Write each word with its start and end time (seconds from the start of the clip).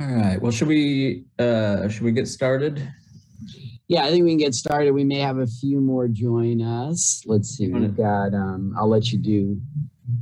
All 0.00 0.08
right. 0.14 0.40
Well, 0.40 0.52
should 0.52 0.68
we 0.68 1.24
uh 1.38 1.88
should 1.88 2.02
we 2.02 2.12
get 2.12 2.28
started? 2.28 2.86
Yeah, 3.88 4.04
I 4.04 4.10
think 4.10 4.24
we 4.24 4.30
can 4.30 4.38
get 4.38 4.54
started. 4.54 4.92
We 4.92 5.04
may 5.04 5.18
have 5.18 5.38
a 5.38 5.46
few 5.46 5.80
more 5.80 6.08
join 6.08 6.62
us. 6.62 7.22
Let's 7.26 7.50
see. 7.50 7.68
We've 7.68 7.96
got 7.96 8.34
um 8.34 8.74
I'll 8.78 8.88
let 8.88 9.12
you 9.12 9.18
do. 9.18 9.60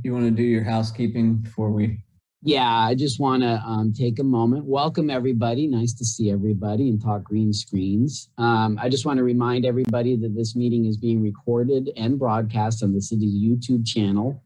You 0.03 0.13
want 0.13 0.25
to 0.25 0.31
do 0.31 0.43
your 0.43 0.63
housekeeping 0.63 1.35
before 1.37 1.71
we 1.71 2.03
Yeah, 2.41 2.67
I 2.69 2.93
just 2.95 3.19
want 3.19 3.41
to 3.43 3.61
um, 3.65 3.93
take 3.93 4.19
a 4.19 4.23
moment. 4.23 4.65
Welcome 4.65 5.09
everybody. 5.09 5.67
Nice 5.67 5.93
to 5.95 6.05
see 6.05 6.29
everybody 6.31 6.89
and 6.89 7.01
talk 7.01 7.23
green 7.23 7.53
screens. 7.53 8.29
Um, 8.37 8.77
I 8.81 8.89
just 8.89 9.05
want 9.05 9.17
to 9.17 9.23
remind 9.23 9.65
everybody 9.65 10.15
that 10.17 10.35
this 10.35 10.55
meeting 10.55 10.85
is 10.85 10.97
being 10.97 11.21
recorded 11.21 11.89
and 11.97 12.19
broadcast 12.19 12.83
on 12.83 12.93
the 12.93 13.01
city's 13.01 13.33
YouTube 13.35 13.85
channel 13.85 14.41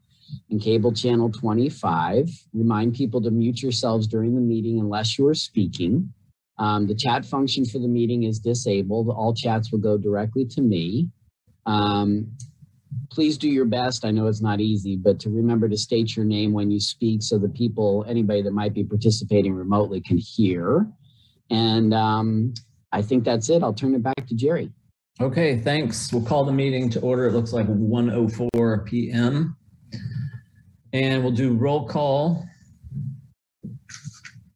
and 0.50 0.60
cable 0.60 0.92
channel 0.92 1.30
25. 1.30 2.28
Remind 2.52 2.94
people 2.94 3.20
to 3.22 3.30
mute 3.30 3.62
yourselves 3.62 4.06
during 4.06 4.34
the 4.34 4.40
meeting 4.40 4.78
unless 4.78 5.18
you 5.18 5.26
are 5.26 5.34
speaking. 5.34 6.12
Um, 6.58 6.86
the 6.86 6.94
chat 6.94 7.24
function 7.24 7.64
for 7.64 7.78
the 7.78 7.88
meeting 7.88 8.24
is 8.24 8.38
disabled. 8.38 9.08
All 9.08 9.34
chats 9.34 9.70
will 9.70 9.78
go 9.78 9.96
directly 9.96 10.44
to 10.46 10.60
me. 10.60 11.08
Um, 11.66 12.32
please 13.10 13.38
do 13.38 13.48
your 13.48 13.64
best. 13.64 14.04
I 14.04 14.10
know 14.10 14.26
it's 14.26 14.40
not 14.40 14.60
easy, 14.60 14.96
but 14.96 15.20
to 15.20 15.30
remember 15.30 15.68
to 15.68 15.76
state 15.76 16.16
your 16.16 16.24
name 16.24 16.52
when 16.52 16.70
you 16.70 16.80
speak 16.80 17.22
so 17.22 17.38
the 17.38 17.48
people, 17.48 18.04
anybody 18.08 18.42
that 18.42 18.52
might 18.52 18.74
be 18.74 18.84
participating 18.84 19.54
remotely 19.54 20.00
can 20.00 20.18
hear. 20.18 20.86
And 21.50 21.94
um, 21.94 22.54
I 22.92 23.02
think 23.02 23.24
that's 23.24 23.48
it. 23.50 23.62
I'll 23.62 23.74
turn 23.74 23.94
it 23.94 24.02
back 24.02 24.26
to 24.26 24.34
Jerry. 24.34 24.72
Okay, 25.20 25.58
thanks. 25.58 26.12
We'll 26.12 26.22
call 26.22 26.44
the 26.44 26.52
meeting 26.52 26.88
to 26.90 27.00
order. 27.00 27.26
It 27.26 27.32
looks 27.32 27.52
like 27.52 27.66
1:04 27.66 28.86
p.m. 28.86 29.56
And 30.92 31.22
we'll 31.22 31.32
do 31.32 31.54
roll 31.54 31.86
call. 31.86 32.46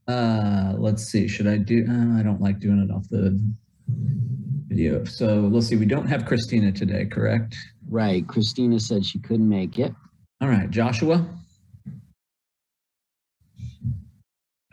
Uh, 0.08 0.74
let's 0.78 1.04
see. 1.04 1.28
Should 1.28 1.46
I 1.46 1.58
do? 1.58 1.86
Uh, 1.88 2.18
I 2.18 2.22
don't 2.22 2.40
like 2.40 2.58
doing 2.58 2.78
it 2.78 2.90
off 2.90 3.08
the 3.08 3.38
video. 4.66 5.04
So 5.04 5.48
let's 5.52 5.66
see. 5.66 5.76
We 5.76 5.86
don't 5.86 6.06
have 6.06 6.26
Christina 6.26 6.72
today, 6.72 7.06
correct? 7.06 7.56
Right. 7.88 8.26
Christina 8.26 8.80
said 8.80 9.04
she 9.04 9.18
couldn't 9.18 9.48
make 9.48 9.78
it. 9.78 9.94
All 10.40 10.48
right, 10.48 10.70
Joshua. 10.70 11.26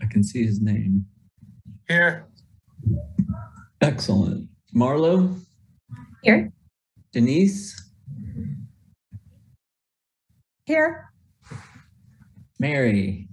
I 0.01 0.05
can 0.09 0.23
see 0.23 0.45
his 0.45 0.61
name. 0.61 1.05
Here. 1.87 2.25
Excellent. 3.81 4.47
Marlo, 4.75 5.39
Here. 6.23 6.51
Denise, 7.11 7.89
Here. 10.65 11.08
Mary, 12.59 13.29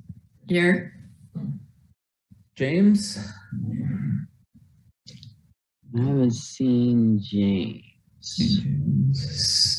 Here. 0.49 0.93
James. 2.55 3.19
I 5.95 6.01
haven't 6.01 6.33
seen 6.33 7.21
James. 7.21 7.83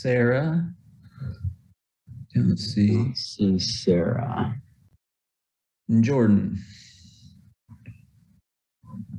Sarah. 0.02 0.70
Don't 2.36 2.58
see. 2.58 2.88
Don't 2.88 3.16
see 3.16 3.60
Sarah. 3.60 4.56
And 5.88 6.04
Jordan. 6.04 6.60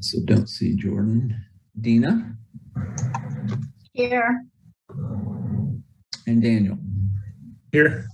So 0.00 0.18
don't 0.26 0.48
see 0.48 0.76
Jordan. 0.76 1.34
Dina 1.80 2.36
Here. 3.92 4.44
and 6.26 6.42
Daniel. 6.42 6.76
Here. 7.72 8.06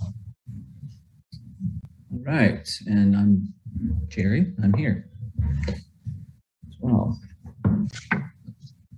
Right. 2.24 2.68
And 2.86 3.14
I'm 3.14 3.54
Jerry. 4.08 4.52
I'm 4.62 4.72
here 4.74 5.08
well. 6.84 7.18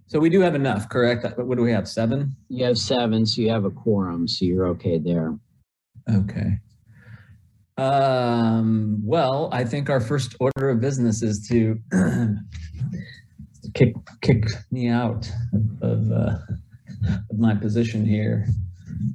So 0.09 0.19
we 0.19 0.29
do 0.29 0.41
have 0.41 0.55
enough, 0.55 0.89
correct? 0.89 1.39
What 1.39 1.57
do 1.57 1.63
we 1.63 1.73
have? 1.73 1.89
Seven? 1.89 2.37
You 2.49 2.65
have 2.67 2.79
seven, 2.79 3.27
so 3.27 3.41
you 3.43 3.51
have 3.51 3.65
a 3.65 3.71
quorum, 3.71 4.29
so 4.29 4.45
you're 4.45 4.67
okay 4.69 4.99
there. 4.99 5.39
Okay. 6.13 6.59
Um, 7.77 9.01
well, 9.05 9.49
I 9.53 9.65
think 9.65 9.91
our 9.91 10.01
first 10.01 10.37
order 10.41 10.71
of 10.71 10.81
business 10.81 11.23
is 11.23 11.47
to 11.49 11.79
kick 13.75 13.95
kick 14.23 14.47
me 14.71 14.89
out 14.89 15.31
of, 15.83 16.11
uh, 16.11 16.39
of 17.31 17.39
my 17.39 17.55
position 17.55 18.05
here. 18.07 18.47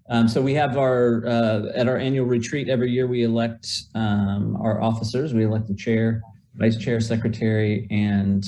Um, 0.09 0.27
so 0.27 0.41
we 0.41 0.53
have 0.55 0.77
our 0.77 1.25
uh, 1.25 1.71
at 1.73 1.87
our 1.87 1.97
annual 1.97 2.25
retreat 2.25 2.69
every 2.69 2.91
year 2.91 3.07
we 3.07 3.23
elect 3.23 3.67
um, 3.95 4.57
our 4.59 4.81
officers. 4.81 5.33
We 5.33 5.45
elect 5.45 5.67
the 5.67 5.75
chair, 5.75 6.21
vice 6.55 6.77
chair, 6.77 6.99
secretary, 6.99 7.87
and 7.89 8.43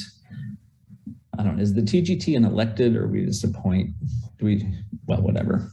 I 1.37 1.43
don't 1.43 1.57
know. 1.57 1.63
Is 1.63 1.73
the 1.73 1.81
TGT 1.81 2.35
an 2.35 2.45
elected 2.45 2.95
or 2.95 3.07
we 3.07 3.25
just 3.25 3.43
appoint? 3.43 3.91
Do 4.37 4.45
we? 4.45 4.75
Well, 5.07 5.21
whatever. 5.21 5.71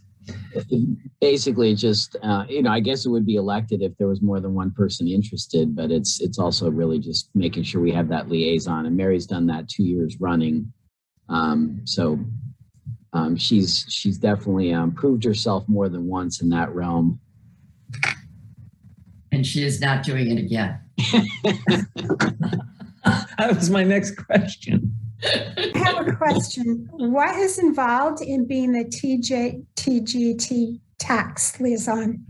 Basically, 1.21 1.75
just 1.75 2.17
uh, 2.23 2.45
you 2.49 2.63
know, 2.63 2.71
I 2.71 2.81
guess 2.81 3.05
it 3.05 3.11
would 3.11 3.27
be 3.27 3.37
elected 3.37 3.83
if 3.83 3.97
there 3.99 4.07
was 4.07 4.23
more 4.23 4.41
than 4.41 4.55
one 4.55 4.71
person 4.71 5.09
interested, 5.09 5.75
but 5.75 5.91
it's 5.91 6.21
it's 6.21 6.39
also 6.39 6.71
really 6.71 6.99
just 6.99 7.31
making 7.35 7.65
sure 7.65 7.81
we 7.81 7.93
have 7.93 8.09
that 8.09 8.29
liaison. 8.29 8.87
And 8.87 8.97
Mary's 8.97 9.27
done 9.27 9.47
that 9.49 9.69
two 9.69 9.85
years 9.85 10.19
running, 10.21 10.73
um, 11.29 11.81
so 11.85 12.19
um, 13.13 13.37
she's 13.37 13.87
she's 13.89 14.19
definitely 14.19 14.73
um, 14.73 14.93
proved 14.93 15.25
herself 15.25 15.65
more 15.69 15.89
than 15.89 16.07
once 16.07 16.41
in 16.41 16.49
that 16.51 16.73
realm. 16.75 17.21
And 19.33 19.47
she 19.47 19.65
is 19.65 19.81
not 19.81 20.03
doing 20.03 20.31
it 20.31 20.39
again. 20.39 20.81
that 23.39 23.55
was 23.55 23.71
my 23.71 23.85
next 23.85 24.13
question. 24.13 24.95
I 25.25 25.71
have 25.75 26.09
a 26.09 26.13
question. 26.13 26.89
What 26.93 27.37
is 27.37 27.59
involved 27.59 28.23
in 28.23 28.47
being 28.47 28.73
the 28.73 28.85
TJ, 28.85 29.65
TGT 29.77 30.81
tax 30.99 31.61
liaison? 31.61 32.27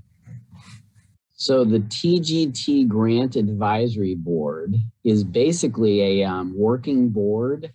So 1.35 1.65
the 1.65 1.79
TGT 1.79 2.87
Grant 2.87 3.37
Advisory 3.37 4.15
Board 4.15 4.77
is 5.05 5.25
basically 5.25 6.21
a 6.21 6.29
um, 6.29 6.53
working 6.55 7.09
board 7.09 7.73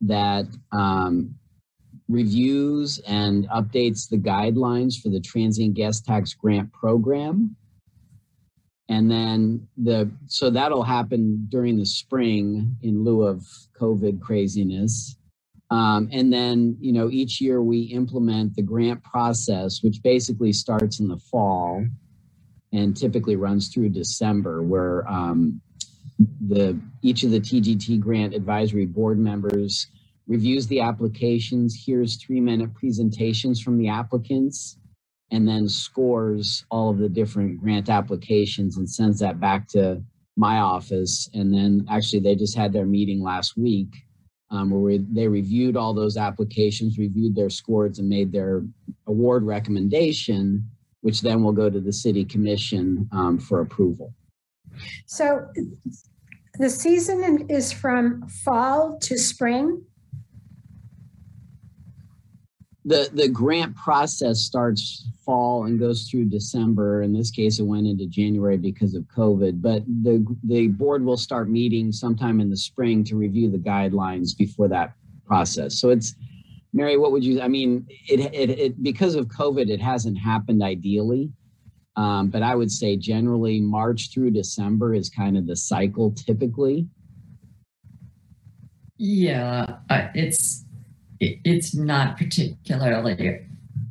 that 0.00 0.46
um, 0.72 1.34
reviews 2.08 2.98
and 3.06 3.48
updates 3.48 4.08
the 4.08 4.18
guidelines 4.18 5.00
for 5.00 5.08
the 5.08 5.20
transient 5.20 5.74
guest 5.74 6.04
tax 6.04 6.34
grant 6.34 6.72
program. 6.72 7.56
And 8.88 9.10
then 9.10 9.68
the 9.76 10.10
so 10.26 10.50
that'll 10.50 10.82
happen 10.82 11.46
during 11.48 11.78
the 11.78 11.86
spring 11.86 12.76
in 12.82 13.04
lieu 13.04 13.22
of 13.22 13.44
COVID 13.80 14.20
craziness. 14.20 15.16
Um, 15.70 16.10
and 16.12 16.30
then, 16.30 16.76
you 16.80 16.92
know, 16.92 17.08
each 17.10 17.40
year 17.40 17.62
we 17.62 17.82
implement 17.84 18.54
the 18.54 18.62
grant 18.62 19.02
process, 19.02 19.82
which 19.82 20.02
basically 20.02 20.52
starts 20.52 21.00
in 21.00 21.08
the 21.08 21.16
fall 21.16 21.86
and 22.72 22.94
typically 22.94 23.36
runs 23.36 23.68
through 23.68 23.88
December, 23.88 24.62
where 24.62 25.08
um, 25.08 25.62
the 26.46 26.78
each 27.00 27.22
of 27.22 27.30
the 27.30 27.40
TGT 27.40 28.00
grant 28.00 28.34
advisory 28.34 28.84
board 28.84 29.18
members 29.18 29.86
reviews 30.26 30.66
the 30.66 30.80
applications, 30.80 31.74
hears 31.74 32.16
three 32.16 32.40
minute 32.40 32.74
presentations 32.74 33.60
from 33.60 33.78
the 33.78 33.88
applicants, 33.88 34.78
and 35.30 35.48
then 35.48 35.68
scores 35.68 36.64
all 36.70 36.90
of 36.90 36.98
the 36.98 37.08
different 37.08 37.60
grant 37.60 37.88
applications 37.88 38.76
and 38.76 38.88
sends 38.88 39.18
that 39.18 39.40
back 39.40 39.66
to 39.68 40.02
my 40.36 40.58
office. 40.58 41.28
And 41.34 41.52
then 41.52 41.86
actually, 41.90 42.20
they 42.20 42.34
just 42.34 42.56
had 42.56 42.72
their 42.72 42.86
meeting 42.86 43.22
last 43.22 43.56
week 43.56 43.88
um, 44.50 44.70
where 44.70 44.80
we, 44.80 44.98
they 45.10 45.26
reviewed 45.28 45.76
all 45.76 45.94
those 45.94 46.16
applications, 46.16 46.98
reviewed 46.98 47.34
their 47.34 47.50
scores, 47.50 47.98
and 47.98 48.08
made 48.08 48.30
their 48.30 48.62
award 49.06 49.44
recommendation, 49.44 50.68
which 51.00 51.22
then 51.22 51.42
will 51.42 51.52
go 51.52 51.70
to 51.70 51.80
the 51.80 51.92
city 51.92 52.24
commission 52.24 53.08
um, 53.12 53.38
for 53.38 53.60
approval. 53.60 54.14
So 55.06 55.48
the 56.58 56.68
season 56.68 57.46
is 57.48 57.72
from 57.72 58.28
fall 58.28 58.98
to 59.00 59.18
spring. 59.18 59.82
The 62.84 63.08
the 63.12 63.28
grant 63.28 63.76
process 63.76 64.40
starts 64.40 65.08
fall 65.24 65.64
and 65.66 65.78
goes 65.78 66.08
through 66.08 66.24
December. 66.24 67.02
In 67.02 67.12
this 67.12 67.30
case, 67.30 67.60
it 67.60 67.64
went 67.64 67.86
into 67.86 68.06
January 68.06 68.56
because 68.56 68.94
of 68.94 69.04
COVID. 69.04 69.62
But 69.62 69.84
the 69.86 70.24
the 70.42 70.68
board 70.68 71.04
will 71.04 71.16
start 71.16 71.48
meeting 71.48 71.92
sometime 71.92 72.40
in 72.40 72.50
the 72.50 72.56
spring 72.56 73.04
to 73.04 73.16
review 73.16 73.50
the 73.50 73.58
guidelines 73.58 74.36
before 74.36 74.68
that 74.68 74.94
process. 75.26 75.78
So 75.78 75.90
it's 75.90 76.14
Mary, 76.72 76.96
what 76.96 77.12
would 77.12 77.24
you? 77.24 77.40
I 77.40 77.48
mean, 77.48 77.86
it 78.08 78.20
it, 78.34 78.50
it 78.50 78.82
because 78.82 79.14
of 79.14 79.26
COVID, 79.26 79.68
it 79.68 79.80
hasn't 79.80 80.18
happened 80.18 80.62
ideally. 80.62 81.30
Um, 81.94 82.30
but 82.30 82.42
I 82.42 82.54
would 82.54 82.70
say 82.70 82.96
generally 82.96 83.60
March 83.60 84.12
through 84.12 84.30
December 84.30 84.94
is 84.94 85.10
kind 85.10 85.36
of 85.36 85.46
the 85.46 85.56
cycle 85.56 86.10
typically. 86.12 86.88
Yeah, 88.96 89.76
it's 90.14 90.64
it, 91.22 91.38
it's 91.44 91.74
not 91.74 92.18
particularly 92.18 93.40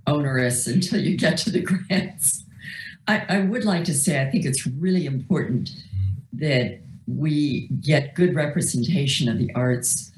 onerous 0.06 0.68
until 0.68 1.00
you 1.00 1.18
get 1.18 1.38
to 1.38 1.50
the 1.50 1.62
grants. 1.62 2.44
I, 3.07 3.24
I 3.30 3.39
would 3.39 3.63
like 3.63 3.86
to 3.86 3.94
say 3.94 4.22
I 4.22 4.30
think 4.30 4.45
it's 4.45 4.68
really 4.68 5.06
important 5.06 5.72
that 6.33 6.81
we 7.07 7.68
get 7.80 8.13
good 8.16 8.36
representation 8.36 9.28
of 9.28 9.38
the 9.38 9.51
arts 9.56 10.12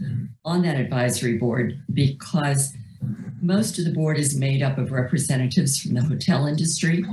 on 0.43 0.63
that 0.63 0.75
advisory 0.75 1.37
board 1.37 1.81
because 1.93 2.73
most 3.41 3.77
of 3.77 3.85
the 3.85 3.91
board 3.91 4.17
is 4.17 4.35
made 4.35 4.61
up 4.61 4.77
of 4.77 4.91
representatives 4.91 5.79
from 5.79 5.93
the 5.93 6.01
hotel 6.01 6.45
industry, 6.45 7.05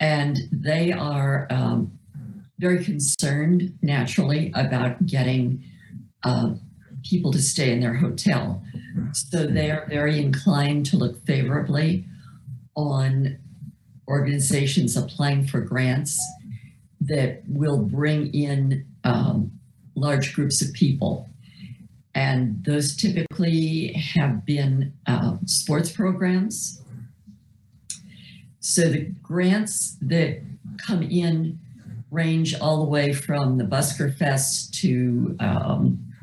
and 0.00 0.38
they 0.52 0.92
are 0.92 1.46
um, 1.50 1.98
very 2.58 2.84
concerned, 2.84 3.76
naturally, 3.82 4.52
about 4.54 5.04
getting 5.06 5.64
uh, 6.22 6.54
people 7.04 7.30
to 7.32 7.40
stay 7.40 7.70
in 7.72 7.80
their 7.80 7.94
hotel. 7.94 8.62
So 9.12 9.46
they 9.46 9.70
are 9.70 9.86
very 9.88 10.20
inclined 10.20 10.86
to 10.86 10.96
look 10.96 11.24
favorably 11.26 12.06
on 12.74 13.38
organizations 14.08 14.96
applying 14.96 15.46
for 15.46 15.60
grants 15.60 16.18
that 17.00 17.42
will 17.46 17.78
bring 17.78 18.32
in 18.34 18.86
um, 19.04 19.52
large 19.94 20.34
groups 20.34 20.62
of 20.62 20.72
people. 20.72 21.28
And 22.14 22.64
those 22.64 22.96
typically 22.96 23.92
have 23.92 24.46
been 24.46 24.92
uh, 25.06 25.36
sports 25.46 25.90
programs. 25.90 26.82
So 28.60 28.88
the 28.88 29.10
grants 29.22 29.96
that 30.00 30.40
come 30.78 31.02
in 31.02 31.58
range 32.10 32.54
all 32.60 32.78
the 32.84 32.88
way 32.88 33.12
from 33.12 33.58
the 33.58 33.64
Busker 33.64 34.16
Fest 34.16 34.72
to 34.80 35.36
um, 35.40 36.13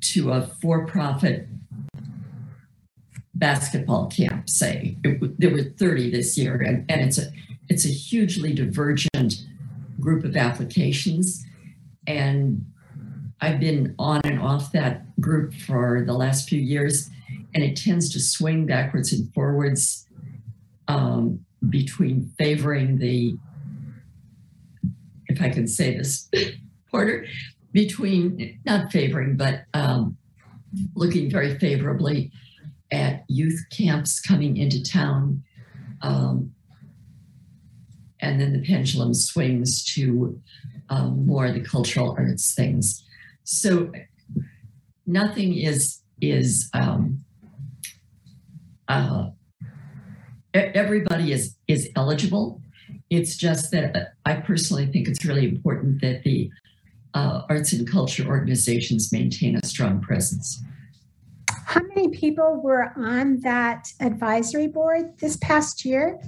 to 0.00 0.32
a 0.32 0.42
for-profit 0.42 1.48
basketball 3.34 4.06
camp. 4.08 4.48
Say 4.48 4.96
it, 5.04 5.38
there 5.38 5.50
were 5.50 5.62
30 5.62 6.10
this 6.10 6.36
year, 6.36 6.56
and, 6.56 6.84
and 6.90 7.00
it's 7.00 7.18
a 7.18 7.30
it's 7.68 7.84
a 7.84 7.88
hugely 7.88 8.54
divergent 8.54 9.44
group 10.00 10.24
of 10.24 10.36
applications, 10.36 11.44
and 12.06 12.64
I've 13.40 13.60
been 13.60 13.94
on 13.98 14.20
and 14.24 14.40
off 14.40 14.72
that 14.72 15.20
group 15.20 15.54
for 15.54 16.02
the 16.06 16.14
last 16.14 16.48
few 16.48 16.60
years, 16.60 17.10
and 17.54 17.62
it 17.62 17.76
tends 17.76 18.10
to 18.10 18.20
swing 18.20 18.66
backwards 18.66 19.12
and 19.12 19.32
forwards 19.32 20.06
um, 20.88 21.44
between 21.68 22.32
favoring 22.38 22.98
the, 22.98 23.36
if 25.26 25.40
I 25.40 25.50
can 25.50 25.68
say 25.68 25.96
this, 25.96 26.28
Porter, 26.90 27.26
between 27.72 28.58
not 28.64 28.90
favoring, 28.90 29.36
but 29.36 29.64
um, 29.74 30.16
looking 30.94 31.30
very 31.30 31.58
favorably 31.58 32.30
at 32.90 33.24
youth 33.28 33.64
camps 33.70 34.20
coming 34.20 34.56
into 34.56 34.82
town. 34.82 35.42
Um, 36.02 36.52
and 38.20 38.40
then 38.40 38.52
the 38.52 38.66
pendulum 38.66 39.14
swings 39.14 39.84
to 39.94 40.40
um, 40.88 41.26
more 41.26 41.46
of 41.46 41.54
the 41.54 41.60
cultural 41.60 42.16
arts 42.18 42.54
things. 42.54 43.04
So 43.44 43.92
nothing 45.06 45.56
is 45.56 46.00
is 46.20 46.68
um, 46.74 47.24
uh, 48.88 49.30
everybody 50.54 51.32
is 51.32 51.54
is 51.68 51.90
eligible. 51.96 52.60
It's 53.10 53.36
just 53.36 53.70
that 53.70 54.14
I 54.26 54.34
personally 54.34 54.86
think 54.86 55.08
it's 55.08 55.24
really 55.24 55.48
important 55.48 56.00
that 56.00 56.24
the 56.24 56.50
uh, 57.14 57.42
arts 57.48 57.72
and 57.72 57.88
culture 57.90 58.26
organizations 58.26 59.12
maintain 59.12 59.56
a 59.56 59.66
strong 59.66 60.00
presence. 60.00 60.62
How 61.50 61.82
many 61.82 62.08
people 62.08 62.60
were 62.62 62.92
on 62.96 63.40
that 63.40 63.88
advisory 64.00 64.68
board 64.68 65.18
this 65.18 65.36
past 65.36 65.84
year? 65.84 66.20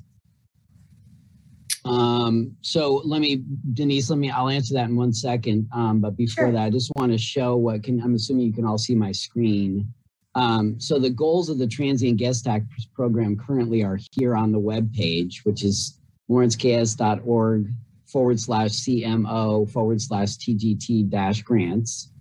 Um, 1.84 2.56
so 2.60 3.00
let 3.04 3.20
me, 3.20 3.42
Denise, 3.72 4.10
let 4.10 4.18
me, 4.18 4.30
I'll 4.30 4.50
answer 4.50 4.74
that 4.74 4.88
in 4.88 4.96
one 4.96 5.12
second. 5.12 5.68
Um, 5.72 6.00
but 6.00 6.16
before 6.16 6.44
Sure. 6.44 6.52
that, 6.52 6.64
I 6.64 6.70
just 6.70 6.92
want 6.96 7.10
to 7.12 7.18
show 7.18 7.56
what 7.56 7.82
can, 7.82 8.00
I'm 8.02 8.14
assuming 8.14 8.46
you 8.46 8.52
can 8.52 8.66
all 8.66 8.78
see 8.78 8.94
my 8.94 9.12
screen. 9.12 9.92
Um, 10.34 10.78
so 10.78 10.98
the 10.98 11.10
goals 11.10 11.48
of 11.48 11.58
the 11.58 11.66
transient 11.66 12.18
guest 12.18 12.44
tax 12.44 12.64
program 12.94 13.36
currently 13.36 13.82
are 13.82 13.98
here 14.12 14.36
on 14.36 14.52
the 14.52 14.58
web 14.58 14.92
page, 14.92 15.40
which 15.44 15.64
is 15.64 15.98
lawrenceks.org 16.30 17.70
forward 18.10 18.40
slash 18.40 18.70
CMO 18.70 19.70
forward 19.70 20.00
slash 20.00 20.36
TGT 20.36 21.08
dash 21.10 21.42
grants. 21.42 22.12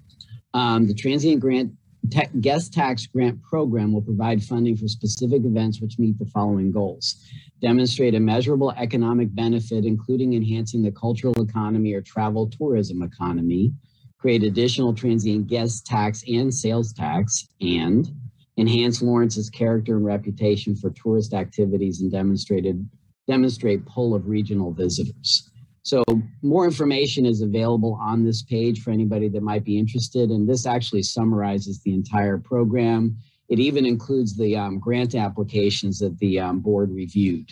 Um, 0.54 0.88
the 0.88 0.94
transient 0.94 1.40
grant 1.42 1.74
ta- 2.12 2.30
guest 2.40 2.74
tax 2.74 3.06
grant 3.06 3.42
program 3.44 3.92
will 3.92 4.02
provide 4.02 4.44
funding 4.44 4.78
for 4.78 4.88
specific 4.88 5.44
events 5.46 5.82
which 5.82 6.00
meet 6.00 6.18
the 6.18 6.26
following 6.26 6.72
goals 6.72 7.24
demonstrate 7.62 8.16
a 8.16 8.20
measurable 8.20 8.72
economic 8.72 9.34
benefit, 9.34 9.86
including 9.86 10.34
enhancing 10.34 10.82
the 10.82 10.92
cultural 10.92 11.34
economy 11.42 11.94
or 11.94 12.02
travel 12.02 12.50
tourism 12.50 13.02
economy, 13.02 13.74
create 14.18 14.44
additional 14.44 14.94
transient 14.94 15.48
guest 15.48 15.86
tax 15.86 16.24
and 16.28 16.54
sales 16.54 16.94
tax, 16.94 17.48
and 17.62 18.12
enhance 18.58 19.02
Lawrence's 19.02 19.50
character 19.50 19.96
and 19.96 20.06
reputation 20.06 20.76
for 20.76 20.90
tourist 20.92 21.34
activities 21.34 22.02
and 22.02 22.12
demonstrated 22.12 22.88
demonstrate 23.28 23.86
pull 23.86 24.16
of 24.16 24.28
regional 24.28 24.74
visitors. 24.74 25.49
So 25.90 26.04
more 26.44 26.66
information 26.66 27.26
is 27.26 27.42
available 27.42 27.98
on 28.00 28.24
this 28.24 28.44
page 28.44 28.84
for 28.84 28.92
anybody 28.92 29.28
that 29.30 29.42
might 29.42 29.64
be 29.64 29.80
interested. 29.80 30.30
And 30.30 30.48
this 30.48 30.68
actually 30.68 31.02
summarizes 31.02 31.82
the 31.82 31.96
entire 31.96 32.38
program. 32.38 33.18
It 33.50 33.58
even 33.58 33.88
includes 33.88 34.38
the 34.38 34.56
um, 34.56 34.78
grant 34.78 35.16
applications 35.16 35.98
that 35.98 36.16
the 36.20 36.42
um, 36.42 36.60
board 36.60 36.92
reviewed. 36.92 37.50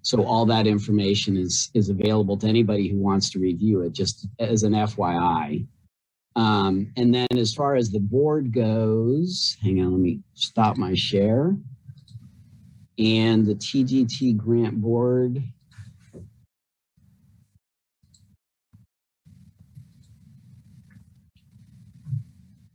So 0.00 0.24
all 0.24 0.46
that 0.46 0.66
information 0.66 1.36
is, 1.36 1.70
is 1.74 1.90
available 1.90 2.38
to 2.38 2.46
anybody 2.46 2.88
who 2.88 2.98
wants 2.98 3.28
to 3.32 3.38
review 3.38 3.82
it, 3.82 3.92
just 3.92 4.26
as 4.38 4.62
an 4.62 4.72
FYI. 4.72 5.66
Um, 6.34 6.90
and 6.96 7.14
then 7.14 7.28
as 7.36 7.52
far 7.52 7.74
as 7.74 7.90
the 7.90 8.00
board 8.00 8.54
goes, 8.54 9.54
hang 9.62 9.82
on, 9.82 9.92
let 9.92 10.00
me 10.00 10.20
stop 10.32 10.78
my 10.78 10.94
share. 10.94 11.54
And 12.98 13.44
the 13.44 13.54
TGT 13.54 14.38
grant 14.38 14.80
board, 14.80 15.42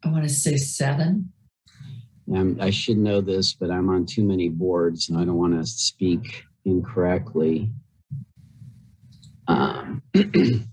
I 0.03 0.09
want 0.09 0.23
to 0.23 0.29
say 0.29 0.57
seven. 0.57 1.31
um, 2.33 2.57
I 2.59 2.71
should 2.71 2.97
know 2.97 3.21
this, 3.21 3.53
but 3.53 3.71
I'm 3.71 3.89
on 3.89 4.05
too 4.05 4.23
many 4.23 4.49
boards 4.49 5.09
and 5.09 5.17
I 5.17 5.23
don't 5.23 5.37
want 5.37 5.53
to 5.53 5.65
speak 5.65 6.43
incorrectly. 6.65 7.71
Um, 9.47 10.01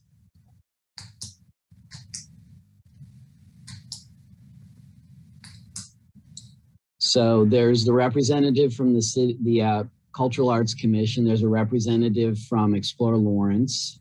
so 6.99 7.45
there's 7.45 7.85
the 7.85 7.93
representative 7.93 8.75
from 8.75 8.95
the 8.95 9.03
city, 9.03 9.37
the 9.43 9.63
uh, 9.63 9.85
Cultural 10.15 10.51
Arts 10.51 10.75
Commission. 10.75 11.25
There's 11.25 11.45
a 11.45 11.49
representative 11.49 12.39
from 12.49 12.75
Explore 12.75 13.17
Lawrence, 13.17 14.01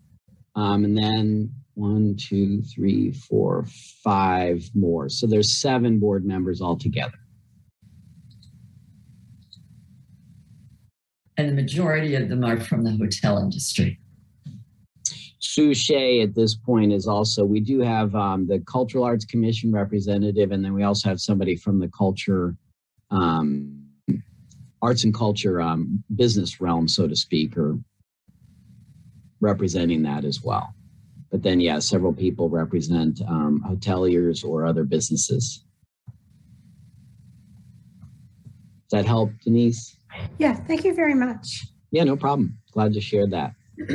um, 0.55 0.85
and 0.85 0.97
then 0.97 1.53
one, 1.79 2.15
two, 2.17 2.61
three, 2.63 3.11
four, 3.11 3.65
five 4.03 4.69
more. 4.75 5.07
So 5.07 5.25
there's 5.25 5.49
seven 5.49 5.97
board 5.97 6.25
members 6.25 6.61
altogether. 6.61 7.17
And 11.37 11.47
the 11.47 11.53
majority 11.53 12.15
of 12.15 12.27
them 12.27 12.43
are 12.43 12.59
from 12.59 12.83
the 12.83 12.91
hotel 12.91 13.37
industry. 13.37 13.97
Sue 15.39 15.73
Shea 15.73 16.21
at 16.21 16.35
this 16.35 16.53
point 16.53 16.91
is 16.91 17.07
also, 17.07 17.45
we 17.45 17.61
do 17.61 17.79
have 17.79 18.13
um, 18.13 18.45
the 18.45 18.59
Cultural 18.59 19.05
Arts 19.05 19.23
Commission 19.23 19.71
representative, 19.71 20.51
and 20.51 20.63
then 20.63 20.73
we 20.73 20.83
also 20.83 21.07
have 21.07 21.21
somebody 21.21 21.55
from 21.55 21.79
the 21.79 21.87
culture, 21.97 22.57
um, 23.09 23.81
arts 24.81 25.05
and 25.05 25.13
culture 25.13 25.61
um, 25.61 26.03
business 26.15 26.59
realm, 26.59 26.89
so 26.89 27.07
to 27.07 27.15
speak, 27.15 27.55
or 27.57 27.79
representing 29.39 30.03
that 30.03 30.25
as 30.25 30.43
well. 30.43 30.73
But 31.31 31.43
then, 31.43 31.59
yeah, 31.59 31.79
several 31.79 32.13
people 32.13 32.49
represent 32.49 33.21
um, 33.27 33.63
hoteliers 33.67 34.43
or 34.43 34.65
other 34.65 34.83
businesses. 34.83 35.63
Does 38.89 39.03
that 39.03 39.05
help, 39.05 39.31
Denise? 39.43 39.95
Yeah, 40.39 40.55
thank 40.55 40.83
you 40.83 40.95
very 40.95 41.13
much. 41.13 41.67
Yeah, 41.91 42.03
no 42.03 42.15
problem. 42.17 42.57
Glad 42.71 42.93
to 42.93 43.01
share 43.01 43.27
that. 43.27 43.53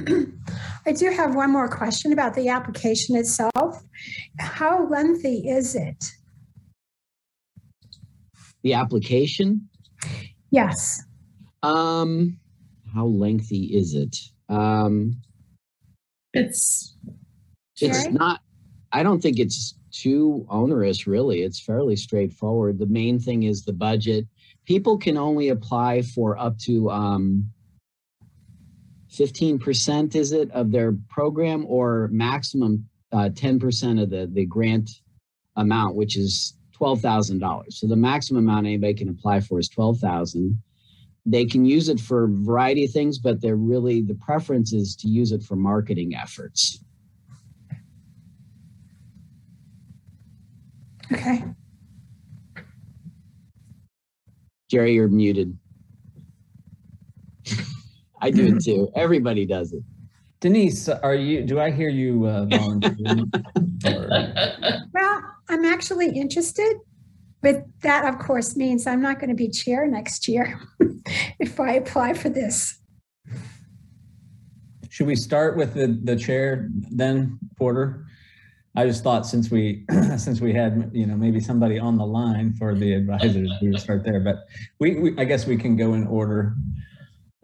I 0.87 0.93
do 0.93 1.11
have 1.11 1.35
one 1.35 1.50
more 1.50 1.69
question 1.69 2.12
about 2.12 2.35
the 2.35 2.49
application 2.49 3.17
itself. 3.17 3.83
How 4.38 4.87
lengthy 4.88 5.49
is 5.49 5.75
it? 5.75 6.05
The 8.62 8.75
application, 8.75 9.69
Yes. 10.50 11.03
um, 11.62 12.38
how 12.95 13.05
lengthy 13.07 13.64
is 13.76 13.95
it? 13.95 14.17
Um, 14.49 15.17
It's 16.33 16.94
it's 17.81 18.02
Sherry? 18.02 18.12
not, 18.12 18.40
I 18.93 19.02
don't 19.02 19.21
think 19.21 19.38
it's 19.38 19.75
too 19.90 20.47
onerous, 20.49 21.07
really. 21.07 21.43
It's 21.43 21.61
fairly 21.61 21.97
straightforward. 21.97 22.78
The 22.78 22.87
main 22.87 23.19
thing 23.19 23.45
is 23.45 23.64
the 23.64 23.73
budget. 23.73 24.26
People 24.64 24.99
can 24.99 25.16
only 25.16 25.50
apply 25.50 26.02
for 26.02 26.38
up 26.38 26.59
to 26.61 26.90
um, 26.90 27.50
15% 29.14 30.14
is 30.14 30.33
it 30.33 30.50
of 30.50 30.73
their 30.73 30.95
program 31.09 31.64
or 31.69 32.09
maximum 32.11 32.88
uh, 33.12 33.28
10% 33.28 34.02
of 34.02 34.11
the, 34.11 34.28
the 34.33 34.45
grant 34.45 34.90
amount, 35.57 35.95
which 35.95 36.16
is 36.16 36.57
$12,000. 36.81 37.73
So 37.73 37.87
the 37.87 37.97
maximum 37.97 38.49
amount 38.49 38.66
anybody 38.66 38.95
can 38.95 39.09
apply 39.09 39.40
for 39.40 39.61
is 39.61 39.69
12,000. 39.69 40.61
They 41.26 41.47
can 41.47 41.64
use 41.64 41.88
it 41.88 42.00
for 42.00 42.25
a 42.25 42.28
variety 42.28 42.85
of 42.85 42.90
things, 42.90 43.19
but 43.19 43.40
they're 43.40 43.57
really, 43.57 44.02
the 44.02 44.16
preference 44.16 44.73
is 44.73 44.97
to 44.97 45.09
use 45.09 45.31
it 45.31 45.43
for 45.43 45.57
marketing 45.57 46.14
efforts. 46.14 46.81
Okay. 51.14 51.44
Jerry, 54.68 54.94
you're 54.94 55.09
muted. 55.09 55.56
I 58.21 58.30
do 58.30 58.56
it 58.56 58.64
too. 58.64 58.90
Everybody 58.97 59.47
does 59.47 59.73
it. 59.73 59.83
Denise, 60.40 60.88
are 60.88 61.14
you, 61.14 61.44
do 61.44 61.61
I 61.61 61.71
hear 61.71 61.88
you 61.88 62.26
uh, 62.26 62.47
volunteering? 62.50 63.30
Well, 64.92 65.23
I'm 65.49 65.64
actually 65.64 66.11
interested, 66.18 66.80
but 67.42 67.64
that, 67.83 68.12
of 68.12 68.18
course, 68.18 68.56
means 68.56 68.87
I'm 68.87 69.00
not 69.00 69.21
going 69.21 69.30
to 69.30 69.37
be 69.37 69.49
chair 69.49 69.87
next 69.87 70.26
year 70.26 70.61
if 71.38 71.61
I 71.61 71.75
apply 71.75 72.14
for 72.14 72.28
this. 72.28 72.80
Should 74.90 75.06
we 75.06 75.16
start 75.16 75.56
with 75.56 75.75
the, 75.75 75.99
the 76.02 76.16
chair 76.16 76.68
then, 76.90 77.38
Porter? 77.56 78.04
I 78.76 78.87
just 78.87 79.04
thought 79.04 79.25
since 79.26 79.50
we, 79.50 79.85
since 80.16 80.40
we 80.40 80.52
had, 80.52 80.90
you 80.93 81.07
know, 81.07 81.16
maybe 81.16 81.38
somebody 81.40 81.78
on 81.78 81.97
the 81.97 82.04
line 82.07 82.52
for 82.54 82.75
the 82.75 82.93
advisors, 82.95 83.50
we 83.62 83.71
would 83.71 83.81
start 83.81 84.04
there, 84.04 84.21
but 84.21 84.47
we, 84.81 84.99
we, 84.99 85.19
I 85.19 85.25
guess 85.25 85.47
we 85.47 85.57
can 85.57 85.76
go 85.76 85.95
in 85.95 86.07
order. 86.07 86.54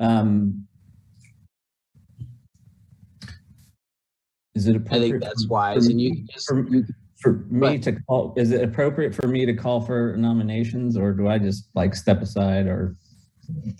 Um, 0.00 0.66
Is 4.56 4.66
it 4.66 4.72
I 4.72 4.76
appropriate? 4.76 5.10
think 5.10 5.22
that's 5.22 5.44
for- 5.44 5.50
wise. 5.52 5.84
for 5.86 5.90
And 5.92 6.00
you 6.00 6.10
me- 6.10 6.26
just, 6.32 6.48
for- 6.48 6.66
you 6.68 6.84
For 7.22 7.32
me 7.50 7.60
Right. 7.68 7.82
to 7.82 7.92
call, 8.08 8.34
is 8.36 8.50
it 8.50 8.62
appropriate 8.64 9.14
for 9.14 9.28
me 9.28 9.46
to 9.46 9.54
call 9.54 9.80
for 9.82 10.16
nominations 10.16 10.96
or 10.96 11.12
do 11.12 11.28
I 11.28 11.38
just 11.38 11.68
like 11.74 11.94
step 11.94 12.22
aside 12.22 12.66
or? 12.66 12.96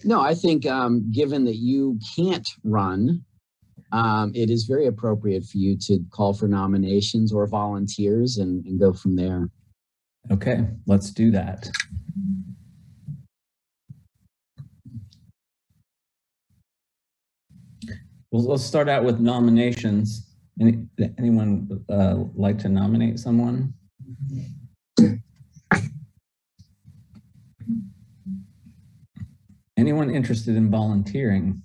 no, 0.05 0.21
I 0.21 0.35
think 0.35 0.67
um, 0.67 1.11
given 1.13 1.45
that 1.47 1.57
you 1.57 1.99
can't 2.17 2.47
run, 2.65 3.25
um, 3.93 4.33
it 4.35 4.51
is 4.51 4.65
very 4.65 4.87
appropriate 4.87 5.45
for 5.45 5.59
you 5.59 5.77
to 5.79 5.99
call 6.11 6.33
for 6.33 6.47
nominations 6.47 7.33
or 7.33 7.47
volunteers 7.47 8.39
and, 8.39 8.65
and 8.67 8.79
go 8.79 8.93
from 8.93 9.17
there. 9.17 9.49
Okay, 10.31 10.67
let's 10.87 11.11
do 11.11 11.31
that. 11.31 11.69
Well, 18.31 18.45
let's 18.45 18.63
start 18.63 18.89
out 18.89 19.03
with 19.03 19.19
nominations. 19.19 20.29
Any, 20.61 20.87
anyone 21.19 21.85
uh, 21.89 22.25
like 22.35 22.59
to 22.59 22.69
nominate 22.69 23.19
someone? 23.19 23.75
Anyone 29.77 30.11
interested 30.11 30.57
in 30.57 30.71
volunteering? 30.71 31.63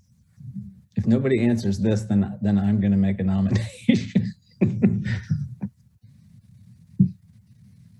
If 1.06 1.10
nobody 1.10 1.46
answers 1.46 1.78
this, 1.78 2.02
then 2.02 2.36
then 2.42 2.58
I'm 2.58 2.80
going 2.82 2.90
to 2.90 2.98
make 2.98 3.20
a 3.20 3.24
nomination. 3.24 4.34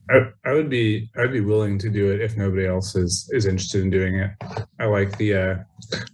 I, 0.10 0.32
I 0.44 0.54
would 0.54 0.72
be 0.72 1.12
I'd 1.16 1.32
be 1.32 1.42
willing 1.42 1.78
to 1.78 1.90
do 1.92 2.10
it 2.10 2.20
if 2.20 2.36
nobody 2.36 2.66
else 2.66 2.96
is 2.96 3.30
is 3.32 3.46
interested 3.46 3.84
in 3.84 3.92
doing 3.92 4.16
it. 4.16 4.32
I 4.80 4.86
like 4.86 5.16
the 5.20 5.36
uh, 5.36 5.58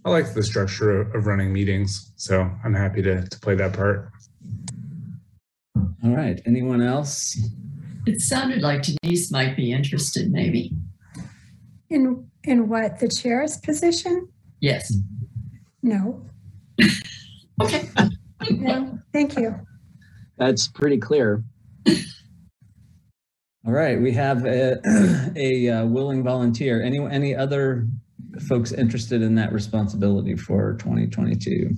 I 0.04 0.10
like 0.10 0.34
the 0.34 0.42
structure 0.42 1.00
of, 1.00 1.14
of 1.14 1.26
running 1.26 1.50
meetings, 1.50 2.12
so 2.16 2.46
I'm 2.62 2.74
happy 2.74 3.00
to 3.00 3.26
to 3.26 3.40
play 3.40 3.54
that 3.54 3.72
part. 3.72 4.10
All 6.04 6.14
right. 6.14 6.42
Anyone 6.44 6.82
else? 6.82 7.40
It 8.04 8.20
sounded 8.20 8.60
like 8.60 8.82
Denise 8.82 9.32
might 9.32 9.56
be 9.56 9.72
interested, 9.72 10.30
maybe. 10.30 10.72
In, 11.88 12.28
in 12.44 12.68
what, 12.68 12.98
the 12.98 13.08
chair's 13.08 13.56
position? 13.58 14.28
Yes. 14.60 14.92
No, 15.82 16.26
Okay. 17.60 17.88
no, 18.50 18.98
thank 19.12 19.36
you. 19.36 19.54
That's 20.38 20.68
pretty 20.68 20.98
clear. 20.98 21.44
All 23.64 23.72
right, 23.72 24.00
we 24.00 24.12
have 24.12 24.44
a, 24.44 24.80
a 25.36 25.68
uh, 25.68 25.86
willing 25.86 26.24
volunteer. 26.24 26.82
Any 26.82 26.98
any 26.98 27.34
other 27.34 27.86
folks 28.48 28.72
interested 28.72 29.22
in 29.22 29.34
that 29.36 29.52
responsibility 29.52 30.36
for 30.36 30.74
2022? 30.74 31.70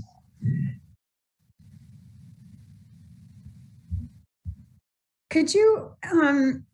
Could 5.30 5.52
you 5.52 5.90
um, 6.12 6.64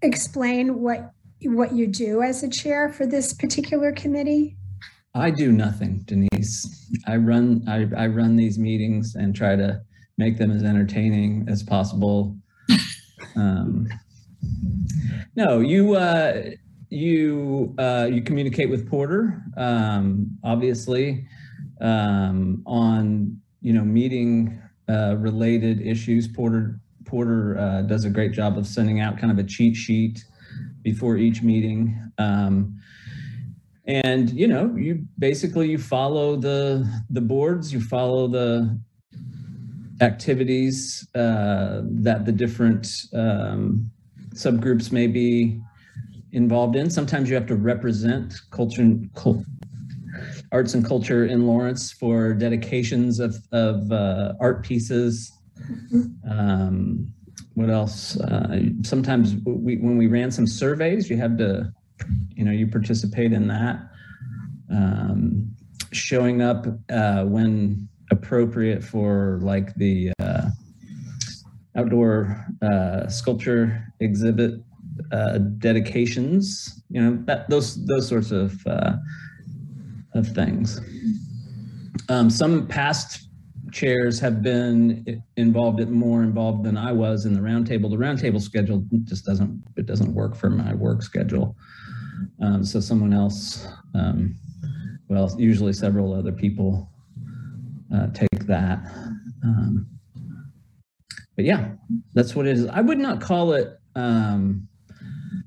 explain 0.00 0.80
what, 0.80 1.10
what 1.42 1.74
you 1.74 1.86
do 1.86 2.22
as 2.22 2.42
a 2.42 2.48
chair 2.48 2.88
for 2.88 3.04
this 3.06 3.34
particular 3.34 3.92
committee? 3.92 4.56
I 5.14 5.30
do 5.30 5.52
nothing, 5.52 6.02
Denise. 6.06 6.90
I 7.06 7.16
run 7.16 7.64
I, 7.68 7.88
I 7.96 8.06
run 8.08 8.36
these 8.36 8.58
meetings 8.58 9.14
and 9.14 9.34
try 9.34 9.54
to 9.54 9.80
make 10.18 10.38
them 10.38 10.50
as 10.50 10.62
entertaining 10.62 11.46
as 11.48 11.62
possible. 11.62 12.36
Um, 13.36 13.88
no, 15.34 15.58
you 15.58 15.96
uh, 15.96 16.50
you 16.90 17.74
uh, 17.78 18.08
you 18.10 18.22
communicate 18.22 18.70
with 18.70 18.88
Porter, 18.88 19.42
um, 19.56 20.38
obviously, 20.44 21.26
um, 21.80 22.62
on 22.66 23.40
you 23.60 23.72
know 23.72 23.82
meeting 23.82 24.62
uh, 24.88 25.16
related 25.18 25.80
issues. 25.80 26.28
Porter 26.28 26.78
Porter 27.04 27.58
uh, 27.58 27.82
does 27.82 28.04
a 28.04 28.10
great 28.10 28.32
job 28.32 28.56
of 28.56 28.66
sending 28.66 29.00
out 29.00 29.18
kind 29.18 29.32
of 29.32 29.38
a 29.38 29.48
cheat 29.48 29.74
sheet 29.74 30.24
before 30.82 31.16
each 31.16 31.42
meeting. 31.42 31.98
Um, 32.18 32.78
and 33.86 34.30
you 34.30 34.46
know 34.46 34.74
you 34.76 35.04
basically 35.18 35.70
you 35.70 35.78
follow 35.78 36.36
the 36.36 36.88
the 37.10 37.20
boards 37.20 37.72
you 37.72 37.80
follow 37.80 38.26
the 38.26 38.78
activities 40.00 41.06
uh, 41.14 41.82
that 41.84 42.24
the 42.24 42.32
different 42.32 42.88
um, 43.14 43.90
subgroups 44.34 44.90
may 44.90 45.06
be 45.06 45.60
involved 46.32 46.76
in. 46.76 46.90
Sometimes 46.90 47.28
you 47.28 47.34
have 47.36 47.46
to 47.46 47.56
represent 47.56 48.34
culture 48.50 48.82
and 48.82 49.12
cul- 49.14 49.44
arts 50.52 50.74
and 50.74 50.84
culture 50.84 51.26
in 51.26 51.46
lawrence 51.46 51.92
for 51.92 52.34
dedications 52.34 53.20
of, 53.20 53.36
of 53.52 53.90
uh, 53.92 54.34
art 54.40 54.64
pieces. 54.64 55.32
Um, 56.28 57.12
what 57.54 57.70
else? 57.70 58.18
Uh, 58.20 58.62
sometimes 58.82 59.36
we, 59.44 59.76
when 59.76 59.96
we 59.96 60.08
ran 60.08 60.30
some 60.30 60.46
surveys 60.46 61.08
you 61.08 61.16
had 61.16 61.38
to 61.38 61.72
you 62.30 62.44
know 62.44 62.50
you 62.50 62.66
participate 62.66 63.32
in 63.32 63.46
that 63.48 63.78
um, 64.70 65.54
showing 65.92 66.42
up 66.42 66.66
uh, 66.90 67.24
when 67.24 67.88
appropriate 68.10 68.82
for 68.82 69.38
like 69.42 69.74
the 69.76 70.12
uh, 70.20 70.48
outdoor 71.76 72.46
uh, 72.62 73.08
sculpture 73.08 73.92
exhibit 74.00 74.60
uh, 75.12 75.38
dedications 75.58 76.82
you 76.90 77.00
know 77.00 77.18
that 77.24 77.48
those 77.48 77.84
those 77.86 78.08
sorts 78.08 78.30
of 78.30 78.64
uh, 78.66 78.94
of 80.14 80.26
things 80.28 80.80
um, 82.08 82.28
some 82.28 82.66
past 82.66 83.28
chairs 83.74 84.20
have 84.20 84.42
been 84.42 85.22
involved 85.36 85.86
more 85.88 86.22
involved 86.22 86.64
than 86.64 86.78
I 86.78 86.92
was 86.92 87.26
in 87.26 87.34
the 87.34 87.40
roundtable. 87.40 87.90
The 87.90 87.96
roundtable 87.96 88.40
schedule 88.40 88.86
just 89.02 89.26
doesn't 89.26 89.62
it 89.76 89.86
doesn't 89.86 90.14
work 90.14 90.36
for 90.36 90.48
my 90.48 90.74
work 90.74 91.02
schedule. 91.02 91.56
Um, 92.40 92.64
so 92.64 92.80
someone 92.80 93.12
else, 93.12 93.66
um, 93.94 94.36
well, 95.08 95.34
usually 95.38 95.72
several 95.72 96.12
other 96.12 96.32
people 96.32 96.90
uh, 97.94 98.08
take 98.08 98.46
that. 98.46 98.78
Um, 99.42 99.86
but 101.36 101.44
yeah, 101.44 101.70
that's 102.14 102.34
what 102.34 102.46
it 102.46 102.56
is. 102.56 102.66
I 102.66 102.80
would 102.80 102.98
not 102.98 103.20
call 103.20 103.52
it. 103.52 103.78
Um, 103.94 104.68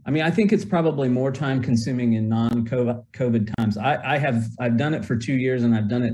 I 0.06 0.12
mean, 0.12 0.24
I 0.24 0.32
think 0.32 0.54
it's 0.54 0.66
probably 0.66 1.10
more 1.10 1.32
time 1.32 1.62
consuming 1.62 2.14
in 2.14 2.30
non-COVID 2.30 3.56
times. 3.58 3.78
I, 3.78 4.16
I 4.16 4.18
have 4.18 4.46
I've 4.60 4.78
done 4.78 4.94
it 4.94 5.04
for 5.04 5.18
two 5.18 5.34
years, 5.34 5.64
and 5.64 5.76
I've 5.76 5.90
done 5.90 6.04
it 6.04 6.14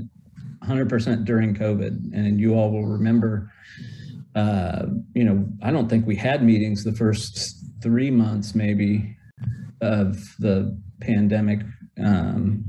100% 0.66 1.24
during 1.24 1.54
COVID. 1.54 2.12
And 2.12 2.40
you 2.40 2.54
all 2.54 2.70
will 2.70 2.86
remember, 2.86 3.52
uh, 4.34 4.86
you 5.14 5.24
know, 5.24 5.46
I 5.62 5.70
don't 5.70 5.88
think 5.88 6.06
we 6.06 6.16
had 6.16 6.42
meetings 6.42 6.84
the 6.84 6.92
first 6.92 7.64
three 7.82 8.10
months, 8.10 8.54
maybe, 8.54 9.16
of 9.84 10.16
the 10.38 10.76
pandemic. 11.00 11.60
Um, 12.02 12.64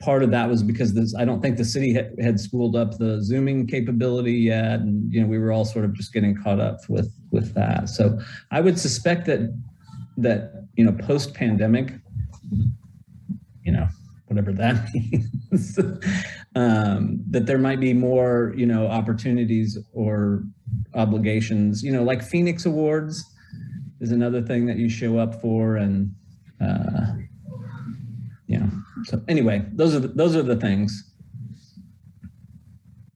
part 0.00 0.22
of 0.22 0.30
that 0.32 0.48
was 0.48 0.62
because 0.62 0.92
this, 0.94 1.14
I 1.16 1.24
don't 1.24 1.40
think 1.40 1.56
the 1.56 1.64
city 1.64 1.94
had, 1.94 2.14
had 2.20 2.40
spooled 2.40 2.76
up 2.76 2.98
the 2.98 3.22
Zooming 3.22 3.66
capability 3.66 4.34
yet. 4.34 4.80
And, 4.80 5.12
you 5.12 5.20
know, 5.20 5.26
we 5.26 5.38
were 5.38 5.52
all 5.52 5.64
sort 5.64 5.84
of 5.84 5.94
just 5.94 6.12
getting 6.12 6.36
caught 6.36 6.60
up 6.60 6.78
with, 6.88 7.12
with 7.30 7.54
that. 7.54 7.88
So 7.88 8.18
I 8.50 8.60
would 8.60 8.78
suspect 8.78 9.26
that, 9.26 9.56
that, 10.18 10.66
you 10.74 10.84
know, 10.84 10.92
post 10.92 11.34
pandemic, 11.34 11.94
you 13.64 13.72
know, 13.72 13.86
whatever 14.26 14.52
that 14.52 14.88
means, 14.94 15.78
um, 16.56 17.22
that 17.30 17.46
there 17.46 17.58
might 17.58 17.80
be 17.80 17.92
more, 17.92 18.52
you 18.56 18.66
know, 18.66 18.86
opportunities 18.88 19.78
or 19.92 20.42
obligations, 20.94 21.82
you 21.82 21.92
know, 21.92 22.02
like 22.02 22.22
Phoenix 22.22 22.66
Awards 22.66 23.24
is 24.02 24.10
another 24.12 24.42
thing 24.42 24.66
that 24.66 24.76
you 24.76 24.90
show 24.90 25.16
up 25.16 25.40
for. 25.40 25.76
And, 25.76 26.14
uh, 26.60 27.14
you 28.48 28.58
know, 28.58 28.68
so 29.04 29.22
anyway, 29.28 29.64
those 29.72 29.94
are, 29.94 30.00
the, 30.00 30.08
those 30.08 30.36
are 30.36 30.42
the 30.42 30.56
things. 30.56 31.14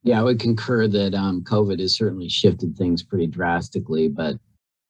Yeah, 0.04 0.20
I 0.20 0.22
would 0.22 0.38
concur 0.38 0.86
that 0.86 1.14
um, 1.14 1.42
COVID 1.42 1.80
has 1.80 1.96
certainly 1.96 2.28
shifted 2.28 2.76
things 2.76 3.02
pretty 3.02 3.26
drastically, 3.26 4.06
but 4.06 4.36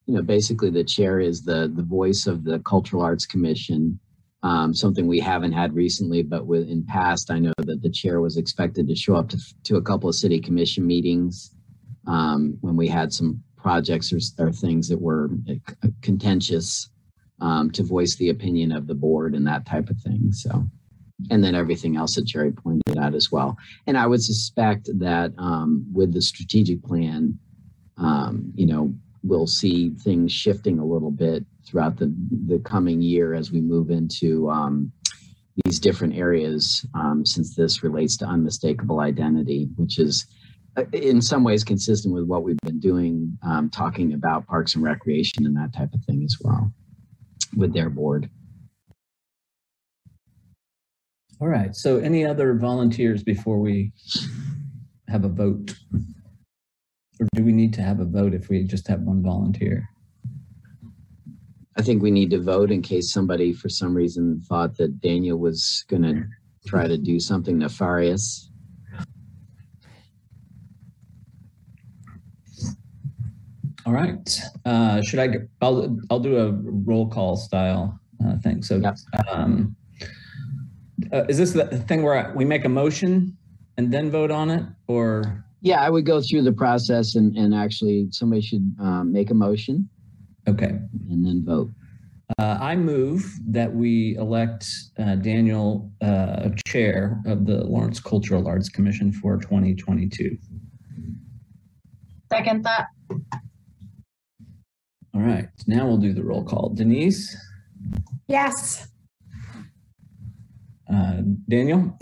you 0.04 0.14
know, 0.14 0.22
basically 0.22 0.68
the 0.68 0.84
chair 0.84 1.18
is 1.18 1.42
the 1.42 1.72
the 1.74 1.82
voice 1.82 2.26
of 2.26 2.44
the 2.44 2.60
Cultural 2.60 3.02
Arts 3.02 3.24
Commission. 3.26 3.98
Um, 4.42 4.74
something 4.74 5.06
we 5.06 5.18
haven't 5.18 5.52
had 5.52 5.74
recently, 5.74 6.22
but 6.22 6.46
with 6.46 6.68
in 6.68 6.84
past, 6.84 7.30
I 7.30 7.38
know 7.40 7.54
that 7.56 7.82
the 7.82 7.90
chair 7.90 8.20
was 8.20 8.36
expected 8.36 8.86
to 8.86 8.94
show 8.94 9.16
up 9.16 9.30
to 9.30 9.38
to 9.64 9.76
a 9.76 9.82
couple 9.82 10.08
of 10.08 10.14
city 10.14 10.38
commission 10.38 10.86
meetings 10.86 11.50
um, 12.06 12.58
when 12.60 12.76
we 12.76 12.86
had 12.86 13.10
some 13.10 13.42
projects 13.66 14.12
or, 14.12 14.20
or 14.38 14.52
things 14.52 14.88
that 14.88 15.00
were 15.00 15.28
uh, 15.50 15.88
contentious 16.00 16.88
um, 17.40 17.68
to 17.72 17.82
voice 17.82 18.14
the 18.14 18.30
opinion 18.30 18.70
of 18.70 18.86
the 18.86 18.94
board 18.94 19.34
and 19.34 19.44
that 19.44 19.66
type 19.66 19.90
of 19.90 19.98
thing. 20.02 20.30
So 20.30 20.64
and 21.30 21.42
then 21.42 21.56
everything 21.56 21.96
else 21.96 22.14
that 22.14 22.26
Jerry 22.26 22.52
pointed 22.52 22.96
out 22.96 23.12
as 23.12 23.32
well. 23.32 23.56
And 23.88 23.98
I 23.98 24.06
would 24.06 24.22
suspect 24.22 24.88
that 25.00 25.32
um, 25.36 25.84
with 25.92 26.12
the 26.12 26.22
strategic 26.22 26.80
plan, 26.84 27.36
um, 27.96 28.52
you 28.54 28.66
know, 28.66 28.94
we'll 29.24 29.48
see 29.48 29.90
things 30.04 30.30
shifting 30.30 30.78
a 30.78 30.84
little 30.84 31.10
bit 31.10 31.44
throughout 31.66 31.96
the, 31.96 32.14
the 32.46 32.60
coming 32.60 33.02
year 33.02 33.34
as 33.34 33.50
we 33.50 33.60
move 33.60 33.90
into 33.90 34.48
um, 34.48 34.92
these 35.64 35.80
different 35.80 36.14
areas, 36.14 36.86
um, 36.94 37.26
since 37.26 37.56
this 37.56 37.82
relates 37.82 38.16
to 38.18 38.26
unmistakable 38.26 39.00
identity, 39.00 39.68
which 39.74 39.98
is 39.98 40.24
in 40.92 41.22
some 41.22 41.42
ways 41.44 41.64
consistent 41.64 42.14
with 42.14 42.24
what 42.24 42.42
we've 42.42 42.58
been 42.62 42.80
doing, 42.80 43.38
um, 43.42 43.70
talking 43.70 44.12
about 44.12 44.46
parks 44.46 44.74
and 44.74 44.84
recreation 44.84 45.46
and 45.46 45.56
that 45.56 45.72
type 45.74 45.92
of 45.94 46.04
thing 46.04 46.22
as 46.22 46.36
well 46.40 46.72
with 47.56 47.72
their 47.72 47.88
board. 47.88 48.28
All 51.40 51.48
right. 51.48 51.74
So 51.74 51.98
any 51.98 52.24
other 52.24 52.54
volunteers 52.54 53.22
before 53.22 53.58
we 53.58 53.92
have 55.08 55.24
a 55.24 55.28
vote? 55.28 55.74
Or 57.20 57.26
do 57.34 57.44
we 57.44 57.52
need 57.52 57.72
to 57.74 57.82
have 57.82 58.00
a 58.00 58.04
vote 58.04 58.34
if 58.34 58.48
we 58.48 58.64
just 58.64 58.88
have 58.88 59.00
one 59.00 59.22
volunteer? 59.22 59.88
I 61.78 61.82
think 61.82 62.02
we 62.02 62.10
need 62.10 62.30
to 62.30 62.40
vote 62.40 62.70
in 62.70 62.80
case 62.80 63.12
somebody, 63.12 63.52
for 63.52 63.68
some 63.68 63.94
reason, 63.94 64.40
thought 64.48 64.76
that 64.78 65.00
Daniel 65.00 65.38
was 65.38 65.84
going 65.88 66.02
to 66.02 66.24
try 66.66 66.88
to 66.88 66.96
do 66.96 67.20
something 67.20 67.58
nefarious. 67.58 68.50
All 73.86 73.92
right. 73.92 74.40
Uh, 74.64 75.00
should 75.00 75.20
I? 75.20 75.28
I'll 75.62 75.96
I'll 76.10 76.18
do 76.18 76.36
a 76.38 76.50
roll 76.50 77.08
call 77.08 77.36
style 77.36 77.98
uh, 78.24 78.36
thing. 78.38 78.60
So, 78.62 78.78
Yep. 78.78 78.96
um, 79.28 79.76
uh, 81.12 81.24
is 81.28 81.38
this 81.38 81.52
the 81.52 81.66
thing 81.86 82.02
where 82.02 82.32
we 82.34 82.44
make 82.44 82.64
a 82.64 82.68
motion 82.68 83.36
and 83.76 83.92
then 83.92 84.10
vote 84.10 84.32
on 84.32 84.50
it, 84.50 84.64
or 84.88 85.44
Yeah, 85.60 85.80
I 85.82 85.88
would 85.90 86.04
go 86.04 86.20
through 86.20 86.42
the 86.42 86.52
process 86.52 87.14
and, 87.14 87.36
and 87.36 87.54
actually 87.54 88.08
somebody 88.10 88.42
should 88.42 88.74
um, 88.80 89.12
make 89.12 89.30
a 89.30 89.34
motion 89.34 89.88
okay? 90.48 90.78
and 91.10 91.24
then 91.24 91.44
vote. 91.44 91.70
Uh, 92.40 92.58
I 92.60 92.74
move 92.74 93.24
that 93.46 93.72
we 93.72 94.16
elect 94.16 94.66
uh, 94.98 95.14
Daniel 95.14 95.92
uh, 96.00 96.48
chair 96.66 97.20
of 97.24 97.46
the 97.46 97.62
Lawrence 97.62 98.00
Cultural 98.00 98.48
Arts 98.48 98.68
Commission 98.68 99.12
for 99.12 99.36
2022. 99.36 100.36
Second 102.32 102.64
that. 102.64 102.86
All 105.16 105.22
right. 105.22 105.48
Now 105.66 105.86
we'll 105.86 105.96
do 105.96 106.12
the 106.12 106.22
roll 106.22 106.44
call. 106.44 106.68
Denise, 106.74 107.34
Yes, 108.28 108.86
uh, 110.92 111.22
Daniel. 111.48 111.98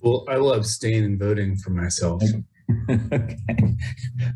Well, 0.00 0.24
I 0.28 0.36
will 0.38 0.52
abstain 0.52 1.02
and 1.02 1.18
voting 1.18 1.56
for 1.56 1.70
myself. 1.70 2.22
okay. 2.90 3.36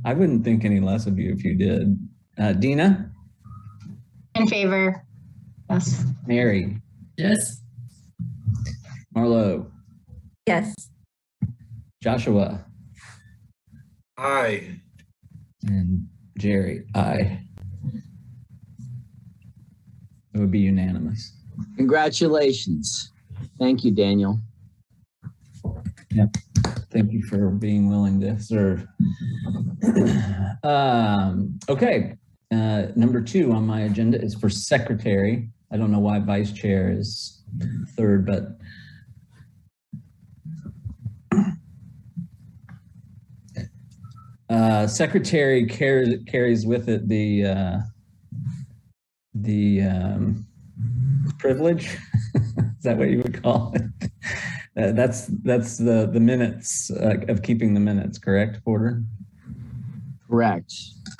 I 0.04 0.14
wouldn't 0.14 0.42
think 0.44 0.64
any 0.64 0.80
less 0.80 1.06
of 1.06 1.18
you 1.18 1.32
if 1.32 1.44
you 1.44 1.54
did. 1.54 1.98
Uh, 2.38 2.52
Dina, 2.54 3.12
In 4.34 4.48
favor. 4.48 5.04
Yes. 5.70 6.04
Mary, 6.26 6.80
Yes. 7.16 7.60
Marlo, 9.14 9.70
Yes. 10.46 10.74
Joshua, 12.02 12.64
Aye. 14.16 14.80
And 15.66 16.06
Jerry. 16.38 16.84
Aye. 16.94 17.40
It 20.34 20.38
would 20.38 20.50
be 20.50 20.60
unanimous. 20.60 21.32
Congratulations. 21.76 23.12
Thank 23.58 23.84
you, 23.84 23.90
Daniel. 23.90 24.38
Yep. 26.12 26.36
Thank 26.90 27.12
you 27.12 27.22
for 27.24 27.50
being 27.50 27.88
willing 27.88 28.20
to 28.20 28.40
serve. 28.40 28.86
um, 30.62 31.58
okay. 31.68 32.16
Uh, 32.50 32.86
number 32.96 33.20
two 33.20 33.52
on 33.52 33.66
my 33.66 33.82
agenda 33.82 34.20
is 34.20 34.34
for 34.34 34.48
secretary. 34.48 35.50
I 35.70 35.76
don't 35.76 35.92
know 35.92 35.98
why 35.98 36.18
vice 36.20 36.52
chair 36.52 36.90
is 36.90 37.42
third, 37.96 38.24
but 38.24 38.58
uh, 44.48 44.86
secretary 44.86 45.66
carries 45.66 46.22
carries 46.26 46.66
with 46.66 46.88
it 46.88 47.08
the 47.08 47.44
uh, 47.44 47.78
the 49.34 49.82
um, 49.82 50.46
privilege. 51.38 51.96
is 52.34 52.82
that 52.82 52.96
what 52.96 53.10
you 53.10 53.18
would 53.18 53.42
call 53.42 53.74
it? 53.74 54.10
Uh, 54.76 54.92
that's 54.92 55.26
that's 55.42 55.76
the 55.76 56.08
the 56.12 56.20
minutes 56.20 56.90
of 56.90 57.42
keeping 57.42 57.74
the 57.74 57.80
minutes, 57.80 58.18
correct, 58.18 58.64
Porter? 58.64 59.02
Correct. 60.28 60.72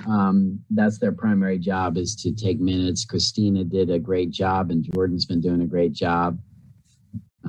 Um, 0.07 0.61
that's 0.71 0.99
their 0.99 1.13
primary 1.13 1.59
job 1.59 1.97
is 1.97 2.15
to 2.17 2.33
take 2.33 2.61
minutes. 2.61 3.05
Christina 3.05 3.65
did 3.65 3.91
a 3.91 3.99
great 3.99 4.31
job 4.31 4.71
and 4.71 4.85
Jordan's 4.95 5.27
been 5.27 5.41
doing 5.41 5.63
a 5.63 5.67
great 5.67 5.93
job. 5.93 6.39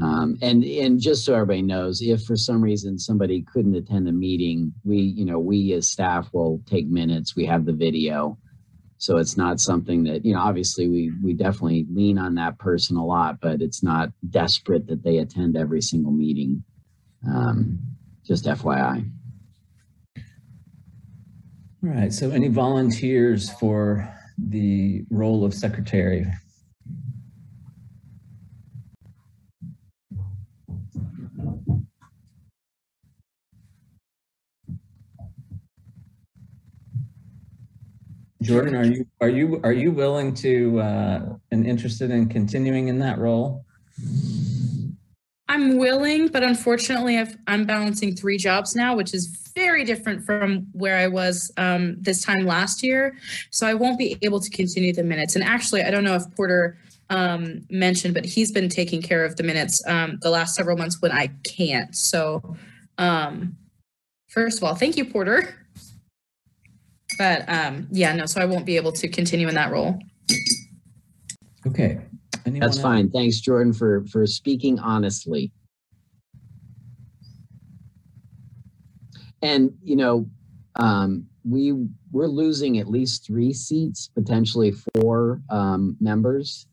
Um, 0.02 0.38
and 0.42 0.64
and 0.64 1.00
just 1.00 1.26
so 1.26 1.34
everybody 1.34 1.62
knows, 1.62 2.02
if 2.02 2.24
for 2.24 2.36
some 2.36 2.62
reason 2.62 2.98
somebody 2.98 3.42
couldn't 3.42 3.76
attend 3.76 4.08
a 4.08 4.12
meeting, 4.12 4.74
we 4.84 4.98
you 4.98 5.26
know 5.26 5.40
we 5.40 5.74
as 5.74 5.90
staff 5.90 6.30
will 6.34 6.62
take 6.66 6.88
minutes. 6.88 7.36
We 7.36 7.46
have 7.46 7.66
the 7.66 7.74
video, 7.74 8.38
so 8.98 9.18
it's 9.18 9.36
not 9.36 9.60
something 9.60 10.04
that 10.04 10.24
you 10.24 10.34
know. 10.34 10.40
Obviously, 10.40 10.88
we 10.88 11.12
we 11.22 11.34
definitely 11.34 11.86
lean 11.92 12.18
on 12.18 12.36
that 12.36 12.58
person 12.60 12.96
a 12.96 13.06
lot, 13.06 13.40
but 13.42 13.62
it's 13.62 13.84
not 13.84 14.12
desperate 14.30 14.88
that 14.88 15.04
they 15.04 15.18
attend 15.18 15.58
every 15.58 15.82
single 15.82 16.12
meeting. 16.12 16.64
Um, 17.28 17.80
just 18.26 18.46
FYI. 18.46 19.10
All 21.82 21.90
right. 21.90 22.14
So, 22.14 22.32
any 22.32 22.48
volunteers 22.48 23.50
for 23.50 24.08
the 24.38 25.04
role 25.10 25.44
of 25.44 25.54
secretary? 25.54 26.26
Jordan, 38.50 38.76
are 38.76 38.84
you 38.84 39.06
are 39.22 39.30
you 39.30 39.62
are 39.64 39.72
you 39.72 39.92
willing 39.92 40.34
to 40.36 40.80
uh, 40.80 41.36
and 41.52 41.68
interested 41.68 42.10
in 42.10 42.28
continuing 42.28 42.88
in 42.88 42.98
that 42.98 43.20
role? 43.20 43.64
I'm 45.48 45.78
willing, 45.78 46.30
but 46.30 46.42
unfortunately, 46.42 47.20
I've, 47.20 47.38
I'm 47.46 47.66
balancing 47.66 48.16
three 48.16 48.38
jobs 48.38 48.76
now, 48.76 48.96
which 48.96 49.14
is 49.14 49.52
very 49.56 49.84
different 49.84 50.26
from 50.26 50.66
where 50.72 50.98
I 50.98 51.08
was 51.08 51.52
um, 51.58 51.98
this 52.00 52.24
time 52.24 52.48
last 52.48 52.82
year. 52.82 53.16
So 53.52 53.68
I 53.68 53.76
won't 53.76 54.00
be 54.00 54.18
able 54.24 54.40
to 54.40 54.50
continue 54.50 54.94
the 54.94 55.04
minutes. 55.04 55.36
And 55.36 55.44
actually, 55.44 55.84
I 55.84 55.92
don't 55.92 56.04
know 56.04 56.16
if 56.16 56.24
Porter 56.36 56.78
um, 57.12 57.62
mentioned, 57.70 58.16
but 58.16 58.26
he's 58.26 58.52
been 58.52 58.70
taking 58.70 59.02
care 59.02 59.24
of 59.26 59.36
the 59.36 59.44
minutes 59.44 59.84
um, 59.88 60.18
the 60.24 60.32
last 60.32 60.56
several 60.56 60.76
months 60.76 61.00
when 61.04 61.12
I 61.12 61.28
can't. 61.44 61.96
So, 61.96 62.56
um, 62.98 63.58
first 64.28 64.58
of 64.58 64.64
all, 64.64 64.74
thank 64.74 64.98
you, 64.98 65.06
Porter. 65.06 65.56
But 67.18 67.50
um, 67.50 67.88
yeah, 67.92 68.14
no, 68.14 68.26
so 68.26 68.42
I 68.42 68.46
won't 68.46 68.66
be 68.66 68.76
able 68.76 68.92
to 68.94 69.08
continue 69.08 69.48
in 69.48 69.56
that 69.56 69.72
role. 69.72 70.00
Okay. 71.68 72.00
Anyone 72.46 72.62
That's 72.62 72.78
else? 72.78 72.84
fine. 72.84 73.10
Thanks, 73.10 73.40
Jordan, 73.40 73.74
for 73.74 74.06
for 74.06 74.26
speaking 74.26 74.80
honestly. 74.80 75.52
And 79.42 79.72
you 79.84 79.96
know, 79.96 80.30
um, 80.76 81.28
we 81.44 81.74
we're 82.12 82.28
losing 82.28 82.80
at 82.80 82.88
least 82.88 83.26
three 83.26 83.54
seats, 83.54 84.10
potentially 84.14 84.74
four 84.96 85.42
um, 85.50 85.98
members. 86.00 86.68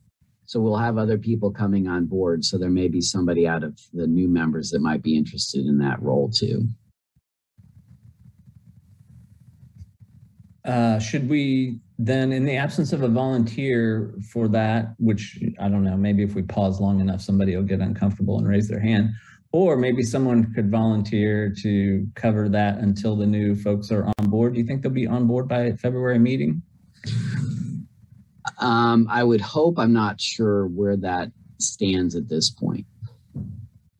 So 0.45 0.61
we'll 0.61 0.77
have 0.77 0.97
other 0.97 1.17
people 1.17 1.51
coming 1.51 1.89
on 1.89 2.05
board. 2.05 2.45
So 2.45 2.57
there 2.57 2.69
may 2.69 2.87
be 2.87 3.01
somebody 3.01 3.45
out 3.45 3.63
of 3.63 3.77
the 3.93 4.07
new 4.07 4.29
members 4.29 4.69
that 4.71 4.81
might 4.81 5.03
be 5.03 5.17
interested 5.17 5.65
in 5.65 5.77
that 5.79 6.01
role 6.01 6.29
too. 6.29 6.67
Uh, 10.67 10.99
should 10.99 11.29
we 11.29 11.79
then, 11.97 12.33
in 12.33 12.45
the 12.45 12.55
absence 12.57 12.91
of 12.91 13.01
a 13.01 13.07
volunteer 13.07 14.13
for 14.31 14.49
that, 14.49 14.93
which 14.99 15.39
I 15.59 15.69
don't 15.69 15.83
know, 15.83 15.95
maybe 15.95 16.23
if 16.23 16.35
we 16.35 16.43
pause 16.43 16.81
long 16.81 16.99
enough, 16.99 17.21
somebody 17.21 17.55
will 17.55 17.63
get 17.63 17.79
uncomfortable 17.79 18.37
and 18.37 18.47
raise 18.47 18.67
their 18.67 18.81
hand. 18.81 19.11
Or 19.53 19.77
maybe 19.77 20.03
someone 20.03 20.53
could 20.53 20.69
volunteer 20.69 21.53
to 21.61 22.05
cover 22.15 22.49
that 22.49 22.79
until 22.79 23.15
the 23.15 23.25
new 23.25 23.55
folks 23.55 23.91
are 23.91 24.05
on 24.19 24.29
board. 24.29 24.53
Do 24.53 24.59
you 24.59 24.67
think 24.67 24.81
they'll 24.81 24.91
be 24.91 25.07
on 25.07 25.25
board 25.25 25.47
by 25.47 25.71
February 25.71 26.19
meeting? 26.19 26.61
Um, 28.59 29.07
I 29.09 29.23
would 29.23 29.41
hope. 29.41 29.79
I'm 29.79 29.93
not 29.93 30.19
sure 30.19 30.67
where 30.67 30.97
that 30.97 31.31
stands 31.59 32.15
at 32.15 32.27
this 32.27 32.49
point 32.49 32.85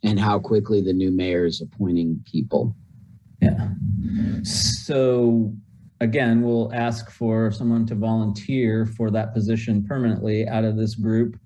and 0.03 0.19
how 0.19 0.37
quickly 0.37 0.81
the 0.81 0.93
new 0.93 1.11
mayor 1.11 1.45
is 1.45 1.61
appointing 1.61 2.23
people. 2.29 2.75
Yeah. 3.41 3.69
So 4.43 5.53
again, 5.99 6.41
we'll 6.41 6.71
ask 6.73 7.09
for 7.11 7.51
someone 7.51 7.85
to 7.87 7.95
volunteer 7.95 8.85
for 8.85 9.09
that 9.11 9.33
position 9.33 9.83
permanently 9.83 10.47
out 10.47 10.63
of 10.63 10.77
this 10.77 10.95
group. 10.95 11.39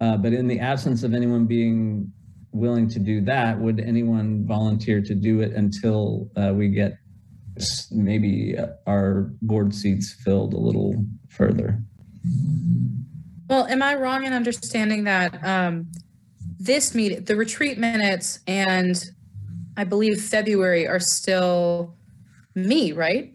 Uh, 0.00 0.16
but 0.16 0.32
in 0.32 0.48
the 0.48 0.58
absence 0.58 1.04
of 1.04 1.14
anyone 1.14 1.46
being 1.46 2.12
willing 2.50 2.88
to 2.88 2.98
do 2.98 3.20
that, 3.22 3.58
would 3.58 3.80
anyone 3.80 4.44
volunteer 4.46 5.00
to 5.00 5.14
do 5.14 5.40
it 5.40 5.52
until 5.52 6.28
uh, 6.36 6.52
we 6.54 6.68
get 6.68 6.98
maybe 7.90 8.56
uh, 8.58 8.68
our 8.86 9.30
board 9.42 9.74
seats 9.74 10.12
filled 10.24 10.54
a 10.54 10.58
little 10.58 11.04
further? 11.28 11.82
Well, 13.48 13.66
am 13.66 13.82
I 13.82 13.94
wrong 13.94 14.24
in 14.24 14.32
understanding 14.32 15.04
that 15.04 15.44
um, 15.44 15.90
this 16.58 16.94
meeting, 16.94 17.24
the 17.24 17.36
retreat 17.36 17.78
minutes 17.78 18.40
and 18.46 19.02
I 19.76 19.84
believe 19.84 20.20
February 20.20 20.86
are 20.86 21.00
still 21.00 21.96
me, 22.54 22.92
right? 22.92 23.32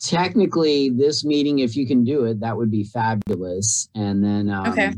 Technically, 0.00 0.88
this 0.88 1.24
meeting, 1.24 1.58
if 1.58 1.76
you 1.76 1.86
can 1.86 2.04
do 2.04 2.24
it, 2.24 2.40
that 2.40 2.56
would 2.56 2.70
be 2.70 2.84
fabulous. 2.84 3.88
And 3.94 4.24
then, 4.24 4.48
um, 4.48 4.72
Okay. 4.72 4.92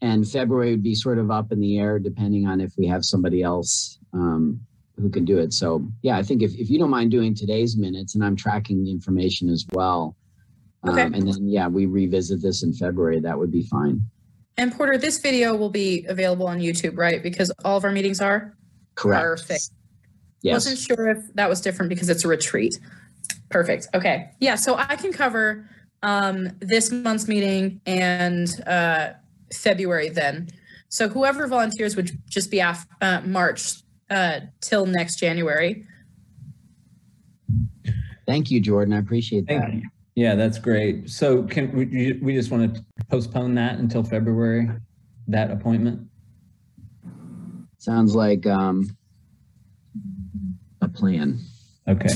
and 0.00 0.28
February 0.28 0.70
would 0.70 0.82
be 0.82 0.94
sort 0.94 1.18
of 1.18 1.30
up 1.30 1.50
in 1.50 1.60
the 1.60 1.78
air 1.78 1.98
depending 1.98 2.46
on 2.46 2.60
if 2.60 2.72
we 2.78 2.86
have 2.86 3.04
somebody 3.04 3.42
else 3.42 3.98
um, 4.12 4.60
who 4.96 5.10
can 5.10 5.24
do 5.24 5.38
it. 5.38 5.52
So, 5.52 5.88
yeah, 6.02 6.16
I 6.16 6.22
think 6.22 6.42
if, 6.42 6.54
if 6.54 6.70
you 6.70 6.78
don't 6.78 6.90
mind 6.90 7.10
doing 7.10 7.34
today's 7.34 7.76
minutes 7.76 8.14
and 8.14 8.24
I'm 8.24 8.36
tracking 8.36 8.84
the 8.84 8.90
information 8.90 9.48
as 9.48 9.66
well. 9.72 10.16
Um, 10.84 10.92
Okay. 10.92 11.04
and 11.04 11.26
then, 11.26 11.48
yeah, 11.48 11.66
we 11.66 11.86
revisit 11.86 12.42
this 12.42 12.62
in 12.62 12.72
February, 12.74 13.20
that 13.20 13.38
would 13.38 13.50
be 13.50 13.62
fine. 13.62 14.02
And 14.56 14.72
Porter, 14.72 14.98
this 14.98 15.18
video 15.18 15.56
will 15.56 15.70
be 15.70 16.04
available 16.08 16.46
on 16.46 16.60
YouTube, 16.60 16.96
right? 16.96 17.22
Because 17.22 17.50
all 17.64 17.76
of 17.76 17.84
our 17.84 17.90
meetings 17.90 18.20
are? 18.20 18.56
Correct. 18.94 19.22
Perfect. 19.22 19.70
Yes. 20.42 20.54
Wasn't 20.66 20.78
sure 20.78 21.08
if 21.08 21.32
that 21.34 21.48
was 21.48 21.60
different 21.60 21.88
because 21.88 22.08
it's 22.08 22.24
a 22.24 22.28
retreat. 22.28 22.78
Perfect. 23.52 23.88
Okay. 23.94 24.30
Yeah. 24.40 24.54
So 24.56 24.76
I 24.76 24.96
can 24.96 25.12
cover 25.12 25.68
um, 26.02 26.48
this 26.60 26.90
month's 26.90 27.28
meeting 27.28 27.80
and 27.86 28.48
uh, 28.66 29.10
February 29.52 30.08
then. 30.08 30.48
So 30.88 31.08
whoever 31.08 31.46
volunteers 31.46 31.94
would 31.96 32.10
just 32.28 32.50
be 32.50 32.60
af- 32.60 32.86
uh, 33.00 33.20
March 33.24 33.82
uh, 34.10 34.40
till 34.60 34.86
next 34.86 35.16
January. 35.16 35.86
Thank 38.26 38.50
you, 38.50 38.60
Jordan. 38.60 38.94
I 38.94 38.98
appreciate 38.98 39.46
that. 39.48 39.72
You. 39.72 39.82
Yeah, 40.14 40.34
that's 40.34 40.58
great. 40.58 41.08
So 41.08 41.42
can 41.44 41.72
we, 41.72 42.18
we 42.22 42.34
just 42.34 42.50
want 42.50 42.74
to 42.74 42.84
postpone 43.10 43.54
that 43.54 43.78
until 43.78 44.02
February, 44.02 44.68
that 45.28 45.50
appointment? 45.50 46.06
Sounds 47.78 48.14
like 48.14 48.46
um, 48.46 48.96
a 50.82 50.88
plan. 50.88 51.40
Okay. 51.88 52.10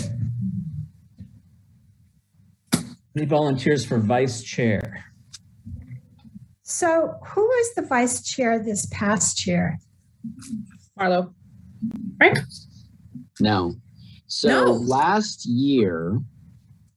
Any 3.17 3.25
volunteers 3.25 3.83
for 3.85 3.99
vice 3.99 4.43
chair? 4.43 5.03
So 6.63 7.15
who 7.29 7.41
was 7.47 7.75
the 7.75 7.83
vice 7.83 8.23
chair 8.23 8.59
this 8.59 8.87
past 8.87 9.47
year? 9.47 9.79
Marlo. 10.99 11.33
Right? 12.21 12.39
No. 13.41 13.75
So 14.27 14.49
No. 14.49 14.73
last 14.73 15.47
year, 15.47 16.21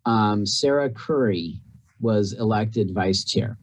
um, 0.05 0.45
Sarah 0.45 0.89
Curry 0.89 1.61
was 2.01 2.33
elected 2.33 2.91
vice 2.93 3.23
chair. 3.23 3.57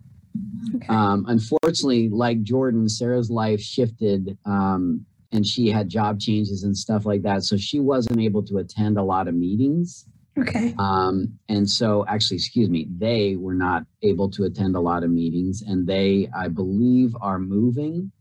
Okay. 0.77 0.87
Um, 0.89 1.27
unfortunately, 1.29 2.09
like 2.09 2.43
Jordan, 2.43 2.89
Sarah's 2.89 3.31
life 3.31 3.61
shifted 3.61 4.39
um, 4.47 5.05
and 5.33 5.45
she 5.47 5.69
had 5.69 5.91
job 5.91 6.21
changes 6.21 6.63
and 6.63 6.75
stuff 6.77 7.05
like 7.05 7.21
that. 7.23 7.43
So 7.45 7.59
she 7.59 7.81
wasn't 7.81 8.21
able 8.21 8.43
to 8.45 8.59
attend 8.59 8.97
a 8.97 9.03
lot 9.03 9.29
of 9.29 9.35
meetings. 9.35 10.07
Okay. 10.39 10.75
Um, 10.79 11.39
and 11.49 11.69
so, 11.69 12.05
actually, 12.07 12.37
excuse 12.37 12.69
me, 12.69 12.89
they 12.99 13.37
were 13.37 13.55
not 13.55 13.85
able 14.03 14.31
to 14.33 14.45
attend 14.45 14.77
a 14.77 14.81
lot 14.81 15.03
of 15.03 15.11
meetings, 15.11 15.63
and 15.63 15.87
they, 15.87 16.29
I 16.37 16.49
believe, 16.49 17.17
are 17.21 17.39
moving. 17.39 18.13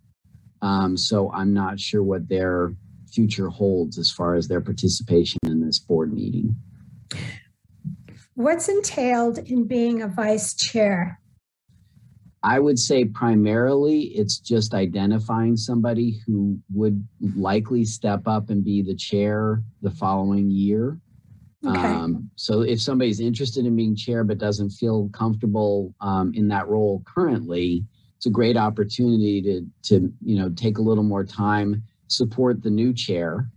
Um, 0.62 0.98
so 0.98 1.32
I'm 1.32 1.54
not 1.54 1.80
sure 1.80 2.04
what 2.04 2.28
their 2.30 2.74
future 3.12 3.50
holds 3.50 3.98
as 3.98 4.12
far 4.12 4.36
as 4.36 4.48
their 4.48 4.62
participation 4.62 5.40
in 5.44 5.66
this 5.66 5.80
board 5.80 6.14
meeting. 6.14 6.56
What's 8.34 8.68
entailed 8.68 9.38
in 9.38 9.66
being 9.66 10.02
a 10.02 10.08
vice 10.08 10.54
chair? 10.56 11.22
I 12.44 12.60
would 12.60 12.78
say 12.78 13.06
primarily 13.06 14.02
it's 14.16 14.38
just 14.38 14.74
identifying 14.74 15.58
somebody 15.58 16.20
who 16.26 16.60
would 16.74 17.08
likely 17.36 17.86
step 17.86 18.28
up 18.28 18.50
and 18.50 18.64
be 18.64 18.84
the 18.84 18.96
chair 18.96 19.64
the 19.82 19.90
following 19.90 20.52
year. 20.52 21.00
Okay. 21.66 21.80
Um, 21.80 22.30
so 22.36 22.62
if 22.62 22.82
somebody's 22.82 23.20
interested 23.20 23.66
in 23.66 23.76
being 23.76 23.96
chair 23.96 24.24
but 24.24 24.38
doesn't 24.38 24.70
feel 24.72 25.10
comfortable 25.14 25.94
um, 26.02 26.34
in 26.34 26.48
that 26.50 26.68
role 26.68 27.02
currently, 27.06 27.84
it's 28.18 28.26
a 28.26 28.30
great 28.30 28.58
opportunity 28.58 29.42
to 29.42 29.66
to 29.84 30.14
you 30.24 30.38
know 30.38 30.50
take 30.50 30.78
a 30.78 30.82
little 30.82 31.04
more 31.04 31.24
time, 31.24 31.84
support 32.08 32.62
the 32.62 32.70
new 32.70 32.94
chair, 32.94 33.50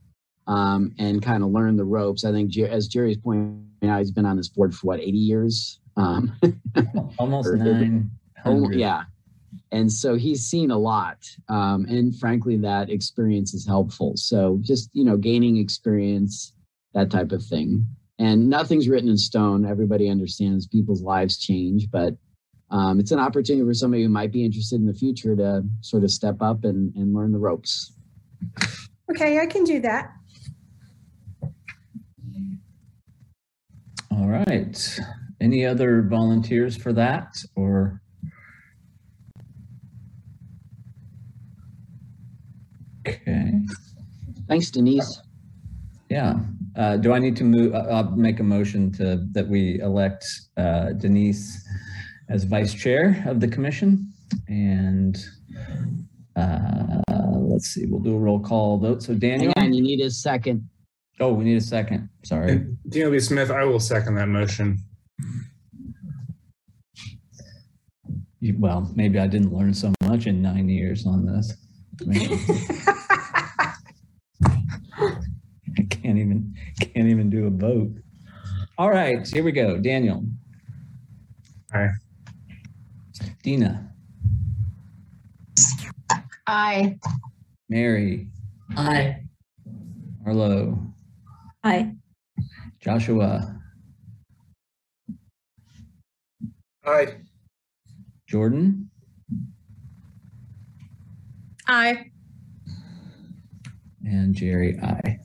um, 0.47 0.93
and 0.99 1.23
kind 1.23 1.43
of 1.43 1.51
learn 1.51 1.77
the 1.77 1.85
ropes. 1.85 2.25
I 2.25 2.33
think 2.33 2.57
as 2.59 2.89
Jerry's 2.89 3.19
pointing 3.19 3.65
out, 3.85 3.99
he's 3.99 4.11
been 4.11 4.27
on 4.27 4.37
this 4.37 4.49
board 4.49 4.75
for 4.75 4.87
what 4.89 5.01
80 5.01 5.19
years. 5.19 5.81
Um, 5.97 6.33
Almost 7.19 7.49
Or- 7.53 7.57
nine 7.57 8.11
Oh, 8.45 8.61
hundred. 8.63 8.79
yeah. 8.79 9.03
And 9.73 9.91
so 9.93 10.15
he's 10.15 10.45
seen 10.47 10.71
a 10.71 10.79
lot. 10.79 11.19
Um, 11.49 11.85
and 11.87 12.15
frankly, 12.17 12.57
that 12.59 12.89
experience 12.91 13.53
is 13.53 13.67
helpful. 13.67 14.13
So 14.17 14.59
just, 14.63 14.91
you 14.93 15.05
know, 15.05 15.17
gaining 15.17 15.57
experience, 15.57 16.53
that 16.95 17.11
type 17.11 17.33
of 17.33 17.43
thing. 17.43 17.85
And 18.19 18.49
nothing's 18.49 18.89
written 18.89 19.09
in 19.09 19.17
stone. 19.17 19.65
Everybody 19.65 20.09
understands 20.09 20.67
people's 20.67 21.03
lives 21.03 21.39
change, 21.39 21.89
but 21.91 22.15
um, 22.71 22.99
it's 22.99 23.13
an 23.13 23.19
opportunity 23.21 23.65
for 23.65 23.75
somebody 23.75 24.03
who 24.03 24.09
might 24.09 24.33
be 24.33 24.45
interested 24.45 24.77
in 24.77 24.87
the 24.87 24.95
future 24.95 25.37
to 25.37 25.63
sort 25.81 26.03
of 26.05 26.11
step 26.11 26.43
up 26.43 26.65
and, 26.65 26.95
and 26.97 27.15
learn 27.15 27.33
the 27.33 27.39
ropes. 27.39 27.93
Okay, 29.11 29.39
I 29.39 29.47
can 29.47 29.65
do 29.65 29.81
that. 29.81 30.11
All 34.11 34.27
right. 34.29 34.99
Any 35.41 35.65
other 35.65 36.03
volunteers 36.03 36.77
for 36.77 36.93
that 36.95 37.37
or? 37.55 38.03
Okay, 43.07 43.53
Thanks, 44.49 44.71
Denise. 44.71 45.23
yeah. 46.11 46.41
Uh, 46.79 46.97
do 46.97 47.13
I 47.13 47.19
need 47.19 47.37
to 47.37 47.45
move, 47.45 47.75
uh, 47.75 47.79
I'll 47.91 48.11
make 48.13 48.39
a 48.39 48.45
motion 48.45 48.93
to, 48.93 49.27
that 49.33 49.49
we 49.49 49.81
elect 49.81 50.25
uh, 50.57 50.93
Denise 50.93 51.67
as 52.29 52.45
vice 52.45 52.73
chair 52.73 53.21
of 53.27 53.41
the 53.41 53.49
commission 53.49 54.13
and 54.47 55.19
uh, 56.37 57.01
let's 57.37 57.69
see, 57.71 57.87
we'll 57.87 57.99
do 58.01 58.15
a 58.15 58.19
roll 58.19 58.39
call 58.39 58.79
vote. 58.79 59.03
So 59.03 59.15
Daniel, 59.15 59.53
And 59.57 59.75
you 59.75 59.83
need 59.83 60.01
a 60.01 60.11
second. 60.11 60.69
oh, 61.19 61.33
we 61.33 61.45
need 61.45 61.57
a 61.57 61.61
second. 61.61 62.09
Sorry. 62.25 62.53
And 62.53 62.79
Daniel 62.89 63.11
B. 63.11 63.19
Smith, 63.19 63.51
I 63.51 63.65
will 63.65 63.81
second 63.81 64.15
that 64.15 64.29
motion. 64.29 64.79
You- 68.39 68.55
Well, 68.57 68.89
maybe 68.95 69.19
I 69.19 69.27
didn't 69.27 69.53
learn 69.53 69.75
so 69.75 69.93
much 70.05 70.29
in 70.29 70.41
nine 70.41 70.69
years 70.69 71.07
on 71.09 71.27
this. 71.27 71.55
I 75.77 75.83
can't 75.91 76.19
even 76.19 76.55
can't 76.81 77.09
even 77.09 77.31
do 77.31 77.47
a 77.47 77.51
vote. 77.51 77.93
All 78.77 78.91
right, 78.91 79.27
here 79.27 79.43
we 79.43 79.53
go. 79.53 79.79
Daniel. 79.79 80.25
Aye. 81.73 81.91
Dina, 83.43 83.93
Aye. 86.47 86.99
Mary, 87.69 88.29
Aye. 88.77 89.23
Arlo, 90.27 90.79
Aye. 91.65 91.95
Joshua, 92.81 93.61
Aye. 96.87 97.17
Jordan, 98.27 98.89
Aye. 101.67 102.11
and 104.07 104.35
Jerry, 104.35 104.79
I. 104.81 105.19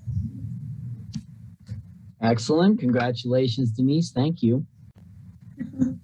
Excellent. 2.23 2.79
Congratulations, 2.79 3.71
Denise. 3.71 4.11
Thank 4.11 4.41
you. 4.41 4.65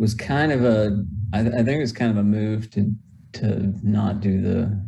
was 0.00 0.14
kind 0.14 0.50
of 0.50 0.64
a 0.64 1.04
I, 1.34 1.40
I 1.40 1.42
think 1.42 1.68
it 1.68 1.80
was 1.80 1.92
kind 1.92 2.10
of 2.10 2.16
a 2.16 2.22
move 2.22 2.70
to 2.70 2.90
to 3.34 3.72
not 3.82 4.20
do 4.20 4.40
the 4.40 4.82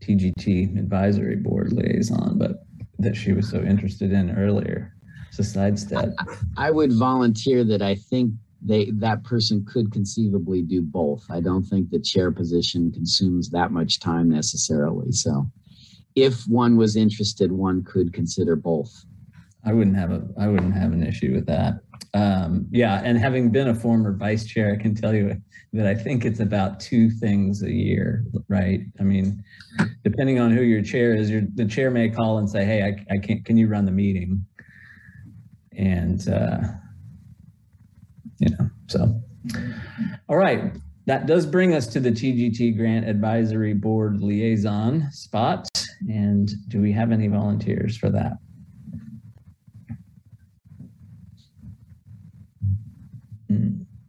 TGT 0.00 0.78
advisory 0.78 1.36
board 1.36 1.72
liaison, 1.72 2.38
but 2.38 2.66
that 2.98 3.16
she 3.16 3.32
was 3.32 3.48
so 3.48 3.62
interested 3.62 4.12
in 4.12 4.36
earlier. 4.36 4.94
It's 5.30 5.38
a 5.38 5.44
sidestep. 5.44 6.10
I 6.56 6.70
would 6.70 6.92
volunteer 6.92 7.64
that 7.64 7.82
I 7.82 7.94
think 7.94 8.34
they 8.60 8.90
that 8.92 9.24
person 9.24 9.64
could 9.66 9.90
conceivably 9.90 10.62
do 10.62 10.82
both. 10.82 11.24
I 11.30 11.40
don't 11.40 11.64
think 11.64 11.90
the 11.90 11.98
chair 11.98 12.30
position 12.30 12.92
consumes 12.92 13.50
that 13.50 13.72
much 13.72 14.00
time 14.00 14.28
necessarily. 14.28 15.12
So 15.12 15.46
if 16.14 16.46
one 16.48 16.76
was 16.76 16.96
interested, 16.96 17.50
one 17.50 17.82
could 17.84 18.12
consider 18.12 18.56
both. 18.56 19.04
I 19.66 19.72
wouldn't 19.72 19.96
have 19.96 20.10
a 20.10 20.26
I 20.38 20.46
wouldn't 20.46 20.74
have 20.74 20.92
an 20.92 21.02
issue 21.02 21.32
with 21.32 21.46
that. 21.46 21.80
Um, 22.12 22.66
yeah, 22.70 23.00
and 23.02 23.18
having 23.18 23.50
been 23.50 23.68
a 23.68 23.74
former 23.74 24.12
vice 24.12 24.44
chair, 24.44 24.76
I 24.78 24.80
can 24.80 24.94
tell 24.94 25.14
you 25.14 25.40
that 25.72 25.86
I 25.86 25.94
think 25.94 26.24
it's 26.24 26.40
about 26.40 26.78
two 26.80 27.10
things 27.10 27.62
a 27.62 27.72
year, 27.72 28.24
right? 28.48 28.80
I 29.00 29.02
mean, 29.02 29.42
depending 30.04 30.38
on 30.38 30.52
who 30.52 30.62
your 30.62 30.82
chair 30.82 31.16
is, 31.16 31.30
your 31.30 31.42
the 31.54 31.64
chair 31.64 31.90
may 31.90 32.10
call 32.10 32.38
and 32.38 32.48
say, 32.48 32.64
"Hey, 32.64 32.82
I, 32.82 33.14
I 33.14 33.18
can't. 33.18 33.44
Can 33.44 33.56
you 33.56 33.68
run 33.68 33.84
the 33.84 33.90
meeting?" 33.90 34.44
And 35.76 36.28
uh, 36.28 36.58
you 38.38 38.50
know, 38.50 38.70
so 38.86 39.20
all 40.28 40.36
right. 40.36 40.72
That 41.06 41.26
does 41.26 41.44
bring 41.44 41.74
us 41.74 41.86
to 41.88 42.00
the 42.00 42.10
TGT 42.10 42.78
Grant 42.78 43.06
Advisory 43.06 43.74
Board 43.74 44.22
liaison 44.22 45.10
spot. 45.12 45.68
And 46.08 46.50
do 46.68 46.80
we 46.80 46.92
have 46.92 47.12
any 47.12 47.28
volunteers 47.28 47.96
for 47.96 48.10
that? 48.10 48.38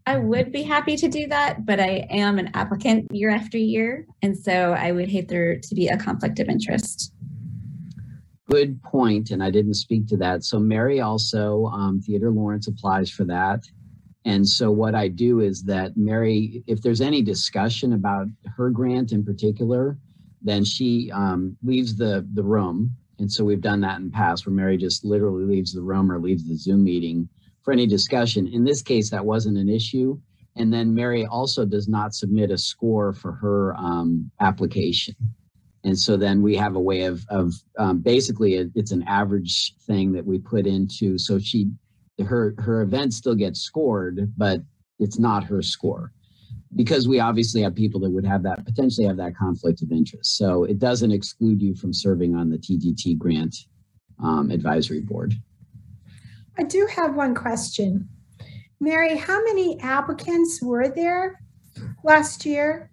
I 0.07 0.17
would 0.17 0.51
be 0.51 0.61
happy 0.61 0.95
to 0.97 1.07
do 1.07 1.25
that, 1.27 1.65
but 1.65 1.79
I 1.79 2.05
am 2.11 2.37
an 2.37 2.51
applicant 2.53 3.11
year 3.11 3.31
after 3.31 3.57
year. 3.57 4.05
And 4.21 4.37
so 4.37 4.73
I 4.73 4.91
would 4.91 5.09
hate 5.09 5.29
there 5.29 5.59
to 5.59 5.75
be 5.75 5.87
a 5.87 5.97
conflict 5.97 6.39
of 6.39 6.47
interest. 6.47 7.11
Good 8.47 8.81
point, 8.83 9.31
and 9.31 9.43
I 9.43 9.49
didn't 9.49 9.73
speak 9.73 10.05
to 10.07 10.17
that. 10.17 10.43
So 10.43 10.59
Mary 10.59 11.01
also, 11.01 11.65
um, 11.65 12.01
Theatre 12.01 12.29
Lawrence 12.29 12.67
applies 12.67 13.09
for 13.09 13.23
that. 13.25 13.63
And 14.25 14.47
so 14.47 14.71
what 14.71 14.93
I 14.93 15.07
do 15.07 15.39
is 15.39 15.63
that 15.63 15.97
Mary, 15.97 16.63
if 16.67 16.81
there's 16.81 17.01
any 17.01 17.23
discussion 17.23 17.93
about 17.93 18.27
her 18.55 18.69
grant 18.69 19.11
in 19.11 19.25
particular, 19.25 19.97
then 20.45 20.63
she 20.63 21.11
um, 21.11 21.57
leaves 21.63 21.97
the 21.97 22.25
the 22.33 22.43
room. 22.43 22.95
And 23.19 23.31
so 23.31 23.43
we've 23.43 23.61
done 23.61 23.81
that 23.81 23.97
in 23.97 24.05
the 24.05 24.11
past 24.11 24.45
where 24.45 24.53
Mary 24.53 24.77
just 24.77 25.03
literally 25.03 25.45
leaves 25.45 25.73
the 25.73 25.81
room 25.81 26.11
or 26.11 26.19
leaves 26.19 26.47
the 26.47 26.55
Zoom 26.55 26.83
meeting 26.83 27.27
for 27.63 27.71
any 27.71 27.87
discussion. 27.87 28.47
In 28.47 28.63
this 28.63 28.81
case, 28.81 29.09
that 29.09 29.25
wasn't 29.25 29.57
an 29.57 29.69
issue. 29.69 30.19
And 30.57 30.71
then 30.71 30.93
Mary 30.93 31.25
also 31.25 31.65
does 31.65 31.87
not 31.87 32.13
submit 32.13 32.51
a 32.51 32.57
score 32.57 33.13
for 33.13 33.31
her 33.31 33.75
um, 33.75 34.29
application. 34.41 35.15
And 35.83 35.97
so 35.97 36.17
then 36.17 36.41
we 36.41 36.55
have 36.57 36.75
a 36.75 36.79
way 36.79 37.03
of, 37.03 37.25
of 37.29 37.53
um, 37.77 37.99
basically 37.99 38.55
it, 38.55 38.69
it's 38.75 38.91
an 38.91 39.03
average 39.03 39.75
thing 39.87 40.11
that 40.13 40.25
we 40.25 40.37
put 40.39 40.67
into, 40.67 41.17
so 41.17 41.39
she, 41.39 41.69
her, 42.23 42.55
her 42.57 42.81
event 42.81 43.13
still 43.13 43.35
gets 43.35 43.61
scored, 43.61 44.33
but 44.35 44.61
it's 44.99 45.19
not 45.19 45.43
her 45.43 45.61
score 45.61 46.11
because 46.75 47.07
we 47.07 47.19
obviously 47.19 47.61
have 47.61 47.75
people 47.75 47.99
that 48.01 48.09
would 48.09 48.25
have 48.25 48.43
that 48.43 48.65
potentially 48.65 49.07
have 49.07 49.17
that 49.17 49.35
conflict 49.35 49.81
of 49.81 49.91
interest. 49.91 50.37
So 50.37 50.63
it 50.63 50.79
doesn't 50.79 51.11
exclude 51.11 51.61
you 51.61 51.75
from 51.75 51.93
serving 51.93 52.35
on 52.35 52.49
the 52.49 52.57
TGT 52.57 53.17
grant 53.17 53.55
um, 54.23 54.51
advisory 54.51 55.01
board. 55.01 55.33
I 56.57 56.63
do 56.63 56.87
have 56.95 57.15
one 57.15 57.35
question. 57.35 58.09
Mary, 58.79 59.17
how 59.17 59.43
many 59.43 59.79
applicants 59.81 60.61
were 60.61 60.87
there 60.87 61.41
last 62.03 62.45
year? 62.45 62.91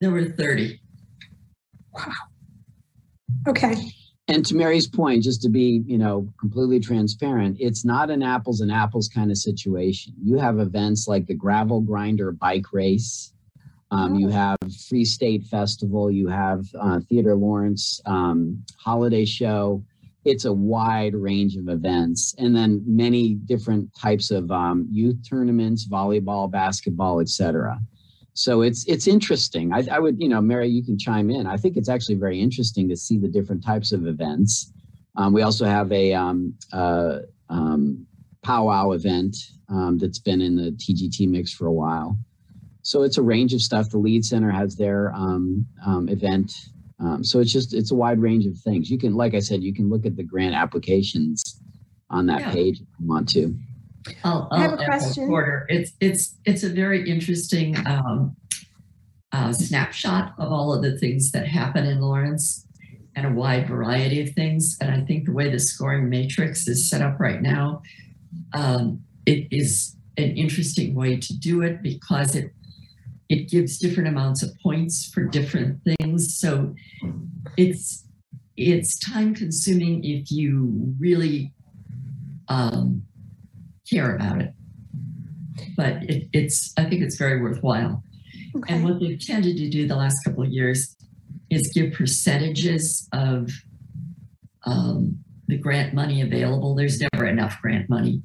There 0.00 0.10
were 0.10 0.24
30. 0.24 0.80
Wow. 1.92 2.12
Okay, 3.46 3.76
And 4.26 4.44
to 4.46 4.56
Mary's 4.56 4.86
point, 4.86 5.22
just 5.22 5.42
to 5.42 5.50
be, 5.50 5.82
you 5.86 5.98
know, 5.98 6.32
completely 6.40 6.80
transparent, 6.80 7.58
it's 7.60 7.84
not 7.84 8.08
an 8.10 8.22
apples 8.22 8.62
and 8.62 8.72
apples 8.72 9.08
kind 9.08 9.30
of 9.30 9.36
situation. 9.36 10.14
You 10.22 10.38
have 10.38 10.58
events 10.58 11.06
like 11.06 11.26
the 11.26 11.34
gravel 11.34 11.82
grinder 11.82 12.32
bike 12.32 12.72
race. 12.72 13.32
Um, 13.90 14.14
you 14.14 14.28
have 14.28 14.56
Free 14.88 15.04
State 15.04 15.44
Festival. 15.44 16.10
You 16.10 16.28
have 16.28 16.64
uh, 16.80 17.00
Theatre 17.08 17.36
Lawrence 17.36 18.00
um, 18.06 18.64
holiday 18.78 19.26
show. 19.26 19.84
It's 20.24 20.46
a 20.46 20.52
wide 20.52 21.14
range 21.14 21.56
of 21.56 21.68
events, 21.68 22.34
and 22.38 22.56
then 22.56 22.82
many 22.86 23.34
different 23.34 23.94
types 23.94 24.30
of 24.30 24.50
um, 24.50 24.88
youth 24.90 25.18
tournaments, 25.28 25.86
volleyball, 25.86 26.50
basketball, 26.50 27.20
etc. 27.20 27.78
So 28.34 28.62
it's 28.62 28.84
it's 28.86 29.06
interesting. 29.06 29.72
I, 29.72 29.84
I 29.90 29.98
would, 30.00 30.20
you 30.20 30.28
know, 30.28 30.40
Mary, 30.40 30.68
you 30.68 30.84
can 30.84 30.98
chime 30.98 31.30
in. 31.30 31.46
I 31.46 31.56
think 31.56 31.76
it's 31.76 31.88
actually 31.88 32.16
very 32.16 32.40
interesting 32.40 32.88
to 32.88 32.96
see 32.96 33.16
the 33.16 33.28
different 33.28 33.64
types 33.64 33.92
of 33.92 34.06
events. 34.06 34.72
Um, 35.16 35.32
we 35.32 35.42
also 35.42 35.64
have 35.64 35.90
a 35.92 36.12
um, 36.12 36.54
uh, 36.72 37.20
um, 37.48 38.04
powwow 38.42 38.90
event 38.90 39.36
um, 39.68 39.98
that's 39.98 40.18
been 40.18 40.40
in 40.40 40.56
the 40.56 40.72
TGT 40.72 41.28
mix 41.28 41.52
for 41.52 41.66
a 41.66 41.72
while. 41.72 42.18
So 42.82 43.02
it's 43.02 43.18
a 43.18 43.22
range 43.22 43.54
of 43.54 43.62
stuff. 43.62 43.88
The 43.90 43.98
Lied 43.98 44.24
Center 44.24 44.50
has 44.50 44.76
their 44.76 45.12
um, 45.14 45.64
um, 45.86 46.08
event. 46.08 46.52
Um, 46.98 47.22
so 47.22 47.38
it's 47.38 47.52
just 47.52 47.72
it's 47.72 47.92
a 47.92 47.94
wide 47.94 48.18
range 48.20 48.46
of 48.46 48.58
things. 48.58 48.90
You 48.90 48.98
can, 48.98 49.14
like 49.14 49.34
I 49.34 49.38
said, 49.38 49.62
you 49.62 49.72
can 49.72 49.88
look 49.88 50.04
at 50.06 50.16
the 50.16 50.24
grant 50.24 50.54
applications 50.56 51.60
on 52.10 52.26
that 52.26 52.40
Yeah. 52.40 52.52
page 52.52 52.80
if 52.80 52.86
you 52.98 53.06
want 53.06 53.28
to. 53.30 53.56
I'll, 54.22 54.48
I 54.50 54.60
have 54.60 54.72
I'll 54.72 54.80
a 54.80 54.84
question. 54.84 55.28
It's 55.68 55.92
it's 56.00 56.36
it's 56.44 56.62
a 56.62 56.68
very 56.68 57.08
interesting 57.08 57.76
um, 57.86 58.36
uh, 59.32 59.52
snapshot 59.52 60.34
of 60.38 60.52
all 60.52 60.72
of 60.72 60.82
the 60.82 60.98
things 60.98 61.32
that 61.32 61.46
happen 61.46 61.86
in 61.86 62.00
Lawrence 62.00 62.66
and 63.16 63.26
a 63.26 63.30
wide 63.30 63.68
variety 63.68 64.20
of 64.20 64.30
things. 64.30 64.76
And 64.80 64.90
I 64.90 65.04
think 65.04 65.26
the 65.26 65.32
way 65.32 65.50
the 65.50 65.58
scoring 65.58 66.08
matrix 66.08 66.66
is 66.68 66.88
set 66.88 67.00
up 67.00 67.18
right 67.20 67.40
now, 67.40 67.82
um, 68.52 69.02
it 69.26 69.48
is 69.50 69.96
an 70.16 70.36
interesting 70.36 70.94
way 70.94 71.16
to 71.16 71.38
do 71.38 71.62
it 71.62 71.82
because 71.82 72.34
it 72.34 72.52
it 73.28 73.48
gives 73.48 73.78
different 73.78 74.08
amounts 74.08 74.42
of 74.42 74.50
points 74.62 75.06
for 75.06 75.24
different 75.24 75.80
things. 75.82 76.38
So 76.38 76.74
it's 77.56 78.04
it's 78.56 78.98
time 78.98 79.34
consuming 79.34 80.04
if 80.04 80.30
you 80.30 80.94
really 81.00 81.52
um, 82.48 83.02
care 83.88 84.14
about 84.14 84.40
it. 84.40 84.52
But 85.76 86.02
it, 86.04 86.28
it's, 86.32 86.72
I 86.76 86.84
think 86.84 87.02
it's 87.02 87.16
very 87.16 87.40
worthwhile. 87.40 88.02
okay. 88.56 88.74
And 88.74 88.84
what 88.84 89.00
they've 89.00 89.18
tended 89.18 89.56
to 89.56 89.68
do 89.68 89.86
the 89.86 89.96
last 89.96 90.22
couple 90.24 90.42
of 90.42 90.50
years 90.50 90.96
is 91.50 91.72
give 91.74 91.92
percentages 91.92 93.08
of 93.12 93.50
um, 94.64 95.18
the 95.46 95.58
grant 95.58 95.94
money 95.94 96.22
available. 96.22 96.74
There's 96.74 97.00
never 97.12 97.26
enough 97.26 97.60
grant 97.60 97.88
money. 97.88 98.22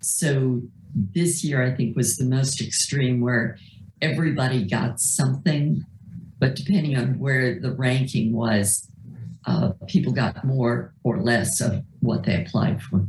So 0.00 0.62
this 0.94 1.44
year, 1.44 1.62
I 1.62 1.74
think, 1.74 1.96
was 1.96 2.16
the 2.16 2.24
most 2.24 2.60
extreme 2.60 3.20
where 3.20 3.58
everybody 4.00 4.64
got 4.64 5.00
something, 5.00 5.84
but 6.38 6.54
depending 6.54 6.96
on 6.96 7.18
where 7.18 7.58
the 7.58 7.72
ranking 7.72 8.32
was, 8.32 8.88
uh, 9.46 9.72
people 9.86 10.12
got 10.12 10.44
more 10.44 10.92
or 11.02 11.20
less 11.20 11.60
of 11.60 11.82
what 12.00 12.24
they 12.24 12.42
applied 12.42 12.82
for. 12.82 13.06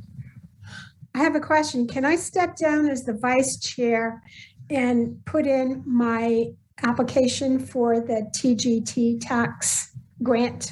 I 1.20 1.24
have 1.24 1.36
a 1.36 1.42
question. 1.42 1.86
Can 1.86 2.06
I 2.06 2.16
step 2.16 2.56
down 2.56 2.88
as 2.88 3.04
the 3.04 3.12
vice 3.12 3.60
chair 3.60 4.24
and 4.70 5.20
put 5.26 5.46
in 5.46 5.84
my 5.86 6.54
application 6.82 7.60
for 7.60 8.00
the 8.00 8.32
TGT 8.34 9.20
tax 9.20 9.98
grant 10.24 10.72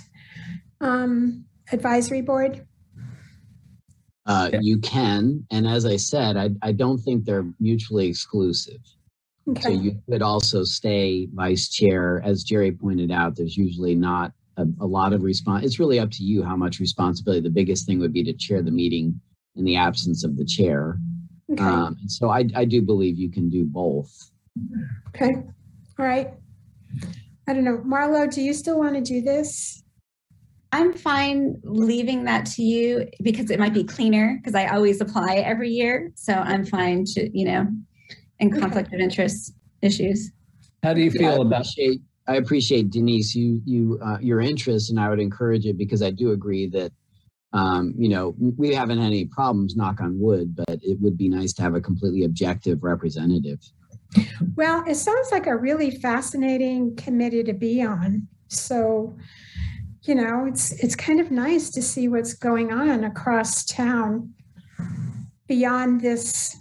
um, 0.79 1.43
advisory 1.73 2.21
board? 2.21 2.65
Uh, 4.25 4.49
Yeah. 4.53 4.59
You 4.61 4.77
can, 4.79 5.45
and 5.51 5.67
as 5.67 5.85
I 5.85 5.97
said, 5.97 6.37
I, 6.37 6.51
I 6.61 6.71
don't 6.71 6.99
think 6.99 7.25
they're 7.25 7.51
mutually 7.59 8.07
exclusive. 8.07 8.79
Okay. 9.49 9.61
So 9.61 9.69
you 9.69 10.01
could 10.09 10.21
also 10.21 10.63
stay 10.63 11.27
vice 11.33 11.67
chair. 11.67 12.21
As 12.23 12.45
Jerry 12.45 12.71
pointed 12.71 13.11
out, 13.11 13.35
there's 13.35 13.57
usually 13.57 13.95
not 13.95 14.31
a, 14.55 14.65
a 14.79 14.85
lot 14.85 15.11
of 15.11 15.23
response. 15.23 15.65
It's 15.65 15.77
really 15.79 15.99
up 15.99 16.11
to 16.11 16.23
you 16.23 16.41
how 16.41 16.55
much 16.55 16.79
responsibility. 16.79 17.41
The 17.41 17.49
biggest 17.49 17.85
thing 17.85 17.99
would 17.99 18.13
be 18.13 18.23
to 18.23 18.31
chair 18.33 18.61
the 18.61 18.71
meeting 18.71 19.19
in 19.57 19.65
the 19.65 19.75
absence 19.75 20.23
of 20.23 20.37
the 20.37 20.45
chair. 20.45 20.99
okay, 21.51 21.63
Um, 21.63 21.97
so 22.07 22.29
I, 22.29 22.45
I 22.55 22.65
do 22.65 22.81
believe 22.81 23.17
you 23.17 23.31
can 23.31 23.49
do 23.49 23.65
both. 23.65 24.31
okay. 25.15 25.33
All 25.99 26.05
right. 26.05 26.33
I 27.47 27.53
don't 27.53 27.63
know. 27.63 27.79
Marlo, 27.79 28.31
do 28.31 28.41
you 28.41 28.53
still 28.53 28.77
want 28.77 28.95
to 28.95 29.01
do 29.01 29.21
this? 29.21 29.83
I'm 30.71 30.93
fine 30.93 31.59
leaving 31.63 32.25
that 32.25 32.45
to 32.47 32.61
you 32.61 33.07
because 33.23 33.49
it 33.49 33.59
might 33.59 33.73
be 33.73 33.83
cleaner 33.83 34.37
because 34.37 34.53
I 34.53 34.67
always 34.67 34.99
apply 35.01 35.35
every 35.37 35.69
year. 35.69 36.11
So 36.15 36.33
I'm 36.33 36.65
fine 36.65 37.05
to, 37.05 37.29
you 37.37 37.45
know, 37.45 37.67
and 38.39 38.51
Okay. 38.51 38.59
conflict 38.59 38.93
of 38.93 38.99
interest 38.99 39.53
issues. 39.81 40.31
How 40.83 40.93
do 40.93 41.01
you 41.01 41.09
Yeah, 41.09 41.31
feel 41.31 41.41
about, 41.41 41.61
appreciate, 41.61 42.01
I 42.27 42.35
appreciate 42.35 42.89
Denise, 42.91 43.33
you, 43.33 43.61
you, 43.65 43.97
uh, 44.03 44.17
your 44.19 44.41
interest 44.41 44.89
and 44.89 44.99
I 44.99 45.09
would 45.09 45.21
encourage 45.21 45.65
it 45.65 45.77
because 45.77 46.01
I 46.03 46.11
do 46.11 46.31
agree 46.31 46.67
that, 46.67 46.91
um, 47.53 47.93
you 47.97 48.09
know, 48.09 48.35
we 48.37 48.73
haven't 48.73 48.97
had 48.97 49.07
any 49.07 49.25
problems, 49.25 49.75
knock 49.75 50.01
on 50.01 50.19
wood, 50.19 50.55
but 50.55 50.79
it 50.81 50.99
would 50.99 51.17
be 51.17 51.29
nice 51.29 51.53
to 51.53 51.61
have 51.61 51.75
a 51.75 51.81
completely 51.81 52.23
objective 52.23 52.83
representative. 52.83 53.59
Well, 54.55 54.83
it 54.87 54.95
sounds 54.95 55.31
like 55.31 55.47
a 55.47 55.55
really 55.55 55.91
fascinating 55.91 56.95
committee 56.95 57.43
to 57.43 57.53
be 57.53 57.81
on. 57.81 58.27
So, 58.47 59.17
you 60.03 60.15
know, 60.15 60.45
it's 60.45 60.71
it's 60.83 60.95
kind 60.95 61.19
of 61.19 61.31
nice 61.31 61.69
to 61.71 61.81
see 61.81 62.07
what's 62.07 62.33
going 62.33 62.71
on 62.71 63.03
across 63.03 63.65
town 63.65 64.33
beyond 65.47 66.01
this 66.01 66.57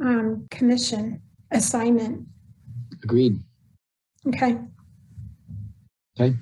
um, 0.00 0.46
commission 0.50 1.22
assignment. 1.50 2.26
Agreed. 3.02 3.40
Okay, 4.28 4.58
okay. 6.18 6.36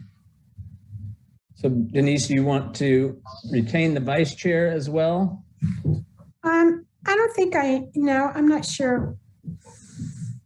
So 1.64 1.70
Denise, 1.70 2.28
you 2.28 2.44
want 2.44 2.74
to 2.76 3.18
retain 3.50 3.94
the 3.94 4.00
vice 4.00 4.34
chair 4.34 4.70
as 4.70 4.90
well? 4.90 5.42
Um, 6.42 6.84
I 7.06 7.14
don't 7.16 7.32
think 7.32 7.56
I, 7.56 7.86
no, 7.94 8.30
I'm 8.34 8.46
not 8.46 8.66
sure. 8.66 9.16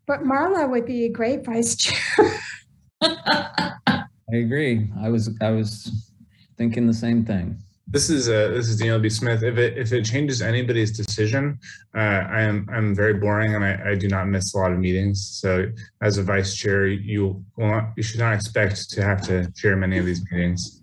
But 0.07 0.21
Marla 0.21 0.71
would 0.71 0.87
be 0.87 1.07
a 1.07 1.09
great 1.09 1.45
vice 1.45 1.75
chair. 1.75 2.41
I 3.03 4.07
agree. 4.31 4.93
I 5.03 5.09
was, 5.09 5.37
I 5.41 5.51
was 5.51 6.13
thinking 6.57 6.87
the 6.87 6.95
same 6.95 7.25
thing. 7.25 7.59
This 7.91 8.11
is 8.11 8.29
uh, 8.29 8.49
this 8.49 8.69
is 8.69 8.77
Daniel 8.77 8.99
B. 8.99 9.09
Smith. 9.09 9.43
If 9.43 9.57
it 9.57 9.79
if 9.79 9.95
it 9.95 10.05
changes 10.05 10.43
anybody's 10.43 10.95
decision, 10.95 11.59
uh, 11.97 12.01
I 12.01 12.43
am 12.43 12.69
I'm 12.71 12.95
very 12.95 13.15
boring 13.15 13.55
and 13.55 13.65
I, 13.65 13.93
I 13.93 13.95
do 13.95 14.09
not 14.09 14.29
miss 14.29 14.53
a 14.53 14.59
lot 14.59 14.73
of 14.73 14.79
meetings. 14.79 15.27
So 15.41 15.73
as 16.03 16.19
a 16.19 16.23
vice 16.23 16.55
chair, 16.55 16.87
you 16.87 17.43
will 17.57 17.69
not, 17.69 17.93
you 17.97 18.03
should 18.03 18.21
not 18.21 18.35
expect 18.35 18.91
to 18.91 19.03
have 19.03 19.23
to 19.29 19.51
chair 19.53 19.75
many 19.75 19.97
of 19.97 20.05
these 20.05 20.23
meetings. 20.31 20.83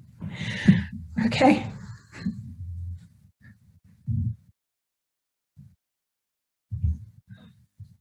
Okay. 1.26 1.66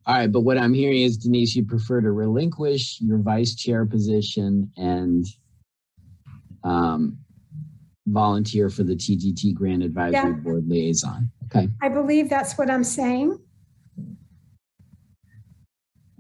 All 0.07 0.15
right, 0.15 0.31
but 0.31 0.41
what 0.41 0.59
I'm 0.59 0.75
hearing 0.75 1.01
is 1.01 1.17
Denise, 1.17 1.57
you 1.57 1.65
prefer 1.65 2.03
to 2.03 2.11
relinquish 2.13 3.01
your 3.01 3.19
vice 3.19 3.55
chair 3.55 3.87
position 3.87 4.71
and 4.77 5.25
um, 6.63 7.17
volunteer 8.07 8.69
for 8.69 8.83
the 8.83 8.95
TGT 8.95 9.55
Grant 9.55 9.83
Advisory 9.83 10.13
Yeah. 10.13 10.31
Board 10.33 10.69
liaison. 10.69 11.31
Okay, 11.47 11.69
I 11.81 11.89
believe 11.89 12.29
that's 12.29 12.59
what 12.59 12.71
I'm 12.71 12.85
saying. 12.85 13.39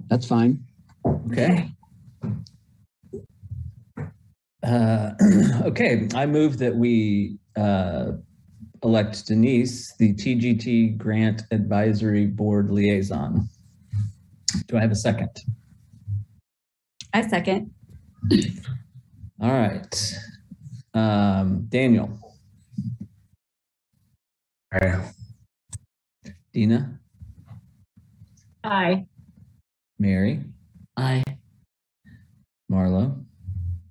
that's 0.08 0.26
fine. 0.26 0.64
Okay. 1.30 1.68
Uh, 4.64 5.10
okay, 5.62 6.08
I 6.14 6.24
move 6.26 6.58
that 6.58 6.74
we 6.74 7.38
uh, 7.56 8.12
elect 8.82 9.26
Denise, 9.26 9.94
the 9.98 10.14
TGT 10.14 10.96
Grant 10.96 11.42
Advisory 11.50 12.26
Board 12.26 12.70
Liaison. 12.70 13.48
Do 14.66 14.76
I 14.76 14.80
have 14.80 14.90
a 14.90 14.96
second? 14.96 15.30
I 17.12 17.22
second. 17.28 17.70
All 19.40 19.52
right. 19.52 20.14
Um, 20.94 21.66
Daniel, 21.68 22.18
I, 24.72 25.00
Dina, 26.52 27.00
Aye. 28.62 29.06
Mary, 29.98 30.40
Aye. 30.96 31.24
Marlo, 32.70 33.24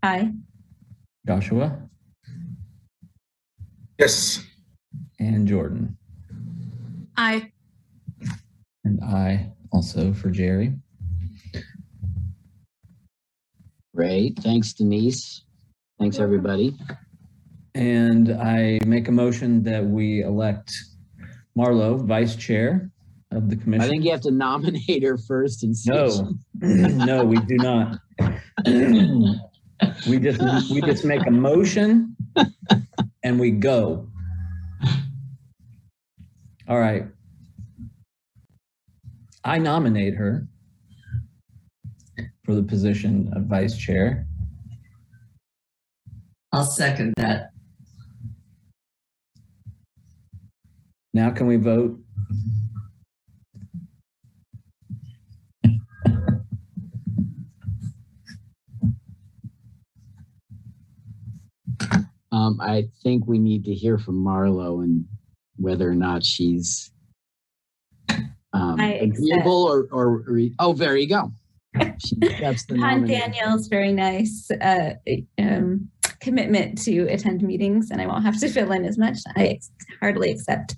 Aye. 0.01 0.31
Joshua, 1.25 1.79
yes. 3.97 4.43
and 5.19 5.47
Jordan. 5.47 5.97
Aye. 7.15 7.51
And 8.83 9.01
I 9.01 9.51
also 9.71 10.13
for 10.13 10.29
Jerry. 10.29 10.73
Great. 13.95 14.38
Thanks, 14.39 14.73
Denise. 14.73 15.43
Thanks, 15.99 16.19
everybody. 16.19 16.75
And 17.75 18.31
I 18.31 18.79
make 18.86 19.07
a 19.07 19.12
motion 19.12 19.63
that 19.63 19.86
we 19.86 20.23
elect 20.23 20.73
Marlo 21.57 22.03
vice 22.03 22.36
chair 22.36 22.91
of 23.31 23.49
the 23.49 23.55
commission. 23.55 23.86
I 23.86 23.88
think 23.88 24.03
you 24.03 24.12
have 24.12 24.21
to 24.21 24.31
nominate 24.31 25.03
her 25.03 25.17
first 25.17 25.63
and 25.63 25.77
see. 25.77 25.91
No, 25.91 26.33
no, 26.62 27.23
we 27.23 27.38
do 27.38 27.55
not. 27.55 27.99
We 30.07 30.19
just, 30.19 30.71
we 30.71 30.81
just 30.81 31.05
make 31.05 31.25
a 31.27 31.31
motion 31.31 32.15
and 33.23 33.39
we 33.39 33.51
go. 33.51 34.07
All 36.67 36.79
right. 36.79 37.05
I 39.43 39.57
nominate 39.57 40.15
her 40.15 40.47
for 42.45 42.55
the 42.55 42.63
position 42.63 43.31
of 43.35 43.43
vice 43.45 43.77
chair. 43.77 44.25
I'll 46.51 46.63
second 46.63 47.13
that. 47.17 47.49
Now 51.13 51.29
can 51.31 51.47
we 51.47 51.57
vote? 51.57 51.99
Um, 62.43 62.60
I 62.60 62.86
think 63.01 63.25
we 63.25 63.39
need 63.39 63.63
to 63.65 63.73
hear 63.73 63.97
from 63.97 64.23
Marlo 64.23 64.84
and 64.84 65.06
whether 65.56 65.89
or 65.89 65.95
not 65.95 66.23
she's 66.23 66.91
um, 68.53 68.79
agreeable 68.79 69.63
or, 69.63 69.88
or, 69.91 70.23
re- 70.27 70.53
oh, 70.60 70.73
there 70.73 70.97
you 70.97 71.08
go. 71.08 71.32
She 71.97 72.15
accepts 72.21 72.65
the 72.65 72.77
Han. 72.79 73.06
Daniel's 73.06 73.67
very 73.67 73.93
nice 73.93 74.51
uh, 74.62 74.95
um, 75.39 75.89
commitment 76.19 76.79
to 76.84 77.08
attend 77.08 77.41
meetings, 77.41 77.89
and 77.89 77.99
I 78.01 78.06
won't 78.06 78.23
have 78.23 78.39
to 78.41 78.49
fill 78.49 78.71
in 78.73 78.86
as 78.86 78.97
much. 78.97 79.17
I 79.36 79.45
ex- 79.47 79.71
heartily 79.99 80.32
accept. 80.32 80.75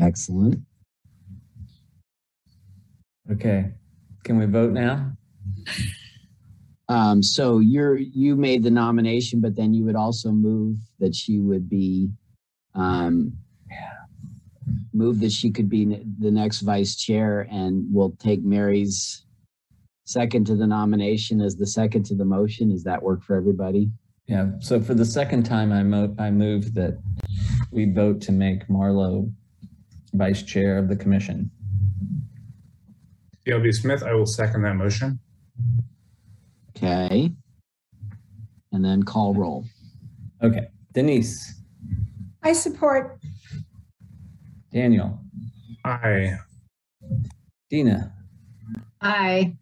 Excellent. 0.00 0.60
Okay. 3.32 3.72
Can 4.24 4.38
we 4.38 4.46
vote 4.46 4.72
now? 4.72 5.12
Um, 6.92 7.22
so 7.22 7.58
you're, 7.60 7.96
you 7.96 8.36
made 8.36 8.62
the 8.62 8.70
nomination, 8.70 9.40
but 9.40 9.56
then 9.56 9.72
you 9.72 9.82
would 9.84 9.96
also 9.96 10.30
move 10.30 10.76
that 10.98 11.14
she 11.14 11.38
would 11.38 11.66
be, 11.66 12.10
um, 12.74 13.32
move 14.92 15.18
that 15.20 15.32
she 15.32 15.50
could 15.50 15.70
be 15.70 15.86
the 16.18 16.30
next 16.30 16.60
vice 16.60 16.94
chair 16.96 17.48
and 17.50 17.86
we'll 17.90 18.14
take 18.18 18.42
Mary's 18.44 19.24
second 20.04 20.46
to 20.48 20.54
the 20.54 20.66
nomination 20.66 21.40
as 21.40 21.56
the 21.56 21.66
second 21.66 22.04
to 22.04 22.14
the 22.14 22.26
motion. 22.26 22.68
Does 22.68 22.84
that 22.84 23.02
work 23.02 23.22
for 23.22 23.36
everybody? 23.36 23.90
Yeah, 24.26 24.50
so 24.60 24.78
for 24.78 24.92
the 24.92 25.06
second 25.06 25.44
time, 25.44 25.72
I 25.72 25.82
mo- 25.82 26.14
I 26.18 26.30
move 26.30 26.74
that 26.74 26.98
we 27.70 27.90
vote 27.90 28.20
to 28.22 28.32
make 28.32 28.68
Marlo 28.68 29.32
vice 30.12 30.42
chair 30.42 30.76
of 30.76 30.88
the 30.88 30.96
commission. 30.96 31.50
Daniel 33.46 33.62
B. 33.62 33.72
Smith, 33.72 34.02
I 34.02 34.12
will 34.12 34.26
second 34.26 34.62
that 34.62 34.74
motion. 34.74 35.18
Okay. 36.82 37.30
And 38.72 38.84
then 38.84 39.04
call 39.04 39.34
roll. 39.34 39.64
Okay, 40.42 40.66
Denise, 40.92 41.60
I 42.42 42.52
support. 42.52 43.20
Daniel, 44.72 45.20
I, 45.84 46.38
Dina, 47.70 48.12
Aye. 49.00 49.54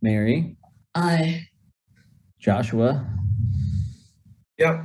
Mary, 0.00 0.56
I, 0.94 1.46
Joshua, 2.38 3.04
yep. 4.56 4.84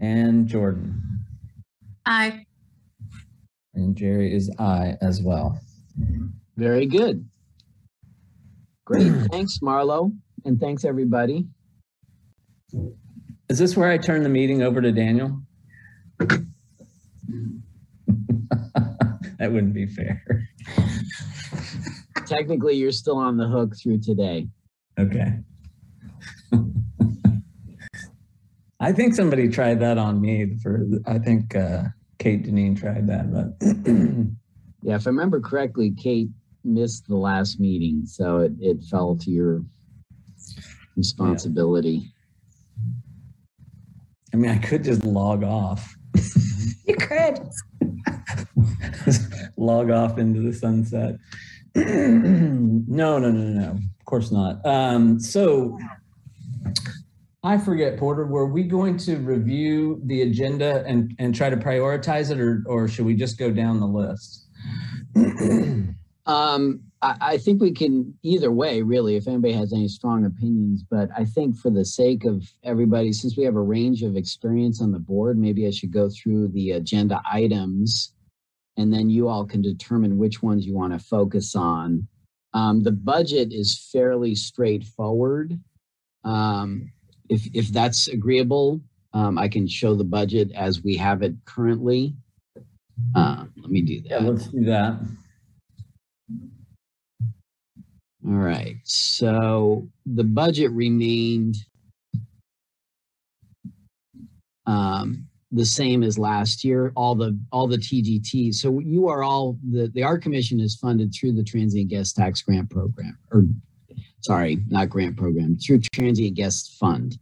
and 0.00 0.46
Jordan. 0.46 1.02
Aye. 2.06 2.46
And 3.74 3.96
Jerry 3.96 4.32
is 4.32 4.48
I 4.58 4.96
as 5.00 5.22
well. 5.22 5.58
Very 6.56 6.86
good. 6.86 7.26
Great. 8.84 9.10
Thanks, 9.32 9.58
Marlo. 9.60 10.12
And 10.44 10.60
thanks, 10.60 10.84
everybody. 10.84 11.46
Is 13.48 13.58
this 13.58 13.76
where 13.76 13.90
I 13.90 13.98
turn 13.98 14.22
the 14.22 14.28
meeting 14.28 14.62
over 14.62 14.80
to 14.80 14.92
Daniel? 14.92 15.42
that 16.18 16.38
wouldn't 19.40 19.74
be 19.74 19.86
fair. 19.86 20.22
Technically, 22.26 22.74
you're 22.74 22.92
still 22.92 23.18
on 23.18 23.36
the 23.36 23.46
hook 23.46 23.74
through 23.76 24.00
today. 24.00 24.48
Okay. 24.98 25.38
I 28.80 28.92
think 28.92 29.14
somebody 29.14 29.48
tried 29.48 29.80
that 29.80 29.98
on 29.98 30.20
me 30.20 30.56
for, 30.62 30.86
I 31.06 31.18
think 31.18 31.54
uh, 31.54 31.84
Kate 32.18 32.44
Deneen 32.44 32.78
tried 32.78 33.06
that, 33.06 33.32
but 33.32 33.54
Yeah, 34.82 34.96
if 34.96 35.06
I 35.06 35.10
remember 35.10 35.40
correctly, 35.40 35.92
Kate 35.92 36.28
missed 36.64 37.06
the 37.06 37.16
last 37.16 37.60
meeting, 37.60 38.04
so 38.04 38.38
it, 38.38 38.52
it 38.60 38.82
fell 38.84 39.16
to 39.16 39.30
your 39.30 39.62
responsibility. 40.96 42.12
I 44.32 44.36
mean, 44.36 44.50
I 44.50 44.58
could 44.58 44.84
just 44.84 45.04
log 45.04 45.44
off, 45.44 45.94
You 46.86 46.96
could. 46.96 47.38
log 49.56 49.90
off 49.90 50.18
into 50.18 50.40
the 50.40 50.52
sunset. 50.52 51.16
no, 51.74 53.18
no, 53.18 53.18
no, 53.18 53.30
no, 53.30 53.70
of 53.70 54.04
course 54.04 54.30
not. 54.30 54.64
Um, 54.66 55.20
so 55.20 55.78
I 57.44 57.58
forget, 57.58 57.98
Porter, 57.98 58.26
were 58.26 58.46
we 58.46 58.62
going 58.64 58.96
to 58.98 59.16
review 59.16 60.00
the 60.04 60.22
agenda 60.22 60.84
and, 60.86 61.14
and 61.18 61.34
try 61.34 61.50
to 61.50 61.56
prioritize 61.56 62.30
it 62.30 62.40
or, 62.40 62.62
or 62.66 62.88
should 62.88 63.06
we 63.06 63.14
just 63.14 63.38
go 63.38 63.50
down 63.50 63.80
the 63.80 63.86
list? 63.86 64.46
Um, 66.24 66.84
I, 67.02 67.16
I 67.20 67.38
think 67.38 67.60
we 67.60 67.72
can 67.72 68.14
either 68.22 68.50
way, 68.50 68.82
really, 68.82 69.16
if 69.16 69.28
anybody 69.28 69.52
has 69.54 69.72
any 69.72 69.88
strong 69.88 70.24
opinions. 70.24 70.84
But 70.88 71.10
I 71.16 71.24
think 71.24 71.56
for 71.56 71.70
the 71.70 71.84
sake 71.84 72.24
of 72.24 72.50
everybody, 72.62 73.12
since 73.12 73.36
we 73.36 73.44
have 73.44 73.56
a 73.56 73.60
range 73.60 74.02
of 74.02 74.16
experience 74.16 74.80
on 74.80 74.92
the 74.92 74.98
board, 74.98 75.36
maybe 75.38 75.66
I 75.66 75.70
should 75.70 75.92
go 75.92 76.08
through 76.08 76.48
the 76.48 76.72
agenda 76.72 77.20
items 77.30 78.14
and 78.76 78.92
then 78.92 79.10
you 79.10 79.28
all 79.28 79.44
can 79.44 79.60
determine 79.60 80.16
which 80.16 80.42
ones 80.42 80.66
you 80.66 80.74
want 80.74 80.92
to 80.92 80.98
focus 80.98 81.54
on. 81.54 82.06
Um, 82.54 82.82
the 82.82 82.92
budget 82.92 83.52
is 83.52 83.88
fairly 83.92 84.34
straightforward. 84.34 85.58
Um, 86.24 86.92
if, 87.28 87.48
if 87.54 87.68
that's 87.68 88.08
agreeable, 88.08 88.80
um, 89.14 89.38
I 89.38 89.48
can 89.48 89.66
show 89.66 89.94
the 89.94 90.04
budget 90.04 90.50
as 90.54 90.82
we 90.82 90.96
have 90.96 91.22
it 91.22 91.34
currently. 91.44 92.14
Uh, 93.14 93.44
let 93.56 93.70
me 93.70 93.82
do 93.82 94.00
that. 94.02 94.10
Yeah, 94.10 94.28
let's 94.28 94.46
do 94.46 94.64
that. 94.64 95.00
All 98.24 98.34
right, 98.34 98.76
so 98.84 99.88
the 100.06 100.22
budget 100.22 100.70
remained 100.70 101.56
um, 104.64 105.26
the 105.50 105.66
same 105.66 106.04
as 106.04 106.18
last 106.18 106.62
year, 106.62 106.92
all 106.94 107.16
the, 107.16 107.36
all 107.50 107.66
the 107.66 107.76
TGT. 107.76 108.54
So 108.54 108.78
you 108.78 109.08
are 109.08 109.24
all, 109.24 109.58
the, 109.68 109.88
the 109.88 110.04
Art 110.04 110.22
Commission 110.22 110.60
is 110.60 110.76
funded 110.76 111.12
through 111.12 111.32
the 111.32 111.42
Transient 111.42 111.90
Guest 111.90 112.14
Tax 112.14 112.42
Grant 112.42 112.70
Program, 112.70 113.18
or 113.32 113.44
sorry, 114.20 114.62
not 114.68 114.88
grant 114.88 115.16
program, 115.16 115.58
through 115.58 115.80
Transient 115.92 116.36
Guest 116.36 116.76
Fund, 116.78 117.18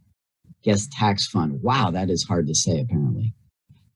Guest 0.63 0.91
Tax 0.91 1.27
Fund. 1.27 1.61
Wow, 1.61 1.91
that 1.91 2.09
is 2.09 2.23
hard 2.23 2.47
to 2.47 2.55
say 2.55 2.79
apparently. 2.79 3.33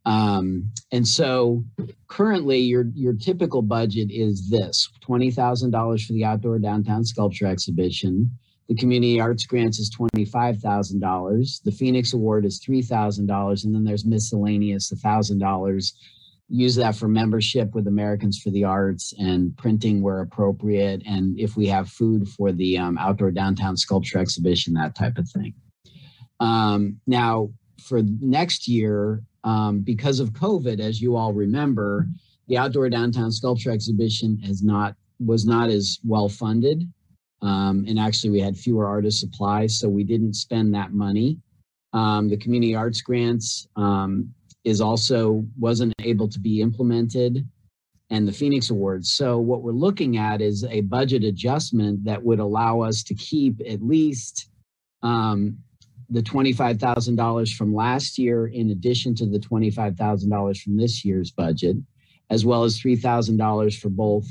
Um, 0.05 0.71
and 0.91 1.07
so 1.07 1.63
currently 2.07 2.59
your 2.59 2.85
your 2.93 3.13
typical 3.13 3.61
budget 3.61 4.09
is 4.11 4.49
this 4.49 4.89
$20,000 5.07 6.05
for 6.05 6.13
the 6.13 6.25
outdoor 6.25 6.59
downtown 6.59 7.03
sculpture 7.03 7.47
exhibition. 7.47 8.31
The 8.67 8.75
community 8.75 9.19
arts 9.19 9.45
grants 9.45 9.79
is 9.79 9.95
$25,000. 9.95 11.63
The 11.63 11.71
Phoenix 11.71 12.13
Award 12.13 12.45
is 12.45 12.59
$3,000. 12.67 13.63
And 13.63 13.75
then 13.75 13.83
there's 13.83 14.05
miscellaneous 14.05 14.91
$1,000. 14.91 15.93
Use 16.47 16.75
that 16.75 16.95
for 16.95 17.07
membership 17.07 17.73
with 17.73 17.87
Americans 17.87 18.39
for 18.39 18.51
the 18.51 18.63
Arts 18.63 19.13
and 19.17 19.55
printing 19.57 20.01
where 20.01 20.21
appropriate. 20.21 21.01
And 21.05 21.39
if 21.39 21.55
we 21.55 21.67
have 21.67 21.89
food 21.89 22.27
for 22.27 22.51
the 22.51 22.77
um, 22.77 22.97
outdoor 22.97 23.31
downtown 23.31 23.77
sculpture 23.77 24.19
exhibition, 24.19 24.73
that 24.73 24.95
type 24.95 25.17
of 25.17 25.27
thing. 25.29 25.53
Um, 26.39 26.99
now, 27.07 27.49
for 27.81 28.01
next 28.19 28.67
year, 28.67 29.21
um, 29.45 29.79
because 29.79 30.19
of 30.19 30.33
COVID, 30.33 30.79
as 30.79 30.99
you 30.99 31.15
all 31.15 31.31
remember, 31.31 32.07
the 32.47 32.57
outdoor 32.57 32.89
downtown 32.89 33.31
sculpture 33.31 33.71
exhibition 33.71 34.37
has 34.39 34.61
not 34.61 34.95
was 35.19 35.45
not 35.45 35.69
as 35.69 35.99
well 36.03 36.27
funded, 36.27 36.91
um, 37.41 37.85
and 37.87 37.97
actually 37.97 38.31
we 38.31 38.41
had 38.41 38.57
fewer 38.57 38.85
artist 38.85 39.19
supplies, 39.19 39.79
so 39.79 39.87
we 39.87 40.03
didn't 40.03 40.33
spend 40.33 40.73
that 40.73 40.91
money. 40.91 41.37
Um, 41.93 42.27
the 42.27 42.35
community 42.35 42.75
arts 42.75 43.01
grants 43.01 43.67
um, 43.77 44.33
is 44.65 44.81
also 44.81 45.45
wasn't 45.57 45.93
able 46.01 46.27
to 46.27 46.39
be 46.39 46.59
implemented, 46.59 47.47
and 48.09 48.27
the 48.27 48.33
Phoenix 48.33 48.71
Awards. 48.71 49.11
So 49.11 49.37
what 49.37 49.61
we're 49.61 49.71
looking 49.71 50.17
at 50.17 50.41
is 50.41 50.65
a 50.65 50.81
budget 50.81 51.23
adjustment 51.23 52.03
that 52.03 52.21
would 52.21 52.39
allow 52.39 52.81
us 52.81 53.03
to 53.03 53.13
keep 53.13 53.61
at 53.61 53.81
least 53.81 54.49
um, 55.03 55.57
the 56.09 56.21
$25,000 56.21 57.55
from 57.55 57.73
last 57.73 58.17
year 58.17 58.47
in 58.47 58.71
addition 58.71 59.15
to 59.15 59.25
the 59.25 59.39
$25,000 59.39 60.61
from 60.61 60.77
this 60.77 61.05
year's 61.05 61.31
budget, 61.31 61.77
as 62.29 62.45
well 62.45 62.63
as 62.63 62.79
$3,000 62.79 63.79
for 63.79 63.89
both 63.89 64.25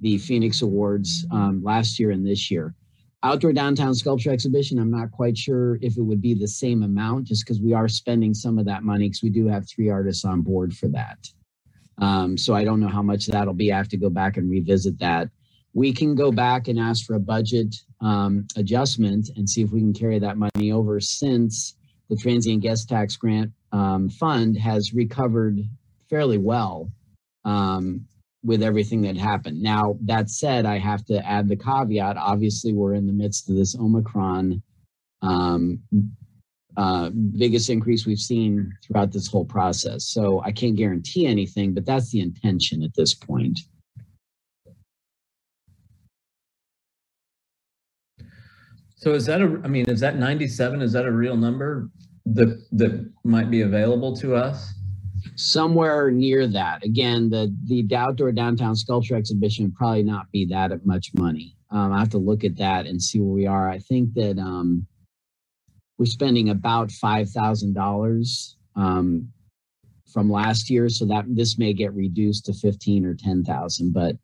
the 0.00 0.18
Phoenix 0.18 0.62
Awards 0.62 1.26
um, 1.30 1.62
last 1.62 1.98
year 1.98 2.10
and 2.10 2.26
this 2.26 2.50
year. 2.50 2.74
Outdoor 3.22 3.52
Downtown 3.52 3.94
Sculpture 3.94 4.30
Exhibition, 4.32 4.78
I'm 4.78 4.90
not 4.90 5.10
quite 5.10 5.36
sure 5.36 5.78
if 5.82 5.98
it 5.98 6.02
would 6.02 6.22
be 6.22 6.34
the 6.34 6.48
same 6.48 6.82
amount 6.82 7.26
just 7.26 7.44
because 7.44 7.60
we 7.60 7.74
are 7.74 7.88
spending 7.88 8.32
some 8.32 8.58
of 8.58 8.64
that 8.66 8.82
money 8.82 9.08
because 9.08 9.22
we 9.22 9.30
do 9.30 9.46
have 9.46 9.68
three 9.68 9.90
artists 9.90 10.24
on 10.24 10.40
board 10.40 10.74
for 10.74 10.88
that. 10.88 11.18
Um, 11.98 12.38
so 12.38 12.54
I 12.54 12.64
don't 12.64 12.80
know 12.80 12.88
how 12.88 13.02
much 13.02 13.26
that'll 13.26 13.52
be. 13.54 13.72
I 13.72 13.76
have 13.76 13.88
to 13.90 13.98
go 13.98 14.08
back 14.08 14.38
and 14.38 14.50
revisit 14.50 14.98
that. 15.00 15.28
We 15.72 15.92
can 15.92 16.14
go 16.14 16.32
back 16.32 16.68
and 16.68 16.78
ask 16.78 17.06
for 17.06 17.14
a 17.14 17.20
budget 17.20 17.74
um, 18.00 18.46
adjustment 18.56 19.30
and 19.36 19.48
see 19.48 19.62
if 19.62 19.70
we 19.70 19.80
can 19.80 19.92
carry 19.92 20.18
that 20.18 20.36
money 20.36 20.72
over 20.72 21.00
since 21.00 21.76
the 22.08 22.16
transient 22.16 22.62
guest 22.62 22.88
tax 22.88 23.16
grant 23.16 23.52
um, 23.72 24.08
fund 24.08 24.56
has 24.58 24.92
recovered 24.92 25.60
fairly 26.08 26.38
well 26.38 26.90
um, 27.44 28.04
with 28.42 28.62
everything 28.62 29.02
that 29.02 29.16
happened. 29.16 29.62
Now, 29.62 29.96
that 30.02 30.28
said, 30.30 30.66
I 30.66 30.78
have 30.78 31.04
to 31.06 31.24
add 31.24 31.48
the 31.48 31.56
caveat. 31.56 32.16
Obviously, 32.16 32.72
we're 32.72 32.94
in 32.94 33.06
the 33.06 33.12
midst 33.12 33.48
of 33.48 33.56
this 33.56 33.76
Omicron 33.76 34.62
um, 35.22 35.80
uh, 36.76 37.10
biggest 37.10 37.68
increase 37.68 38.06
we've 38.06 38.18
seen 38.18 38.72
throughout 38.82 39.12
this 39.12 39.26
whole 39.26 39.44
process. 39.44 40.06
So 40.06 40.40
I 40.42 40.52
can't 40.52 40.76
guarantee 40.76 41.26
anything, 41.26 41.74
but 41.74 41.84
that's 41.84 42.10
the 42.10 42.20
intention 42.20 42.82
at 42.82 42.94
this 42.94 43.14
point. 43.14 43.60
So 49.00 49.14
is 49.14 49.26
that 49.26 49.40
a, 49.40 49.60
I 49.64 49.68
mean, 49.68 49.88
is 49.88 50.00
that 50.00 50.16
97? 50.16 50.80
Is 50.82 50.92
that 50.92 51.06
a 51.06 51.10
real 51.12 51.36
number 51.36 51.90
that, 52.26 52.64
that 52.72 53.10
might 53.24 53.50
be 53.50 53.62
available 53.62 54.14
to 54.16 54.34
us? 54.36 54.72
somewhere 55.36 56.10
near 56.10 56.46
that. 56.46 56.84
Again, 56.84 57.30
the 57.30 57.54
the 57.66 57.86
outdoor 57.94 58.32
downtown 58.32 58.76
sculpture 58.76 59.16
exhibition 59.16 59.64
would 59.66 59.74
probably 59.74 60.02
not 60.02 60.30
be 60.30 60.44
that 60.46 60.72
much 60.84 61.10
money. 61.14 61.56
Um, 61.70 61.92
I 61.92 61.98
have 61.98 62.10
to 62.10 62.18
look 62.18 62.44
at 62.44 62.56
that 62.56 62.86
and 62.86 63.00
see 63.00 63.20
where 63.20 63.34
we 63.34 63.46
are. 63.46 63.68
I 63.68 63.78
think 63.78 64.14
that 64.14 64.38
um, 64.38 64.86
we're 65.98 66.06
spending 66.06 66.50
about 66.50 66.90
five 66.90 67.30
thousand 67.30 67.70
um, 67.70 67.74
dollars 67.74 68.56
from 70.12 70.30
last 70.30 70.70
year, 70.70 70.88
so 70.88 71.06
that 71.06 71.24
this 71.28 71.58
may 71.58 71.72
get 71.72 71.92
reduced 71.94 72.46
to 72.46 72.52
fifteen 72.52 73.04
or 73.04 73.14
ten 73.14 73.44
thousand, 73.44 73.92
but. 73.92 74.16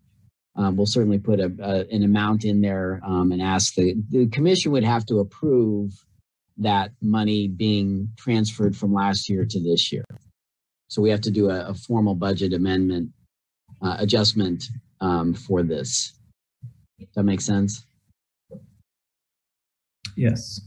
Um, 0.56 0.76
we'll 0.76 0.86
certainly 0.86 1.18
put 1.18 1.38
a, 1.38 1.52
a, 1.60 1.94
an 1.94 2.02
amount 2.02 2.44
in 2.44 2.62
there 2.62 3.00
um, 3.04 3.32
and 3.32 3.42
ask 3.42 3.74
the, 3.74 3.94
the 4.10 4.26
commission 4.28 4.72
would 4.72 4.84
have 4.84 5.04
to 5.06 5.18
approve 5.18 5.92
that 6.58 6.92
money 7.02 7.48
being 7.48 8.08
transferred 8.16 8.74
from 8.74 8.94
last 8.94 9.28
year 9.28 9.44
to 9.44 9.60
this 9.60 9.92
year. 9.92 10.04
So 10.88 11.02
we 11.02 11.10
have 11.10 11.20
to 11.22 11.30
do 11.30 11.50
a, 11.50 11.68
a 11.68 11.74
formal 11.74 12.14
budget 12.14 12.54
amendment 12.54 13.10
uh, 13.82 13.96
adjustment 13.98 14.64
um, 15.00 15.34
for 15.34 15.62
this. 15.62 16.14
Does 16.98 17.08
that 17.16 17.24
make 17.24 17.42
sense? 17.42 17.84
Yes. 20.16 20.62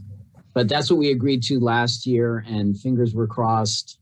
But 0.54 0.70
that's 0.70 0.92
what 0.92 1.00
we 1.00 1.10
agreed 1.10 1.42
to 1.44 1.60
last 1.60 2.06
year, 2.06 2.44
and 2.48 2.80
fingers 2.80 3.16
were 3.16 3.28
crossed. 3.28 3.98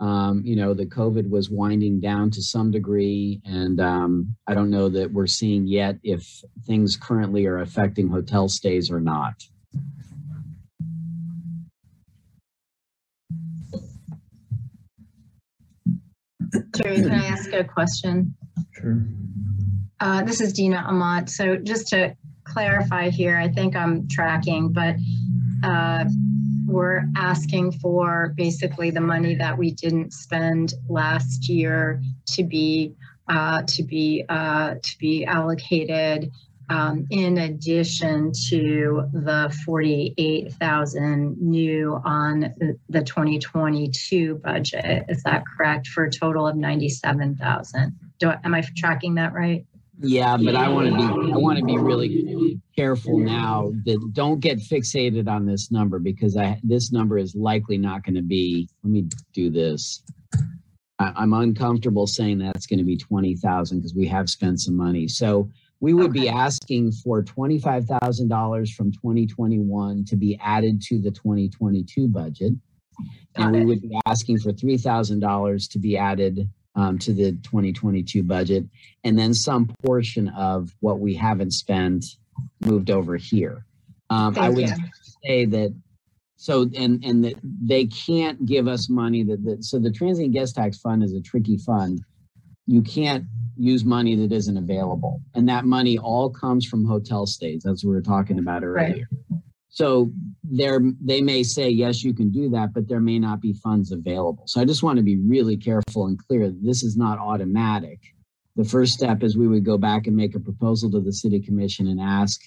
Um, 0.00 0.42
you 0.44 0.56
know, 0.56 0.74
the 0.74 0.86
COVID 0.86 1.30
was 1.30 1.48
winding 1.48 2.00
down 2.00 2.30
to 2.32 2.42
some 2.42 2.70
degree, 2.70 3.40
and 3.44 3.80
um, 3.80 4.36
I 4.48 4.54
don't 4.54 4.70
know 4.70 4.88
that 4.88 5.12
we're 5.12 5.28
seeing 5.28 5.66
yet 5.66 5.98
if 6.02 6.42
things 6.66 6.96
currently 6.96 7.46
are 7.46 7.58
affecting 7.58 8.08
hotel 8.08 8.48
stays 8.48 8.90
or 8.90 9.00
not. 9.00 9.34
Terry, 16.72 16.96
can 16.96 17.12
I 17.12 17.26
ask 17.26 17.52
a 17.52 17.64
question? 17.64 18.34
Sure. 18.72 19.04
Uh, 20.00 20.22
this 20.22 20.40
is 20.40 20.52
Dina 20.52 20.84
Ahmad. 20.86 21.30
So 21.30 21.56
just 21.56 21.88
to 21.88 22.14
clarify 22.44 23.08
here, 23.08 23.36
I 23.36 23.48
think 23.48 23.76
I'm 23.76 24.08
tracking, 24.08 24.72
but 24.72 24.96
uh, 25.62 26.04
we're 26.72 27.02
asking 27.16 27.72
for 27.72 28.32
basically 28.36 28.90
the 28.90 29.00
money 29.00 29.34
that 29.36 29.56
we 29.56 29.70
didn't 29.72 30.12
spend 30.12 30.74
last 30.88 31.48
year 31.48 32.02
to 32.28 32.42
be 32.44 32.94
uh, 33.28 33.62
to 33.68 33.82
be 33.84 34.24
uh, 34.28 34.74
to 34.82 34.98
be 34.98 35.24
allocated 35.24 36.30
um, 36.68 37.06
in 37.10 37.38
addition 37.38 38.32
to 38.48 39.04
the 39.12 39.54
48,000 39.64 41.36
new 41.40 42.00
on 42.04 42.40
the- 42.58 42.78
the 42.88 43.02
2022 43.02 44.36
budget. 44.36 45.04
Is 45.08 45.22
that 45.24 45.44
correct? 45.46 45.88
For 45.88 46.04
a 46.04 46.10
total 46.10 46.46
of 46.46 46.56
97,000. 46.56 47.92
Do, 48.18 48.28
I- 48.30 48.38
am 48.44 48.54
I 48.54 48.62
tracking 48.76 49.14
that 49.16 49.34
right? 49.34 49.66
Yeah, 50.02 50.36
but 50.36 50.56
I 50.56 50.68
want 50.68 50.88
to 50.88 50.96
be, 50.96 51.32
I 51.32 51.36
want 51.36 51.58
to 51.58 51.64
be 51.64 51.78
really 51.78 52.60
careful 52.76 53.18
now 53.18 53.72
that 53.84 54.10
don't 54.12 54.40
get 54.40 54.58
fixated 54.58 55.28
on 55.28 55.46
this 55.46 55.70
number 55.70 55.98
because 55.98 56.36
I, 56.36 56.60
this 56.62 56.92
number 56.92 57.18
is 57.18 57.34
likely 57.34 57.78
not 57.78 58.04
going 58.04 58.16
to 58.16 58.22
be, 58.22 58.68
let 58.82 58.90
me 58.90 59.08
do 59.32 59.50
this. 59.50 60.02
I, 60.98 61.12
I'm 61.16 61.32
uncomfortable 61.32 62.06
saying 62.06 62.38
that's 62.38 62.66
going 62.66 62.78
to 62.78 62.84
be 62.84 62.96
20,000 62.96 63.78
because 63.78 63.94
we 63.94 64.06
have 64.08 64.28
spent 64.28 64.60
some 64.60 64.76
money. 64.76 65.08
So 65.08 65.48
we 65.80 65.94
would 65.94 66.12
be 66.12 66.28
asking 66.28 66.92
for 66.92 67.22
$25,000 67.22 68.72
from 68.72 68.92
2021 68.92 70.04
to 70.04 70.16
be 70.16 70.38
added 70.40 70.80
to 70.82 71.00
the 71.00 71.10
2022 71.10 72.08
budget. 72.08 72.52
Got 73.36 73.46
And 73.46 73.56
we 73.56 73.64
would 73.64 73.82
be 73.82 73.98
asking 74.06 74.38
for 74.38 74.52
$3,000 74.52 75.70
to 75.70 75.78
be 75.78 75.96
added 75.96 76.48
um, 76.74 76.98
to 76.98 77.12
the 77.12 77.32
2022 77.42 78.22
budget 78.22 78.64
and 79.04 79.18
then 79.18 79.34
some 79.34 79.72
portion 79.84 80.28
of 80.30 80.70
what 80.80 81.00
we 81.00 81.14
haven't 81.14 81.52
spent 81.52 82.04
moved 82.60 82.90
over 82.90 83.16
here. 83.16 83.66
Um, 84.10 84.36
I 84.38 84.48
would 84.48 84.68
you. 84.68 84.74
say 85.24 85.44
that, 85.46 85.74
so, 86.36 86.62
and, 86.76 87.04
and 87.04 87.24
that 87.24 87.34
they 87.42 87.86
can't 87.86 88.44
give 88.46 88.68
us 88.68 88.88
money 88.88 89.22
that, 89.24 89.44
that, 89.44 89.64
so 89.64 89.78
the 89.78 89.90
transient 89.90 90.32
guest 90.32 90.56
tax 90.56 90.78
fund 90.78 91.02
is 91.02 91.12
a 91.14 91.20
tricky 91.20 91.56
fund. 91.58 92.02
You 92.66 92.82
can't 92.82 93.24
use 93.56 93.84
money 93.84 94.16
that 94.16 94.32
isn't 94.32 94.56
available. 94.56 95.20
And 95.34 95.48
that 95.48 95.64
money 95.64 95.98
all 95.98 96.30
comes 96.30 96.66
from 96.66 96.84
hotel 96.84 97.26
stays. 97.26 97.62
That's 97.64 97.84
what 97.84 97.90
we 97.90 97.96
were 97.96 98.02
talking 98.02 98.38
about 98.38 98.62
Right. 98.72 99.42
So 99.72 100.12
there, 100.44 100.82
they 101.00 101.22
may 101.22 101.42
say, 101.42 101.70
yes, 101.70 102.04
you 102.04 102.12
can 102.12 102.30
do 102.30 102.50
that, 102.50 102.74
but 102.74 102.88
there 102.88 103.00
may 103.00 103.18
not 103.18 103.40
be 103.40 103.54
funds 103.54 103.90
available. 103.90 104.44
So 104.46 104.60
I 104.60 104.66
just 104.66 104.82
want 104.82 104.98
to 104.98 105.02
be 105.02 105.16
really 105.16 105.56
careful 105.56 106.06
and 106.06 106.18
clear. 106.18 106.48
that 106.48 106.62
This 106.62 106.82
is 106.82 106.94
not 106.94 107.18
automatic. 107.18 107.98
The 108.54 108.64
first 108.64 108.92
step 108.92 109.22
is 109.22 109.34
we 109.34 109.48
would 109.48 109.64
go 109.64 109.78
back 109.78 110.06
and 110.06 110.14
make 110.14 110.34
a 110.34 110.40
proposal 110.40 110.90
to 110.90 111.00
the 111.00 111.12
city 111.12 111.40
commission 111.40 111.88
and 111.88 112.02
ask 112.02 112.38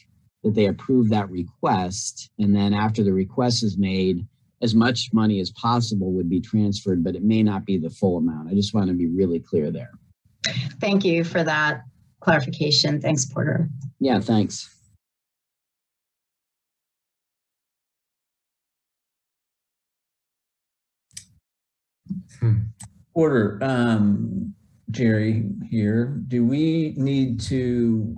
that 0.44 0.54
they 0.54 0.68
approve 0.68 1.10
that 1.10 1.28
request. 1.32 2.30
And 2.38 2.56
then 2.56 2.76
after 2.76 3.04
the 3.04 3.14
request 3.14 3.64
is 3.64 3.76
made, 3.76 4.28
as 4.62 4.76
much 4.76 5.10
money 5.12 5.40
as 5.40 5.50
possible 5.52 6.14
would 6.14 6.30
be 6.30 6.40
transferred, 6.40 7.04
but 7.04 7.16
it 7.16 7.24
may 7.24 7.42
not 7.42 7.66
be 7.66 7.80
the 7.80 7.90
full 7.90 8.18
amount. 8.18 8.50
I 8.50 8.54
just 8.54 8.76
want 8.76 8.88
to 8.90 8.94
be 8.94 9.08
really 9.08 9.40
clear 9.40 9.72
there. 9.72 9.92
Thank 10.80 11.04
you 11.04 11.24
for 11.24 11.44
that 11.44 11.82
clarification. 12.20 13.02
Thanks, 13.02 13.26
Porter. 13.26 13.68
Yeah, 14.00 14.20
thanks. 14.20 14.75
Order, 23.14 23.60
um, 23.62 24.54
Jerry 24.92 25.46
here. 25.70 26.22
Do 26.28 26.46
we 26.46 26.94
need 26.98 27.40
to, 27.42 28.16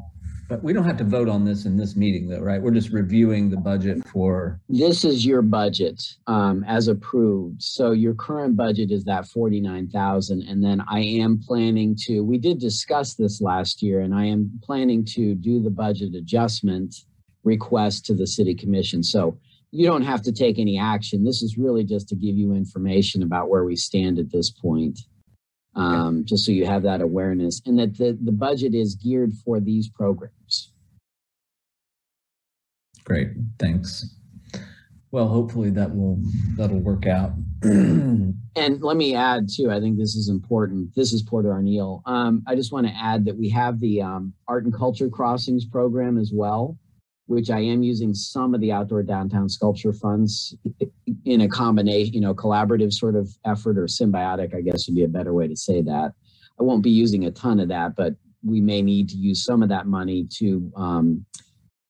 but 0.50 0.64
we 0.64 0.74
don't 0.74 0.86
have 0.86 0.98
to 0.98 1.04
vote 1.04 1.30
on 1.30 1.46
this 1.46 1.66
in 1.66 1.78
this 1.78 1.96
meeting 1.96 2.28
though, 2.28 2.40
right? 2.40 2.62
We're 2.62 2.72
just 2.72 2.90
reviewing 2.90 3.50
the 3.50 3.58
budget 3.58 4.08
for, 4.08 4.60
This 4.70 5.06
is 5.06 5.26
your 5.26 5.42
budget 5.42 6.04
um, 6.28 6.64
as 6.68 6.88
approved. 6.88 7.62
So 7.62 7.92
your 7.92 8.16
current 8.16 8.58
budget 8.58 8.92
is 8.92 9.04
that 9.06 9.28
forty-nine 9.28 9.90
thousand, 9.90 10.44
and 10.44 10.64
then 10.64 10.82
I 10.90 11.00
am 11.00 11.40
planning 11.40 11.96
to. 12.06 12.24
We 12.24 12.38
did 12.38 12.60
discuss 12.60 13.16
this 13.16 13.42
last 13.42 13.82
year, 13.82 14.02
and 14.02 14.16
I 14.16 14.26
am 14.26 14.60
planning 14.64 15.06
to 15.16 15.36
do 15.36 15.62
the 15.62 15.70
budget 15.70 16.16
adjustment 16.16 16.96
request 17.44 18.06
to 18.06 18.14
the 18.14 18.28
city 18.28 18.56
commission. 18.56 19.04
So 19.04 19.38
you 19.72 19.86
don't 19.86 20.04
have 20.04 20.22
to 20.24 20.32
take 20.32 20.60
any 20.60 20.78
action. 20.78 21.24
This 21.24 21.42
is 21.42 21.58
really 21.58 21.84
just 21.84 22.08
to 22.10 22.16
give 22.16 22.36
you 22.38 22.54
information 22.54 23.24
about 23.24 23.50
where 23.50 23.64
we 23.64 23.76
stand 23.76 24.20
at 24.20 24.32
this 24.32 24.50
point. 24.50 25.00
Um, 25.76 26.26
just 26.26 26.44
so 26.44 26.52
you 26.52 26.66
have 26.66 26.82
that 26.84 27.02
awareness, 27.02 27.62
and 27.66 27.78
that 27.78 27.98
the 27.98 28.18
the 28.24 28.32
budget 28.32 28.74
is 28.74 28.96
geared 28.96 29.34
for 29.46 29.60
these 29.60 29.90
programs. 29.90 30.74
great, 33.04 33.30
thanks. 33.60 34.18
Well, 35.12 35.28
hopefully 35.28 35.70
that 35.72 35.96
will, 35.96 36.20
that'll 36.58 36.80
work 36.80 37.06
out. 37.06 37.34
And 38.58 38.82
let 38.82 38.98
me 38.98 39.14
add 39.14 39.48
too, 39.56 39.70
I 39.70 39.80
think 39.80 40.00
this 40.00 40.16
is 40.16 40.30
important. 40.30 40.96
This 40.96 41.14
is 41.14 41.22
Porter 41.22 41.50
Arneal. 41.50 42.02
Um, 42.08 42.42
I 42.48 42.56
just 42.56 42.74
want 42.74 42.88
to 42.88 42.94
add 42.94 43.24
that 43.26 43.38
we 43.38 43.50
have 43.50 43.80
the 43.80 44.02
um, 44.02 44.34
Art 44.48 44.64
and 44.64 44.74
Culture 44.74 45.10
Crossings 45.10 45.64
program 45.64 46.18
as 46.18 46.32
well, 46.34 46.76
which 47.28 47.50
I 47.50 47.60
am 47.60 47.84
using 47.84 48.14
some 48.14 48.56
of 48.56 48.62
the 48.62 48.72
outdoor 48.72 49.04
downtown 49.04 49.50
sculpture 49.50 49.94
funds 49.94 50.56
in 51.26 51.42
a 51.42 51.48
combination, 51.48 52.14
you 52.14 52.22
know, 52.22 52.34
collaborative 52.34 52.94
sort 52.94 53.16
of 53.16 53.30
effort 53.46 53.78
or 53.78 53.84
symbiotic, 53.84 54.56
I 54.56 54.62
guess 54.62 54.88
would 54.88 54.96
be 54.96 55.04
a 55.04 55.10
better 55.10 55.34
way 55.34 55.48
to 55.48 55.56
say 55.56 55.82
that. 55.84 56.14
I 56.60 56.64
won't 56.64 56.84
be 56.84 56.90
using 56.90 57.26
a 57.26 57.32
ton 57.32 57.60
of 57.60 57.68
that, 57.68 57.96
but 57.96 58.14
we 58.44 58.62
may 58.62 58.82
need 58.82 59.10
to 59.10 59.18
use 59.18 59.44
some 59.44 59.62
of 59.62 59.70
that 59.70 59.88
money 59.88 60.28
to 60.38 60.72
um, 60.76 61.26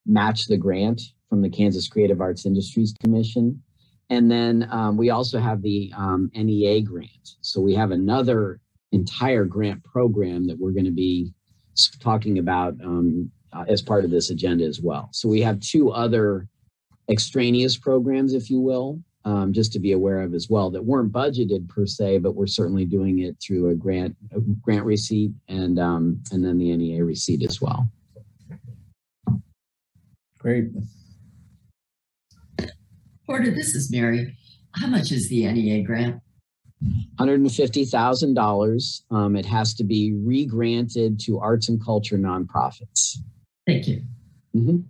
match 0.06 0.46
the 0.46 0.56
grant 0.56 1.00
from 1.28 1.40
the 1.40 1.50
Kansas 1.50 1.88
Creative 1.88 2.20
Arts 2.20 2.44
Industries 2.44 2.94
Commission. 3.02 3.62
And 4.10 4.30
then 4.30 4.66
um, 4.70 4.96
we 4.96 5.10
also 5.10 5.38
have 5.38 5.62
the 5.62 5.92
um, 5.96 6.30
NEA 6.34 6.82
grant. 6.82 7.36
So 7.42 7.60
we 7.60 7.74
have 7.74 7.92
another 7.92 8.60
entire 8.92 9.44
grant 9.44 9.84
program 9.84 10.46
that 10.46 10.58
we're 10.58 10.72
going 10.72 10.86
to 10.86 10.90
be 10.90 11.32
talking 12.00 12.38
about 12.38 12.74
um, 12.82 13.30
uh, 13.58 13.64
as 13.68 13.82
part 13.82 14.04
of 14.04 14.10
this 14.10 14.30
agenda 14.30 14.64
as 14.64 14.80
well. 14.80 15.08
So 15.12 15.28
we 15.28 15.40
have 15.42 15.60
two 15.60 15.90
other 15.90 16.46
extraneous 17.10 17.76
programs, 17.76 18.34
if 18.34 18.50
you 18.50 18.60
will, 18.60 19.00
um, 19.24 19.52
just 19.52 19.72
to 19.72 19.78
be 19.78 19.92
aware 19.92 20.20
of 20.20 20.34
as 20.34 20.48
well 20.48 20.70
that 20.70 20.84
weren't 20.84 21.12
budgeted 21.12 21.68
per 21.68 21.86
se, 21.86 22.18
but 22.18 22.34
we're 22.34 22.46
certainly 22.46 22.84
doing 22.84 23.20
it 23.20 23.36
through 23.42 23.70
a 23.70 23.74
grant 23.74 24.16
a 24.32 24.40
grant 24.40 24.84
receipt 24.84 25.32
and 25.48 25.78
um, 25.78 26.22
and 26.30 26.44
then 26.44 26.58
the 26.58 26.76
NEA 26.76 27.04
receipt 27.04 27.42
as 27.42 27.60
well. 27.60 27.90
Great. 30.38 30.68
Porter, 33.26 33.50
this 33.50 33.74
is 33.74 33.90
Mary. 33.90 34.36
How 34.72 34.86
much 34.86 35.10
is 35.10 35.28
the 35.28 35.50
NEA 35.52 35.82
grant? 35.82 36.22
$150,000. 37.18 39.02
Um, 39.10 39.36
it 39.36 39.44
has 39.44 39.74
to 39.74 39.84
be 39.84 40.14
re-granted 40.14 41.18
to 41.20 41.40
arts 41.40 41.68
and 41.68 41.84
culture 41.84 42.16
nonprofits. 42.16 43.16
Thank 43.68 43.86
you. 43.86 44.02
Mhm. 44.56 44.84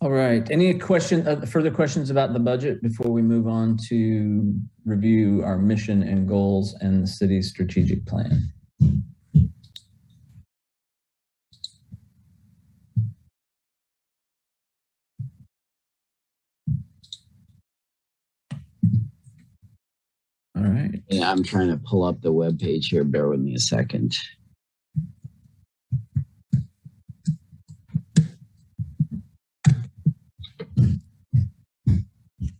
All 0.00 0.10
right. 0.10 0.50
Any 0.50 0.74
question, 0.74 1.26
uh, 1.28 1.46
further 1.46 1.70
questions 1.70 2.10
about 2.10 2.32
the 2.32 2.40
budget 2.40 2.82
before 2.82 3.10
we 3.12 3.22
move 3.22 3.46
on 3.46 3.76
to 3.88 4.52
review 4.84 5.42
our 5.44 5.58
mission 5.58 6.02
and 6.02 6.26
goals 6.26 6.74
and 6.80 7.04
the 7.04 7.06
city's 7.06 7.48
strategic 7.48 8.04
plan? 8.04 8.42
Right. 20.68 21.02
Yeah, 21.08 21.30
I'm 21.30 21.42
trying 21.42 21.68
to 21.68 21.76
pull 21.76 22.04
up 22.04 22.20
the 22.20 22.32
web 22.32 22.58
page 22.58 22.88
here. 22.88 23.04
Bear 23.04 23.28
with 23.28 23.40
me 23.40 23.54
a 23.54 23.58
second. 23.58 24.14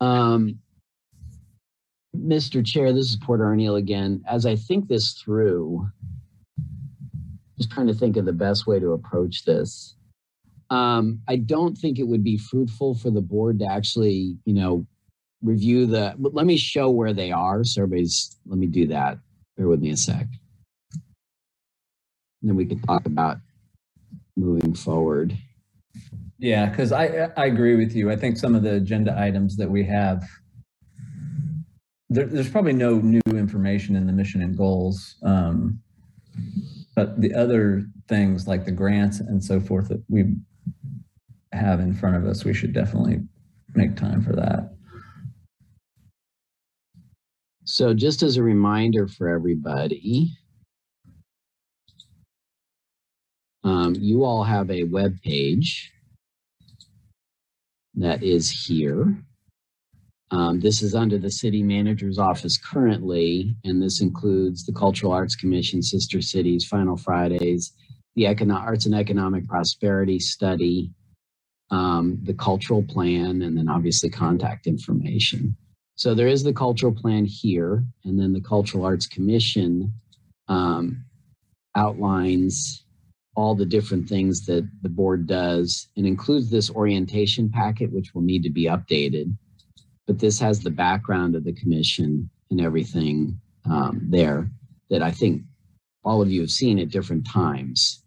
Um, 0.01 0.59
Mr. 2.17 2.65
Chair, 2.65 2.93
this 2.93 3.11
is 3.11 3.17
Porter 3.17 3.45
Arneal 3.45 3.79
again. 3.79 4.23
As 4.29 4.47
I 4.47 4.57
think 4.57 4.89
this 4.89 5.13
through, 5.15 5.89
just 7.57 7.71
trying 7.71 7.87
to 7.87 7.95
think 7.95 8.17
of 8.17 8.25
the 8.25 8.33
best 8.33 8.67
way 8.67 8.79
to 8.79 8.93
approach 8.93 9.45
this. 9.45 9.97
Um, 10.71 11.21
I 11.29 11.37
don't 11.37 11.77
think 11.77 11.99
it 11.99 12.09
would 12.09 12.25
be 12.25 12.37
fruitful 12.37 12.95
for 12.97 13.11
the 13.11 13.21
board 13.21 13.61
to 13.61 13.67
actually, 13.67 14.37
you 14.45 14.55
know, 14.55 14.87
review 15.47 15.87
the, 15.87 16.15
let 16.19 16.47
me 16.47 16.57
show 16.57 16.91
where 16.91 17.13
they 17.13 17.33
are. 17.33 17.65
So 17.65 17.83
everybody's, 17.83 18.37
let 18.47 18.59
me 18.59 18.67
do 18.67 18.87
that. 18.89 19.19
Bear 19.57 19.69
with 19.69 19.81
me 19.81 19.91
a 19.91 19.97
sec. 19.97 20.27
And 22.43 22.51
then 22.51 22.57
we 22.57 22.67
can 22.67 22.81
talk 22.83 23.07
about 23.07 23.39
moving 24.37 24.75
forward. 24.75 25.37
Yeah, 26.39 26.67
because 26.67 26.93
I, 26.93 27.31
I 27.37 27.47
agree 27.47 27.77
with 27.77 27.95
you. 27.95 28.11
I 28.11 28.17
think 28.17 28.37
some 28.37 28.55
of 28.55 28.63
the 28.63 28.75
agenda 28.75 29.19
items 29.19 29.57
that 29.57 29.71
we 29.71 29.85
have, 29.85 30.29
there, 32.11 32.27
there's 32.27 32.51
probably 32.51 32.75
no 32.75 32.97
new 32.99 33.23
information 33.29 33.97
in 33.97 34.07
the 34.07 34.13
mission 34.13 34.43
and 34.43 34.57
goals. 34.57 35.17
Um, 35.23 35.81
but 36.95 37.21
the 37.21 37.35
other 37.35 37.87
things 38.09 38.47
like 38.47 38.65
the 38.65 38.73
grants 38.73 39.21
and 39.21 39.43
so 39.43 39.61
forth 39.61 39.89
that 39.89 40.03
we 40.09 40.35
have 41.53 41.81
in 41.81 41.95
front 41.95 42.17
of 42.17 42.27
us, 42.27 42.45
we 42.45 42.53
should 42.53 42.75
definitely 42.75 43.21
make 43.75 43.97
time 43.97 44.23
for 44.23 44.35
that. 44.35 44.76
So 47.69 47.93
just 47.93 48.23
as 48.23 48.37
a 48.37 48.45
reminder 48.45 49.09
for 49.09 49.29
everybody, 49.29 50.31
um, 53.65 53.97
you 53.97 54.23
all 54.23 54.45
have 54.45 54.71
a 54.71 54.85
web 54.85 55.21
page 55.23 55.93
that 57.95 58.23
is 58.23 58.49
here. 58.49 59.19
Um, 60.31 60.61
this 60.61 60.81
is 60.81 60.95
under 60.95 61.19
the 61.19 61.31
city 61.31 61.61
manager's 61.61 62.21
office 62.21 62.57
currently, 62.57 63.57
and 63.65 63.83
this 63.83 64.01
includes 64.01 64.65
the 64.65 64.73
Cultural 64.73 65.11
Arts 65.11 65.35
Commission, 65.35 65.83
Sister 65.83 66.23
Cities, 66.23 66.65
Final 66.67 66.97
Fridays, 66.97 67.73
the 68.15 68.25
Econo- 68.25 68.61
Arts 68.61 68.87
and 68.87 68.95
Economic 68.95 69.45
Prosperity 69.49 70.21
Study, 70.21 70.93
um, 71.73 72.21
the 72.23 72.35
cultural 72.35 72.85
plan, 72.85 73.43
and 73.43 73.59
then 73.59 73.69
obviously 73.69 74.09
contact 74.09 74.69
information. 74.69 75.57
So 75.97 76.15
there 76.15 76.29
is 76.29 76.43
the 76.43 76.53
cultural 76.53 76.93
plan 76.93 77.25
here, 77.25 77.83
and 78.05 78.21
then 78.21 78.35
the 78.35 78.41
Cultural 78.41 78.85
Arts 78.85 79.07
Commission 79.07 79.93
um, 80.47 81.05
outlines 81.75 82.85
all 83.35 83.55
the 83.55 83.67
different 83.67 84.09
things 84.09 84.45
that 84.47 84.69
the 84.83 84.89
board 84.89 85.27
does 85.27 85.89
and 85.97 86.07
includes 86.07 86.51
this 86.51 86.71
orientation 86.71 87.51
packet, 87.51 87.93
which 87.93 88.15
will 88.15 88.23
need 88.23 88.43
to 88.43 88.51
be 88.51 88.65
updated. 88.65 89.35
But 90.07 90.19
this 90.19 90.39
has 90.39 90.61
the 90.61 90.71
background 90.71 91.35
of 91.35 91.45
the 91.45 91.53
commission 91.53 92.31
and 92.51 92.61
everything 92.61 93.39
um, 93.65 94.01
there 94.09 94.51
that 94.91 95.03
I 95.03 95.11
think 95.11 95.43
all 96.05 96.23
of 96.23 96.31
you 96.31 96.41
have 96.43 96.51
seen 96.51 96.79
at 96.79 96.91
different 96.91 97.27
times. 97.27 98.03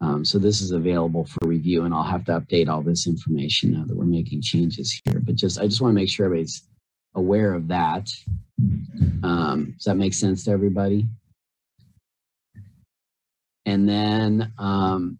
Um, 0.00 0.24
so 0.24 0.38
this 0.38 0.60
is 0.60 0.70
available 0.70 1.24
for 1.24 1.48
review 1.48 1.84
and 1.84 1.94
I'll 1.94 2.04
have 2.04 2.24
to 2.26 2.38
update 2.38 2.68
all 2.68 2.82
this 2.82 3.06
information 3.06 3.72
now 3.72 3.84
that 3.86 3.96
we're 3.96 4.04
making 4.04 4.42
changes 4.42 5.00
here. 5.04 5.20
But 5.20 5.34
just, 5.34 5.58
I 5.58 5.66
just 5.66 5.80
want 5.80 5.90
to 5.92 5.96
make 5.96 6.08
sure 6.08 6.26
everybody's 6.26 6.68
aware 7.14 7.54
of 7.54 7.68
that. 7.68 8.10
Um, 9.22 9.74
does 9.76 9.84
that 9.84 9.96
make 9.96 10.14
sense 10.14 10.44
to 10.44 10.50
everybody? 10.50 11.06
And 13.66 13.88
then, 13.88 14.52
um, 14.58 15.18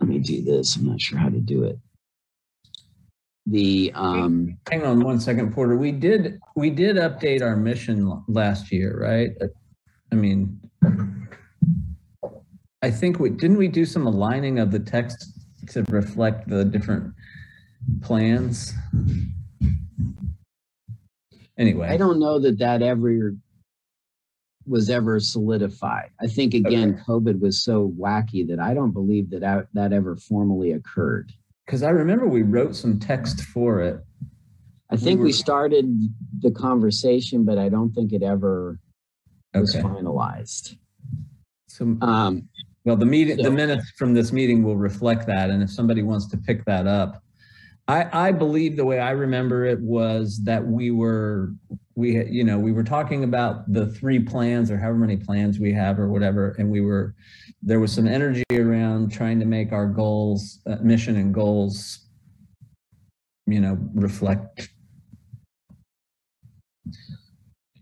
let 0.00 0.08
me 0.08 0.18
do 0.18 0.42
this. 0.42 0.76
I'm 0.76 0.86
not 0.86 1.00
sure 1.00 1.18
how 1.18 1.28
to 1.28 1.40
do 1.40 1.64
it. 1.64 1.78
The, 3.46 3.92
um, 3.94 4.58
Hang 4.70 4.84
on 4.84 5.00
one 5.00 5.20
second, 5.20 5.54
Porter. 5.54 5.76
We 5.76 5.92
did, 5.92 6.38
we 6.54 6.70
did 6.70 6.96
update 6.96 7.40
our 7.42 7.56
mission 7.56 8.22
last 8.28 8.70
year, 8.70 8.98
right? 9.00 9.30
I 10.12 10.14
mean, 10.14 10.60
I 12.82 12.90
think 12.90 13.18
we, 13.18 13.30
didn't 13.30 13.56
we 13.56 13.68
do 13.68 13.84
some 13.84 14.06
aligning 14.06 14.58
of 14.58 14.70
the 14.70 14.78
text 14.78 15.32
to 15.70 15.82
reflect 15.88 16.48
the 16.48 16.64
different 16.64 17.12
plans? 18.02 18.72
Anyway. 21.56 21.88
I 21.88 21.96
don't 21.96 22.20
know 22.20 22.38
that 22.38 22.58
that 22.58 22.82
ever 22.82 23.34
was 24.66 24.90
ever 24.90 25.18
solidified. 25.18 26.10
I 26.20 26.26
think 26.26 26.54
again, 26.54 27.02
COVID 27.06 27.40
was 27.40 27.62
so 27.62 27.92
wacky 27.98 28.46
that 28.48 28.60
I 28.60 28.74
don't 28.74 28.92
believe 28.92 29.30
that 29.30 29.40
that, 29.40 29.68
that 29.72 29.92
ever 29.92 30.14
formally 30.16 30.72
occurred. 30.72 31.32
Because 31.66 31.82
I 31.82 31.90
remember 31.90 32.26
we 32.28 32.42
wrote 32.42 32.76
some 32.76 32.98
text 32.98 33.40
for 33.42 33.80
it. 33.80 34.04
I 34.90 34.96
think 34.96 35.18
were- 35.18 35.26
we 35.26 35.32
started 35.32 35.86
the 36.40 36.50
conversation, 36.50 37.44
but 37.44 37.58
I 37.58 37.68
don't 37.68 37.92
think 37.92 38.12
it 38.12 38.22
ever 38.22 38.78
was 39.54 39.74
finalized. 39.74 40.76
So, 41.68 41.96
Um, 42.00 42.48
well, 42.84 42.96
the 42.96 43.06
meeting, 43.06 43.36
the 43.36 43.50
minutes 43.50 43.90
from 43.96 44.14
this 44.14 44.32
meeting 44.32 44.62
will 44.62 44.76
reflect 44.76 45.26
that. 45.26 45.50
And 45.50 45.62
if 45.62 45.70
somebody 45.70 46.02
wants 46.02 46.26
to 46.28 46.36
pick 46.36 46.64
that 46.64 46.86
up, 46.86 47.22
I, 47.88 48.28
I 48.28 48.32
believe 48.32 48.76
the 48.76 48.84
way 48.84 49.00
I 49.00 49.12
remember 49.12 49.64
it 49.64 49.80
was 49.80 50.40
that 50.44 50.64
we 50.64 50.90
were, 50.90 51.54
we, 51.94 52.22
you 52.26 52.44
know, 52.44 52.58
we 52.58 52.70
were 52.70 52.84
talking 52.84 53.24
about 53.24 53.72
the 53.72 53.86
three 53.86 54.18
plans 54.18 54.70
or 54.70 54.76
however 54.76 54.98
many 54.98 55.16
plans 55.16 55.58
we 55.58 55.72
have 55.72 55.98
or 55.98 56.08
whatever. 56.08 56.54
And 56.58 56.70
we 56.70 56.82
were, 56.82 57.14
there 57.62 57.80
was 57.80 57.90
some 57.90 58.06
energy 58.06 58.44
around 58.52 59.10
trying 59.10 59.40
to 59.40 59.46
make 59.46 59.72
our 59.72 59.86
goals, 59.86 60.60
uh, 60.66 60.76
mission 60.82 61.16
and 61.16 61.32
goals, 61.32 62.06
you 63.46 63.60
know, 63.60 63.78
reflect 63.94 64.68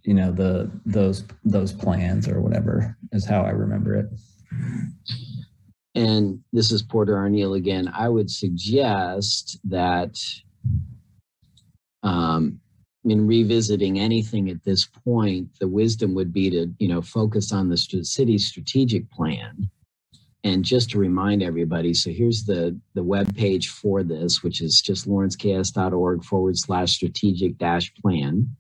you 0.07 0.15
know 0.15 0.31
the 0.31 0.71
those 0.87 1.25
those 1.45 1.73
plans 1.73 2.29
or 2.29 2.41
whatever 2.41 2.97
is 3.13 3.27
how 3.27 3.43
i 3.43 3.51
remember 3.51 3.95
it 3.97 4.07
and 5.97 6.41
this 6.53 6.71
is 6.71 6.83
Porter 6.83 7.15
Arneal 7.15 7.57
again. 7.57 7.91
I 7.93 8.11
would 8.11 8.31
suggest 8.31 9.59
that 9.65 10.15
um, 12.03 12.61
in 13.05 13.27
revisiting 13.27 13.99
anything 13.99 14.51
at 14.51 14.63
this 14.63 14.85
point, 14.85 15.49
the 15.59 15.67
wisdom 15.67 16.15
would 16.15 16.35
be 16.35 16.51
to, 16.51 16.67
you 16.79 16.89
know, 16.89 17.01
focus 17.01 17.51
on 17.51 17.71
the 17.71 17.79
city's 17.79 18.47
strategic 18.47 19.11
plan. 19.11 19.71
And 20.45 20.65
just 20.65 20.91
to 20.91 20.99
remind 20.99 21.43
everybody, 21.43 21.95
so 21.95 22.11
here's 22.11 22.45
the, 22.45 22.79
the 22.95 23.03
web 23.03 23.35
page 23.35 23.71
for 23.71 24.03
this, 24.03 24.43
which 24.43 24.61
is 24.61 24.83
just 24.83 25.09
lawrenceks.org 25.09 26.25
forward 26.25 26.59
slash 26.59 26.93
strategic 26.93 27.57
dash 27.57 27.93
plan. 27.95 28.55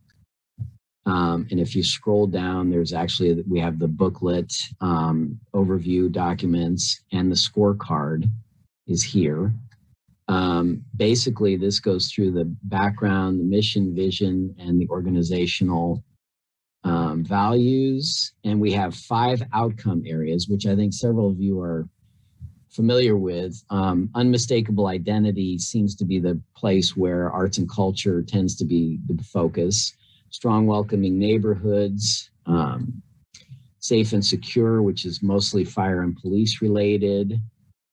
Um, 1.07 1.47
and 1.53 1.61
if 1.61 1.77
you 1.77 1.85
scroll 1.85 2.27
down, 2.27 2.69
there's 2.69 2.93
actually, 2.93 3.43
we 3.49 3.61
have 3.61 3.79
the 3.79 3.89
booklet, 3.89 4.53
um, 4.81 5.39
overview 5.55 6.11
documents, 6.11 7.01
and 7.13 7.31
the 7.31 7.37
scorecard 7.37 8.29
is 8.89 9.05
here. 9.05 9.55
Um, 10.29 10.85
basically, 10.97 11.57
this 11.57 11.79
goes 11.79 12.11
through 12.11 12.33
the 12.33 12.45
background, 12.65 13.39
the 13.39 13.45
mission, 13.45 13.95
vision, 13.95 14.55
and 14.59 14.81
the 14.81 14.89
organizational 14.89 16.03
um, 16.83 17.25
values. 17.25 18.33
And 18.45 18.61
we 18.61 18.73
have 18.73 18.95
five 18.97 19.43
outcome 19.53 20.03
areas, 20.05 20.49
which 20.49 20.67
I 20.67 20.75
think 20.75 20.93
several 20.93 21.29
of 21.29 21.41
you 21.41 21.61
are 21.61 21.89
familiar 22.69 23.17
with. 23.17 23.63
Um, 23.71 24.11
unmistakable 24.17 24.89
identity 24.89 25.59
seems 25.59 25.95
to 25.97 26.05
be 26.05 26.19
the 26.19 26.41
place 26.57 26.97
where 26.97 27.31
arts 27.31 27.59
and 27.59 27.71
culture 27.71 28.23
tends 28.23 28.57
to 28.57 28.65
be 28.65 28.99
the 29.07 29.23
focus 29.23 29.95
strong, 30.37 30.67
welcoming 30.67 31.19
neighborhoods, 31.19 32.31
um, 32.45 33.03
safe 33.79 34.13
and 34.13 34.23
secure, 34.23 34.83
which 34.83 35.07
is 35.07 35.23
mostly 35.23 35.65
fire 35.65 36.03
and 36.03 36.15
police 36.19 36.61
related, 36.61 37.41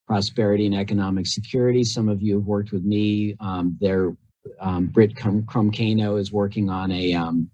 prosperity 0.08 0.66
and 0.66 0.76
economic 0.76 1.26
security. 1.26 1.86
Some 1.86 2.10
of 2.10 2.22
you 2.22 2.36
have 2.36 2.46
worked 2.46 2.74
with 2.74 2.84
me. 2.84 3.38
Um, 3.40 3.78
there, 3.80 4.18
um, 4.60 4.88
Britt 4.88 5.16
Crum- 5.16 5.46
Crum-Cano 5.46 6.18
is 6.18 6.34
working 6.34 6.70
on 6.70 6.92
a 6.92 7.14
um, 7.14 7.50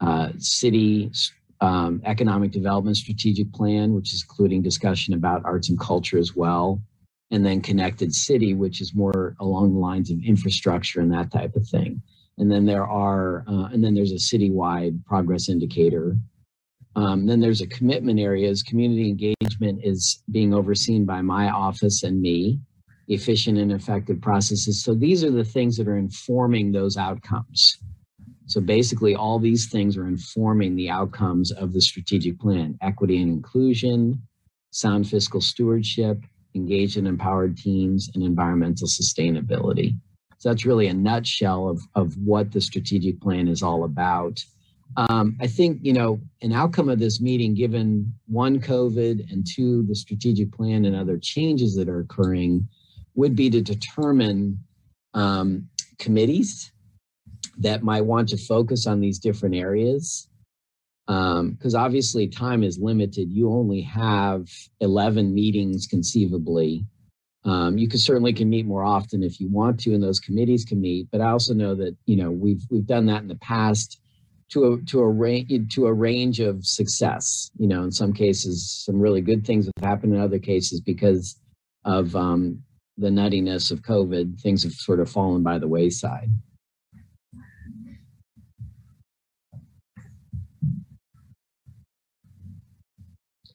uh, 0.00 0.28
city 0.38 1.10
um, 1.60 2.00
economic 2.04 2.52
development 2.52 2.96
strategic 2.98 3.52
plan, 3.52 3.92
which 3.92 4.14
is 4.14 4.22
including 4.22 4.62
discussion 4.62 5.14
about 5.14 5.44
arts 5.44 5.68
and 5.68 5.80
culture 5.80 6.18
as 6.18 6.36
well. 6.36 6.80
And 7.32 7.44
then 7.44 7.60
connected 7.60 8.14
city, 8.14 8.54
which 8.54 8.80
is 8.80 8.94
more 8.94 9.34
along 9.40 9.72
the 9.72 9.80
lines 9.80 10.12
of 10.12 10.22
infrastructure 10.22 11.00
and 11.00 11.12
that 11.12 11.32
type 11.32 11.56
of 11.56 11.66
thing 11.66 12.02
and 12.42 12.50
then 12.50 12.66
there 12.66 12.84
are 12.84 13.44
uh, 13.46 13.68
and 13.72 13.84
then 13.84 13.94
there's 13.94 14.10
a 14.10 14.16
citywide 14.16 15.02
progress 15.04 15.48
indicator. 15.48 16.16
Um, 16.96 17.24
then 17.24 17.38
there's 17.38 17.60
a 17.60 17.68
commitment 17.68 18.18
areas 18.18 18.64
community 18.64 19.08
engagement 19.08 19.80
is 19.84 20.24
being 20.32 20.52
overseen 20.52 21.06
by 21.06 21.22
my 21.22 21.50
office 21.50 22.02
and 22.02 22.20
me. 22.20 22.58
Efficient 23.06 23.58
and 23.58 23.70
effective 23.70 24.20
processes. 24.20 24.82
So 24.82 24.92
these 24.92 25.22
are 25.22 25.30
the 25.30 25.44
things 25.44 25.76
that 25.76 25.86
are 25.86 25.96
informing 25.96 26.72
those 26.72 26.96
outcomes. 26.96 27.78
So 28.46 28.60
basically 28.60 29.14
all 29.14 29.38
these 29.38 29.68
things 29.68 29.96
are 29.96 30.08
informing 30.08 30.74
the 30.74 30.90
outcomes 30.90 31.52
of 31.52 31.72
the 31.72 31.80
strategic 31.80 32.40
plan. 32.40 32.76
Equity 32.82 33.22
and 33.22 33.30
inclusion 33.30 34.20
sound 34.72 35.08
fiscal 35.08 35.40
stewardship 35.40 36.18
engaged 36.56 36.96
and 36.96 37.06
empowered 37.06 37.56
teams 37.56 38.10
and 38.14 38.24
environmental 38.24 38.88
sustainability 38.88 39.94
so 40.42 40.48
that's 40.48 40.66
really 40.66 40.88
a 40.88 40.92
nutshell 40.92 41.68
of, 41.68 41.82
of 41.94 42.16
what 42.16 42.50
the 42.50 42.60
strategic 42.60 43.20
plan 43.20 43.46
is 43.46 43.62
all 43.62 43.84
about. 43.84 44.44
Um, 44.96 45.36
I 45.40 45.46
think, 45.46 45.78
you 45.82 45.92
know, 45.92 46.20
an 46.42 46.52
outcome 46.52 46.88
of 46.88 46.98
this 46.98 47.20
meeting, 47.20 47.54
given 47.54 48.12
one, 48.26 48.58
COVID, 48.58 49.30
and 49.30 49.46
two, 49.46 49.84
the 49.84 49.94
strategic 49.94 50.50
plan 50.50 50.84
and 50.84 50.96
other 50.96 51.16
changes 51.16 51.76
that 51.76 51.88
are 51.88 52.00
occurring, 52.00 52.66
would 53.14 53.36
be 53.36 53.50
to 53.50 53.60
determine 53.60 54.58
um, 55.14 55.68
committees 56.00 56.72
that 57.58 57.84
might 57.84 58.04
want 58.04 58.28
to 58.30 58.36
focus 58.36 58.84
on 58.84 58.98
these 58.98 59.20
different 59.20 59.54
areas. 59.54 60.26
Because 61.06 61.76
obviously, 61.76 62.26
time 62.26 62.64
is 62.64 62.80
limited. 62.80 63.30
You 63.30 63.52
only 63.52 63.82
have 63.82 64.48
11 64.80 65.32
meetings 65.32 65.86
conceivably 65.86 66.84
um, 67.44 67.76
you 67.76 67.88
could 67.88 68.00
certainly 68.00 68.32
can 68.32 68.48
meet 68.48 68.66
more 68.66 68.84
often 68.84 69.22
if 69.22 69.40
you 69.40 69.48
want 69.48 69.80
to, 69.80 69.94
and 69.94 70.02
those 70.02 70.20
committees 70.20 70.64
can 70.64 70.80
meet. 70.80 71.08
But 71.10 71.20
I 71.20 71.30
also 71.30 71.54
know 71.54 71.74
that 71.74 71.96
you 72.06 72.16
know 72.16 72.30
we've 72.30 72.62
we've 72.70 72.86
done 72.86 73.06
that 73.06 73.22
in 73.22 73.28
the 73.28 73.36
past 73.36 74.00
to 74.50 74.72
a 74.72 74.82
to 74.82 75.00
a 75.00 75.08
range 75.08 75.74
to 75.74 75.86
a 75.86 75.92
range 75.92 76.40
of 76.40 76.64
success. 76.64 77.50
You 77.58 77.66
know, 77.66 77.82
in 77.82 77.90
some 77.90 78.12
cases, 78.12 78.70
some 78.84 79.00
really 79.00 79.20
good 79.20 79.44
things 79.44 79.66
have 79.66 79.84
happened. 79.84 80.14
In 80.14 80.20
other 80.20 80.38
cases, 80.38 80.80
because 80.80 81.36
of 81.84 82.14
um, 82.14 82.62
the 82.96 83.08
nuttiness 83.08 83.72
of 83.72 83.82
COVID, 83.82 84.40
things 84.40 84.62
have 84.62 84.72
sort 84.72 85.00
of 85.00 85.10
fallen 85.10 85.42
by 85.42 85.58
the 85.58 85.68
wayside. 85.68 86.28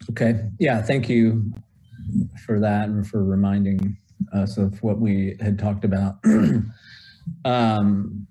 okay 0.10 0.50
yeah 0.60 0.82
thank 0.82 1.10
you 1.10 1.52
for 2.46 2.60
that 2.60 2.90
and 2.90 3.08
for 3.08 3.24
reminding 3.24 3.98
us 4.34 4.58
of 4.58 4.82
what 4.84 5.00
we 5.00 5.36
had 5.40 5.60
talked 5.60 5.86
about. 5.86 6.16
um, 7.46 8.28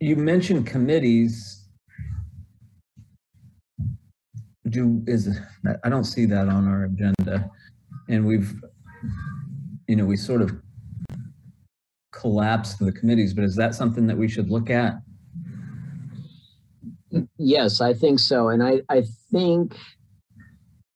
you 0.00 0.16
mentioned 0.16 0.66
committees. 0.66 1.62
Do 4.68 5.02
is 5.06 5.38
I 5.84 5.88
don't 5.88 6.04
see 6.04 6.26
that 6.26 6.48
on 6.48 6.66
our 6.66 6.84
agenda, 6.84 7.50
and 8.08 8.26
we've, 8.26 8.52
you 9.86 9.94
know, 9.94 10.04
we 10.04 10.16
sort 10.16 10.42
of 10.42 10.56
collapsed 12.12 12.80
the 12.80 12.90
committees. 12.90 13.32
But 13.32 13.44
is 13.44 13.54
that 13.56 13.76
something 13.76 14.08
that 14.08 14.16
we 14.16 14.28
should 14.28 14.50
look 14.50 14.68
at? 14.68 14.96
Yes, 17.38 17.80
I 17.80 17.94
think 17.94 18.18
so. 18.18 18.48
And 18.48 18.62
I, 18.62 18.80
I 18.88 19.04
think 19.30 19.76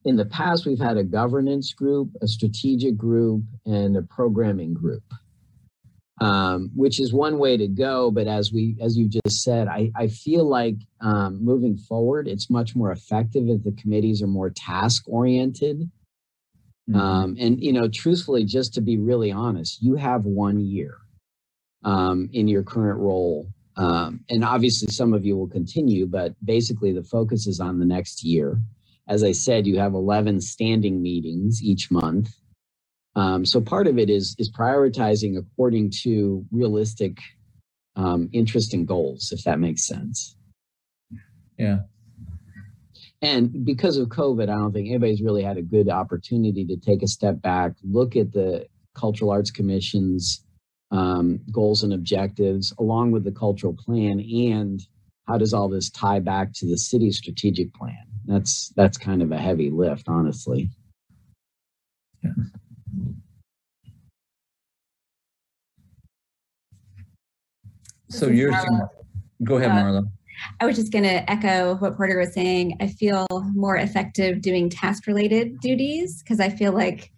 in 0.05 0.17
the 0.17 0.25
past, 0.25 0.67
we've 0.67 0.81
had 0.81 0.97
a 0.97 1.05
governance 1.05 1.73
group, 1.73 2.11
a 2.23 2.29
strategic 2.29 2.97
group, 2.97 3.43
and 3.67 3.97
a 3.97 4.03
programming 4.03 4.73
group, 4.73 5.03
um, 6.21 6.71
which 6.75 7.01
is 7.01 7.13
one 7.13 7.39
way 7.39 7.57
to 7.57 7.69
go. 7.69 8.11
But 8.11 8.27
as 8.27 8.53
we, 8.53 8.77
as 8.81 8.97
you 8.97 9.09
just 9.09 9.43
said, 9.43 9.69
I, 9.69 9.91
I 9.95 10.09
feel 10.09 10.49
like 10.49 10.77
um, 11.01 11.45
moving 11.45 11.77
forward, 11.77 12.29
it's 12.29 12.51
much 12.51 12.75
more 12.75 12.93
effective 12.93 13.49
if 13.49 13.63
the 13.63 13.73
committees 13.73 14.23
are 14.23 14.27
more 14.27 14.51
task 14.51 15.05
oriented. 15.07 15.91
Mm-hmm. 16.89 16.99
Um, 16.99 17.37
and 17.39 17.63
you 17.63 17.73
know, 17.73 17.89
truthfully, 17.89 18.45
just 18.45 18.75
to 18.75 18.81
be 18.81 18.97
really 18.97 19.31
honest, 19.31 19.83
you 19.83 19.97
have 19.97 20.25
one 20.25 20.61
year 20.61 20.97
um, 21.85 22.29
in 22.33 22.49
your 22.49 22.63
current 22.63 22.99
role 22.99 23.49
um, 23.77 24.21
and 24.29 24.45
obviously, 24.45 24.89
some 24.93 25.15
of 25.15 25.25
you 25.25 25.37
will 25.37 25.49
continue, 25.49 26.07
but 26.07 26.35
basically, 26.45 26.93
the 26.93 27.03
focus 27.03 27.47
is 27.47 27.61
on 27.61 27.79
the 27.79 27.87
next 27.87 28.23
year. 28.23 28.61
As 29.11 29.23
I 29.25 29.33
said, 29.33 29.67
you 29.67 29.79
have 29.79 29.93
11 29.93 30.41
standing 30.41 31.03
meetings 31.03 31.63
each 31.63 31.91
month. 31.91 32.31
Um, 33.17 33.45
so 33.45 33.61
part 33.61 33.89
of 33.89 33.99
it 33.99 34.09
is 34.09 34.37
is 34.39 34.51
prioritizing 34.51 35.37
according 35.37 35.91
to 36.03 36.47
realistic 36.53 37.19
um, 37.97 38.31
interest 38.33 38.73
and 38.73 38.87
goals, 38.87 39.33
if 39.33 39.43
that 39.45 39.59
makes 39.59 39.85
sense. 39.85 40.37
Yeah. 41.59 41.81
And 43.21 43.65
because 43.67 43.97
of 43.99 44.09
COVID, 44.09 44.45
I 44.45 44.55
don't 44.55 44.73
think 44.73 44.89
anybody's 44.89 45.21
really 45.21 45.43
had 45.43 45.59
a 45.59 45.63
good 45.63 45.91
opportunity 45.91 46.65
to 46.67 46.77
take 46.77 47.03
a 47.03 47.09
step 47.09 47.43
back, 47.43 47.73
look 47.83 48.17
at 48.17 48.33
the 48.33 48.67
Cultural 48.95 49.31
Arts 49.31 49.51
Commission's 49.51 50.45
um, 50.91 51.41
goals 51.53 51.83
and 51.83 51.93
objectives 51.93 52.73
along 52.79 53.11
with 53.11 53.25
the 53.25 53.33
cultural 53.33 53.75
plan 53.75 54.21
and 54.21 54.81
how 55.27 55.39
does 55.39 55.55
all 55.55 55.69
this 55.69 55.91
tie 55.91 56.19
back 56.19 56.53
to 56.53 56.67
the 56.67 56.77
city's 56.77 57.19
strategic 57.19 57.73
plan 57.75 58.05
that's 58.27 58.73
that's 58.77 58.99
kind 58.99 59.23
of 59.23 59.33
a 59.33 59.39
heavy 59.39 59.71
lift 59.71 60.09
honestly 60.09 60.71
yeah. 62.23 62.31
so 68.09 68.29
you're 68.29 68.53
go 69.45 69.57
ahead 69.57 69.71
Uh, 69.71 69.75
marla 69.75 70.03
I 70.61 70.67
was 70.67 70.77
just 70.77 70.93
going 70.93 71.05
to 71.05 71.31
echo 71.31 71.75
what 71.77 71.97
Porter 71.97 72.19
was 72.19 72.33
saying. 72.33 72.77
I 72.81 72.87
feel 72.87 73.27
more 73.55 73.77
effective 73.77 74.41
doing 74.41 74.71
task 74.71 75.07
related 75.07 75.61
duties 75.61 76.23
because 76.23 76.41
I 76.41 76.49
feel 76.49 76.73
like 76.73 77.11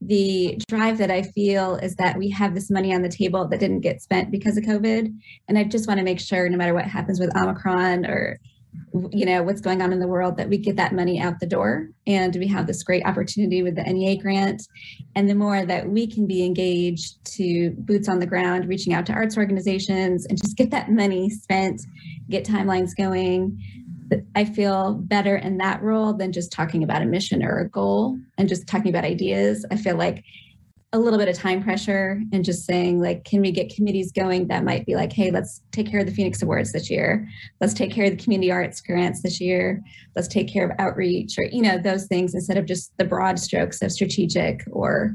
the 0.00 0.58
drive 0.68 0.98
that 0.98 1.10
I 1.10 1.22
feel 1.22 1.76
is 1.76 1.94
that 1.96 2.16
we 2.16 2.30
have 2.30 2.54
this 2.54 2.70
money 2.70 2.94
on 2.94 3.02
the 3.02 3.08
table 3.08 3.46
that 3.48 3.60
didn't 3.60 3.80
get 3.80 4.00
spent 4.00 4.30
because 4.30 4.56
of 4.56 4.64
COVID. 4.64 5.14
And 5.48 5.58
I 5.58 5.64
just 5.64 5.86
want 5.86 5.98
to 5.98 6.04
make 6.04 6.20
sure 6.20 6.48
no 6.48 6.56
matter 6.56 6.74
what 6.74 6.86
happens 6.86 7.20
with 7.20 7.36
Omicron 7.36 8.06
or 8.06 8.40
you 9.10 9.26
know 9.26 9.42
what's 9.42 9.60
going 9.60 9.82
on 9.82 9.92
in 9.92 9.98
the 9.98 10.06
world 10.06 10.36
that 10.36 10.48
we 10.48 10.56
get 10.56 10.76
that 10.76 10.94
money 10.94 11.20
out 11.20 11.40
the 11.40 11.46
door 11.46 11.88
and 12.06 12.36
we 12.36 12.46
have 12.46 12.66
this 12.66 12.82
great 12.82 13.04
opportunity 13.04 13.62
with 13.62 13.74
the 13.74 13.82
NEA 13.82 14.16
grant 14.20 14.62
and 15.16 15.28
the 15.28 15.34
more 15.34 15.64
that 15.66 15.88
we 15.88 16.06
can 16.06 16.26
be 16.26 16.44
engaged 16.44 17.16
to 17.24 17.70
boots 17.78 18.08
on 18.08 18.20
the 18.20 18.26
ground 18.26 18.68
reaching 18.68 18.92
out 18.92 19.06
to 19.06 19.12
arts 19.12 19.36
organizations 19.36 20.24
and 20.26 20.40
just 20.40 20.56
get 20.56 20.70
that 20.70 20.90
money 20.90 21.28
spent 21.28 21.80
get 22.28 22.44
timelines 22.44 22.90
going 22.96 23.60
I 24.34 24.44
feel 24.44 24.94
better 24.94 25.36
in 25.36 25.58
that 25.58 25.82
role 25.82 26.12
than 26.12 26.32
just 26.32 26.52
talking 26.52 26.82
about 26.82 27.02
a 27.02 27.06
mission 27.06 27.42
or 27.42 27.58
a 27.58 27.68
goal 27.68 28.18
and 28.38 28.48
just 28.48 28.66
talking 28.66 28.88
about 28.88 29.04
ideas. 29.04 29.64
I 29.70 29.76
feel 29.76 29.96
like 29.96 30.24
a 30.92 30.98
little 30.98 31.18
bit 31.18 31.28
of 31.28 31.36
time 31.36 31.62
pressure 31.62 32.20
and 32.32 32.44
just 32.44 32.66
saying 32.66 33.00
like 33.00 33.24
can 33.24 33.40
we 33.40 33.52
get 33.52 33.72
committees 33.72 34.10
going 34.10 34.48
that 34.48 34.64
might 34.64 34.84
be 34.86 34.96
like 34.96 35.12
hey 35.12 35.30
let's 35.30 35.62
take 35.70 35.88
care 35.88 36.00
of 36.00 36.06
the 36.06 36.12
phoenix 36.12 36.42
awards 36.42 36.72
this 36.72 36.90
year 36.90 37.28
let's 37.60 37.72
take 37.72 37.92
care 37.92 38.06
of 38.06 38.10
the 38.10 38.22
community 38.22 38.50
arts 38.50 38.80
grants 38.80 39.22
this 39.22 39.40
year 39.40 39.80
let's 40.16 40.26
take 40.26 40.52
care 40.52 40.68
of 40.68 40.76
outreach 40.80 41.38
or 41.38 41.44
you 41.44 41.62
know 41.62 41.78
those 41.78 42.06
things 42.06 42.34
instead 42.34 42.56
of 42.56 42.66
just 42.66 42.92
the 42.98 43.04
broad 43.04 43.38
strokes 43.38 43.80
of 43.82 43.92
strategic 43.92 44.64
or 44.72 45.14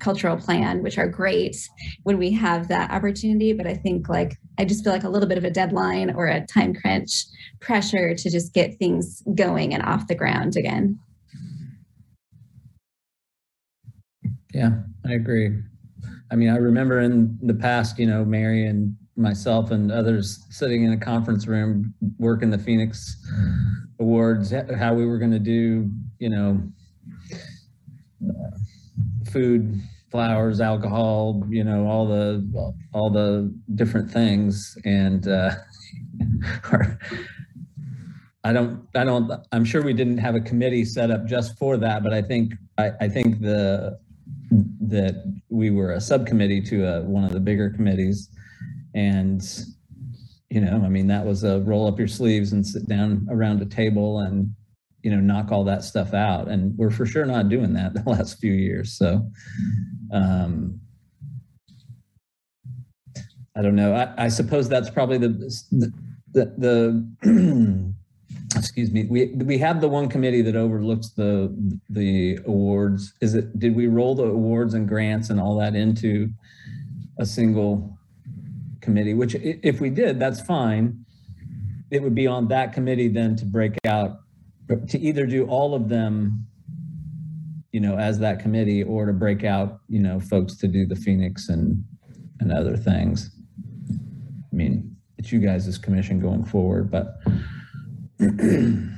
cultural 0.00 0.36
plan 0.36 0.82
which 0.82 0.98
are 0.98 1.08
great 1.08 1.56
when 2.02 2.18
we 2.18 2.30
have 2.30 2.68
that 2.68 2.90
opportunity 2.90 3.52
but 3.52 3.66
i 3.66 3.74
think 3.74 4.08
like 4.08 4.36
i 4.58 4.64
just 4.64 4.84
feel 4.84 4.92
like 4.92 5.04
a 5.04 5.08
little 5.08 5.28
bit 5.28 5.38
of 5.38 5.44
a 5.44 5.50
deadline 5.50 6.10
or 6.14 6.26
a 6.26 6.44
time 6.46 6.74
crunch 6.74 7.24
pressure 7.60 8.14
to 8.14 8.30
just 8.30 8.52
get 8.52 8.78
things 8.78 9.22
going 9.34 9.72
and 9.72 9.82
off 9.82 10.06
the 10.08 10.14
ground 10.14 10.56
again 10.56 10.98
Yeah, 14.54 14.70
I 15.04 15.14
agree. 15.14 15.60
I 16.30 16.36
mean, 16.36 16.48
I 16.48 16.56
remember 16.56 17.00
in 17.00 17.36
the 17.42 17.54
past, 17.54 17.98
you 17.98 18.06
know, 18.06 18.24
Mary 18.24 18.66
and 18.66 18.96
myself 19.16 19.72
and 19.72 19.90
others 19.90 20.44
sitting 20.48 20.84
in 20.84 20.92
a 20.92 20.96
conference 20.96 21.48
room 21.48 21.92
working 22.18 22.50
the 22.50 22.58
Phoenix 22.58 23.16
Awards, 23.98 24.52
how 24.78 24.94
we 24.94 25.06
were 25.06 25.18
going 25.18 25.32
to 25.32 25.40
do, 25.40 25.90
you 26.20 26.30
know, 26.30 26.62
uh, 28.28 28.50
food, 29.34 29.82
flowers, 30.10 30.60
alcohol, 30.62 31.42
you 31.50 31.64
know, 31.64 31.86
all 31.86 32.06
the 32.06 32.72
all 32.94 33.10
the 33.10 33.52
different 33.74 34.10
things, 34.10 34.78
and 34.86 35.28
uh, 35.28 35.50
I 38.44 38.52
don't, 38.52 38.86
I 38.94 39.04
don't, 39.04 39.32
I'm 39.52 39.64
sure 39.64 39.82
we 39.82 39.94
didn't 39.94 40.18
have 40.18 40.34
a 40.34 40.40
committee 40.40 40.84
set 40.84 41.10
up 41.10 41.24
just 41.24 41.58
for 41.58 41.78
that, 41.78 42.02
but 42.02 42.12
I 42.12 42.20
think, 42.20 42.52
I, 42.76 42.92
I 43.00 43.08
think 43.08 43.40
the 43.40 43.98
that 44.80 45.40
we 45.48 45.70
were 45.70 45.92
a 45.92 46.00
subcommittee 46.00 46.60
to 46.60 46.84
a, 46.86 47.02
one 47.02 47.24
of 47.24 47.32
the 47.32 47.40
bigger 47.40 47.70
committees. 47.70 48.28
And, 48.94 49.42
you 50.50 50.60
know, 50.60 50.82
I 50.84 50.88
mean, 50.88 51.06
that 51.08 51.24
was 51.24 51.42
a 51.42 51.60
roll 51.60 51.88
up 51.88 51.98
your 51.98 52.06
sleeves 52.06 52.52
and 52.52 52.64
sit 52.64 52.86
down 52.86 53.26
around 53.30 53.62
a 53.62 53.66
table 53.66 54.20
and, 54.20 54.54
you 55.04 55.10
know, 55.10 55.20
knock 55.20 55.52
all 55.52 55.64
that 55.64 55.84
stuff 55.84 56.14
out. 56.14 56.48
And 56.48 56.76
we're 56.78 56.90
for 56.90 57.04
sure 57.04 57.26
not 57.26 57.50
doing 57.50 57.74
that 57.74 57.92
the 58.04 58.08
last 58.08 58.40
few 58.40 58.52
years. 58.52 58.96
So, 58.96 59.30
um, 60.12 60.80
I 63.56 63.62
don't 63.62 63.76
know. 63.76 63.94
I, 63.94 64.24
I 64.24 64.28
suppose 64.28 64.68
that's 64.68 64.90
probably 64.90 65.18
the, 65.18 65.28
the, 65.70 65.92
the, 66.32 67.04
the 67.22 67.94
excuse 68.56 68.92
me 68.92 69.04
we 69.06 69.26
we 69.26 69.58
have 69.58 69.80
the 69.80 69.88
one 69.88 70.08
committee 70.08 70.42
that 70.42 70.54
overlooks 70.54 71.10
the 71.10 71.52
the 71.88 72.38
awards 72.46 73.12
is 73.20 73.34
it 73.34 73.58
did 73.58 73.74
we 73.74 73.88
roll 73.88 74.14
the 74.14 74.24
awards 74.24 74.74
and 74.74 74.88
grants 74.88 75.30
and 75.30 75.40
all 75.40 75.58
that 75.58 75.74
into 75.74 76.28
a 77.18 77.26
single 77.26 77.98
committee 78.80 79.14
which 79.14 79.34
if 79.34 79.80
we 79.80 79.90
did 79.90 80.20
that's 80.20 80.40
fine 80.40 81.04
it 81.90 82.00
would 82.00 82.14
be 82.14 82.28
on 82.28 82.46
that 82.46 82.72
committee 82.72 83.08
then 83.08 83.34
to 83.34 83.44
break 83.44 83.76
out 83.86 84.23
to 84.88 84.98
either 84.98 85.26
do 85.26 85.46
all 85.46 85.74
of 85.74 85.88
them 85.88 86.46
you 87.72 87.80
know 87.80 87.96
as 87.96 88.18
that 88.18 88.40
committee 88.40 88.82
or 88.82 89.06
to 89.06 89.12
break 89.12 89.44
out 89.44 89.80
you 89.88 90.00
know 90.00 90.20
folks 90.20 90.56
to 90.56 90.68
do 90.68 90.86
the 90.86 90.96
phoenix 90.96 91.48
and 91.48 91.84
and 92.40 92.52
other 92.52 92.76
things 92.76 93.30
i 93.90 94.56
mean 94.56 94.94
it's 95.18 95.32
you 95.32 95.40
guys' 95.40 95.78
commission 95.78 96.20
going 96.20 96.44
forward 96.44 96.90
but 96.90 97.16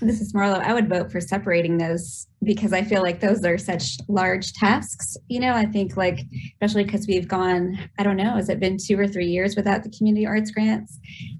this 0.00 0.20
is 0.20 0.32
Marlo. 0.32 0.60
I 0.60 0.72
would 0.72 0.88
vote 0.88 1.12
for 1.12 1.20
separating 1.20 1.76
those 1.76 2.26
because 2.42 2.72
I 2.72 2.82
feel 2.82 3.02
like 3.02 3.20
those 3.20 3.44
are 3.44 3.58
such 3.58 3.98
large 4.08 4.52
tasks. 4.54 5.16
You 5.28 5.40
know, 5.40 5.52
I 5.52 5.66
think 5.66 5.96
like, 5.96 6.20
especially 6.54 6.84
because 6.84 7.06
we've 7.06 7.28
gone, 7.28 7.78
I 7.98 8.02
don't 8.02 8.16
know, 8.16 8.30
has 8.36 8.48
it 8.48 8.60
been 8.60 8.78
two 8.78 8.98
or 8.98 9.06
three 9.06 9.26
years 9.26 9.56
without 9.56 9.82
the 9.82 9.90
community 9.90 10.26
arts 10.26 10.50
grants? 10.50 10.98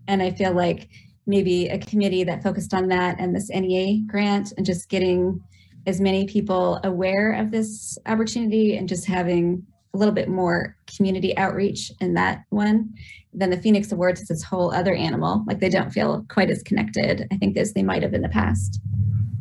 And 0.09 0.22
I 0.22 0.31
feel 0.33 0.53
like 0.53 0.91
maybe 1.27 1.68
a 1.68 1.79
committee 1.79 2.25
that 2.25 2.43
focused 2.43 2.75
on 2.75 2.89
that 2.89 3.16
and 3.18 3.35
this 3.35 3.51
NEA 3.51 4.03
grant 4.07 4.53
and 4.57 4.66
just 4.66 4.89
getting 4.89 5.41
as 5.87 6.01
many 6.01 6.27
people 6.27 6.81
aware 6.85 7.33
of 7.33 7.51
this 7.51 7.99
opportunity 8.07 8.77
and 8.77 8.89
just 8.89 9.07
having 9.07 9.64
a 9.95 9.99
little 9.99 10.14
bit 10.14 10.29
more 10.29 10.77
community 10.87 11.37
outreach 11.37 11.91
in 12.01 12.14
that 12.14 12.45
one 12.51 12.93
then 13.33 13.51
the 13.51 13.57
Phoenix 13.57 13.93
Awards 13.93 14.21
is 14.21 14.29
this 14.29 14.43
whole 14.43 14.73
other 14.73 14.95
animal. 14.95 15.45
Like 15.47 15.61
they 15.61 15.68
don't 15.68 15.91
feel 15.91 16.25
quite 16.29 16.51
as 16.51 16.62
connected, 16.62 17.27
I 17.31 17.37
think, 17.37 17.57
as 17.57 17.73
they 17.73 17.83
might 17.83 18.03
have 18.03 18.14
in 18.14 18.23
the 18.23 18.29
past. 18.29 18.81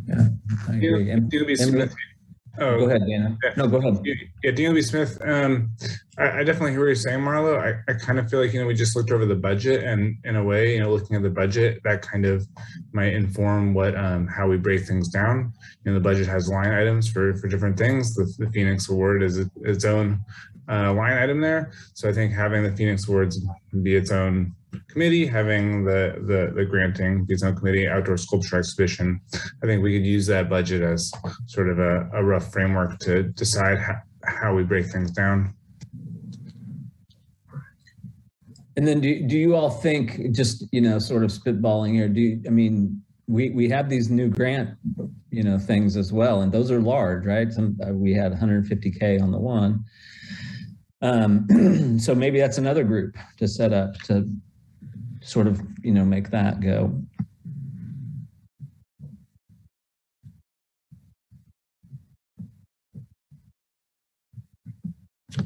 Yeah, 0.07 0.27
I 0.67 0.75
agree. 0.75 1.11
And, 1.11 1.29
do 1.29 1.45
be 1.45 1.53
and 1.59 1.91
Oh, 2.57 2.79
Go 2.79 2.85
ahead, 2.85 3.05
Dana. 3.07 3.37
No, 3.55 3.67
go 3.67 3.77
ahead. 3.77 3.99
Yeah, 4.43 4.51
Daniel. 4.51 4.81
Smith. 4.83 5.17
Um, 5.23 5.71
I, 6.17 6.39
I 6.39 6.43
definitely 6.43 6.71
hear 6.71 6.79
what 6.79 6.87
you're 6.87 6.95
saying, 6.95 7.19
Marlo. 7.19 7.57
I, 7.57 7.79
I 7.89 7.95
kind 7.95 8.19
of 8.19 8.29
feel 8.29 8.41
like 8.41 8.53
you 8.53 8.59
know 8.59 8.67
we 8.67 8.73
just 8.73 8.95
looked 8.95 9.11
over 9.11 9.25
the 9.25 9.35
budget, 9.35 9.83
and 9.83 10.17
in 10.25 10.35
a 10.35 10.43
way, 10.43 10.73
you 10.73 10.79
know, 10.79 10.91
looking 10.91 11.15
at 11.15 11.21
the 11.21 11.29
budget, 11.29 11.81
that 11.83 12.01
kind 12.01 12.25
of 12.25 12.47
might 12.91 13.13
inform 13.13 13.73
what 13.73 13.95
um, 13.95 14.27
how 14.27 14.47
we 14.47 14.57
break 14.57 14.85
things 14.85 15.09
down. 15.09 15.53
You 15.83 15.91
know, 15.91 15.99
the 15.99 16.03
budget 16.03 16.27
has 16.27 16.49
line 16.49 16.71
items 16.71 17.09
for 17.09 17.35
for 17.35 17.47
different 17.47 17.77
things. 17.77 18.13
The, 18.15 18.25
the 18.37 18.49
Phoenix 18.51 18.89
Award 18.89 19.23
is 19.23 19.37
its 19.61 19.85
own 19.85 20.19
uh, 20.69 20.93
line 20.93 21.17
item 21.17 21.41
there. 21.41 21.71
So 21.93 22.09
I 22.09 22.13
think 22.13 22.33
having 22.33 22.63
the 22.63 22.71
Phoenix 22.71 23.07
Awards 23.07 23.39
be 23.81 23.95
its 23.95 24.11
own 24.11 24.53
committee, 24.89 25.25
having 25.25 25.83
the 25.83 26.15
the 26.21 26.51
the 26.55 26.65
granting 26.65 27.25
its 27.29 27.43
committee, 27.43 27.87
outdoor 27.87 28.17
sculpture 28.17 28.57
exhibition, 28.57 29.19
I 29.63 29.65
think 29.65 29.83
we 29.83 29.97
could 29.97 30.05
use 30.05 30.25
that 30.27 30.49
budget 30.49 30.81
as 30.81 31.11
sort 31.45 31.69
of 31.69 31.79
a, 31.79 32.09
a 32.13 32.23
rough 32.23 32.51
framework 32.51 32.99
to 32.99 33.23
decide 33.23 33.77
how, 33.79 33.95
how 34.23 34.55
we 34.55 34.63
break 34.63 34.87
things 34.87 35.11
down. 35.11 35.53
And 38.79 38.87
then 38.87 39.01
do, 39.01 39.27
do 39.27 39.37
you 39.37 39.55
all 39.55 39.69
think, 39.69 40.31
just, 40.31 40.63
you 40.71 40.79
know, 40.79 40.99
sort 40.99 41.25
of 41.25 41.31
spitballing 41.31 41.93
here, 41.93 42.07
do 42.07 42.21
you, 42.21 42.41
I 42.47 42.49
mean, 42.49 43.01
we, 43.27 43.49
we 43.49 43.67
have 43.67 43.89
these 43.89 44.09
new 44.09 44.29
grant, 44.29 44.69
you 45.31 45.43
know, 45.43 45.59
things 45.59 45.97
as 45.97 46.13
well, 46.13 46.43
and 46.43 46.51
those 46.51 46.71
are 46.71 46.79
large, 46.79 47.25
right? 47.25 47.51
Some, 47.51 47.77
uh, 47.85 47.91
we 47.91 48.13
had 48.13 48.31
150K 48.31 49.21
on 49.21 49.31
the 49.31 49.37
one. 49.37 49.83
Um, 51.01 51.99
so 51.99 52.15
maybe 52.15 52.39
that's 52.39 52.57
another 52.57 52.85
group 52.85 53.17
to 53.37 53.49
set 53.49 53.73
up 53.73 53.95
to 54.03 54.29
sort 55.21 55.47
of, 55.47 55.61
you 55.83 55.91
know, 55.91 56.05
make 56.05 56.31
that 56.31 56.61
go. 56.61 57.01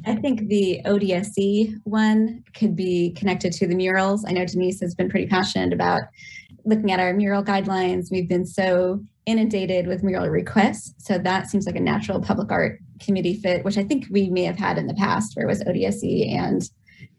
I 0.05 0.15
think 0.15 0.47
the 0.47 0.82
ODSC 0.86 1.76
one 1.84 2.43
could 2.55 2.76
be 2.76 3.11
connected 3.11 3.53
to 3.53 3.67
the 3.67 3.76
murals. 3.76 4.26
I 4.26 4.32
know 4.32 4.45
Denise 4.45 4.82
has 4.82 4.95
been 4.95 5.09
pretty 5.09 5.28
passionate 5.28 5.74
about 5.74 6.03
looking 6.65 6.91
at 6.91 6.99
our 6.99 7.13
mural 7.13 7.43
guidelines. 7.43 8.11
We've 8.11 8.28
been 8.28 8.45
so 8.45 9.03
inundated 9.26 9.88
with 9.88 10.03
mural 10.03 10.28
requests. 10.28 10.93
So 11.05 11.17
that 11.17 11.49
seems 11.49 11.65
like 11.65 11.76
a 11.76 11.82
natural 11.82 12.21
public 12.21 12.51
art 12.51 12.80
committee 12.99 13.36
fit, 13.36 13.63
which 13.63 13.78
I 13.78 13.84
think 13.84 14.07
we 14.09 14.30
may 14.30 14.43
have 14.43 14.57
had 14.57 14.78
in 14.78 14.88
the 14.88 14.93
past 14.93 15.36
where 15.36 15.45
it 15.45 15.49
was 15.49 15.63
ODSC 15.63 16.34
and 16.34 16.69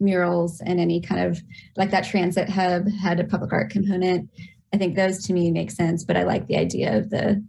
murals 0.00 0.60
and 0.60 0.80
any 0.80 1.00
kind 1.00 1.26
of 1.26 1.40
like 1.76 1.90
that 1.90 2.04
transit 2.04 2.48
hub 2.48 2.88
had 2.88 3.20
a 3.20 3.24
public 3.24 3.52
art 3.52 3.70
component. 3.70 4.30
I 4.72 4.76
think 4.76 4.96
those 4.96 5.24
to 5.26 5.32
me 5.32 5.50
make 5.50 5.70
sense, 5.70 6.04
but 6.04 6.16
I 6.16 6.24
like 6.24 6.46
the 6.46 6.56
idea 6.56 6.96
of 6.98 7.10
the 7.10 7.44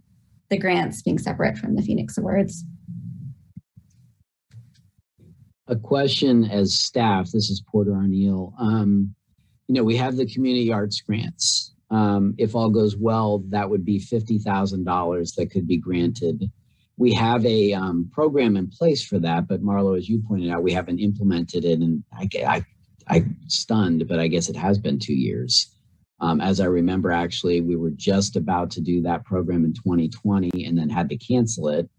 the 0.48 0.58
grants 0.58 1.02
being 1.02 1.18
separate 1.18 1.58
from 1.58 1.74
the 1.74 1.82
Phoenix 1.82 2.16
Awards. 2.16 2.64
a 5.68 5.76
question 5.76 6.44
as 6.44 6.74
staff. 6.74 7.30
This 7.30 7.50
is 7.50 7.62
Porter 7.66 7.92
Arneal. 7.92 8.52
Um, 8.58 9.14
you 9.68 9.74
know, 9.74 9.84
we 9.84 9.96
have 9.96 10.16
the 10.16 10.26
community 10.26 10.72
arts 10.72 11.00
grants. 11.00 11.74
Um, 11.90 12.34
if 12.38 12.54
all 12.54 12.70
goes 12.70 12.96
well, 12.96 13.44
that 13.48 13.68
would 13.68 13.84
be 13.84 13.98
fifty 13.98 14.38
thousand 14.38 14.84
dollars 14.84 15.32
that 15.32 15.50
could 15.50 15.66
be 15.66 15.76
granted. 15.76 16.50
We 16.96 17.12
have 17.14 17.44
a 17.44 17.74
um, 17.74 18.10
program 18.12 18.56
in 18.56 18.68
place 18.68 19.04
for 19.04 19.18
that, 19.18 19.48
but 19.48 19.62
Marlo, 19.62 19.98
as 19.98 20.08
you 20.08 20.22
pointed 20.26 20.50
out, 20.50 20.62
we 20.62 20.72
haven't 20.72 20.98
implemented 20.98 21.64
it, 21.64 21.80
and 21.80 22.02
I, 22.12 22.28
I, 22.46 22.64
I 23.08 23.24
stunned, 23.48 24.08
but 24.08 24.18
I 24.18 24.28
guess 24.28 24.48
it 24.48 24.56
has 24.56 24.78
been 24.78 24.98
two 24.98 25.14
years. 25.14 25.74
Um, 26.20 26.40
as 26.40 26.60
I 26.60 26.64
remember, 26.64 27.12
actually, 27.12 27.60
we 27.60 27.76
were 27.76 27.90
just 27.90 28.36
about 28.36 28.70
to 28.72 28.80
do 28.80 29.02
that 29.02 29.24
program 29.26 29.64
in 29.66 29.74
2020, 29.74 30.64
and 30.64 30.78
then 30.78 30.88
had 30.88 31.10
to 31.10 31.16
cancel 31.18 31.68
it 31.68 31.90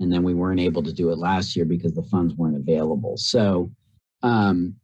and 0.00 0.12
then 0.12 0.22
we 0.22 0.34
weren't 0.34 0.60
able 0.60 0.82
to 0.82 0.92
do 0.92 1.10
it 1.10 1.18
last 1.18 1.56
year 1.56 1.64
because 1.64 1.92
the 1.92 2.02
funds 2.02 2.34
weren't 2.34 2.56
available. 2.56 3.16
So 3.16 3.70
um, 4.22 4.76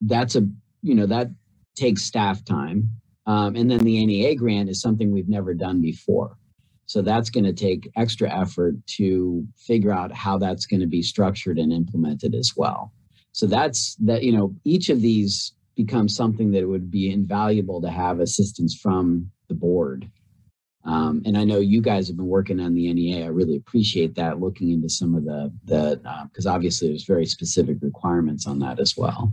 that's 0.00 0.36
a 0.36 0.46
you 0.82 0.94
know 0.94 1.06
that 1.06 1.28
takes 1.76 2.02
staff 2.02 2.44
time, 2.44 2.90
um, 3.26 3.56
and 3.56 3.70
then 3.70 3.80
the 3.80 4.04
NEA 4.04 4.34
grant 4.36 4.68
is 4.68 4.80
something 4.80 5.10
we've 5.10 5.28
never 5.28 5.54
done 5.54 5.80
before. 5.80 6.36
So 6.86 7.02
that's 7.02 7.30
going 7.30 7.44
to 7.44 7.52
take 7.52 7.90
extra 7.96 8.30
effort 8.30 8.74
to 8.98 9.46
figure 9.56 9.92
out 9.92 10.12
how 10.12 10.38
that's 10.38 10.66
going 10.66 10.80
to 10.80 10.86
be 10.86 11.02
structured 11.02 11.58
and 11.58 11.72
implemented 11.72 12.34
as 12.34 12.52
well. 12.56 12.92
So 13.32 13.46
that's 13.46 13.96
that 13.96 14.22
you 14.22 14.32
know 14.32 14.54
each 14.64 14.90
of 14.90 15.00
these 15.00 15.52
becomes 15.76 16.14
something 16.14 16.52
that 16.52 16.62
it 16.62 16.66
would 16.66 16.90
be 16.90 17.10
invaluable 17.10 17.80
to 17.82 17.90
have 17.90 18.20
assistance 18.20 18.78
from 18.80 19.30
the 19.48 19.54
board 19.54 20.08
um, 20.84 21.22
and 21.24 21.36
I 21.36 21.44
know 21.44 21.58
you 21.58 21.80
guys 21.80 22.08
have 22.08 22.16
been 22.16 22.26
working 22.26 22.60
on 22.60 22.74
the 22.74 22.92
NEA. 22.92 23.24
I 23.24 23.28
really 23.28 23.56
appreciate 23.56 24.14
that, 24.16 24.40
looking 24.40 24.70
into 24.70 24.88
some 24.88 25.14
of 25.14 25.24
the 25.24 25.52
the 25.64 26.00
because 26.28 26.46
uh, 26.46 26.52
obviously 26.52 26.88
there's 26.88 27.04
very 27.04 27.26
specific 27.26 27.78
requirements 27.80 28.46
on 28.46 28.58
that 28.58 28.78
as 28.78 28.94
well. 28.96 29.32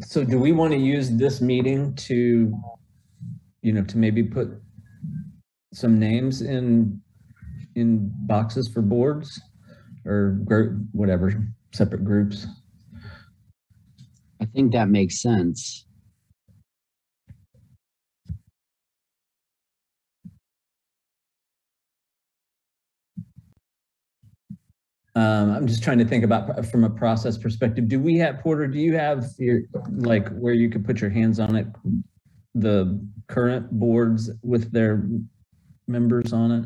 So, 0.00 0.24
do 0.24 0.38
we 0.38 0.52
want 0.52 0.72
to 0.72 0.78
use 0.78 1.10
this 1.10 1.40
meeting 1.40 1.94
to, 1.94 2.54
you 3.62 3.72
know, 3.72 3.82
to 3.82 3.98
maybe 3.98 4.22
put 4.22 4.48
some 5.72 5.98
names 5.98 6.42
in 6.42 7.00
in 7.74 8.10
boxes 8.26 8.68
for 8.68 8.80
boards 8.80 9.40
or 10.04 10.40
group, 10.44 10.80
whatever 10.92 11.32
separate 11.72 12.04
groups? 12.04 12.46
I 14.40 14.44
think 14.44 14.72
that 14.72 14.88
makes 14.88 15.20
sense. 15.20 15.87
Um, 25.18 25.50
I'm 25.50 25.66
just 25.66 25.82
trying 25.82 25.98
to 25.98 26.04
think 26.04 26.22
about 26.22 26.64
from 26.66 26.84
a 26.84 26.90
process 26.90 27.36
perspective. 27.36 27.88
Do 27.88 27.98
we 27.98 28.18
have 28.18 28.38
Porter? 28.38 28.68
Do 28.68 28.78
you 28.78 28.94
have 28.96 29.26
your 29.36 29.62
like 29.96 30.28
where 30.28 30.54
you 30.54 30.70
could 30.70 30.84
put 30.84 31.00
your 31.00 31.10
hands 31.10 31.40
on 31.40 31.56
it? 31.56 31.66
The 32.54 33.04
current 33.26 33.68
boards 33.72 34.30
with 34.42 34.70
their 34.70 35.08
members 35.88 36.32
on 36.32 36.52
it. 36.52 36.64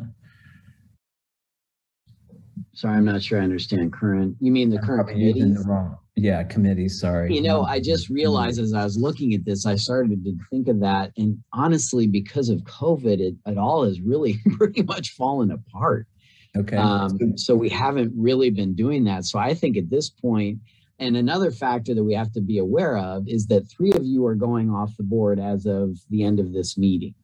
Sorry, 2.74 2.94
I'm 2.94 3.06
not 3.06 3.22
sure 3.22 3.40
I 3.40 3.44
understand 3.44 3.90
current. 3.90 4.36
You 4.38 4.52
mean 4.52 4.68
the 4.68 4.78
I'm 4.80 4.84
current 4.84 5.08
committees? 5.08 5.62
the 5.62 5.70
wrong. 5.70 5.96
Yeah, 6.16 6.42
committees. 6.42 7.00
Sorry. 7.00 7.34
You 7.34 7.40
know, 7.40 7.62
I 7.62 7.80
just 7.80 8.10
realized 8.10 8.60
as 8.60 8.74
I 8.74 8.84
was 8.84 8.98
looking 8.98 9.32
at 9.32 9.46
this, 9.46 9.64
I 9.64 9.76
started 9.76 10.22
to 10.24 10.36
think 10.50 10.68
of 10.68 10.78
that. 10.80 11.12
And 11.16 11.42
honestly, 11.54 12.06
because 12.06 12.50
of 12.50 12.60
COVID, 12.64 13.18
it, 13.18 13.34
it 13.46 13.56
all 13.56 13.84
has 13.84 14.02
really 14.02 14.40
pretty 14.58 14.82
much 14.82 15.12
fallen 15.12 15.52
apart. 15.52 16.06
Okay. 16.56 16.76
Um, 16.76 17.36
so 17.36 17.54
we 17.54 17.68
haven't 17.68 18.12
really 18.14 18.50
been 18.50 18.74
doing 18.74 19.04
that. 19.04 19.24
So 19.24 19.38
I 19.38 19.54
think 19.54 19.76
at 19.76 19.88
this 19.90 20.10
point, 20.10 20.58
and 20.98 21.16
another 21.16 21.50
factor 21.50 21.94
that 21.94 22.04
we 22.04 22.14
have 22.14 22.32
to 22.32 22.40
be 22.40 22.58
aware 22.58 22.96
of 22.96 23.26
is 23.26 23.46
that 23.46 23.68
three 23.68 23.92
of 23.92 24.04
you 24.04 24.24
are 24.26 24.34
going 24.34 24.70
off 24.70 24.96
the 24.96 25.02
board 25.02 25.40
as 25.40 25.66
of 25.66 25.98
the 26.10 26.22
end 26.22 26.38
of 26.38 26.52
this 26.52 26.76
meeting. 26.76 27.14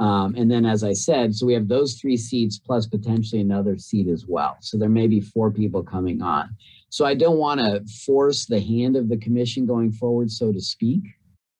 Um, 0.00 0.34
and 0.36 0.50
then, 0.50 0.64
as 0.64 0.84
I 0.84 0.92
said, 0.92 1.34
so 1.34 1.44
we 1.44 1.54
have 1.54 1.68
those 1.68 1.94
three 1.94 2.16
seats 2.16 2.58
plus 2.58 2.86
potentially 2.86 3.40
another 3.40 3.76
seat 3.78 4.06
as 4.06 4.26
well. 4.26 4.56
So 4.60 4.78
there 4.78 4.88
may 4.88 5.08
be 5.08 5.20
four 5.20 5.50
people 5.50 5.82
coming 5.82 6.22
on. 6.22 6.56
So 6.88 7.04
I 7.04 7.14
don't 7.14 7.38
want 7.38 7.60
to 7.60 7.84
force 8.06 8.46
the 8.46 8.60
hand 8.60 8.96
of 8.96 9.08
the 9.08 9.16
commission 9.16 9.66
going 9.66 9.92
forward, 9.92 10.30
so 10.30 10.52
to 10.52 10.60
speak. 10.60 11.02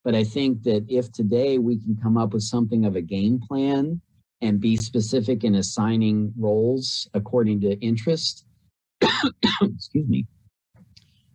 But 0.05 0.15
I 0.15 0.25
think 0.25 0.63
that 0.63 0.87
if 0.89 1.13
today 1.13 1.59
we 1.59 1.79
can 1.79 1.97
come 2.01 2.17
up 2.17 2.33
with 2.33 2.45
something 2.45 2.85
of 2.85 2.97
a 2.97 3.03
game 3.03 3.41
plan 3.41 4.01
and 4.41 4.61
be 4.61 4.77
specific 4.77 5.45
in 5.45 5.57
assigning 5.57 6.33
roles 6.39 7.09
according 7.15 7.61
to 7.63 7.73
interest, 7.81 8.45
excuse 9.63 10.09
me, 10.09 10.27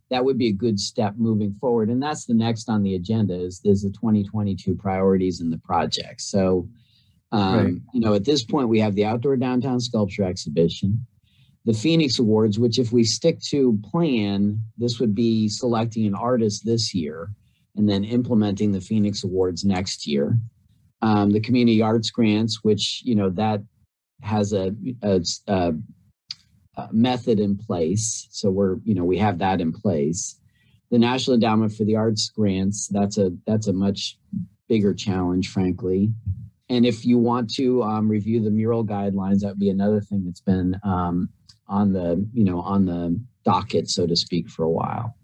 that 0.10 0.24
would 0.24 0.38
be 0.38 0.48
a 0.48 0.54
good 0.54 0.80
step 0.80 1.16
moving 1.18 1.56
forward. 1.60 1.90
And 1.90 2.02
that's 2.02 2.26
the 2.26 2.34
next 2.34 2.70
on 2.70 2.84
the 2.84 2.96
agenda 2.96 3.34
is, 3.34 3.62
is 3.64 3.82
the 3.82 3.90
2022 3.90 4.76
priorities 4.76 5.42
in 5.42 5.50
the 5.50 5.58
project. 5.58 6.22
So, 6.22 6.70
um, 7.32 7.56
Right. 7.56 7.74
you 7.94 8.00
know, 8.00 8.14
at 8.14 8.26
this 8.26 8.44
point, 8.44 8.70
we 8.70 8.80
have 8.80 8.96
the 8.96 9.06
outdoor 9.06 9.38
downtown 9.38 9.80
sculpture 9.80 10.24
exhibition, 10.24 11.06
the 11.66 11.74
Phoenix 11.74 12.20
Awards, 12.20 12.60
which 12.60 12.78
if 12.78 12.92
we 12.94 13.04
stick 13.04 13.40
to 13.50 13.80
plan, 13.92 14.64
this 14.78 15.00
would 15.00 15.16
be 15.16 15.50
selecting 15.50 16.06
an 16.06 16.14
artist 16.14 16.64
this 16.64 16.94
year 16.94 17.30
and 17.76 17.90
then 17.90 18.04
implementing 18.04 18.72
the 18.72 18.82
Phoenix 18.82 19.24
Awards 19.24 19.66
next 19.66 20.06
year. 20.06 20.38
Um, 21.04 21.32
the 21.32 21.40
community 21.40 21.82
arts 21.82 22.10
grants, 22.10 22.64
which, 22.64 23.02
you 23.04 23.16
know, 23.16 23.30
that 23.32 23.62
has 24.22 24.54
a, 24.54 24.74
a, 25.02 25.22
a, 25.48 25.74
method 26.92 27.40
in 27.40 27.58
place. 27.58 28.28
So 28.32 28.50
we're, 28.50 28.78
you 28.86 28.96
know, 28.96 29.04
we 29.04 29.18
have 29.18 29.38
that 29.40 29.60
in 29.60 29.74
place. 29.74 30.40
The 30.92 30.98
National 30.98 31.36
Endowment 31.36 31.74
for 31.74 31.84
the 31.84 31.96
Arts 31.96 32.30
grants, 32.30 32.88
that's 32.88 33.18
a, 33.18 33.32
that's 33.46 33.68
a 33.68 33.74
much 33.74 34.18
bigger 34.70 34.94
challenge, 34.94 35.50
frankly. 35.50 36.14
And 36.70 36.86
if 36.86 37.06
you 37.06 37.18
want 37.18 37.54
to 37.56 37.84
um, 37.84 38.08
review 38.10 38.42
the 38.42 38.50
mural 38.50 38.86
guidelines, 38.86 39.42
that 39.42 39.50
would 39.50 39.60
be 39.60 39.70
another 39.70 40.02
thing 40.02 40.24
that's 40.26 40.42
been 40.42 40.80
um, 40.84 41.30
on 41.68 41.94
the 41.94 42.26
you 42.34 42.44
know 42.44 42.62
on 42.62 42.86
the 42.86 43.20
docket, 43.44 43.90
so 43.90 44.08
to 44.08 44.16
speak, 44.16 44.50
for 44.50 44.64
a 44.64 44.70
while. 44.70 45.16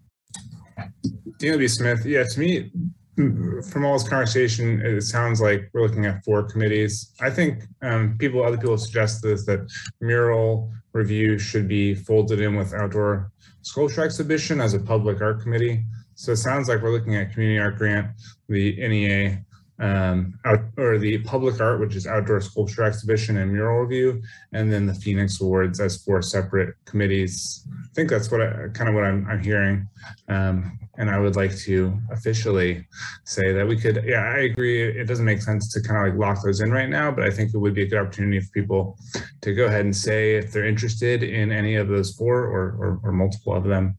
B. 1.40 1.68
Smith, 1.68 2.06
yeah, 2.06 2.24
to 2.24 2.40
me, 2.40 2.72
from 3.20 3.86
all 3.86 3.93
this 3.93 4.07
conversation, 4.07 4.82
it 4.82 5.01
sounds 5.01 5.41
like 5.41 5.70
we're 5.74 5.82
looking 5.82 6.05
at 6.05 6.24
four 6.24 6.43
committees. 6.43 7.11
I 7.20 7.30
think 7.30 7.63
um, 7.82 8.17
people, 8.17 8.45
other 8.45 8.57
people 8.57 8.78
suggest 8.78 9.22
this 9.22 9.45
that 9.45 9.70
mural 9.99 10.72
review 10.93 11.38
should 11.38 11.67
be 11.67 11.95
folded 11.95 12.39
in 12.39 12.55
with 12.55 12.74
outdoor 12.74 13.32
sculpture 13.61 14.05
exhibition 14.05 14.61
as 14.61 14.74
a 14.74 14.80
public 14.80 15.22
art 15.22 15.41
committee. 15.41 15.84
So 16.15 16.32
it 16.32 16.38
sounds 16.38 16.70
like 16.70 16.82
we're 16.82 16.91
looking 16.91 17.17
at 17.17 17.34
community 17.34 17.59
art 17.59 17.78
grant, 17.78 18.07
the 18.47 18.76
NEA, 18.88 19.43
um, 19.80 20.38
out, 20.46 20.60
or 20.78 20.98
the 20.98 21.20
public 21.20 21.60
art, 21.62 21.80
which 21.80 21.96
is 21.96 22.06
outdoor 22.06 22.42
sculpture 22.42 22.84
exhibition 22.84 23.38
and 23.38 23.52
mural 23.52 23.82
review, 23.82 24.22
and 24.54 24.72
then 24.72 24.86
the 24.86 24.94
Phoenix 24.94 25.40
Awards 25.42 25.80
as 25.80 26.04
four 26.04 26.22
separate 26.22 26.76
committees. 26.86 27.66
I 27.70 27.94
think 27.94 28.10
that's 28.10 28.30
what 28.32 28.42
I 28.42 28.68
kind 28.74 28.90
of 28.90 28.96
what 28.96 29.06
I'm, 29.06 29.26
I'm 29.30 29.44
hearing. 29.44 29.88
Um, 30.28 30.80
and 30.98 31.10
I 31.10 31.18
would 31.18 31.38
like 31.38 31.56
to 31.60 31.98
officially 32.12 32.86
say 33.24 33.54
that 33.54 33.66
we 33.66 33.78
could, 33.78 34.04
yeah, 34.06 34.34
I 34.36 34.40
agree. 34.40 34.82
It 34.84 35.06
doesn't 35.06 35.24
make 35.24 35.42
sense 35.42 35.72
to 35.74 35.82
kind 35.82 35.98
of 35.98 36.14
like 36.14 36.20
lock 36.20 36.44
those 36.44 36.60
in 36.60 36.72
right 36.72 36.90
now, 36.90 37.10
but 37.10 37.24
I 37.24 37.30
think 37.30 37.54
it 37.54 37.58
would 37.58 37.74
be 37.74 37.84
a 37.84 37.88
good 37.88 38.00
opportunity 38.00 38.42
for 38.42 38.52
people 38.52 38.98
to 39.42 39.54
go 39.54 39.66
ahead 39.66 39.86
and 39.86 39.96
say 39.96 40.36
if 40.36 40.52
they're 40.52 40.68
interested 40.68 41.24
in 41.24 41.54
any 41.54 41.76
of 41.76 41.88
those 41.88 42.16
four 42.16 42.44
or, 42.44 42.76
or, 42.78 43.00
or 43.04 43.12
multiple 43.14 43.54
of 43.54 43.64
them. 43.64 43.96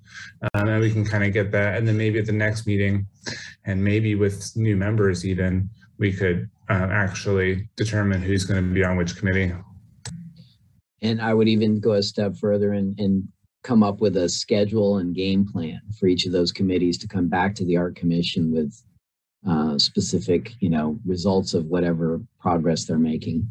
Um, 0.53 0.69
and 0.69 0.81
we 0.81 0.91
can 0.91 1.07
kind 1.07 1.25
of 1.25 1.33
get 1.33 1.51
that. 1.53 1.79
And 1.79 1.89
then 1.89 1.97
maybe 1.97 2.19
at 2.19 2.27
the 2.27 2.33
next 2.33 2.67
meeting, 2.67 3.07
and 3.65 3.83
maybe 3.83 4.15
with 4.15 4.57
new 4.57 4.77
members 4.77 5.27
even, 5.27 5.69
we 5.99 6.13
could 6.13 6.49
uh, 6.69 6.89
actually 6.91 7.69
determine 7.77 8.23
who's 8.23 8.45
going 8.45 8.67
to 8.67 8.75
be 8.75 8.85
on 8.85 8.97
which 8.97 9.17
committee. 9.17 9.53
And 11.03 11.21
I 11.21 11.35
would 11.35 11.49
even 11.49 11.81
go 11.81 11.93
a 11.93 12.03
step 12.03 12.37
further 12.37 12.73
and, 12.73 12.99
and 12.99 13.29
come 13.63 13.83
up 13.83 14.01
with 14.01 14.17
a 14.17 14.29
schedule 14.29 14.99
and 14.99 15.15
game 15.15 15.47
plan 15.47 15.81
for 15.99 16.07
each 16.07 16.27
of 16.27 16.33
those 16.33 16.53
committees 16.53 16.97
to 16.99 17.09
come 17.09 17.29
back 17.29 17.55
to 17.55 17.65
the 17.65 17.77
art 17.77 17.97
commission 17.97 18.53
with 18.53 18.75
uh, 19.49 19.79
specific, 19.79 20.53
you 20.61 20.71
know, 20.71 20.99
results 21.05 21.55
of 21.55 21.67
whatever 21.67 22.21
progress 22.39 22.85
they're 22.85 22.99
making. 22.99 23.51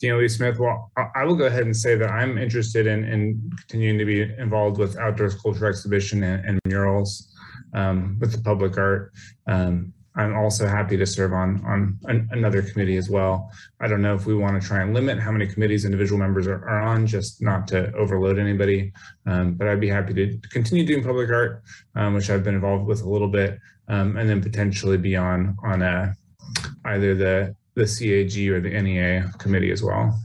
Daniel 0.00 0.28
Smith, 0.28 0.58
well, 0.58 0.90
I- 0.96 1.24
will 1.24 1.36
go 1.36 1.46
ahead 1.46 1.64
and 1.64 1.76
say 1.76 1.94
that 1.96 2.10
I'm 2.10 2.38
interested 2.38 2.86
in, 2.86 3.04
in 3.04 3.50
continuing 3.58 3.98
to 3.98 4.04
be 4.04 4.22
involved 4.38 4.78
with 4.78 4.96
outdoor 4.98 5.30
sculpture 5.30 5.66
exhibition 5.66 6.22
and, 6.22 6.44
and 6.44 6.60
murals 6.66 7.34
um, 7.74 8.18
with 8.20 8.32
the 8.32 8.42
public 8.42 8.78
art. 8.78 9.12
Um, 9.46 9.92
I'm 10.16 10.36
also 10.36 10.66
happy 10.68 10.96
to 10.96 11.06
serve 11.06 11.32
on 11.32 11.64
on 11.66 11.98
an, 12.04 12.28
another 12.30 12.62
committee 12.62 12.96
as 12.96 13.10
well. 13.10 13.50
I 13.80 13.88
don't 13.88 14.00
know 14.00 14.14
if 14.14 14.26
we 14.26 14.34
want 14.34 14.60
to 14.60 14.66
try 14.66 14.80
and 14.82 14.94
limit 14.94 15.18
how 15.18 15.32
many 15.32 15.46
committees 15.46 15.84
individual 15.84 16.18
members 16.18 16.46
are, 16.46 16.68
are 16.68 16.82
on, 16.82 17.06
just 17.06 17.42
not 17.42 17.66
to 17.68 17.92
overload 17.94 18.38
anybody. 18.38 18.92
Um, 19.26 19.54
but 19.54 19.66
I'd 19.66 19.80
be 19.80 19.88
happy 19.88 20.14
to 20.14 20.38
continue 20.50 20.86
doing 20.86 21.02
public 21.02 21.30
art, 21.30 21.64
um, 21.96 22.14
which 22.14 22.30
I've 22.30 22.44
been 22.44 22.54
involved 22.54 22.86
with 22.86 23.02
a 23.02 23.08
little 23.08 23.28
bit, 23.28 23.58
um, 23.88 24.16
and 24.16 24.28
then 24.30 24.40
potentially 24.40 24.98
be 24.98 25.16
on 25.16 25.56
on 25.64 25.82
a, 25.82 26.14
either 26.84 27.16
the 27.16 27.56
the 27.74 27.84
CAG 27.86 28.48
or 28.50 28.60
the 28.60 28.70
NEA 28.70 29.30
committee 29.38 29.70
as 29.70 29.82
well. 29.82 30.18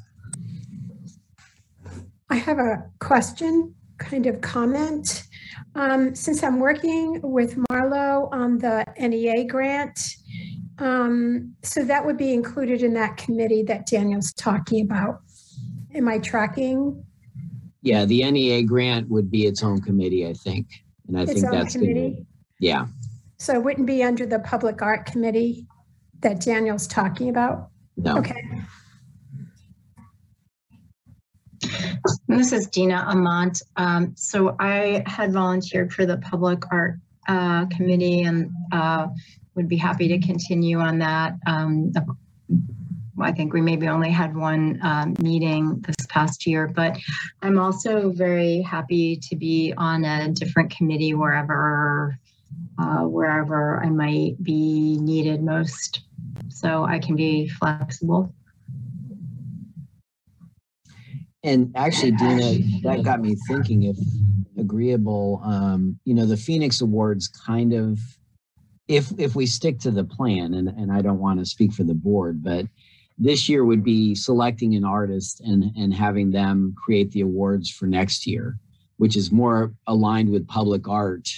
I 2.29 2.35
have 2.35 2.59
a 2.59 2.83
question, 2.99 3.73
kind 3.97 4.27
of 4.27 4.39
comment. 4.41 5.23
Um, 5.75 6.13
since 6.13 6.43
I'm 6.43 6.59
working 6.59 7.19
with 7.23 7.55
Marlo 7.71 8.31
on 8.31 8.59
the 8.59 8.85
NEA 8.99 9.45
grant, 9.45 9.99
um, 10.77 11.53
so 11.63 11.83
that 11.83 12.05
would 12.05 12.17
be 12.17 12.33
included 12.33 12.83
in 12.83 12.93
that 12.93 13.17
committee 13.17 13.63
that 13.63 13.87
Daniel's 13.87 14.31
talking 14.33 14.81
about. 14.85 15.21
Am 15.95 16.07
I 16.07 16.19
tracking? 16.19 17.03
Yeah, 17.81 18.05
the 18.05 18.29
NEA 18.29 18.63
grant 18.63 19.09
would 19.09 19.31
be 19.31 19.45
its 19.47 19.63
own 19.63 19.81
committee, 19.81 20.27
I 20.27 20.33
think. 20.33 20.67
And 21.07 21.17
I 21.17 21.23
Its 21.23 21.33
think 21.33 21.45
own 21.45 21.51
that's 21.51 21.73
gonna- 21.75 21.87
committee? 21.87 22.25
Yeah, 22.59 22.87
So 23.37 23.53
it 23.53 23.63
wouldn't 23.63 23.87
be 23.87 24.03
under 24.03 24.25
the 24.25 24.39
Public 24.39 24.81
Art 24.81 25.05
Committee 25.05 25.65
that 26.21 26.41
Daniel's 26.41 26.87
talking 26.87 27.29
about? 27.29 27.69
no. 27.97 28.17
Okay, 28.17 28.41
This 32.27 32.51
is 32.51 32.67
Dina 32.67 33.05
Amont. 33.07 33.61
Um, 33.75 34.13
so 34.15 34.55
I 34.59 35.03
had 35.05 35.33
volunteered 35.33 35.91
for 35.91 36.05
the 36.05 36.17
Public 36.17 36.63
Art 36.71 36.95
uh, 37.27 37.65
Committee 37.67 38.21
and 38.21 38.51
uh, 38.71 39.07
would 39.55 39.67
be 39.67 39.77
happy 39.77 40.07
to 40.07 40.19
continue 40.19 40.79
on 40.79 40.99
that. 40.99 41.35
Um, 41.45 41.91
I 43.21 43.31
think 43.33 43.53
we 43.53 43.61
maybe 43.61 43.87
only 43.87 44.09
had 44.09 44.35
one 44.35 44.79
um, 44.81 45.15
meeting 45.21 45.83
this 45.85 46.05
past 46.07 46.47
year, 46.47 46.67
but 46.67 46.97
I'm 47.41 47.59
also 47.59 48.11
very 48.11 48.61
happy 48.61 49.17
to 49.17 49.35
be 49.35 49.73
on 49.75 50.05
a 50.05 50.29
different 50.29 50.71
committee 50.75 51.13
wherever 51.13 52.17
uh, 52.79 53.03
wherever 53.03 53.83
I 53.83 53.89
might 53.89 54.41
be 54.41 54.97
needed 55.01 55.43
most. 55.43 56.01
So 56.47 56.85
I 56.85 56.99
can 56.99 57.15
be 57.15 57.47
flexible. 57.47 58.33
And 61.43 61.71
actually, 61.75 62.11
Dina, 62.11 62.59
that 62.83 63.03
got 63.03 63.21
me 63.21 63.35
thinking 63.47 63.83
if 63.83 63.97
agreeable, 64.57 65.41
um, 65.43 65.97
you 66.03 66.13
know, 66.13 66.25
the 66.25 66.35
Phoenix 66.35 66.81
Awards 66.81 67.29
kind 67.29 67.73
of, 67.73 67.99
if 68.87 69.11
if 69.17 69.35
we 69.35 69.45
stick 69.45 69.79
to 69.79 69.91
the 69.91 70.03
plan, 70.03 70.55
and, 70.55 70.67
and 70.67 70.91
I 70.91 71.01
don't 71.01 71.19
want 71.19 71.39
to 71.39 71.45
speak 71.45 71.71
for 71.71 71.83
the 71.83 71.93
board, 71.93 72.43
but 72.43 72.65
this 73.17 73.47
year 73.47 73.63
would 73.63 73.83
be 73.83 74.15
selecting 74.15 74.75
an 74.75 74.83
artist 74.83 75.41
and 75.41 75.71
and 75.77 75.93
having 75.93 76.31
them 76.31 76.75
create 76.77 77.11
the 77.11 77.21
awards 77.21 77.69
for 77.69 77.85
next 77.85 78.27
year, 78.27 78.57
which 78.97 79.15
is 79.15 79.31
more 79.31 79.73
aligned 79.87 80.29
with 80.29 80.47
public 80.47 80.89
art, 80.89 81.29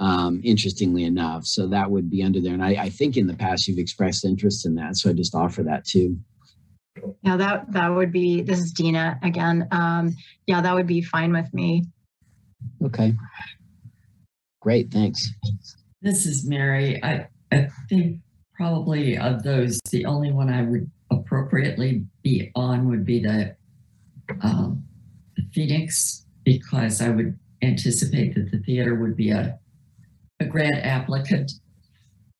um, 0.00 0.40
interestingly 0.42 1.04
enough. 1.04 1.46
So 1.46 1.68
that 1.68 1.88
would 1.88 2.10
be 2.10 2.24
under 2.24 2.40
there. 2.40 2.54
And 2.54 2.64
I, 2.64 2.70
I 2.70 2.88
think 2.88 3.16
in 3.16 3.28
the 3.28 3.36
past 3.36 3.68
you've 3.68 3.78
expressed 3.78 4.24
interest 4.24 4.66
in 4.66 4.74
that. 4.74 4.96
So 4.96 5.10
I 5.10 5.12
just 5.12 5.34
offer 5.36 5.62
that 5.62 5.84
too. 5.84 6.18
Yeah, 7.22 7.36
that 7.36 7.72
that 7.72 7.88
would 7.88 8.10
be. 8.10 8.42
This 8.42 8.58
is 8.58 8.72
Dina 8.72 9.18
again. 9.22 9.68
Um, 9.70 10.16
yeah, 10.46 10.60
that 10.60 10.74
would 10.74 10.88
be 10.88 11.02
fine 11.02 11.32
with 11.32 11.54
me. 11.54 11.84
Okay. 12.84 13.14
Great, 14.60 14.90
thanks. 14.90 15.30
This 16.02 16.26
is 16.26 16.46
Mary. 16.46 17.02
I, 17.02 17.28
I 17.52 17.68
think 17.88 18.20
probably 18.54 19.16
of 19.16 19.42
those, 19.42 19.78
the 19.90 20.04
only 20.04 20.32
one 20.32 20.50
I 20.50 20.62
would 20.62 20.90
appropriately 21.10 22.04
be 22.22 22.50
on 22.54 22.88
would 22.88 23.04
be 23.04 23.20
the 23.20 23.56
um, 24.42 24.84
Phoenix, 25.52 26.26
because 26.44 27.00
I 27.00 27.10
would 27.10 27.38
anticipate 27.62 28.34
that 28.34 28.50
the 28.50 28.58
theater 28.58 28.94
would 28.96 29.16
be 29.16 29.30
a, 29.30 29.58
a 30.40 30.44
grant 30.44 30.76
applicant 30.76 31.52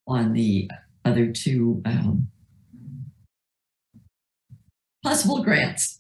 on 0.07 0.33
the 0.33 0.69
other 1.05 1.31
two 1.31 1.83
um, 1.85 2.29
possible 5.05 5.43
grants. 5.45 5.99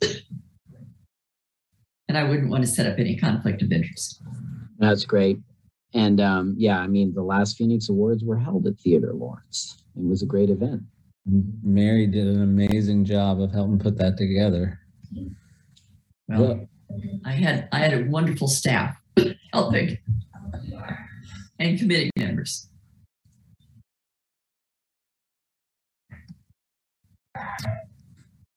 and 2.08 2.18
I 2.18 2.24
wouldn't 2.24 2.50
want 2.50 2.64
to 2.64 2.70
set 2.70 2.86
up 2.86 2.98
any 2.98 3.16
conflict 3.16 3.62
of 3.62 3.70
interest. 3.70 4.22
That's 4.78 5.04
great. 5.04 5.38
And 5.94 6.20
um, 6.20 6.54
yeah, 6.56 6.80
I 6.80 6.86
mean, 6.86 7.14
the 7.14 7.22
last 7.22 7.56
Phoenix 7.56 7.88
Awards 7.88 8.24
were 8.24 8.38
held 8.38 8.66
at 8.66 8.78
Theatre 8.78 9.12
Lawrence. 9.12 9.84
It 9.96 10.04
was 10.04 10.22
a 10.22 10.26
great 10.26 10.50
event. 10.50 10.82
Mary 11.62 12.06
did 12.06 12.26
an 12.26 12.42
amazing 12.42 13.04
job 13.04 13.40
of 13.40 13.52
helping 13.52 13.78
put 13.78 13.98
that 13.98 14.16
together. 14.16 14.80
Well, 16.28 16.66
I 17.24 17.32
had 17.32 17.68
I 17.72 17.78
had 17.78 17.92
a 17.92 18.04
wonderful 18.04 18.48
staff 18.48 18.96
helping 19.52 19.98
and 21.60 21.78
committee 21.78 22.10
members. 22.16 22.68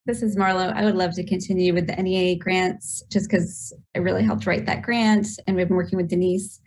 This 0.06 0.22
is 0.22 0.36
Marlo. 0.36 0.74
I 0.74 0.84
would 0.84 0.95
love 0.95 1.14
to 1.16 1.26
continue 1.26 1.74
with 1.74 1.88
the 1.88 1.95
NEA 1.95 2.38
grants 2.38 3.04
just 3.10 3.30
because 3.30 3.74
I 3.95 3.99
really 3.99 4.24
helped 4.24 4.45
write 4.45 4.66
that 4.66 4.82
grant 4.82 5.28
and 5.47 5.56
we've 5.56 5.68
been 5.68 5.78
working 5.78 5.97
with 5.97 6.10
Denise 6.10 6.60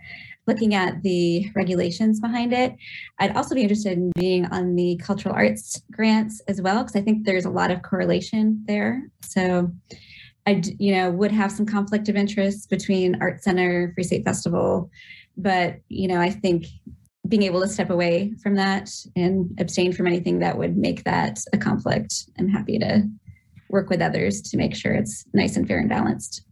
looking 0.47 0.75
at 0.75 1.03
the 1.03 1.51
regulations 1.55 2.21
behind 2.21 2.53
it. 2.53 2.75
I'd 3.19 3.37
also 3.37 3.55
be 3.55 3.63
interested 3.63 3.95
in 3.95 4.13
being 4.15 4.47
on 4.47 4.77
the 4.77 4.97
cultural 5.03 5.35
arts 5.35 5.83
grants 5.91 6.41
as 6.49 6.63
well 6.63 6.83
because 6.83 6.97
I 6.97 7.03
think 7.03 7.27
there's 7.27 7.47
a 7.47 7.51
lot 7.51 7.71
of 7.71 7.83
correlation 7.83 8.63
there. 8.67 9.03
So 9.23 9.71
I, 10.47 10.63
you 10.79 10.95
know, 10.95 11.11
would 11.11 11.33
have 11.33 11.51
some 11.51 11.67
conflict 11.67 12.09
of 12.09 12.17
interest 12.17 12.71
between 12.71 13.21
Art 13.21 13.43
Center, 13.43 13.93
Free 13.95 14.05
State 14.05 14.25
Festival, 14.25 14.91
but 15.37 15.77
you 15.89 16.09
know, 16.09 16.21
I 16.21 16.31
think 16.31 16.67
being 17.29 17.43
able 17.43 17.61
to 17.61 17.69
step 17.69 17.91
away 17.91 18.33
from 18.43 18.55
that 18.55 18.91
and 19.17 19.51
abstain 19.59 19.93
from 19.93 20.07
anything 20.07 20.39
that 20.39 20.57
would 20.57 20.77
make 20.77 21.05
that 21.05 21.39
a 21.53 21.59
conflict, 21.59 22.31
I'm 22.39 22.49
happy 22.49 22.79
to 22.79 23.09
work 23.69 23.91
with 23.91 24.01
others 24.01 24.41
to 24.43 24.57
make 24.57 24.77
sure 24.77 24.93
it's 24.93 25.25
nice 25.33 25.57
and 25.57 25.67
fair 25.67 25.79
and 25.79 25.89
balanced. 25.89 26.43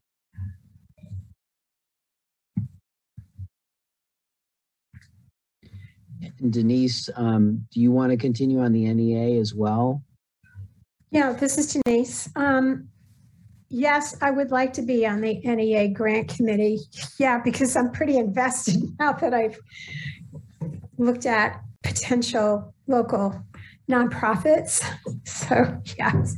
Denise, 6.50 7.08
um, 7.16 7.66
do 7.70 7.80
you 7.80 7.92
want 7.92 8.10
to 8.10 8.16
continue 8.16 8.60
on 8.60 8.72
the 8.72 8.92
NEA 8.92 9.38
as 9.40 9.54
well? 9.54 10.02
yeah, 11.14 11.32
this 11.32 11.56
is 11.58 11.72
Denise. 11.72 12.28
Um, 12.34 12.88
yes, 13.74 14.16
I 14.22 14.30
would 14.30 14.50
like 14.50 14.72
to 14.74 14.82
be 14.82 15.06
on 15.06 15.20
the 15.20 15.40
NEA 15.40 15.88
grant 15.88 16.28
committee. 16.28 16.78
Yeah, 17.18 17.40
because 17.42 17.76
I'm 17.76 17.90
pretty 17.90 18.16
invested 18.16 18.82
now 18.98 19.12
that 19.12 19.34
I've 19.34 19.58
looked 20.96 21.26
at 21.26 21.60
potential 21.82 22.72
local 22.86 23.34
nonprofits. 23.90 24.82
So, 25.26 25.78
yes. 25.98 26.36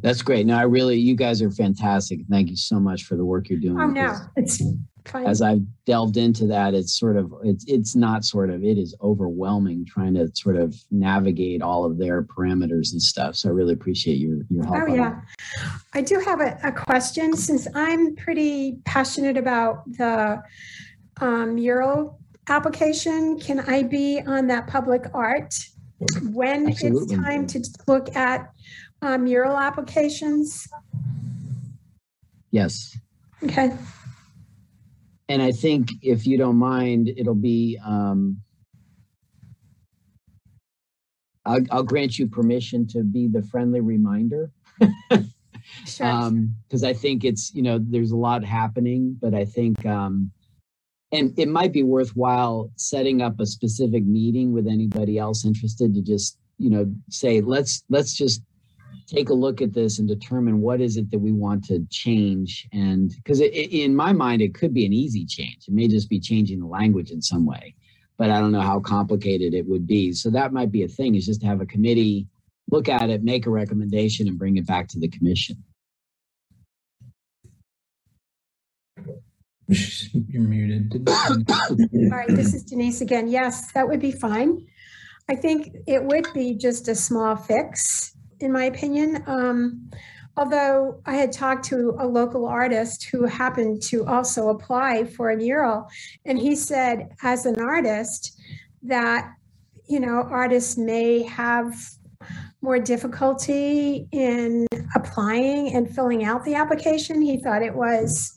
That's 0.00 0.22
great. 0.22 0.46
No, 0.46 0.56
I 0.56 0.62
really, 0.62 0.98
you 0.98 1.16
guys 1.16 1.40
are 1.42 1.50
fantastic. 1.50 2.20
Thank 2.30 2.50
you 2.50 2.56
so 2.56 2.78
much 2.78 3.04
for 3.04 3.16
the 3.16 3.24
work 3.24 3.48
you're 3.48 3.58
doing. 3.58 3.80
Oh, 3.80 3.86
no, 3.86 4.16
it's 4.36 4.62
fine. 5.06 5.26
As 5.26 5.42
I've 5.42 5.62
delved 5.84 6.16
into 6.16 6.46
that, 6.46 6.74
it's 6.74 6.98
sort 6.98 7.16
of, 7.16 7.32
it's, 7.42 7.64
it's 7.68 7.94
not 7.94 8.24
sort 8.24 8.50
of, 8.50 8.64
it 8.64 8.78
is 8.78 8.94
overwhelming 9.02 9.84
trying 9.84 10.14
to 10.14 10.30
sort 10.34 10.56
of 10.56 10.74
navigate 10.90 11.62
all 11.62 11.84
of 11.84 11.98
their 11.98 12.22
parameters 12.22 12.92
and 12.92 13.02
stuff. 13.02 13.36
So 13.36 13.48
I 13.48 13.52
really 13.52 13.74
appreciate 13.74 14.16
your, 14.16 14.38
your 14.50 14.64
help. 14.64 14.88
Oh, 14.88 14.94
yeah. 14.94 15.20
I 15.92 16.00
do 16.00 16.18
have 16.20 16.40
a, 16.40 16.58
a 16.62 16.72
question 16.72 17.36
since 17.36 17.68
I'm 17.74 18.16
pretty 18.16 18.78
passionate 18.84 19.36
about 19.36 19.84
the 19.92 20.42
um, 21.20 21.54
mural 21.54 22.18
application. 22.48 23.38
Can 23.38 23.60
I 23.60 23.82
be 23.82 24.20
on 24.26 24.46
that 24.48 24.66
public 24.66 25.04
art 25.14 25.54
when 26.32 26.68
Absolutely. 26.68 27.14
it's 27.14 27.24
time 27.24 27.46
to 27.46 27.64
look 27.86 28.14
at 28.16 28.50
uh, 29.02 29.18
mural 29.18 29.56
applications? 29.56 30.66
Yes. 32.50 32.96
Okay. 33.42 33.72
And 35.28 35.40
I 35.40 35.52
think 35.52 35.90
if 36.02 36.26
you 36.26 36.36
don't 36.36 36.56
mind, 36.56 37.10
it'll 37.16 37.34
be, 37.34 37.78
um, 37.84 38.40
I'll, 41.46 41.60
I'll 41.70 41.82
grant 41.82 42.18
you 42.18 42.26
permission 42.26 42.86
to 42.88 43.02
be 43.02 43.28
the 43.28 43.42
friendly 43.42 43.80
reminder. 43.80 44.50
Sure. 45.86 46.06
Um, 46.06 46.54
cause 46.70 46.84
I 46.84 46.92
think 46.92 47.24
it's, 47.24 47.54
you 47.54 47.62
know, 47.62 47.78
there's 47.80 48.10
a 48.10 48.16
lot 48.16 48.44
happening, 48.44 49.16
but 49.18 49.32
I 49.32 49.46
think, 49.46 49.84
um, 49.86 50.30
and 51.10 51.32
it 51.38 51.48
might 51.48 51.72
be 51.72 51.82
worthwhile 51.82 52.70
setting 52.76 53.22
up 53.22 53.40
a 53.40 53.46
specific 53.46 54.04
meeting 54.04 54.52
with 54.52 54.66
anybody 54.66 55.18
else 55.18 55.46
interested 55.46 55.94
to 55.94 56.02
just, 56.02 56.38
you 56.58 56.68
know, 56.68 56.92
say, 57.08 57.40
let's, 57.40 57.82
let's 57.88 58.14
just 58.14 58.42
take 59.06 59.28
a 59.28 59.34
look 59.34 59.60
at 59.62 59.72
this 59.72 59.98
and 59.98 60.08
determine 60.08 60.60
what 60.60 60.80
is 60.80 60.96
it 60.96 61.10
that 61.10 61.18
we 61.18 61.32
want 61.32 61.64
to 61.64 61.84
change. 61.90 62.66
And 62.72 63.10
because 63.16 63.40
it, 63.40 63.52
it- 63.54 63.70
in 63.76 63.94
my 63.94 64.12
mind, 64.12 64.42
it 64.42 64.54
could 64.54 64.72
be 64.74 64.86
an 64.86 64.92
easy 64.92 65.26
change. 65.26 65.66
It 65.68 65.74
may 65.74 65.88
just 65.88 66.08
be 66.08 66.20
changing 66.20 66.60
the 66.60 66.66
language 66.66 67.10
in 67.10 67.20
some 67.22 67.44
way, 67.46 67.74
but 68.16 68.30
I 68.30 68.40
don't 68.40 68.52
know 68.52 68.60
how 68.60 68.80
complicated 68.80 69.54
it 69.54 69.66
would 69.66 69.86
be. 69.86 70.12
So 70.12 70.30
that 70.30 70.52
might 70.52 70.72
be 70.72 70.82
a 70.84 70.88
thing 70.88 71.14
is 71.14 71.26
just 71.26 71.40
to 71.42 71.46
have 71.46 71.60
a 71.60 71.66
committee 71.66 72.26
look 72.70 72.88
at 72.88 73.10
it, 73.10 73.22
make 73.22 73.46
a 73.46 73.50
recommendation 73.50 74.26
and 74.26 74.38
bring 74.38 74.56
it 74.56 74.66
back 74.66 74.88
to 74.88 74.98
the 74.98 75.08
commission. 75.08 75.62
You're 79.68 80.42
muted. 80.48 81.06
All 81.08 81.36
right, 82.10 82.28
this 82.28 82.54
is 82.54 82.64
Denise 82.64 83.00
again. 83.00 83.28
Yes, 83.28 83.72
that 83.72 83.86
would 83.88 84.00
be 84.00 84.12
fine. 84.12 84.66
I 85.28 85.34
think 85.34 85.70
it 85.86 86.04
would 86.04 86.26
be 86.34 86.54
just 86.54 86.88
a 86.88 86.94
small 86.94 87.34
fix, 87.34 88.14
in 88.40 88.52
my 88.52 88.64
opinion. 88.64 89.22
Um, 89.26 89.90
although 90.36 91.00
I 91.06 91.14
had 91.14 91.32
talked 91.32 91.64
to 91.66 91.94
a 91.98 92.06
local 92.06 92.46
artist 92.46 93.04
who 93.04 93.24
happened 93.24 93.82
to 93.84 94.06
also 94.06 94.48
apply 94.48 95.04
for 95.04 95.30
a 95.30 95.36
mural, 95.36 95.88
and 96.24 96.38
he 96.38 96.56
said, 96.56 97.10
as 97.22 97.46
an 97.46 97.60
artist, 97.60 98.40
that 98.82 99.32
you 99.88 100.00
know 100.00 100.26
artists 100.30 100.76
may 100.76 101.22
have 101.22 101.74
more 102.62 102.78
difficulty 102.78 104.08
in 104.12 104.66
applying 104.94 105.74
and 105.74 105.94
filling 105.94 106.24
out 106.24 106.44
the 106.44 106.54
application. 106.54 107.20
He 107.20 107.36
thought 107.42 107.62
it 107.62 107.74
was 107.74 108.33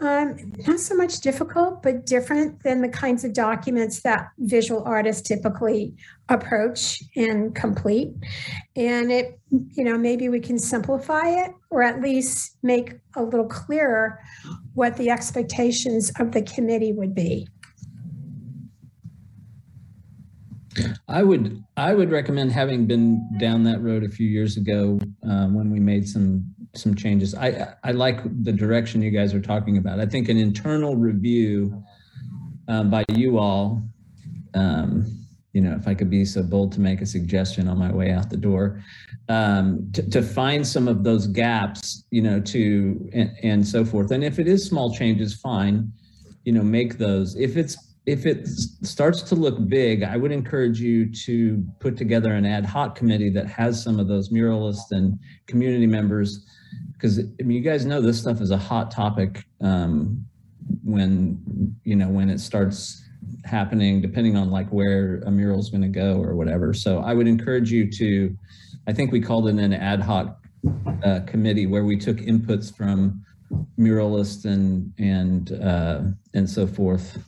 um, 0.00 0.52
not 0.66 0.80
so 0.80 0.94
much 0.96 1.20
difficult, 1.20 1.82
but 1.82 2.04
different 2.04 2.62
than 2.62 2.82
the 2.82 2.88
kinds 2.88 3.24
of 3.24 3.32
documents 3.32 4.00
that 4.02 4.28
visual 4.38 4.82
artists 4.84 5.26
typically 5.26 5.94
approach 6.28 7.02
and 7.14 7.54
complete. 7.54 8.12
And 8.74 9.12
it, 9.12 9.38
you 9.50 9.84
know, 9.84 9.96
maybe 9.96 10.28
we 10.28 10.40
can 10.40 10.58
simplify 10.58 11.28
it 11.28 11.52
or 11.70 11.82
at 11.82 12.00
least 12.00 12.56
make 12.62 12.94
a 13.14 13.22
little 13.22 13.46
clearer 13.46 14.18
what 14.74 14.96
the 14.96 15.10
expectations 15.10 16.10
of 16.18 16.32
the 16.32 16.42
committee 16.42 16.92
would 16.92 17.14
be. 17.14 17.46
I 21.06 21.22
would 21.22 21.62
I 21.76 21.94
would 21.94 22.10
recommend 22.10 22.50
having 22.50 22.86
been 22.86 23.28
down 23.38 23.62
that 23.64 23.80
road 23.80 24.02
a 24.02 24.08
few 24.08 24.26
years 24.26 24.56
ago 24.56 24.98
uh, 25.22 25.46
when 25.46 25.70
we 25.70 25.78
made 25.78 26.08
some 26.08 26.53
some 26.76 26.94
changes. 26.94 27.34
I 27.34 27.74
I 27.82 27.92
like 27.92 28.22
the 28.42 28.52
direction 28.52 29.02
you 29.02 29.10
guys 29.10 29.34
are 29.34 29.40
talking 29.40 29.78
about. 29.78 30.00
I 30.00 30.06
think 30.06 30.28
an 30.28 30.36
internal 30.36 30.96
review 30.96 31.82
um, 32.68 32.90
by 32.90 33.04
you 33.08 33.38
all, 33.38 33.82
um, 34.54 35.06
you 35.52 35.60
know, 35.60 35.74
if 35.76 35.86
I 35.86 35.94
could 35.94 36.10
be 36.10 36.24
so 36.24 36.42
bold 36.42 36.72
to 36.72 36.80
make 36.80 37.00
a 37.00 37.06
suggestion 37.06 37.68
on 37.68 37.78
my 37.78 37.92
way 37.92 38.10
out 38.10 38.30
the 38.30 38.36
door, 38.36 38.82
um, 39.28 39.90
to, 39.92 40.08
to 40.10 40.22
find 40.22 40.66
some 40.66 40.88
of 40.88 41.04
those 41.04 41.26
gaps, 41.26 42.04
you 42.10 42.22
know, 42.22 42.40
to 42.40 43.10
and, 43.12 43.30
and 43.42 43.66
so 43.66 43.84
forth. 43.84 44.10
And 44.10 44.24
if 44.24 44.38
it 44.38 44.48
is 44.48 44.66
small 44.66 44.94
changes, 44.94 45.34
fine, 45.34 45.92
you 46.44 46.52
know, 46.52 46.62
make 46.62 46.98
those. 46.98 47.36
If 47.36 47.56
it's 47.56 47.76
if 48.06 48.26
it 48.26 48.46
starts 48.46 49.22
to 49.22 49.34
look 49.34 49.66
big, 49.66 50.02
I 50.02 50.16
would 50.18 50.30
encourage 50.30 50.78
you 50.78 51.10
to 51.24 51.64
put 51.80 51.96
together 51.96 52.34
an 52.34 52.44
ad 52.44 52.66
hoc 52.66 52.96
committee 52.96 53.30
that 53.30 53.46
has 53.46 53.82
some 53.82 53.98
of 53.98 54.08
those 54.08 54.28
muralists 54.28 54.90
and 54.90 55.18
community 55.46 55.86
members. 55.86 56.46
Because 57.04 57.18
I 57.18 57.42
mean, 57.42 57.58
you 57.58 57.62
guys 57.62 57.84
know 57.84 58.00
this 58.00 58.18
stuff 58.18 58.40
is 58.40 58.50
a 58.50 58.56
hot 58.56 58.90
topic 58.90 59.44
um, 59.60 60.24
when 60.82 61.76
you 61.84 61.96
know 61.96 62.08
when 62.08 62.30
it 62.30 62.40
starts 62.40 63.02
happening, 63.44 64.00
depending 64.00 64.38
on 64.38 64.50
like 64.50 64.70
where 64.70 65.20
a 65.26 65.30
mural 65.30 65.60
is 65.60 65.68
going 65.68 65.82
to 65.82 65.88
go 65.88 66.14
or 66.14 66.34
whatever. 66.34 66.72
So 66.72 67.00
I 67.00 67.12
would 67.12 67.28
encourage 67.28 67.70
you 67.70 67.90
to. 67.90 68.34
I 68.86 68.94
think 68.94 69.12
we 69.12 69.20
called 69.20 69.48
it 69.48 69.56
an 69.56 69.74
ad 69.74 70.00
hoc 70.00 70.38
uh, 71.04 71.20
committee 71.26 71.66
where 71.66 71.84
we 71.84 71.98
took 71.98 72.16
inputs 72.16 72.74
from 72.74 73.22
muralists 73.78 74.46
and 74.46 74.90
and 74.96 75.52
uh, 75.62 76.00
and 76.32 76.48
so 76.48 76.66
forth 76.66 77.18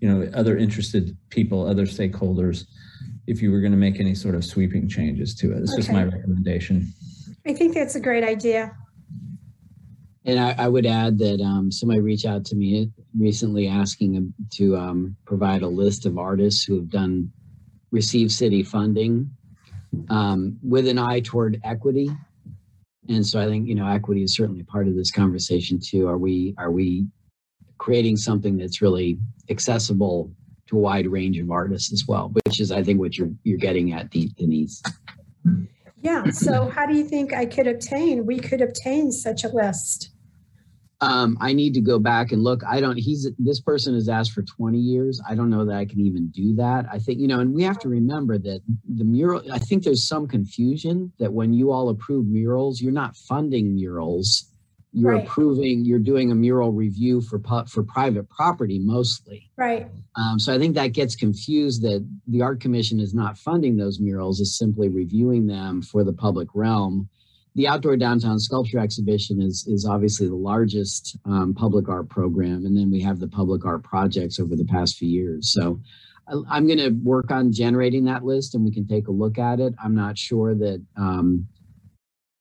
you 0.00 0.08
know, 0.08 0.30
other 0.32 0.56
interested 0.56 1.14
people, 1.28 1.68
other 1.68 1.84
stakeholders, 1.84 2.64
if 3.26 3.42
you 3.42 3.52
were 3.52 3.60
going 3.60 3.72
to 3.72 3.76
make 3.76 4.00
any 4.00 4.14
sort 4.14 4.34
of 4.34 4.46
sweeping 4.46 4.88
changes 4.88 5.34
to 5.34 5.52
it. 5.52 5.58
It's 5.58 5.76
just 5.76 5.92
my 5.92 6.04
recommendation. 6.04 6.90
I 7.46 7.52
think 7.52 7.74
that's 7.74 7.96
a 7.96 8.00
great 8.00 8.24
idea. 8.24 8.74
And 10.24 10.38
I, 10.38 10.54
I 10.58 10.68
would 10.68 10.86
add 10.86 11.18
that 11.18 11.40
um, 11.40 11.72
somebody 11.72 12.00
reached 12.00 12.26
out 12.26 12.44
to 12.46 12.56
me 12.56 12.90
recently 13.18 13.68
asking 13.68 14.34
to 14.52 14.76
um, 14.76 15.16
provide 15.24 15.62
a 15.62 15.68
list 15.68 16.04
of 16.04 16.18
artists 16.18 16.62
who 16.62 16.76
have 16.76 16.90
done 16.90 17.32
receive 17.90 18.30
city 18.30 18.62
funding 18.62 19.30
um, 20.08 20.58
with 20.62 20.86
an 20.86 20.98
eye 20.98 21.20
toward 21.20 21.60
equity. 21.64 22.10
And 23.08 23.26
so 23.26 23.40
I 23.40 23.46
think 23.46 23.66
you 23.66 23.74
know 23.74 23.88
equity 23.88 24.22
is 24.22 24.36
certainly 24.36 24.62
part 24.62 24.86
of 24.86 24.94
this 24.94 25.10
conversation 25.10 25.80
too. 25.80 26.06
Are 26.06 26.18
we 26.18 26.54
are 26.58 26.70
we 26.70 27.06
creating 27.78 28.16
something 28.16 28.58
that's 28.58 28.82
really 28.82 29.18
accessible 29.48 30.30
to 30.68 30.76
a 30.76 30.80
wide 30.80 31.06
range 31.06 31.38
of 31.38 31.50
artists 31.50 31.92
as 31.92 32.06
well, 32.06 32.30
which 32.44 32.60
is 32.60 32.70
I 32.70 32.82
think 32.82 33.00
what 33.00 33.18
you're 33.18 33.30
you're 33.42 33.58
getting 33.58 33.92
at, 33.92 34.10
De- 34.10 34.32
Denise. 34.36 34.82
Yeah. 36.02 36.30
So, 36.30 36.68
how 36.68 36.86
do 36.86 36.94
you 36.94 37.04
think 37.04 37.34
I 37.34 37.44
could 37.44 37.66
obtain? 37.66 38.24
We 38.24 38.38
could 38.38 38.62
obtain 38.62 39.12
such 39.12 39.44
a 39.44 39.48
list. 39.48 40.10
Um, 41.02 41.38
I 41.40 41.54
need 41.54 41.72
to 41.74 41.80
go 41.80 41.98
back 41.98 42.30
and 42.30 42.42
look. 42.42 42.62
I 42.68 42.80
don't, 42.80 42.96
he's, 42.98 43.26
this 43.38 43.60
person 43.60 43.94
has 43.94 44.08
asked 44.08 44.32
for 44.32 44.42
20 44.42 44.78
years. 44.78 45.20
I 45.26 45.34
don't 45.34 45.48
know 45.48 45.64
that 45.64 45.76
I 45.76 45.86
can 45.86 46.00
even 46.00 46.28
do 46.28 46.54
that. 46.56 46.84
I 46.92 46.98
think, 46.98 47.20
you 47.20 47.26
know, 47.26 47.40
and 47.40 47.54
we 47.54 47.62
have 47.62 47.78
to 47.80 47.88
remember 47.88 48.36
that 48.38 48.60
the 48.86 49.04
mural, 49.04 49.42
I 49.50 49.58
think 49.58 49.82
there's 49.84 50.06
some 50.06 50.28
confusion 50.28 51.12
that 51.18 51.32
when 51.32 51.54
you 51.54 51.70
all 51.72 51.88
approve 51.88 52.26
murals, 52.26 52.82
you're 52.82 52.92
not 52.92 53.16
funding 53.16 53.74
murals. 53.74 54.46
You're 54.92 55.12
Right. 55.12 55.24
approving, 55.24 55.84
you're 55.84 56.00
doing 56.00 56.32
a 56.32 56.34
mural 56.34 56.72
review 56.72 57.20
for, 57.20 57.40
for 57.68 57.82
private 57.84 58.28
property 58.28 58.78
mostly. 58.80 59.48
Right. 59.56 59.86
Um, 60.16 60.38
so 60.40 60.52
I 60.52 60.58
think 60.58 60.74
that 60.74 60.88
gets 60.88 61.14
confused 61.14 61.82
that 61.82 62.04
the 62.26 62.42
art 62.42 62.60
commission 62.60 62.98
is 62.98 63.14
not 63.14 63.38
funding 63.38 63.76
those 63.76 64.00
murals, 64.00 64.40
is 64.40 64.58
simply 64.58 64.88
reviewing 64.88 65.46
them 65.46 65.80
for 65.80 66.02
the 66.02 66.12
public 66.12 66.48
realm. 66.54 67.08
The 67.56 67.66
outdoor 67.66 67.96
downtown 67.96 68.38
sculpture 68.38 68.78
exhibition 68.78 69.42
is 69.42 69.66
is 69.66 69.84
obviously 69.84 70.28
the 70.28 70.36
largest 70.36 71.16
um, 71.24 71.52
public 71.54 71.88
art 71.88 72.08
program, 72.08 72.64
and 72.64 72.76
then 72.76 72.90
we 72.90 73.00
have 73.02 73.18
the 73.18 73.28
public 73.28 73.64
art 73.64 73.82
projects 73.82 74.38
over 74.38 74.54
the 74.56 74.64
past 74.64 74.96
few 74.96 75.08
years. 75.08 75.52
So 75.52 75.80
I, 76.28 76.34
I'm 76.48 76.66
going 76.66 76.78
to 76.78 76.90
work 77.02 77.30
on 77.30 77.52
generating 77.52 78.04
that 78.04 78.24
list, 78.24 78.54
and 78.54 78.64
we 78.64 78.72
can 78.72 78.86
take 78.86 79.08
a 79.08 79.12
look 79.12 79.38
at 79.38 79.58
it. 79.58 79.74
I'm 79.82 79.94
not 79.94 80.16
sure 80.16 80.54
that 80.54 80.80
um, 80.96 81.48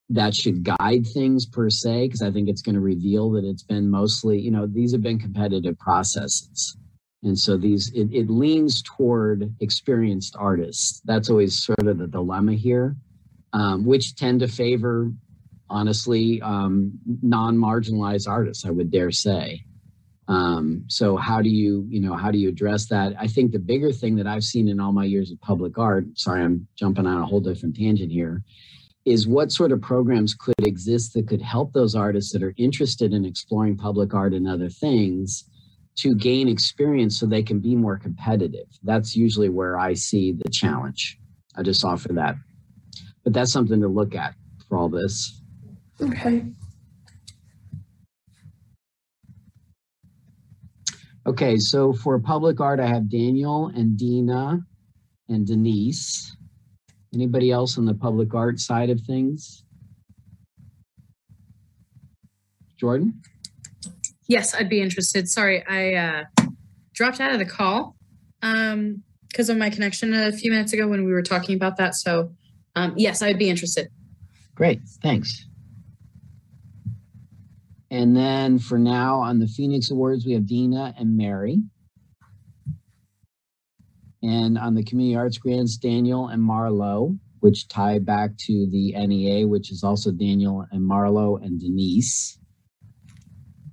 that 0.09 0.33
should 0.33 0.63
guide 0.63 1.05
things 1.05 1.45
per 1.45 1.69
se, 1.69 2.07
because 2.07 2.21
I 2.21 2.31
think 2.31 2.49
it's 2.49 2.61
going 2.61 2.75
to 2.75 2.81
reveal 2.81 3.31
that 3.31 3.45
it's 3.45 3.63
been 3.63 3.89
mostly, 3.89 4.39
you 4.39 4.51
know, 4.51 4.65
these 4.65 4.91
have 4.91 5.03
been 5.03 5.19
competitive 5.19 5.77
processes. 5.79 6.77
And 7.21 7.37
so 7.37 7.57
these, 7.57 7.91
it, 7.93 8.09
it 8.13 8.29
leans 8.29 8.81
toward 8.81 9.53
experienced 9.59 10.35
artists. 10.39 11.01
That's 11.05 11.29
always 11.29 11.61
sort 11.63 11.85
of 11.85 11.97
the 11.97 12.07
dilemma 12.07 12.53
here, 12.53 12.95
um, 13.53 13.85
which 13.85 14.15
tend 14.15 14.39
to 14.41 14.47
favor 14.47 15.11
honestly 15.69 16.41
um, 16.41 16.91
non-marginalized 17.21 18.27
artists, 18.27 18.65
I 18.65 18.71
would 18.71 18.91
dare 18.91 19.11
say. 19.11 19.63
Um, 20.27 20.83
so 20.87 21.17
how 21.17 21.41
do 21.41 21.49
you, 21.49 21.85
you 21.89 21.99
know, 21.99 22.15
how 22.15 22.29
do 22.29 22.37
you 22.37 22.49
address 22.49 22.87
that? 22.89 23.13
I 23.19 23.27
think 23.27 23.51
the 23.51 23.59
bigger 23.59 23.91
thing 23.91 24.15
that 24.17 24.27
I've 24.27 24.43
seen 24.43 24.67
in 24.67 24.79
all 24.79 24.91
my 24.91 25.05
years 25.05 25.31
of 25.31 25.41
public 25.41 25.77
art, 25.77 26.05
sorry, 26.15 26.43
I'm 26.43 26.67
jumping 26.75 27.07
on 27.07 27.21
a 27.21 27.25
whole 27.25 27.39
different 27.39 27.75
tangent 27.75 28.11
here, 28.11 28.43
is 29.05 29.27
what 29.27 29.51
sort 29.51 29.71
of 29.71 29.81
programs 29.81 30.35
could 30.35 30.53
exist 30.67 31.13
that 31.13 31.27
could 31.27 31.41
help 31.41 31.73
those 31.73 31.95
artists 31.95 32.31
that 32.33 32.43
are 32.43 32.53
interested 32.57 33.11
in 33.11 33.25
exploring 33.25 33.75
public 33.75 34.13
art 34.13 34.33
and 34.33 34.47
other 34.47 34.69
things 34.69 35.45
to 35.95 36.13
gain 36.13 36.47
experience 36.47 37.19
so 37.19 37.25
they 37.25 37.43
can 37.43 37.59
be 37.59 37.75
more 37.75 37.97
competitive. 37.97 38.67
That's 38.83 39.15
usually 39.15 39.49
where 39.49 39.79
I 39.79 39.95
see 39.95 40.31
the 40.31 40.49
challenge. 40.51 41.17
I 41.55 41.63
just 41.63 41.83
offer 41.83 42.09
that. 42.13 42.35
But 43.29 43.35
that's 43.35 43.53
something 43.53 43.79
to 43.81 43.87
look 43.87 44.15
at 44.15 44.33
for 44.67 44.75
all 44.75 44.89
this. 44.89 45.39
Okay. 46.01 46.45
Okay, 51.27 51.57
so 51.59 51.93
for 51.93 52.17
public 52.17 52.59
art, 52.59 52.79
I 52.79 52.87
have 52.87 53.07
Daniel 53.07 53.67
and 53.67 53.95
Dina 53.95 54.61
and 55.27 55.45
Denise. 55.45 56.35
Anybody 57.13 57.51
else 57.51 57.77
on 57.77 57.85
the 57.85 57.93
public 57.93 58.33
art 58.33 58.59
side 58.59 58.89
of 58.89 58.99
things? 59.01 59.63
Jordan? 62.79 63.21
Yes, 64.27 64.55
I'd 64.55 64.69
be 64.69 64.81
interested. 64.81 65.29
Sorry, 65.29 65.63
I 65.67 65.93
uh, 65.93 66.47
dropped 66.95 67.19
out 67.19 67.31
of 67.31 67.37
the 67.37 67.45
call 67.45 67.95
um, 68.41 69.03
because 69.27 69.51
of 69.51 69.57
my 69.57 69.69
connection 69.69 70.15
a 70.15 70.31
few 70.31 70.49
minutes 70.49 70.73
ago 70.73 70.87
when 70.87 71.05
we 71.05 71.11
were 71.11 71.21
talking 71.21 71.55
about 71.55 71.77
that. 71.77 71.93
So, 71.93 72.31
um, 72.79 72.93
yes, 72.95 73.21
I'd 73.21 73.37
be 73.37 73.49
interested. 73.49 73.89
Great, 74.55 74.81
thanks. 75.01 75.45
And 77.91 78.15
then 78.15 78.59
for 78.59 78.77
now 78.77 79.19
on 79.19 79.39
the 79.39 79.47
Phoenix 79.47 79.91
Awards, 79.91 80.25
we 80.25 80.33
have 80.33 80.45
Dina 80.45 80.93
and 80.97 81.17
Mary. 81.17 81.61
And 84.21 84.57
on 84.57 84.75
the 84.75 84.83
Community 84.83 85.15
Arts 85.15 85.37
Grants, 85.37 85.77
Daniel 85.77 86.27
and 86.27 86.41
Marlo, 86.41 87.17
which 87.39 87.67
tie 87.67 87.99
back 87.99 88.31
to 88.37 88.67
the 88.69 88.93
NEA, 88.93 89.47
which 89.47 89.71
is 89.71 89.83
also 89.83 90.11
Daniel 90.11 90.65
and 90.71 90.81
Marlo 90.81 91.43
and 91.43 91.59
Denise. 91.59 92.37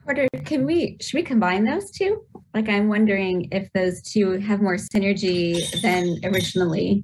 Porter, 0.04 0.28
can 0.44 0.64
we 0.64 0.96
should 1.00 1.18
we 1.18 1.22
combine 1.22 1.64
those 1.64 1.90
two? 1.90 2.24
Like 2.54 2.68
I'm 2.68 2.88
wondering 2.88 3.48
if 3.50 3.68
those 3.72 4.00
two 4.02 4.38
have 4.38 4.62
more 4.62 4.76
synergy 4.76 5.58
than 5.82 6.16
originally 6.24 7.02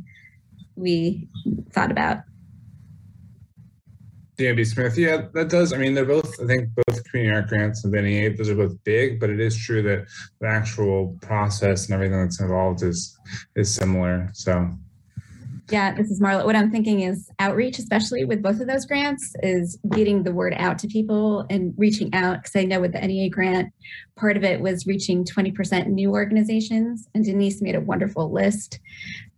we 0.76 1.28
thought 1.72 1.90
about. 1.90 2.18
DMB 4.38 4.66
Smith, 4.66 4.98
yeah, 4.98 5.26
that 5.34 5.50
does. 5.50 5.72
I 5.72 5.76
mean, 5.76 5.94
they're 5.94 6.04
both, 6.04 6.40
I 6.40 6.46
think, 6.46 6.70
both 6.86 7.04
community 7.04 7.34
art 7.34 7.48
grants 7.48 7.84
and 7.84 7.92
NEA, 7.92 8.34
those 8.34 8.48
are 8.48 8.54
both 8.54 8.76
big, 8.82 9.20
but 9.20 9.30
it 9.30 9.38
is 9.38 9.56
true 9.56 9.82
that 9.82 10.06
the 10.40 10.48
actual 10.48 11.18
process 11.20 11.84
and 11.84 11.94
everything 11.94 12.20
that's 12.20 12.40
involved 12.40 12.82
is 12.82 13.16
is 13.56 13.72
similar. 13.72 14.30
So 14.32 14.70
Yeah, 15.70 15.94
this 15.94 16.10
is 16.10 16.20
Marla. 16.20 16.44
What 16.44 16.56
I'm 16.56 16.70
thinking 16.70 17.00
is 17.00 17.30
outreach, 17.38 17.78
especially 17.78 18.24
with 18.24 18.42
both 18.42 18.60
of 18.60 18.66
those 18.66 18.84
grants, 18.84 19.32
is 19.42 19.78
getting 19.90 20.22
the 20.22 20.32
word 20.32 20.54
out 20.56 20.78
to 20.80 20.88
people 20.88 21.46
and 21.50 21.72
reaching 21.76 22.12
out. 22.12 22.42
Because 22.42 22.56
I 22.56 22.64
know 22.64 22.80
with 22.80 22.92
the 22.92 23.00
NEA 23.00 23.30
grant, 23.30 23.72
part 24.16 24.36
of 24.36 24.44
it 24.44 24.60
was 24.60 24.86
reaching 24.86 25.24
20% 25.24 25.86
new 25.86 26.10
organizations. 26.10 27.06
And 27.14 27.24
Denise 27.24 27.62
made 27.62 27.76
a 27.76 27.80
wonderful 27.80 28.32
list 28.32 28.80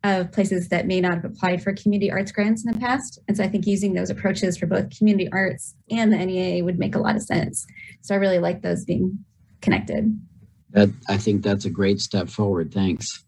of 0.03 0.33
places 0.33 0.69
that 0.71 0.87
may 0.87 1.01
not 1.01 1.15
have 1.15 1.25
applied 1.25 1.63
for 1.63 1.75
community 1.75 2.11
arts 2.11 2.33
grants 2.33 2.65
in 2.65 2.73
the 2.73 2.79
past. 2.79 3.19
And 3.29 3.37
so 3.37 3.45
I 3.45 3.49
think 3.49 3.67
using 3.67 3.95
those 3.95 4.11
approaches 4.11 4.57
for 4.57 4.67
both 4.67 4.97
community 4.97 5.29
arts 5.31 5.75
and 5.91 6.13
the 6.13 6.19
NEA 6.19 6.65
would 6.65 6.79
make 6.79 6.95
a 6.95 7.01
lot 7.01 7.17
of 7.17 7.23
sense. 7.23 7.67
So 8.01 8.15
I 8.15 8.19
really 8.19 8.39
like 8.39 8.63
those 8.63 8.85
being 8.85 9.19
connected. 9.61 10.19
That 10.71 10.91
I 11.09 11.17
think 11.17 11.43
that's 11.43 11.65
a 11.65 11.71
great 11.71 12.01
step 12.01 12.29
forward. 12.29 12.73
Thanks. 12.73 13.25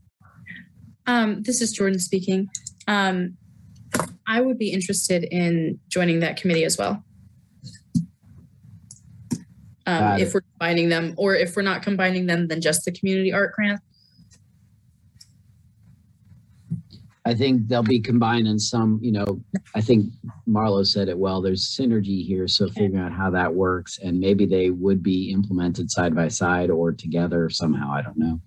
Um, 1.07 1.43
this 1.43 1.61
is 1.61 1.71
Jordan 1.71 2.01
speaking. 2.01 2.49
Um, 2.87 3.37
I 4.27 4.41
would 4.41 4.59
be 4.59 4.71
interested 4.71 5.25
in 5.25 5.79
joining 5.89 6.21
that 6.21 6.37
committee 6.37 6.65
as 6.65 6.77
well. 6.77 7.03
Um, 9.89 10.19
if 10.19 10.35
we're 10.35 10.41
combining 10.41 10.89
them, 10.89 11.15
or 11.17 11.37
if 11.37 11.55
we're 11.55 11.63
not 11.63 11.83
combining 11.83 12.27
them, 12.27 12.49
then 12.49 12.61
just 12.61 12.85
the 12.85 12.91
community 12.91 13.33
art 13.33 13.53
grant. 13.53 13.81
I 17.25 17.35
think 17.35 17.67
they'll 17.67 17.83
be 17.83 17.99
combined 17.99 18.47
in 18.47 18.57
some, 18.59 19.01
you 19.03 19.11
know, 19.11 19.41
I 19.75 19.81
think 19.81 20.13
Marlo 20.49 20.87
said 20.87 21.09
it 21.09 21.19
well. 21.19 21.43
There's 21.43 21.77
synergy 21.77 22.25
here. 22.25 22.47
So 22.47 22.69
figuring 22.69 22.99
out 23.03 23.11
how 23.11 23.31
that 23.31 23.53
works 23.53 23.99
and 23.99 24.21
maybe 24.21 24.47
they 24.47 24.71
would 24.71 25.03
be 25.03 25.33
implemented 25.33 25.91
side 25.91 26.15
by 26.15 26.29
side 26.29 26.71
or 26.71 26.93
together 26.93 27.51
somehow. 27.51 27.91
I 27.93 28.03
don't 28.03 28.17
know. 28.17 28.41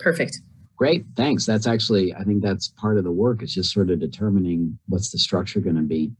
Perfect. 0.00 0.40
Great. 0.76 1.04
Thanks. 1.16 1.46
That's 1.46 1.66
actually, 1.66 2.12
I 2.14 2.24
think 2.24 2.42
that's 2.42 2.68
part 2.68 2.98
of 2.98 3.04
the 3.04 3.12
work. 3.12 3.42
It's 3.42 3.54
just 3.54 3.72
sort 3.72 3.90
of 3.90 4.00
determining 4.00 4.78
what's 4.88 5.10
the 5.10 5.18
structure 5.18 5.60
going 5.60 5.76
to 5.76 5.82
be. 5.82 6.12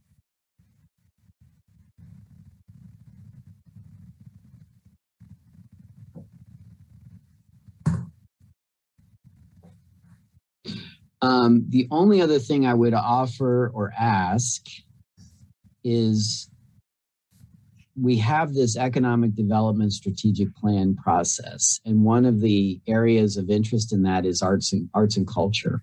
Um, 11.21 11.65
the 11.69 11.87
only 11.91 12.21
other 12.21 12.39
thing 12.39 12.65
I 12.65 12.73
would 12.73 12.93
offer 12.93 13.71
or 13.73 13.91
ask 13.97 14.65
is 15.83 16.49
we 17.99 18.17
have 18.17 18.53
this 18.53 18.77
economic 18.77 19.35
development 19.35 19.93
strategic 19.93 20.53
plan 20.55 20.95
process, 20.95 21.79
and 21.85 22.03
one 22.03 22.25
of 22.25 22.41
the 22.41 22.81
areas 22.87 23.37
of 23.37 23.49
interest 23.49 23.93
in 23.93 24.03
that 24.03 24.25
is 24.25 24.41
arts 24.41 24.73
and 24.73 24.89
arts 24.93 25.17
and 25.17 25.27
culture. 25.27 25.81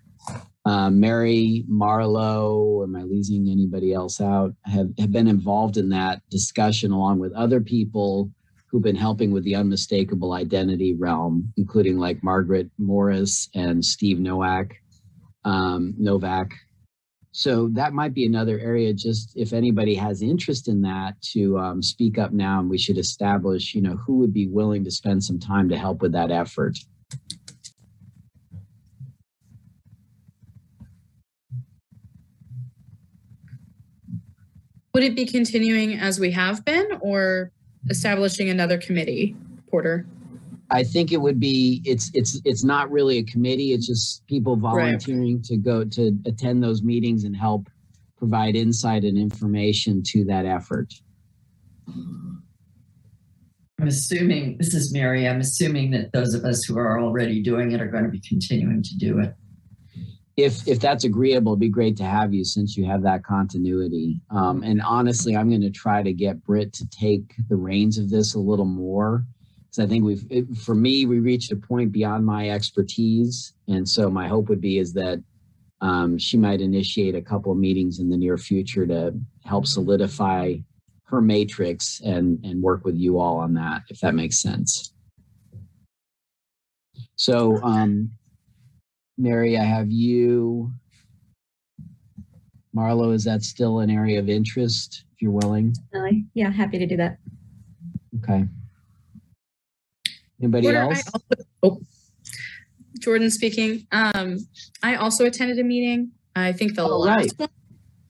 Uh, 0.65 0.89
Mary 0.89 1.65
Marlo, 1.69 2.83
am 2.83 2.95
I 2.95 3.03
leaving 3.03 3.49
anybody 3.49 3.93
else 3.93 4.21
out? 4.21 4.53
Have 4.65 4.91
have 4.97 5.11
been 5.11 5.27
involved 5.27 5.77
in 5.77 5.89
that 5.89 6.21
discussion 6.29 6.91
along 6.91 7.19
with 7.19 7.33
other 7.33 7.59
people 7.59 8.31
who've 8.67 8.81
been 8.81 8.95
helping 8.95 9.31
with 9.31 9.43
the 9.43 9.55
unmistakable 9.55 10.33
identity 10.33 10.95
realm, 10.95 11.51
including 11.57 11.99
like 11.99 12.23
Margaret 12.23 12.71
Morris 12.77 13.49
and 13.53 13.83
Steve 13.83 14.19
Nowak 14.19 14.73
um, 15.45 15.93
Novak. 15.97 16.51
So 17.35 17.67
that 17.69 17.93
might 17.93 18.13
be 18.13 18.27
another 18.27 18.59
area. 18.59 18.93
Just 18.93 19.35
if 19.35 19.53
anybody 19.53 19.95
has 19.95 20.21
interest 20.21 20.67
in 20.67 20.83
that, 20.83 21.19
to 21.33 21.57
um, 21.57 21.81
speak 21.81 22.19
up 22.19 22.31
now, 22.31 22.59
and 22.59 22.69
we 22.69 22.77
should 22.77 22.99
establish, 22.99 23.73
you 23.73 23.81
know, 23.81 23.95
who 23.97 24.19
would 24.19 24.31
be 24.31 24.47
willing 24.47 24.83
to 24.83 24.91
spend 24.91 25.23
some 25.23 25.39
time 25.39 25.67
to 25.69 25.75
help 25.75 26.03
with 26.03 26.11
that 26.11 26.29
effort. 26.29 26.77
Would 34.93 35.03
it 35.03 35.15
be 35.15 35.25
continuing 35.25 35.95
as 35.95 36.19
we 36.19 36.29
have 36.31 36.63
been, 36.63 36.87
or 37.01 37.51
establishing 37.89 38.51
another 38.51 38.77
committee, 38.77 39.35
Porter? 39.71 40.05
I 40.73 40.83
think 40.83 41.11
it 41.11 41.21
would 41.21 41.39
be 41.39 41.83
it's 41.85 42.09
it's 42.15 42.41
it's 42.45 42.63
not 42.63 42.89
really 42.89 43.19
a 43.19 43.23
committee. 43.23 43.73
It's 43.73 43.85
just 43.85 44.25
people 44.25 44.55
volunteering 44.55 45.39
to 45.43 45.55
go 45.55 45.85
to 45.85 46.17
attend 46.25 46.63
those 46.63 46.81
meetings 46.81 47.25
and 47.25 47.35
help 47.35 47.69
provide 48.17 48.55
insight 48.55 49.03
and 49.03 49.15
information 49.15 50.01
to 50.07 50.25
that 50.25 50.47
effort. 50.47 50.91
I'm 51.87 53.87
assuming, 53.87 54.57
this 54.57 54.73
is 54.73 54.93
Mary, 54.93 55.27
I'm 55.27 55.41
assuming 55.41 55.91
that 55.91 56.13
those 56.13 56.33
of 56.33 56.45
us 56.45 56.63
who 56.63 56.77
are 56.77 56.99
already 56.99 57.41
doing 57.41 57.73
it 57.73 57.81
are 57.81 57.87
going 57.87 58.05
to 58.05 58.09
be 58.09 58.21
continuing 58.21 58.81
to 58.81 58.97
do 58.97 59.19
it. 59.19 59.35
If 60.37 60.67
if 60.67 60.79
that's 60.79 61.03
agreeable, 61.03 61.51
it'd 61.51 61.59
be 61.59 61.69
great 61.69 61.97
to 61.97 62.03
have 62.03 62.33
you 62.33 62.43
since 62.43 62.75
you 62.75 62.85
have 62.85 63.03
that 63.03 63.23
continuity. 63.23 64.21
Um, 64.31 64.63
and 64.63 64.81
honestly, 64.81 65.35
I'm 65.35 65.49
going 65.49 65.61
to 65.61 65.69
try 65.69 66.01
to 66.01 66.13
get 66.13 66.43
Britt 66.43 66.73
to 66.73 66.89
take 66.89 67.35
the 67.47 67.57
reins 67.57 67.99
of 67.99 68.09
this 68.09 68.33
a 68.33 68.39
little 68.39 68.65
more 68.65 69.23
because 69.73 69.87
I 69.87 69.89
think 69.89 70.03
we've, 70.03 70.25
it, 70.29 70.55
for 70.55 70.75
me, 70.75 71.05
we 71.05 71.19
reached 71.19 71.51
a 71.51 71.55
point 71.55 71.91
beyond 71.91 72.25
my 72.25 72.49
expertise, 72.49 73.53
and 73.67 73.87
so 73.87 74.09
my 74.09 74.27
hope 74.27 74.49
would 74.49 74.61
be 74.61 74.77
is 74.77 74.93
that 74.93 75.21
um, 75.81 76.17
she 76.17 76.37
might 76.37 76.61
initiate 76.61 77.15
a 77.15 77.21
couple 77.21 77.51
of 77.51 77.57
meetings 77.57 77.99
in 77.99 78.09
the 78.09 78.17
near 78.17 78.37
future 78.37 78.85
to 78.85 79.13
help 79.43 79.65
solidify 79.65 80.55
her 81.05 81.21
matrix 81.21 82.01
and 82.01 82.43
and 82.45 82.61
work 82.61 82.85
with 82.85 82.95
you 82.95 83.19
all 83.19 83.37
on 83.37 83.53
that, 83.55 83.81
if 83.89 83.99
that 84.01 84.13
makes 84.15 84.39
sense. 84.39 84.93
So, 87.15 87.61
um, 87.63 88.11
Mary, 89.17 89.57
I 89.57 89.63
have 89.63 89.91
you. 89.91 90.71
Marlo, 92.75 93.13
is 93.13 93.23
that 93.23 93.43
still 93.43 93.79
an 93.79 93.89
area 93.89 94.19
of 94.19 94.29
interest? 94.29 95.05
If 95.13 95.21
you're 95.21 95.31
willing? 95.31 95.75
Yeah, 96.33 96.51
happy 96.51 96.79
to 96.79 96.85
do 96.85 96.97
that. 96.97 97.17
okay. 98.19 98.47
Anybody 100.43 100.67
Porter, 100.67 100.79
else? 100.79 101.03
also- 101.13 101.43
oh, 101.63 101.81
Jordan 102.99 103.29
speaking. 103.29 103.87
Um, 103.91 104.37
I 104.83 104.95
also 104.95 105.25
attended 105.25 105.57
a 105.59 105.63
meeting. 105.63 106.11
I 106.35 106.51
think 106.51 106.75
the 106.75 106.83
Oh, 106.83 106.99
last 106.99 107.17
right. 107.17 107.31
one. 107.37 107.49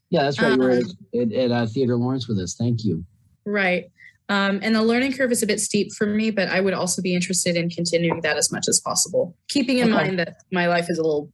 Yeah, 0.09 0.23
that's 0.23 0.41
right. 0.41 0.53
You 0.53 0.57
were 0.59 0.71
Um, 0.71 0.81
at, 1.13 1.31
at 1.31 1.51
uh, 1.51 1.65
Theatre 1.67 1.95
Lawrence 1.95 2.27
with 2.27 2.39
us. 2.39 2.55
Thank 2.55 2.83
you. 2.83 3.05
Right. 3.45 3.85
Um, 4.29 4.59
and 4.63 4.73
the 4.75 4.81
learning 4.81 5.13
curve 5.13 5.31
is 5.31 5.43
a 5.43 5.47
bit 5.47 5.59
steep 5.59 5.91
for 5.93 6.07
me, 6.07 6.31
but 6.31 6.47
I 6.47 6.59
would 6.61 6.73
also 6.73 7.01
be 7.01 7.13
interested 7.13 7.55
in 7.55 7.69
continuing 7.69 8.21
that 8.21 8.37
as 8.37 8.51
much 8.51 8.65
as 8.67 8.79
possible, 8.79 9.35
keeping 9.49 9.77
in 9.79 9.93
Okay. 9.93 10.03
mind 10.05 10.19
that 10.19 10.37
my 10.51 10.67
life 10.67 10.87
is 10.89 10.97
a 10.97 11.03
little 11.03 11.31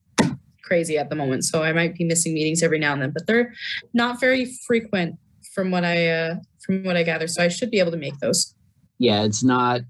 crazy 0.64 0.98
at 0.98 1.10
the 1.10 1.16
moment. 1.16 1.46
So 1.46 1.64
I 1.64 1.72
might 1.72 1.96
be 1.96 2.04
missing 2.04 2.34
meetings 2.34 2.62
every 2.64 2.80
now 2.80 2.94
and 2.94 3.02
then, 3.02 3.12
but 3.12 3.26
they're 3.28 3.54
not 3.94 4.20
very 4.20 4.52
frequent 4.68 5.16
from 5.54 5.72
what 5.72 5.86
I 5.86 6.08
uh, 6.10 6.36
from 6.66 6.84
what 6.84 6.98
I 6.98 7.04
gather. 7.04 7.28
So 7.28 7.44
I 7.44 7.48
should 7.48 7.72
be 7.72 7.80
able 7.80 7.92
to 7.92 7.98
make 7.98 8.18
those. 8.20 8.54
Yeah, 8.98 9.24
it's 9.24 9.44
not. 9.44 9.82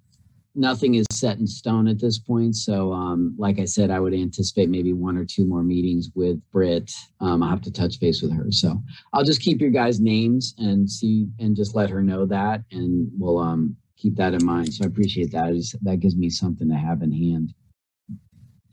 Nothing 0.56 0.96
is 0.96 1.06
set 1.12 1.38
in 1.38 1.48
stone 1.48 1.88
at 1.88 2.00
this 2.00 2.18
point. 2.20 2.56
So, 2.56 2.92
um, 2.92 3.36
like 3.38 3.60
I 3.60 3.66
said, 3.66 3.92
I 3.92 4.00
would 4.00 4.14
anticipate 4.14 4.70
maybe 4.70 4.94
one 4.94 5.16
or 5.16 5.24
two 5.24 5.46
more 5.46 5.64
meetings 5.64 6.10
with 6.16 6.42
Britt. 6.52 6.92
Um, 7.22 7.44
I'll 7.44 7.50
have 7.50 7.62
to 7.62 7.72
touch 7.72 8.00
base 8.00 8.22
with 8.22 8.34
her. 8.34 8.52
So, 8.52 8.82
I'll 9.14 9.24
just 9.24 9.42
keep 9.42 9.62
your 9.62 9.70
guys' 9.70 10.00
names 10.00 10.56
and 10.58 10.90
see, 10.90 11.28
and 11.40 11.56
just 11.56 11.76
let 11.76 11.90
her 11.90 12.02
know 12.04 12.26
that, 12.26 12.64
and 12.72 13.10
we'll 13.18 13.38
um 13.38 13.76
keep 13.96 14.16
that 14.16 14.34
in 14.34 14.44
mind. 14.44 14.74
So, 14.74 14.84
I 14.84 14.88
appreciate 14.88 15.32
that. 15.32 15.50
It's- 15.50 15.76
that 15.84 16.00
gives 16.00 16.16
me 16.18 16.30
something 16.30 16.68
to 16.68 16.76
have 16.76 17.04
in 17.04 17.12
hand. 17.12 17.54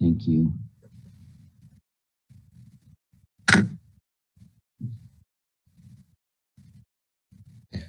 Thank 0.00 0.26
you. 0.26 0.52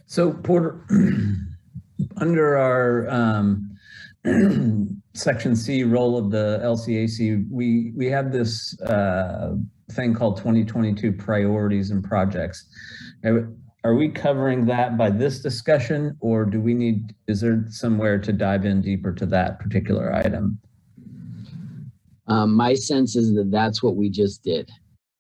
So 0.05 0.31
Porter, 0.31 0.85
under 2.18 2.57
our 2.57 3.09
um, 3.09 3.66
section 5.14 5.56
C 5.56 5.84
role 5.84 6.18
of 6.18 6.32
the 6.32 6.60
LCAC, 6.64 7.45
we 7.49 7.91
we 7.95 8.08
have 8.08 8.32
this 8.32 8.80
uh, 8.82 9.56
thing 9.91 10.14
called 10.14 10.38
2022 10.38 11.12
priorities 11.14 11.91
and 11.91 12.04
projects. 12.04 12.68
Are, 13.84 13.95
we 13.95 14.10
covering 14.10 14.66
that 14.66 14.98
by 14.98 15.10
this 15.10 15.40
discussion, 15.40 16.18
or 16.20 16.44
do 16.44 16.60
we 16.60 16.74
need? 16.74 17.16
Is 17.28 17.41
there 17.41 17.64
somewhere 17.70 18.20
to 18.20 18.34
dive 18.34 18.66
in 18.66 18.82
deeper 18.82 19.14
to 19.14 19.26
that 19.28 19.60
particular 19.60 20.14
item? 20.14 20.60
Um, 22.28 22.54
my 22.54 22.74
sense 22.74 23.16
is 23.16 23.34
that 23.36 23.49
that's 23.49 23.82
what 23.82 23.95
we 23.95 24.10
just 24.10 24.44
did. 24.44 24.70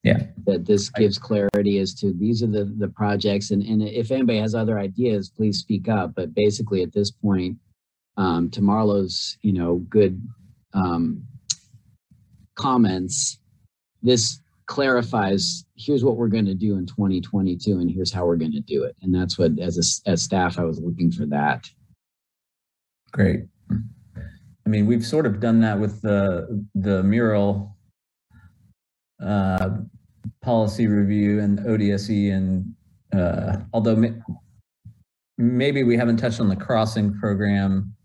Yeah. 0.03 0.23
That 0.45 0.65
this 0.65 0.89
gives 0.89 1.17
clarity 1.17 1.79
as 1.79 1.93
to 1.95 2.13
these 2.13 2.43
are 2.43 2.47
the, 2.47 2.65
the 2.77 2.89
projects 2.89 3.51
and, 3.51 3.61
and 3.63 3.81
if 3.81 4.11
anybody 4.11 4.39
has 4.39 4.55
other 4.55 4.79
ideas, 4.79 5.29
please 5.29 5.59
speak 5.59 5.89
up. 5.89 6.13
But 6.15 6.33
basically 6.33 6.83
at 6.83 6.93
this 6.93 7.11
point, 7.11 7.57
um, 8.17 8.49
to 8.51 8.61
Marlo's, 8.61 9.37
you 9.41 9.53
know, 9.53 9.77
good, 9.89 10.21
um, 10.73 11.23
comments, 12.55 13.39
this 14.01 14.41
clarifies, 14.65 15.65
here's 15.75 16.03
what 16.03 16.17
we're 16.17 16.27
going 16.27 16.45
to 16.45 16.55
do 16.55 16.77
in 16.77 16.85
2022 16.85 17.79
and 17.79 17.89
here's 17.89 18.11
how 18.11 18.25
we're 18.25 18.35
going 18.35 18.51
to 18.51 18.59
do 18.59 18.83
it. 18.83 18.95
And 19.01 19.13
that's 19.13 19.37
what, 19.37 19.57
as 19.59 20.01
a, 20.05 20.09
as 20.09 20.21
staff, 20.21 20.59
I 20.59 20.63
was 20.63 20.79
looking 20.79 21.11
for 21.11 21.25
that. 21.27 21.65
Great. 23.11 23.45
I 24.67 24.69
mean, 24.69 24.85
we've 24.85 25.05
sort 25.05 25.25
of 25.25 25.39
done 25.39 25.61
that 25.61 25.79
with 25.79 26.01
the 26.01 26.65
the 26.75 27.01
mural 27.01 27.77
uh, 29.23 29.77
policy 30.41 30.87
review 30.87 31.39
and 31.39 31.59
ODSE, 31.59 32.33
and 32.33 32.75
uh, 33.15 33.59
although 33.71 33.95
ma- 33.95 34.35
maybe 35.37 35.83
we 35.83 35.95
haven't 35.95 36.17
touched 36.17 36.41
on 36.41 36.49
the 36.49 36.55
crossing 36.55 37.17
program. 37.17 37.95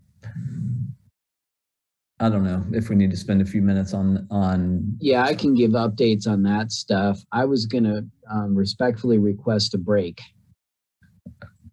I 2.23 2.28
don't 2.28 2.44
know 2.44 2.65
if 2.73 2.89
we 2.89 2.94
need 2.94 3.11
to 3.11 3.16
spend 3.16 3.43
a 3.43 3.44
few 3.44 3.62
minutes 3.62 3.93
on 3.93 4.28
on. 4.31 4.97
Yeah, 5.01 5.24
I 5.24 5.35
can 5.35 5.55
give 5.55 5.73
updates 5.73 6.28
on 6.28 6.44
that 6.44 6.70
stuff. 6.70 7.20
I 7.32 7.44
was 7.44 7.66
going 7.66 7.82
to 7.85 8.05
um, 8.31 8.55
respectfully 8.55 9.19
request 9.19 9.74
a 9.74 9.78
break. 9.78 10.20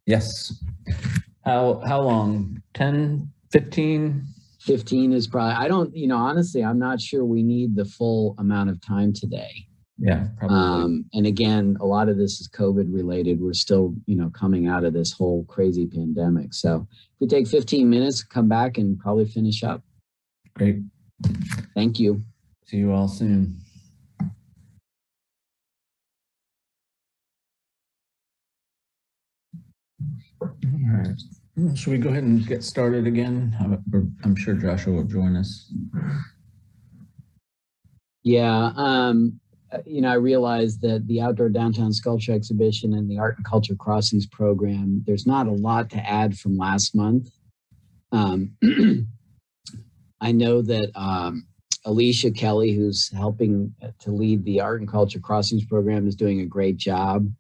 Yes. 0.07 0.63
How 1.45 1.81
how 1.85 2.01
long? 2.01 2.63
10, 2.73 3.31
15? 3.51 4.25
15 4.61 5.13
is 5.13 5.27
probably, 5.27 5.53
I 5.53 5.67
don't, 5.67 5.95
you 5.95 6.07
know, 6.07 6.17
honestly, 6.17 6.63
I'm 6.63 6.79
not 6.79 6.99
sure 6.99 7.23
we 7.23 7.43
need 7.43 7.75
the 7.75 7.85
full 7.85 8.35
amount 8.39 8.69
of 8.69 8.81
time 8.81 9.13
today. 9.13 9.67
Yeah, 9.97 10.27
probably. 10.37 10.57
Um, 10.57 11.05
and 11.13 11.27
again, 11.27 11.77
a 11.79 11.85
lot 11.85 12.09
of 12.09 12.17
this 12.17 12.39
is 12.39 12.49
COVID 12.49 12.93
related. 12.93 13.39
We're 13.39 13.53
still, 13.53 13.93
you 14.05 14.15
know, 14.15 14.29
coming 14.29 14.67
out 14.67 14.83
of 14.83 14.93
this 14.93 15.11
whole 15.11 15.45
crazy 15.45 15.85
pandemic. 15.85 16.53
So 16.53 16.87
if 16.91 17.19
we 17.19 17.27
take 17.27 17.47
15 17.47 17.89
minutes, 17.89 18.23
come 18.23 18.47
back 18.47 18.77
and 18.77 18.97
probably 18.97 19.25
finish 19.25 19.63
up. 19.63 19.83
Great. 20.59 20.81
Thank 21.73 22.01
you. 22.01 22.21
See 22.65 22.77
you 22.77 22.91
all 22.91 23.07
soon. 23.07 23.55
All 30.41 30.49
right. 30.91 31.77
Should 31.77 31.91
we 31.91 31.97
go 31.97 32.09
ahead 32.09 32.23
and 32.23 32.45
get 32.45 32.61
started 32.65 33.07
again? 33.07 33.55
I'm- 33.57 34.15
I'm 34.25 34.35
sure 34.35 34.53
Joshua 34.53 34.93
will 34.95 35.05
join 35.05 35.37
us. 35.37 35.73
Yeah. 38.23 38.73
Um, 38.75 39.39
you 39.85 40.01
know, 40.01 40.09
I 40.09 40.15
realized 40.15 40.81
that 40.81 41.07
the 41.07 41.21
outdoor 41.21 41.47
downtown 41.47 41.93
sculpture 41.93 42.33
exhibition 42.33 42.93
and 42.95 43.09
the 43.09 43.17
art 43.17 43.37
and 43.37 43.45
culture 43.45 43.75
crossings 43.75 44.25
program, 44.27 45.03
there's 45.05 45.25
not 45.25 45.47
a 45.47 45.51
lot 45.53 45.89
to 45.91 46.09
add 46.09 46.37
from 46.37 46.57
last 46.57 46.93
month. 46.95 47.29
Um, 48.11 48.57
I 50.21 50.31
know 50.31 50.61
that 50.61 50.91
um, 50.95 51.47
Alicia 51.85 52.31
Kelly, 52.31 52.73
who's 52.73 53.09
helping 53.11 53.73
to 53.99 54.11
lead 54.11 54.43
the 54.43 54.59
art 54.59 54.81
and 54.81 54.89
culture 54.89 55.19
crossings 55.19 55.65
program, 55.65 56.07
is 56.07 56.15
doing 56.15 56.41
a 56.41 56.45
great 56.45 56.77
job. 56.77 57.31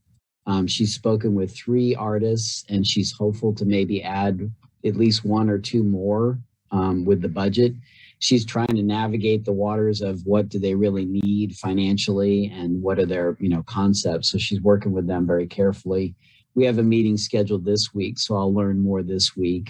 Um, 0.47 0.65
she's 0.65 0.93
spoken 0.93 1.35
with 1.35 1.55
three 1.55 1.93
artists 1.95 2.65
and 2.69 2.85
she's 2.85 3.11
hopeful 3.11 3.53
to 3.55 3.65
maybe 3.65 4.01
add 4.01 4.51
at 4.85 4.95
least 4.95 5.25
one 5.25 5.49
or 5.49 5.59
two 5.59 5.83
more 5.83 6.39
um, 6.71 7.05
with 7.05 7.21
the 7.21 7.29
budget. 7.29 7.73
She's 8.19 8.45
trying 8.45 8.67
to 8.75 8.83
navigate 8.83 9.45
the 9.45 9.53
waters 9.53 10.01
of 10.01 10.21
what 10.25 10.49
do 10.49 10.59
they 10.59 10.75
really 10.75 11.05
need 11.05 11.55
financially 11.55 12.47
and 12.47 12.81
what 12.81 12.99
are 12.99 13.05
their 13.05 13.37
you 13.39 13.49
know 13.49 13.63
concepts. 13.63 14.31
So 14.31 14.37
she's 14.37 14.61
working 14.61 14.91
with 14.91 15.07
them 15.07 15.27
very 15.27 15.47
carefully. 15.47 16.15
We 16.55 16.65
have 16.65 16.79
a 16.79 16.83
meeting 16.83 17.15
scheduled 17.15 17.63
this 17.63 17.93
week 17.93 18.19
so 18.19 18.35
i'll 18.35 18.53
learn 18.53 18.79
more 18.79 19.01
this 19.01 19.37
week 19.37 19.69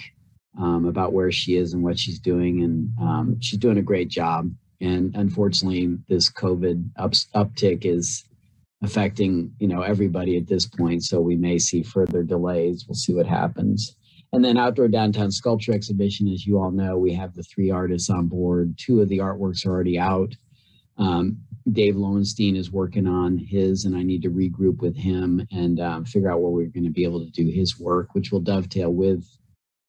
um, 0.58 0.86
about 0.86 1.14
where 1.14 1.32
she 1.32 1.56
is 1.56 1.74
and 1.74 1.84
what 1.84 2.00
she's 2.00 2.20
doing. 2.20 2.64
And 2.64 2.92
um, 3.02 3.38
she's 3.42 3.60
doing 3.60 3.78
a 3.78 3.84
great 3.84 4.10
job. 4.10 4.52
And 4.82 5.16
unfortunately 5.16 5.98
this 6.08 6.32
covid 6.32 6.90
up, 6.96 7.12
uptick 7.36 7.86
is 7.86 8.24
affecting 8.82 9.52
you 9.60 9.68
know 9.68 9.82
everybody 9.82 10.38
at 10.38 10.48
this 10.48 10.66
point. 10.66 11.04
So 11.04 11.20
we 11.20 11.36
may 11.36 11.60
see 11.60 11.84
further 11.84 12.24
delays. 12.24 12.86
We'll 12.88 12.96
see 12.96 13.14
what 13.14 13.28
happens. 13.28 13.96
And 14.32 14.46
then 14.46 14.58
outdoor 14.58 14.88
downtown 14.90 15.32
sculpture 15.32 15.74
exhibition, 15.74 16.28
as 16.28 16.46
you 16.46 16.60
all 16.60 16.72
know, 16.72 16.98
we 16.98 17.14
have 17.14 17.34
the 17.34 17.44
three 17.44 17.72
artists 17.72 18.10
on 18.10 18.28
board. 18.28 18.76
Two 18.78 19.02
of 19.02 19.10
the 19.10 19.18
artworks 19.18 19.66
are 19.66 19.72
already 19.72 19.98
out. 19.98 20.36
Um, 20.98 21.40
Dave 21.72 21.96
Loewenstein 21.96 22.56
is 22.56 22.72
working 22.72 23.08
on 23.08 23.38
his, 23.38 23.86
and 23.86 23.96
I 23.96 24.04
need 24.04 24.22
to 24.24 24.30
regroup 24.30 24.82
with 24.82 24.96
him 24.96 25.48
and 25.52 25.80
um, 25.80 26.06
figure 26.06 26.32
out 26.32 26.42
where 26.42 26.52
we're 26.52 26.68
going 26.68 26.84
to 26.84 26.90
be 26.92 27.04
able 27.04 27.26
to 27.26 27.32
do 27.32 27.48
his 27.48 27.80
work, 27.80 28.14
which 28.14 28.32
will 28.32 28.40
dovetail 28.40 28.92
with 28.92 29.26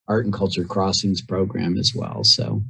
Art 0.09 0.25
and 0.25 0.35
Culture 0.35 0.65
Crossings 0.65 1.23
program 1.23 1.79
as 1.79 1.95
well. 1.95 2.25
So 2.25 2.63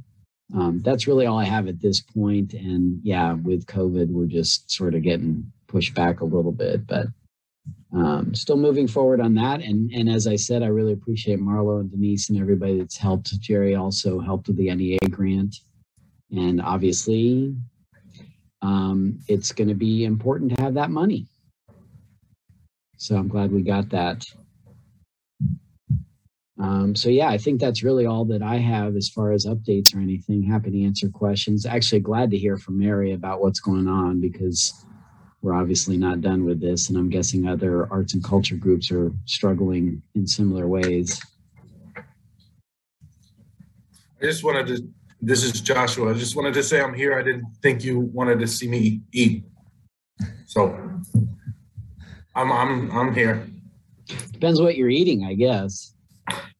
um, 0.53 0.81
that's 0.83 1.07
really 1.07 1.25
all 1.25 1.39
I 1.39 1.45
have 1.45 1.67
at 1.67 1.81
this 1.81 2.01
point. 2.01 2.53
And 2.53 2.99
yeah, 3.03 3.33
with 3.33 3.65
COVID, 3.65 4.09
we're 4.09 4.25
just 4.25 4.69
sort 4.71 4.95
of 4.95 5.01
getting 5.01 5.51
pushed 5.67 5.93
back 5.93 6.21
a 6.21 6.25
little 6.25 6.51
bit, 6.51 6.85
but 6.85 7.07
um, 7.93 8.33
still 8.35 8.57
moving 8.57 8.87
forward 8.87 9.21
on 9.21 9.35
that. 9.35 9.61
And, 9.61 9.91
and 9.91 10.09
as 10.09 10.27
I 10.27 10.35
said, 10.35 10.63
I 10.63 10.67
really 10.67 10.93
appreciate 10.93 11.39
Marlo 11.39 11.79
and 11.79 11.91
Denise 11.91 12.29
and 12.29 12.39
everybody 12.39 12.79
that's 12.79 12.97
helped. 12.97 13.39
Jerry 13.39 13.75
also 13.75 14.19
helped 14.19 14.47
with 14.47 14.57
the 14.57 14.73
NEA 14.73 14.99
grant. 15.09 15.55
And 16.31 16.61
obviously, 16.61 17.55
um, 18.61 19.19
it's 19.27 19.51
going 19.51 19.67
to 19.67 19.73
be 19.75 20.05
important 20.05 20.55
to 20.55 20.61
have 20.61 20.75
that 20.75 20.89
money. 20.89 21.27
So 22.97 23.15
I'm 23.15 23.27
glad 23.27 23.51
we 23.51 23.61
got 23.61 23.89
that. 23.89 24.25
Um, 26.61 26.95
so 26.95 27.09
yeah, 27.09 27.27
I 27.27 27.39
think 27.39 27.59
that's 27.59 27.81
really 27.81 28.05
all 28.05 28.23
that 28.25 28.43
I 28.43 28.57
have 28.57 28.95
as 28.95 29.09
far 29.09 29.31
as 29.31 29.47
updates 29.47 29.95
or 29.95 29.99
anything. 29.99 30.43
Happy 30.43 30.69
to 30.69 30.83
answer 30.83 31.09
questions. 31.09 31.65
Actually, 31.65 32.01
glad 32.01 32.29
to 32.31 32.37
hear 32.37 32.55
from 32.55 32.77
Mary 32.77 33.13
about 33.13 33.41
what's 33.41 33.59
going 33.59 33.87
on 33.87 34.21
because 34.21 34.85
we're 35.41 35.55
obviously 35.55 35.97
not 35.97 36.21
done 36.21 36.45
with 36.45 36.61
this, 36.61 36.89
and 36.89 36.97
I'm 36.99 37.09
guessing 37.09 37.47
other 37.47 37.91
arts 37.91 38.13
and 38.13 38.23
culture 38.23 38.55
groups 38.55 38.91
are 38.91 39.11
struggling 39.25 40.03
in 40.13 40.27
similar 40.27 40.67
ways. 40.67 41.19
I 41.97 42.03
just 44.21 44.43
wanted 44.43 44.67
to, 44.67 44.87
this 45.19 45.43
is 45.43 45.61
Joshua. 45.61 46.11
I 46.11 46.13
just 46.13 46.35
wanted 46.35 46.53
to 46.53 46.61
say 46.61 46.79
I'm 46.79 46.93
here. 46.93 47.17
I 47.17 47.23
didn't 47.23 47.47
think 47.63 47.83
you 47.83 48.01
wanted 48.01 48.37
to 48.39 48.45
see 48.45 48.67
me 48.67 49.01
eat. 49.11 49.43
So 50.45 50.77
I'm, 52.35 52.51
I'm, 52.51 52.91
I'm 52.91 53.15
here. 53.15 53.47
Depends 54.31 54.61
what 54.61 54.75
you're 54.75 54.89
eating, 54.89 55.25
I 55.25 55.33
guess. 55.33 55.95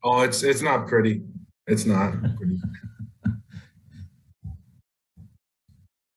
Oh, 0.04 0.22
it's, 0.22 0.44
it's 0.44 0.62
not 0.62 0.88
pretty. 0.88 1.22
It's 1.68 1.86
not 1.86 2.14
pretty. 2.38 2.58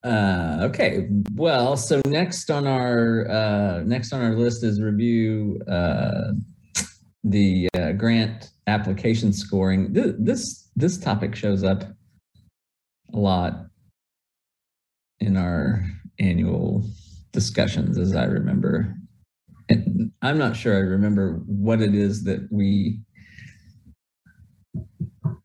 Uh, 0.02 0.58
okay. 0.60 1.08
Well, 1.34 1.78
so 1.78 2.02
next 2.06 2.50
on 2.50 2.66
our 2.66 3.26
uh, 3.30 3.82
next 3.86 4.12
on 4.12 4.20
our 4.20 4.34
list 4.34 4.62
is 4.62 4.78
review 4.80 5.58
uh, 5.66 6.32
the 7.24 7.68
uh, 7.74 7.92
grant 7.92 8.50
application 8.66 9.32
scoring. 9.32 9.94
Th- 9.94 10.14
This 10.18 10.68
this 10.76 10.98
topic 10.98 11.34
shows 11.34 11.64
up 11.64 11.84
a 13.14 13.18
lot 13.18 13.66
in 15.20 15.38
our 15.38 15.86
annual 16.18 16.84
discussions, 17.32 17.96
as 17.96 18.14
I 18.14 18.24
remember. 18.24 18.94
And 19.70 20.12
I'm 20.20 20.36
not 20.36 20.54
sure 20.54 20.74
I 20.76 20.80
remember 20.80 21.40
what 21.46 21.80
it 21.80 21.94
is 21.94 22.24
that 22.24 22.46
we 22.50 23.00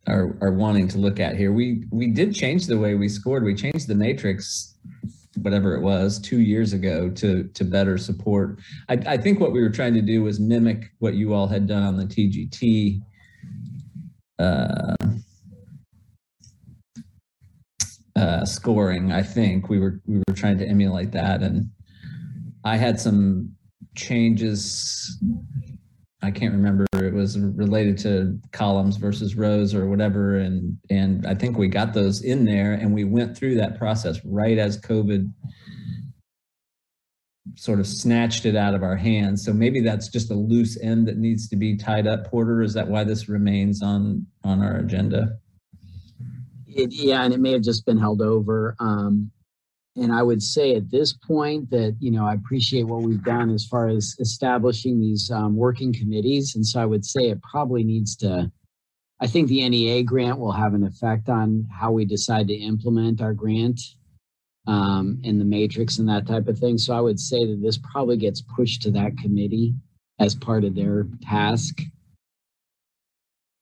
are, 0.10 0.36
are 0.42 0.52
wanting 0.52 0.88
to 0.90 0.98
look 0.98 1.20
at 1.20 1.36
here. 1.36 1.52
We 1.52 1.86
we 1.92 2.08
did 2.08 2.34
change 2.34 2.68
the 2.68 2.78
way 2.78 2.96
we 2.96 3.10
scored. 3.10 3.44
We 3.44 3.56
changed 3.56 3.88
the 3.88 3.96
matrix, 3.96 4.76
whatever 5.42 5.76
it 5.76 5.82
was, 5.82 6.20
two 6.20 6.40
years 6.40 6.74
ago 6.74 7.10
to 7.12 7.44
to 7.44 7.64
better 7.64 7.98
support. 7.98 8.60
I, 8.90 8.94
I 9.06 9.18
think 9.18 9.40
what 9.40 9.52
we 9.52 9.62
were 9.62 9.70
trying 9.70 9.94
to 9.94 10.02
do 10.02 10.24
was 10.24 10.40
mimic 10.40 10.92
what 11.00 11.14
you 11.14 11.34
all 11.34 11.48
had 11.48 11.68
done 11.68 11.84
on 11.84 11.98
the 11.98 12.06
TGT. 12.06 13.02
Uh, 14.40 14.96
uh, 18.20 18.44
scoring. 18.44 19.14
I 19.14 19.24
think 19.24 19.70
we 19.70 19.80
were 19.80 20.02
we 20.06 20.18
were 20.18 20.34
trying 20.36 20.58
to 20.58 20.68
emulate 20.68 21.12
that, 21.14 21.42
and 21.42 21.70
I 22.66 22.76
had 22.76 23.00
some 23.00 23.56
changes. 23.96 25.18
I 26.22 26.32
can't 26.32 26.54
remember. 26.54 26.86
It 26.94 27.14
was 27.14 27.40
related 27.40 27.98
to 28.00 28.38
columns 28.52 28.98
versus 28.98 29.36
rows 29.36 29.74
or 29.74 29.88
whatever, 29.88 30.38
and 30.38 30.78
and 30.90 31.26
I 31.26 31.34
think 31.34 31.58
we 31.58 31.70
got 31.70 31.94
those 31.94 32.24
in 32.24 32.44
there, 32.44 32.74
and 32.74 32.94
we 32.94 33.06
went 33.06 33.38
through 33.38 33.56
that 33.56 33.78
process 33.78 34.24
right 34.26 34.58
as 34.58 34.80
COVID 34.82 35.32
sort 37.56 37.80
of 37.80 37.88
snatched 37.88 38.46
it 38.46 38.56
out 38.56 38.74
of 38.74 38.84
our 38.84 38.96
hands. 38.96 39.44
So 39.44 39.54
maybe 39.54 39.80
that's 39.80 40.08
just 40.08 40.30
a 40.30 40.36
loose 40.36 40.80
end 40.82 41.08
that 41.08 41.18
needs 41.18 41.48
to 41.50 41.56
be 41.56 41.76
tied 41.76 42.06
up. 42.06 42.28
Porter, 42.28 42.62
is 42.62 42.74
that 42.74 42.88
why 42.88 43.04
this 43.04 43.30
remains 43.30 43.82
on 43.82 44.26
on 44.44 44.62
our 44.62 44.78
agenda? 44.78 45.38
It, 46.68 46.94
yeah, 46.94 47.24
and 47.24 47.34
it 47.34 47.40
may 47.40 47.54
have 47.54 47.64
just 47.64 47.86
been 47.86 47.98
held 47.98 48.22
over. 48.22 48.76
Um, 48.80 49.32
and 49.96 50.14
I 50.14 50.24
would 50.24 50.42
say 50.42 50.76
at 50.76 50.90
this 50.92 51.14
point 51.14 51.70
that, 51.72 51.96
you 52.00 52.12
know, 52.12 52.26
I 52.26 52.34
appreciate 52.34 52.84
what 52.84 53.02
we've 53.02 53.24
done 53.24 53.50
as 53.50 53.66
far 53.66 53.88
as 53.88 54.16
establishing 54.20 55.00
these 55.00 55.30
um, 55.32 55.56
working 55.56 55.92
committees. 55.94 56.56
And 56.56 56.66
so 56.66 56.80
I 56.80 56.86
would 56.86 57.06
say 57.06 57.30
it 57.30 57.42
probably 57.42 57.84
needs 57.84 58.16
to, 58.18 58.52
I 59.20 59.28
think 59.28 59.48
the 59.48 59.68
NEA 59.68 60.04
grant 60.04 60.40
will 60.40 60.52
have 60.52 60.74
an 60.74 60.84
effect 60.84 61.28
on 61.28 61.68
how 61.72 61.92
we 61.92 62.06
decide 62.06 62.48
to 62.48 62.54
implement 62.54 63.22
our 63.22 63.34
grant 63.34 63.82
um, 64.68 65.20
in 65.24 65.40
the 65.40 65.46
matrix 65.46 65.98
and 65.98 66.08
that 66.08 66.28
type 66.28 66.48
of 66.48 66.60
thing. 66.60 66.78
So 66.78 66.94
I 66.94 67.02
would 67.02 67.20
say 67.20 67.46
that 67.46 67.62
this 67.62 67.78
probably 67.78 68.18
gets 68.18 68.42
pushed 68.42 68.84
to 68.84 68.92
that 68.92 69.18
committee 69.18 69.74
as 70.20 70.36
part 70.36 70.64
of 70.64 70.76
their 70.76 71.08
task. 71.24 71.82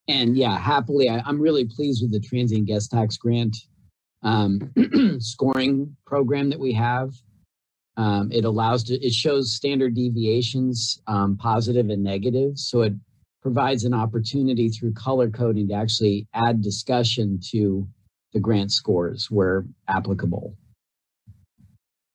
And 0.10 0.38
yeah, 0.38 0.58
happily, 0.58 1.10
I, 1.10 1.22
I'm 1.26 1.40
really 1.40 1.66
pleased 1.66 2.02
with 2.02 2.12
the 2.12 2.20
transient 2.20 2.66
guest 2.68 2.92
tax 2.92 3.18
grant 3.18 3.56
um, 4.28 4.74
scoring 5.20 5.96
program 6.06 6.50
that 6.50 6.60
we 6.60 6.74
have. 6.74 7.14
Um, 7.96 8.30
it 8.32 8.46
allows 8.46 8.84
to, 8.86 8.94
it 8.96 9.14
shows 9.14 9.56
standard 9.56 9.96
deviations, 9.96 11.02
um, 11.08 11.38
positive 11.38 11.90
and 11.90 12.04
negative. 12.04 12.60
So 12.60 12.82
it 12.82 12.94
provides 13.42 13.86
an 13.86 13.94
opportunity 13.94 14.70
through 14.70 14.94
color 14.94 15.30
coding 15.30 15.70
to 15.70 15.74
actually 15.74 16.28
add 16.34 16.62
discussion 16.62 17.40
to 17.52 17.88
the 18.34 18.40
grant 18.40 18.72
scores 18.72 19.32
where 19.32 19.66
applicable. 19.88 20.54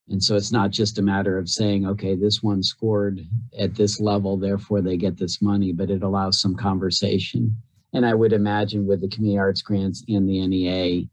And 0.09 0.23
so 0.23 0.37
it's 0.37 0.53
not 0.53 0.71
just 0.71 0.99
a 0.99 1.03
matter 1.03 1.39
of 1.39 1.49
saying, 1.49 1.87
okay, 1.87 2.15
this 2.15 2.43
one 2.43 2.63
scored 2.63 3.27
at 3.59 3.75
this 3.75 3.99
level, 3.99 4.37
therefore 4.37 4.83
they 4.83 4.99
get 4.99 5.17
this 5.17 5.41
money, 5.41 5.73
but 5.73 5.91
it 5.91 6.03
allows 6.03 6.39
some 6.39 6.55
conversation. 6.55 7.57
And 7.95 8.05
I 8.05 8.13
would 8.13 8.35
imagine 8.35 8.87
with 8.87 9.01
the 9.01 9.09
community 9.09 9.39
arts 9.39 9.63
grants 9.63 10.05
and 10.09 10.29
the 10.29 10.47
NEA, 10.47 11.07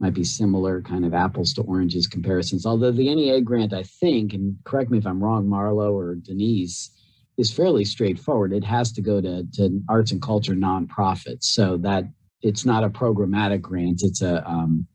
might 0.00 0.14
be 0.14 0.24
similar 0.24 0.82
kind 0.82 1.04
of 1.04 1.14
apples 1.14 1.52
to 1.54 1.62
oranges 1.62 2.06
comparisons. 2.06 2.66
Although 2.66 2.90
the 2.90 3.14
NEA 3.14 3.40
grant, 3.40 3.72
I 3.72 3.84
think, 3.84 4.34
and 4.34 4.56
correct 4.64 4.90
me 4.90 4.98
if 4.98 5.06
I'm 5.06 5.22
wrong, 5.22 5.46
Marlo 5.46 5.92
or 5.92 6.16
Denise, 6.16 6.90
is 7.36 7.52
fairly 7.52 7.84
straightforward. 7.84 8.52
It 8.52 8.64
has 8.64 8.92
to 8.92 9.02
go 9.02 9.20
to, 9.20 9.44
to 9.54 9.80
arts 9.88 10.12
and 10.12 10.22
culture 10.22 10.54
nonprofits. 10.54 11.44
So 11.44 11.76
that 11.78 12.04
it's 12.42 12.64
not 12.64 12.84
a 12.84 12.90
programmatic 12.90 13.60
grant, 13.60 14.02
it's 14.02 14.22
a 14.22 14.46
um, 14.48 14.86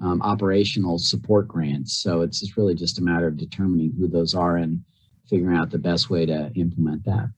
um, 0.00 0.22
operational 0.22 0.98
support 0.98 1.48
grant. 1.48 1.88
So 1.88 2.22
it's 2.22 2.40
just 2.40 2.56
really 2.56 2.74
just 2.74 2.98
a 2.98 3.02
matter 3.02 3.26
of 3.26 3.36
determining 3.36 3.92
who 3.98 4.08
those 4.08 4.34
are 4.34 4.56
and 4.56 4.82
figuring 5.28 5.56
out 5.56 5.70
the 5.70 5.78
best 5.78 6.10
way 6.10 6.26
to 6.26 6.52
implement 6.54 7.04
that. 7.04 7.30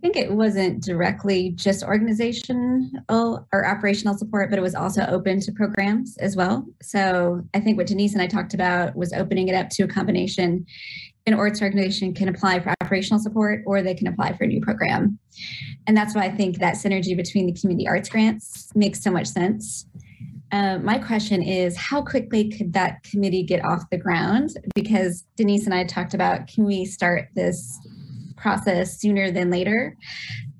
I 0.00 0.02
think 0.02 0.16
it 0.16 0.32
wasn't 0.32 0.82
directly 0.82 1.50
just 1.50 1.84
organizational 1.84 3.46
or 3.52 3.66
operational 3.66 4.16
support, 4.16 4.48
but 4.48 4.58
it 4.58 4.62
was 4.62 4.74
also 4.74 5.04
open 5.04 5.40
to 5.40 5.52
programs 5.52 6.16
as 6.16 6.36
well. 6.36 6.64
So 6.80 7.42
I 7.52 7.60
think 7.60 7.76
what 7.76 7.86
Denise 7.86 8.14
and 8.14 8.22
I 8.22 8.26
talked 8.26 8.54
about 8.54 8.96
was 8.96 9.12
opening 9.12 9.48
it 9.48 9.54
up 9.54 9.68
to 9.68 9.82
a 9.82 9.86
combination. 9.86 10.64
An 11.26 11.34
arts 11.34 11.60
organization 11.60 12.14
can 12.14 12.30
apply 12.30 12.60
for 12.60 12.72
operational 12.80 13.20
support 13.20 13.60
or 13.66 13.82
they 13.82 13.92
can 13.92 14.06
apply 14.06 14.38
for 14.38 14.44
a 14.44 14.46
new 14.46 14.62
program. 14.62 15.18
And 15.86 15.94
that's 15.94 16.14
why 16.14 16.22
I 16.22 16.30
think 16.30 16.60
that 16.60 16.76
synergy 16.76 17.14
between 17.14 17.44
the 17.44 17.52
community 17.52 17.86
arts 17.86 18.08
grants 18.08 18.74
makes 18.74 19.02
so 19.02 19.10
much 19.10 19.26
sense. 19.26 19.84
Uh, 20.50 20.78
my 20.78 20.96
question 20.96 21.42
is 21.42 21.76
how 21.76 22.00
quickly 22.00 22.50
could 22.50 22.72
that 22.72 23.02
committee 23.02 23.42
get 23.42 23.62
off 23.66 23.82
the 23.90 23.98
ground? 23.98 24.56
Because 24.74 25.26
Denise 25.36 25.66
and 25.66 25.74
I 25.74 25.84
talked 25.84 26.14
about 26.14 26.46
can 26.46 26.64
we 26.64 26.86
start 26.86 27.28
this 27.34 27.78
process 28.40 28.98
sooner 28.98 29.30
than 29.30 29.50
later 29.50 29.96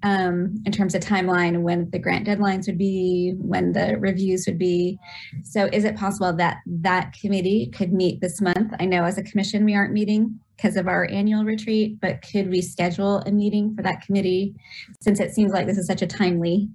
um, 0.02 0.54
in 0.64 0.72
terms 0.72 0.94
of 0.94 1.02
timeline, 1.02 1.62
when 1.62 1.90
the 1.90 1.98
grant 1.98 2.26
deadlines 2.26 2.66
would 2.66 2.78
be, 2.78 3.34
when 3.38 3.72
the 3.72 3.96
reviews 3.98 4.44
would 4.46 4.58
be. 4.58 4.98
So, 5.44 5.68
is 5.72 5.84
it 5.84 5.96
possible 5.96 6.32
that 6.34 6.58
that 6.66 7.12
committee 7.20 7.70
could 7.74 7.92
meet 7.92 8.20
this 8.20 8.40
month? 8.40 8.72
I 8.78 8.86
know 8.86 9.04
as 9.04 9.18
a 9.18 9.22
commission 9.22 9.64
we 9.64 9.74
aren't 9.74 9.92
meeting 9.92 10.38
because 10.56 10.76
of 10.76 10.88
our 10.88 11.08
annual 11.10 11.44
retreat, 11.44 12.00
but 12.00 12.22
could 12.22 12.50
we 12.50 12.62
schedule 12.62 13.18
a 13.18 13.30
meeting 13.30 13.74
for 13.74 13.82
that 13.82 14.02
committee 14.02 14.54
since 15.00 15.20
it 15.20 15.32
seems 15.32 15.52
like 15.52 15.66
this 15.66 15.78
is 15.78 15.86
such 15.86 16.02
a 16.02 16.06
timely 16.06 16.68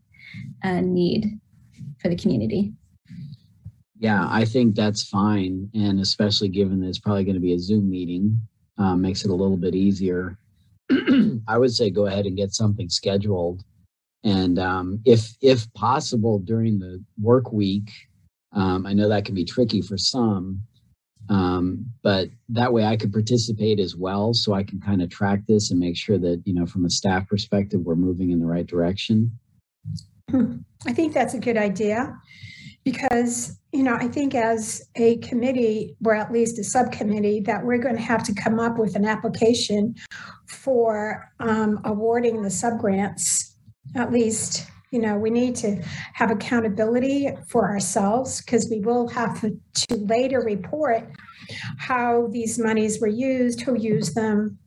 uh, 0.64 0.82
need 0.82 1.40
for 2.00 2.10
the 2.10 2.16
community? 2.16 2.74
Yeah, 3.98 4.28
I 4.30 4.46
think 4.46 4.76
that's 4.76 5.08
fine. 5.08 5.70
And 5.74 6.00
especially 6.00 6.50
given 6.50 6.82
that 6.82 6.88
it's 6.88 7.00
probably 7.00 7.24
going 7.24 7.36
to 7.36 7.42
be 7.42 7.54
a 7.54 7.60
Zoom 7.60 7.90
meeting, 7.90 8.40
um, 8.78 9.02
makes 9.02 9.24
it 9.24 9.32
a 9.32 9.36
little 9.36 9.58
bit 9.58 9.74
easier. 9.74 10.38
I 11.48 11.58
would 11.58 11.72
say 11.72 11.90
go 11.90 12.06
ahead 12.08 12.26
and 12.26 12.38
get 12.38 12.54
something 12.54 12.90
scheduled. 12.90 13.64
And 14.24 14.58
um, 14.58 15.02
if 15.06 15.36
if 15.42 15.72
possible 15.74 16.40
during 16.40 16.80
the 16.80 17.04
work 17.22 17.52
week, 17.52 17.92
um, 18.54 18.86
I 18.86 18.94
know 18.94 19.08
that 19.10 19.26
can 19.26 19.36
be 19.36 19.46
tricky 19.46 19.82
for 19.82 19.98
some, 19.98 20.62
um, 21.30 21.86
but 22.02 22.30
that 22.50 22.74
way 22.74 22.86
I 22.86 22.98
could 22.98 23.14
participate 23.14 23.80
as 23.80 23.96
well, 23.96 24.34
so 24.34 24.54
I 24.54 24.64
can 24.64 24.80
kind 24.80 25.02
of 25.02 25.10
track 25.10 25.42
this 25.48 25.70
and 25.70 25.80
make 25.80 25.96
sure 25.96 26.18
that 26.18 26.42
you 26.46 26.54
know 26.54 26.66
from 26.66 26.86
a 26.86 26.90
staff 26.90 27.28
perspective 27.28 27.82
we're 27.82 27.96
moving 27.96 28.32
in 28.32 28.40
the 28.40 28.48
right 28.48 28.66
direction. 28.66 29.32
I 30.34 30.94
think 30.94 31.14
that's 31.14 31.34
a 31.34 31.40
good 31.40 31.58
idea 31.58 32.18
because, 32.84 33.60
you 33.76 33.84
know, 33.84 33.96
I 33.96 34.08
think 34.08 34.36
as 34.36 34.88
a 34.96 35.18
committee, 35.18 35.98
or 36.06 36.16
at 36.16 36.32
least 36.32 36.58
a 36.60 36.64
subcommittee, 36.64 37.42
that 37.42 37.66
we're 37.66 37.78
going 37.78 37.98
to 37.98 38.02
have 38.02 38.24
to 38.24 38.34
come 38.34 38.58
up 38.58 38.78
with 38.78 38.96
an 38.96 39.04
application 39.04 39.96
for 40.48 41.30
um, 41.42 41.82
awarding 41.84 42.42
the 42.42 42.48
subgrants. 42.48 43.56
At 43.94 44.14
least, 44.14 44.68
you 44.92 45.00
know, 45.00 45.18
we 45.18 45.30
need 45.30 45.58
to 45.58 45.84
have 46.14 46.32
accountability 46.32 47.30
for 47.50 47.70
ourselves 47.70 48.42
because 48.42 48.70
we 48.70 48.80
will 48.80 49.10
have 49.10 49.42
to 49.42 49.60
later 49.90 50.40
report 50.40 51.12
how 51.78 52.28
these 52.32 52.58
monies 52.58 53.02
were 53.02 53.08
used, 53.08 53.60
who 53.60 53.78
used 53.78 54.16
them. 54.16 54.58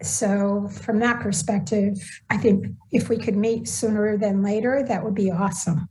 So, 0.00 0.68
from 0.68 0.98
that 1.00 1.20
perspective, 1.20 1.98
I 2.30 2.38
think 2.38 2.66
if 2.92 3.10
we 3.10 3.18
could 3.18 3.36
meet 3.36 3.68
sooner 3.68 4.16
than 4.16 4.42
later, 4.42 4.82
that 4.88 5.04
would 5.04 5.14
be 5.14 5.30
awesome. 5.30 5.88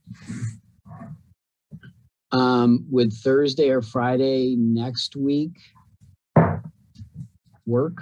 Um, 2.34 2.86
would 2.90 3.12
Thursday 3.12 3.70
or 3.70 3.82
Friday 3.82 4.56
next 4.58 5.16
week 5.16 5.52
work? 7.66 8.02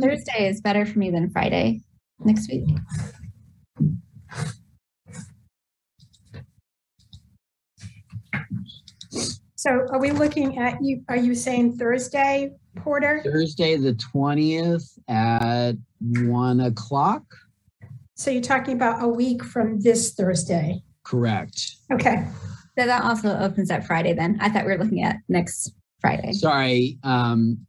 Thursday 0.00 0.48
is 0.48 0.60
better 0.60 0.84
for 0.84 0.98
me 0.98 1.10
than 1.10 1.30
Friday 1.30 1.80
next 2.20 2.50
week. 2.50 2.68
So 9.56 9.70
are 9.90 9.98
we 9.98 10.12
looking 10.12 10.58
at 10.58 10.82
you, 10.82 11.02
are 11.08 11.16
you 11.16 11.34
saying 11.34 11.76
Thursday, 11.76 12.52
Porter? 12.76 13.22
Thursday 13.24 13.76
the 13.76 13.94
twentieth 13.94 14.86
at 15.08 15.72
one 16.00 16.60
o'clock. 16.60 17.24
So 18.14 18.30
you're 18.30 18.42
talking 18.42 18.74
about 18.74 19.02
a 19.02 19.08
week 19.08 19.42
from 19.42 19.80
this 19.80 20.14
Thursday? 20.14 20.82
Correct. 21.06 21.76
Okay, 21.92 22.26
So 22.78 22.86
that 22.86 23.04
also 23.04 23.36
opens 23.38 23.70
up 23.70 23.84
Friday 23.84 24.12
then. 24.12 24.38
I 24.40 24.48
thought 24.50 24.66
we 24.66 24.72
were 24.72 24.82
looking 24.82 25.02
at 25.02 25.16
next 25.28 25.72
Friday. 26.00 26.32
Sorry. 26.32 26.98
Um, 27.02 27.66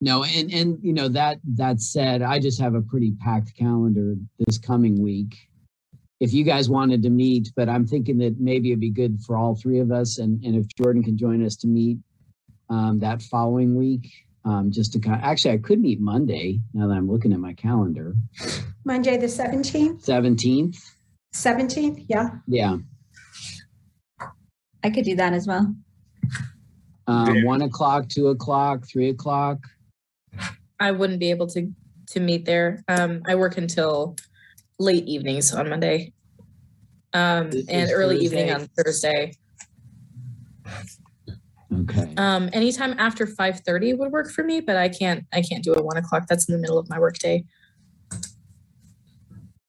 no, 0.00 0.24
and 0.24 0.52
and 0.52 0.78
you 0.82 0.92
know 0.92 1.08
that 1.08 1.38
that 1.54 1.80
said, 1.80 2.22
I 2.22 2.38
just 2.38 2.60
have 2.60 2.74
a 2.74 2.82
pretty 2.82 3.12
packed 3.20 3.56
calendar 3.56 4.14
this 4.38 4.58
coming 4.58 5.02
week. 5.02 5.34
If 6.20 6.32
you 6.32 6.44
guys 6.44 6.68
wanted 6.68 7.02
to 7.02 7.10
meet, 7.10 7.52
but 7.56 7.68
I'm 7.68 7.86
thinking 7.86 8.18
that 8.18 8.40
maybe 8.40 8.70
it'd 8.70 8.80
be 8.80 8.90
good 8.90 9.20
for 9.26 9.36
all 9.36 9.56
three 9.56 9.80
of 9.80 9.90
us, 9.90 10.18
and 10.18 10.44
and 10.44 10.54
if 10.54 10.66
Jordan 10.76 11.02
can 11.02 11.16
join 11.16 11.44
us 11.44 11.56
to 11.56 11.66
meet 11.66 11.98
um, 12.70 12.98
that 13.00 13.22
following 13.22 13.74
week, 13.74 14.08
um, 14.44 14.70
just 14.70 14.92
to 14.92 15.00
kind. 15.00 15.20
Actually, 15.22 15.54
I 15.54 15.58
could 15.58 15.80
meet 15.80 16.00
Monday. 16.00 16.60
Now 16.74 16.86
that 16.86 16.94
I'm 16.94 17.10
looking 17.10 17.32
at 17.32 17.40
my 17.40 17.54
calendar, 17.54 18.14
Monday, 18.84 19.16
the 19.16 19.26
17th, 19.26 20.02
seventeenth. 20.02 20.97
17th, 21.38 22.04
yeah. 22.08 22.30
Yeah, 22.46 22.76
I 24.82 24.90
could 24.90 25.04
do 25.04 25.14
that 25.16 25.32
as 25.32 25.46
well. 25.46 25.74
um, 27.06 27.44
one 27.44 27.62
o'clock, 27.62 28.08
two 28.08 28.28
o'clock, 28.28 28.86
three 28.88 29.10
o'clock. 29.10 29.58
I 30.80 30.90
wouldn't 30.92 31.20
be 31.20 31.30
able 31.30 31.46
to 31.48 31.72
to 32.10 32.20
meet 32.20 32.44
there. 32.44 32.82
Um, 32.88 33.22
I 33.26 33.34
work 33.34 33.58
until 33.58 34.16
late 34.78 35.04
evenings 35.06 35.52
on 35.52 35.68
Monday, 35.68 36.12
um, 37.12 37.48
Is- 37.48 37.68
and 37.68 37.82
is 37.82 37.92
early 37.92 38.18
evening 38.18 38.50
on 38.52 38.68
Thursday. 38.76 39.32
Okay. 41.72 42.14
Um, 42.16 42.48
anytime 42.52 42.94
after 42.98 43.26
five 43.26 43.60
thirty 43.60 43.92
would 43.94 44.10
work 44.10 44.30
for 44.30 44.42
me, 44.42 44.60
but 44.60 44.76
I 44.76 44.88
can't. 44.88 45.24
I 45.32 45.42
can't 45.42 45.62
do 45.62 45.74
a 45.74 45.82
one 45.82 45.96
o'clock. 45.98 46.26
That's 46.28 46.48
in 46.48 46.54
the 46.54 46.60
middle 46.60 46.78
of 46.78 46.88
my 46.88 46.98
workday. 46.98 47.44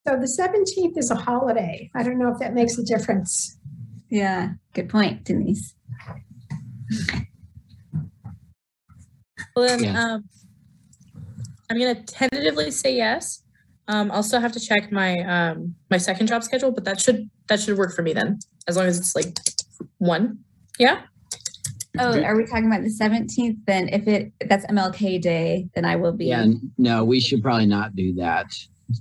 So 0.10 0.16
the 0.18 0.26
17th 0.26 0.98
is 0.98 1.12
a 1.12 1.16
holiday. 1.16 1.92
I 1.94 2.02
don't 2.02 2.18
know 2.18 2.30
if 2.32 2.40
that 2.40 2.56
makes 2.56 2.80
a 2.80 2.84
difference. 2.84 3.60
Yeah, 4.10 4.54
good 4.74 4.90
point, 4.90 5.24
Denise. 5.24 5.76
Well, 9.56 9.68
then, 9.68 9.84
Yeah. 9.84 10.04
um, 10.04 10.24
I'm 11.70 11.78
gonna 11.78 12.02
tentatively 12.02 12.72
say 12.72 12.96
yes. 12.96 13.44
Um, 13.88 14.10
I'll 14.12 14.24
still 14.24 14.42
have 14.42 14.52
to 14.54 14.60
check 14.60 14.92
my 14.92 15.20
um 15.20 15.76
my 15.92 15.98
second 16.00 16.26
job 16.26 16.44
schedule, 16.44 16.72
but 16.72 16.86
that 16.86 17.00
should 17.00 17.30
that 17.48 17.60
should 17.60 17.78
work 17.78 17.96
for 17.96 18.02
me 18.02 18.14
then, 18.14 18.40
as 18.68 18.78
long 18.78 18.88
as 18.88 18.98
it's 18.98 19.16
like 19.16 19.38
one. 20.00 20.40
Yeah. 20.80 21.02
Oh, 22.00 22.20
are 22.20 22.36
we 22.36 22.48
talking 22.48 22.66
about 22.66 22.82
the 22.82 22.90
17th? 22.90 23.58
Then 23.68 23.90
if 23.90 24.08
it 24.08 24.34
that's 24.48 24.66
MLK 24.66 25.22
Day, 25.22 25.70
then 25.76 25.86
I 25.86 25.98
will 25.98 26.14
be. 26.14 26.26
Yeah, 26.26 26.48
no, 26.80 27.06
we 27.06 27.20
should 27.20 27.44
probably 27.44 27.68
not 27.68 27.96
do 27.96 28.16
that. 28.16 28.48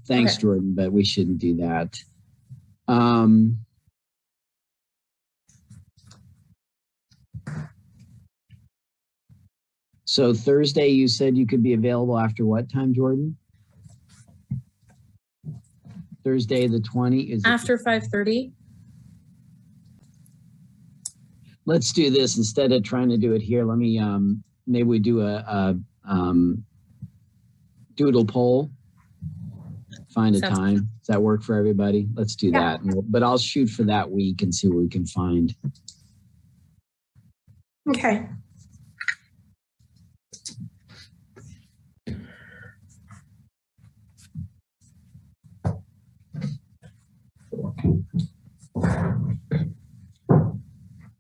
Thanks, 0.07 0.35
Okay. 0.35 0.43
Jordan, 0.43 0.75
but 0.75 0.93
we 0.93 1.05
shouldn't 1.05 1.39
do 1.39 1.57
that. 1.57 1.99
Um, 2.89 3.59
so 10.05 10.35
Thursday, 10.35 10.89
you 10.89 11.09
said 11.09 11.37
you 11.37 11.47
could 11.47 11.63
be 11.63 11.73
available 11.75 12.19
after 12.19 12.45
what 12.45 12.71
time, 12.71 12.93
Jordan? 12.93 13.37
Thursday, 16.25 16.67
the 16.67 16.81
20 16.81 17.21
is. 17.21 17.43
After 17.45 17.79
five 17.79 18.07
thirty. 18.09 18.53
Let's 21.65 21.93
do 21.93 22.11
this 22.11 22.39
instead 22.39 22.73
of 22.73 22.83
trying 22.83 23.11
to 23.11 23.19
do 23.19 23.35
it 23.35 23.43
here. 23.43 23.65
Let 23.65 23.77
me, 23.77 23.99
um, 23.99 24.43
maybe 24.67 24.85
we 24.85 24.99
do 24.99 25.21
a, 25.21 25.35
a, 25.37 25.77
um, 26.07 26.65
doodle 27.95 28.25
poll. 28.25 28.71
Find 30.19 30.35
a 30.35 30.41
Sounds 30.41 30.59
time. 30.59 30.75
Does 30.75 31.07
that 31.07 31.23
work 31.23 31.45
for 31.45 31.55
everybody? 31.55 32.09
Let's 32.15 32.35
do 32.35 32.49
Yeah. 32.49 32.59
that. 32.79 32.85
We'll- 32.85 33.03
But 33.09 33.23
I'll 33.23 33.39
shoot 33.39 33.71
for 33.71 33.85
that 33.85 34.11
week 34.11 34.43
and 34.43 34.53
see 34.53 34.67
what 34.67 34.79
we 34.79 34.89
can 34.89 35.07
find. 35.07 35.55
Okay, 37.89 38.29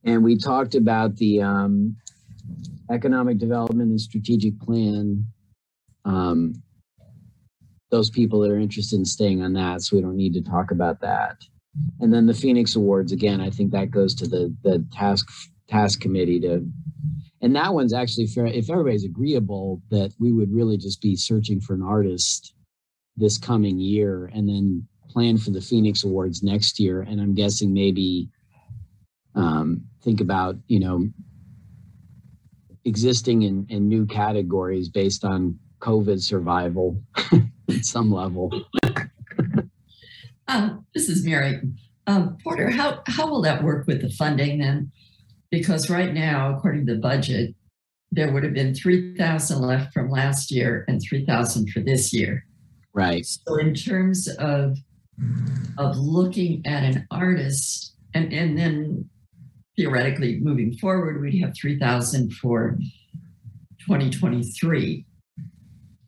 And 0.04 0.24
we 0.24 0.36
talked 0.38 0.74
about 0.74 1.16
the, 1.16 1.42
um, 1.42 1.96
economic 2.90 3.38
development 3.38 3.90
and 3.90 4.00
strategic 4.00 4.58
plan. 4.60 5.26
Um, 6.04 6.54
those 7.90 8.10
people 8.10 8.40
that 8.40 8.50
are 8.50 8.58
interested 8.58 8.98
in 8.98 9.04
staying 9.04 9.42
on 9.42 9.52
that, 9.54 9.82
so 9.82 9.96
we 9.96 10.02
don't 10.02 10.16
need 10.16 10.34
to 10.34 10.42
talk 10.42 10.70
about 10.70 11.00
that. 11.00 11.36
And 12.00 12.12
then 12.12 12.26
the 12.26 12.34
Phoenix 12.34 12.76
Awards, 12.76 13.12
again, 13.12 13.40
I 13.40 13.50
think 13.50 13.70
that 13.72 13.90
goes 13.90 14.14
to 14.16 14.26
the, 14.26 14.54
the 14.62 14.84
task, 14.92 15.28
task 15.68 16.00
committee 16.00 16.40
to, 16.40 16.66
and 17.40 17.54
that 17.54 17.72
one's 17.72 17.94
actually 17.94 18.26
fair. 18.26 18.46
If 18.46 18.70
everybody's 18.70 19.04
agreeable 19.04 19.80
that 19.90 20.12
we 20.18 20.32
would 20.32 20.52
really 20.52 20.76
just 20.76 21.00
be 21.00 21.14
searching 21.14 21.60
for 21.60 21.74
an 21.74 21.82
artist 21.82 22.54
this 23.16 23.38
coming 23.38 23.78
year 23.78 24.30
and 24.32 24.48
then 24.48 24.86
plan 25.08 25.38
for 25.38 25.50
the 25.50 25.60
Phoenix 25.60 26.04
Awards 26.04 26.42
next 26.42 26.78
year. 26.78 27.02
And 27.02 27.20
I'm 27.20 27.34
guessing 27.34 27.72
maybe 27.72 28.28
um, 29.34 29.82
think 30.02 30.20
about, 30.20 30.56
you 30.68 30.80
know, 30.80 31.08
existing 32.84 33.44
and, 33.44 33.88
new 33.88 34.06
categories 34.06 34.88
based 34.88 35.24
on 35.24 35.58
COVID 35.80 36.20
survival 36.22 37.02
at 37.68 37.84
some 37.84 38.10
level. 38.10 38.64
Um, 40.48 40.86
this 40.94 41.08
is 41.08 41.24
Mary. 41.24 41.60
Um, 42.06 42.38
Porter, 42.42 42.70
how, 42.70 43.02
how 43.06 43.28
will 43.28 43.42
that 43.42 43.62
work 43.62 43.86
with 43.86 44.00
the 44.00 44.08
funding 44.08 44.58
then? 44.58 44.90
Because 45.50 45.90
right 45.90 46.12
now, 46.12 46.56
according 46.56 46.86
to 46.86 46.94
the 46.94 47.00
budget, 47.00 47.54
there 48.10 48.32
would 48.32 48.42
have 48.42 48.54
been 48.54 48.74
3,000 48.74 49.60
left 49.60 49.92
from 49.92 50.10
last 50.10 50.50
year 50.50 50.86
and 50.88 51.02
3,000 51.02 51.70
for 51.70 51.80
this 51.80 52.14
year. 52.14 52.46
Right. 52.94 53.26
So 53.26 53.56
in 53.56 53.74
terms 53.74 54.26
of, 54.38 54.78
of 55.76 55.96
looking 55.98 56.66
at 56.66 56.82
an 56.82 57.06
artist 57.10 57.94
and, 58.14 58.32
and 58.32 58.56
then 58.56 59.08
theoretically 59.76 60.40
moving 60.40 60.72
forward, 60.78 61.20
we'd 61.20 61.40
have 61.42 61.54
3,000 61.54 62.32
for 62.32 62.78
2023. 63.80 65.04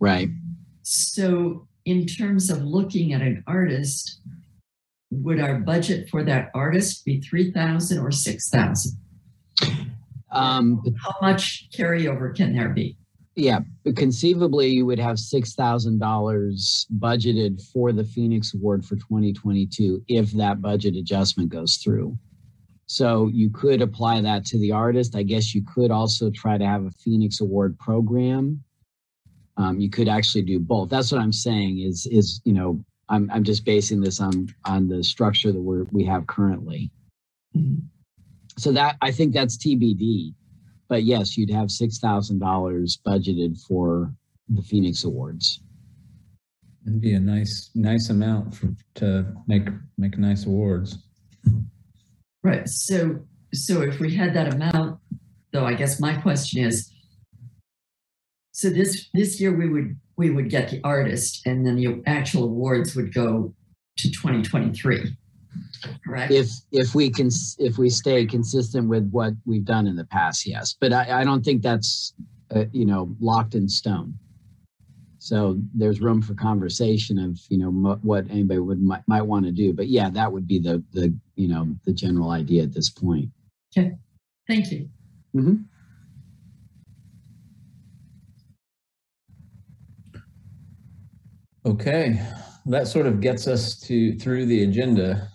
Right. 0.00 0.30
So, 0.92 1.68
in 1.84 2.04
terms 2.04 2.50
of 2.50 2.62
looking 2.64 3.12
at 3.12 3.22
an 3.22 3.44
artist, 3.46 4.20
would 5.12 5.40
our 5.40 5.60
budget 5.60 6.08
for 6.08 6.24
that 6.24 6.50
artist 6.52 7.04
be 7.04 7.20
3,000 7.20 7.98
or 7.98 8.10
6,000? 8.10 8.98
Um, 10.32 10.82
How 11.00 11.14
much 11.22 11.68
carryover 11.72 12.34
can 12.34 12.56
there 12.56 12.70
be? 12.70 12.96
yeah, 13.36 13.60
but 13.84 13.96
conceivably 13.96 14.68
you 14.68 14.84
would 14.84 14.98
have 14.98 15.18
six 15.18 15.54
thousand 15.54 16.00
dollars 16.00 16.86
budgeted 16.98 17.62
for 17.72 17.92
the 17.92 18.04
Phoenix 18.04 18.52
Award 18.54 18.84
for 18.84 18.96
2022 18.96 20.02
if 20.08 20.32
that 20.32 20.60
budget 20.60 20.96
adjustment 20.96 21.50
goes 21.50 21.76
through. 21.76 22.18
So 22.86 23.28
you 23.32 23.48
could 23.48 23.80
apply 23.80 24.20
that 24.22 24.44
to 24.46 24.58
the 24.58 24.72
artist. 24.72 25.14
I 25.14 25.22
guess 25.22 25.54
you 25.54 25.62
could 25.72 25.92
also 25.92 26.30
try 26.30 26.58
to 26.58 26.66
have 26.66 26.84
a 26.84 26.90
Phoenix 26.90 27.40
Award 27.40 27.78
program. 27.78 28.62
Um, 29.56 29.80
you 29.80 29.90
could 29.90 30.08
actually 30.08 30.42
do 30.42 30.58
both. 30.58 30.88
That's 30.88 31.12
what 31.12 31.20
I'm 31.20 31.32
saying. 31.32 31.80
Is 31.80 32.06
is 32.06 32.40
you 32.44 32.52
know 32.52 32.82
I'm 33.08 33.30
I'm 33.30 33.44
just 33.44 33.64
basing 33.64 34.00
this 34.00 34.20
on 34.20 34.48
on 34.64 34.88
the 34.88 35.02
structure 35.04 35.52
that 35.52 35.60
we're 35.60 35.84
we 35.92 36.04
have 36.04 36.26
currently. 36.26 36.90
So 38.58 38.72
that 38.72 38.96
I 39.02 39.10
think 39.10 39.32
that's 39.32 39.56
TBD. 39.56 40.34
But 40.88 41.04
yes, 41.04 41.36
you'd 41.36 41.50
have 41.50 41.70
six 41.70 41.98
thousand 41.98 42.38
dollars 42.38 42.98
budgeted 43.06 43.60
for 43.66 44.12
the 44.48 44.62
Phoenix 44.62 45.04
Awards. 45.04 45.60
It'd 46.86 47.00
be 47.00 47.14
a 47.14 47.20
nice, 47.20 47.70
nice 47.74 48.10
amount 48.10 48.54
for, 48.54 48.74
to 48.96 49.26
make, 49.46 49.68
make 49.98 50.18
nice 50.18 50.46
awards. 50.46 50.98
Right. 52.42 52.66
So, 52.68 53.20
so 53.52 53.82
if 53.82 54.00
we 54.00 54.14
had 54.14 54.34
that 54.34 54.54
amount, 54.54 54.98
though, 55.52 55.66
I 55.66 55.74
guess 55.74 56.00
my 56.00 56.14
question 56.14 56.64
is, 56.64 56.90
so 58.60 58.68
this 58.68 59.08
this 59.14 59.40
year 59.40 59.56
we 59.56 59.70
would 59.70 59.96
we 60.18 60.28
would 60.28 60.50
get 60.50 60.68
the 60.68 60.82
artist, 60.84 61.46
and 61.46 61.66
then 61.66 61.76
the 61.76 62.02
actual 62.04 62.44
awards 62.44 62.94
would 62.94 63.14
go 63.14 63.54
to 63.96 64.10
2023. 64.10 65.16
Correct. 66.04 66.30
If 66.30 66.50
if 66.70 66.94
we 66.94 67.10
can 67.10 67.30
if 67.58 67.78
we 67.78 67.88
stay 67.88 68.26
consistent 68.26 68.86
with 68.86 69.08
what 69.12 69.32
we've 69.46 69.64
done 69.64 69.86
in 69.86 69.96
the 69.96 70.04
past, 70.04 70.46
yes. 70.46 70.76
But 70.78 70.92
I, 70.92 71.22
I 71.22 71.24
don't 71.24 71.42
think 71.42 71.62
that's 71.62 72.12
uh, 72.54 72.66
you 72.72 72.84
know 72.84 73.16
locked 73.18 73.54
in 73.54 73.66
stone. 73.66 74.12
So 75.20 75.58
there's 75.74 76.02
room 76.02 76.20
for 76.20 76.34
conversation 76.34 77.18
of 77.18 77.40
you 77.48 77.56
know 77.56 77.72
mo- 77.72 78.00
what 78.02 78.26
anybody 78.28 78.60
would 78.60 78.82
might, 78.82 79.08
might 79.08 79.22
want 79.22 79.46
to 79.46 79.52
do. 79.52 79.72
But 79.72 79.88
yeah, 79.88 80.10
that 80.10 80.30
would 80.30 80.46
be 80.46 80.58
the 80.58 80.84
the 80.92 81.14
you 81.34 81.48
know 81.48 81.74
the 81.86 81.94
general 81.94 82.30
idea 82.30 82.62
at 82.62 82.74
this 82.74 82.90
point. 82.90 83.30
Okay, 83.74 83.96
thank 84.46 84.70
you. 84.70 84.90
Okay, 91.66 92.18
that 92.66 92.88
sort 92.88 93.06
of 93.06 93.20
gets 93.20 93.46
us 93.46 93.78
to, 93.80 94.16
through 94.18 94.46
the 94.46 94.62
agenda. 94.62 95.28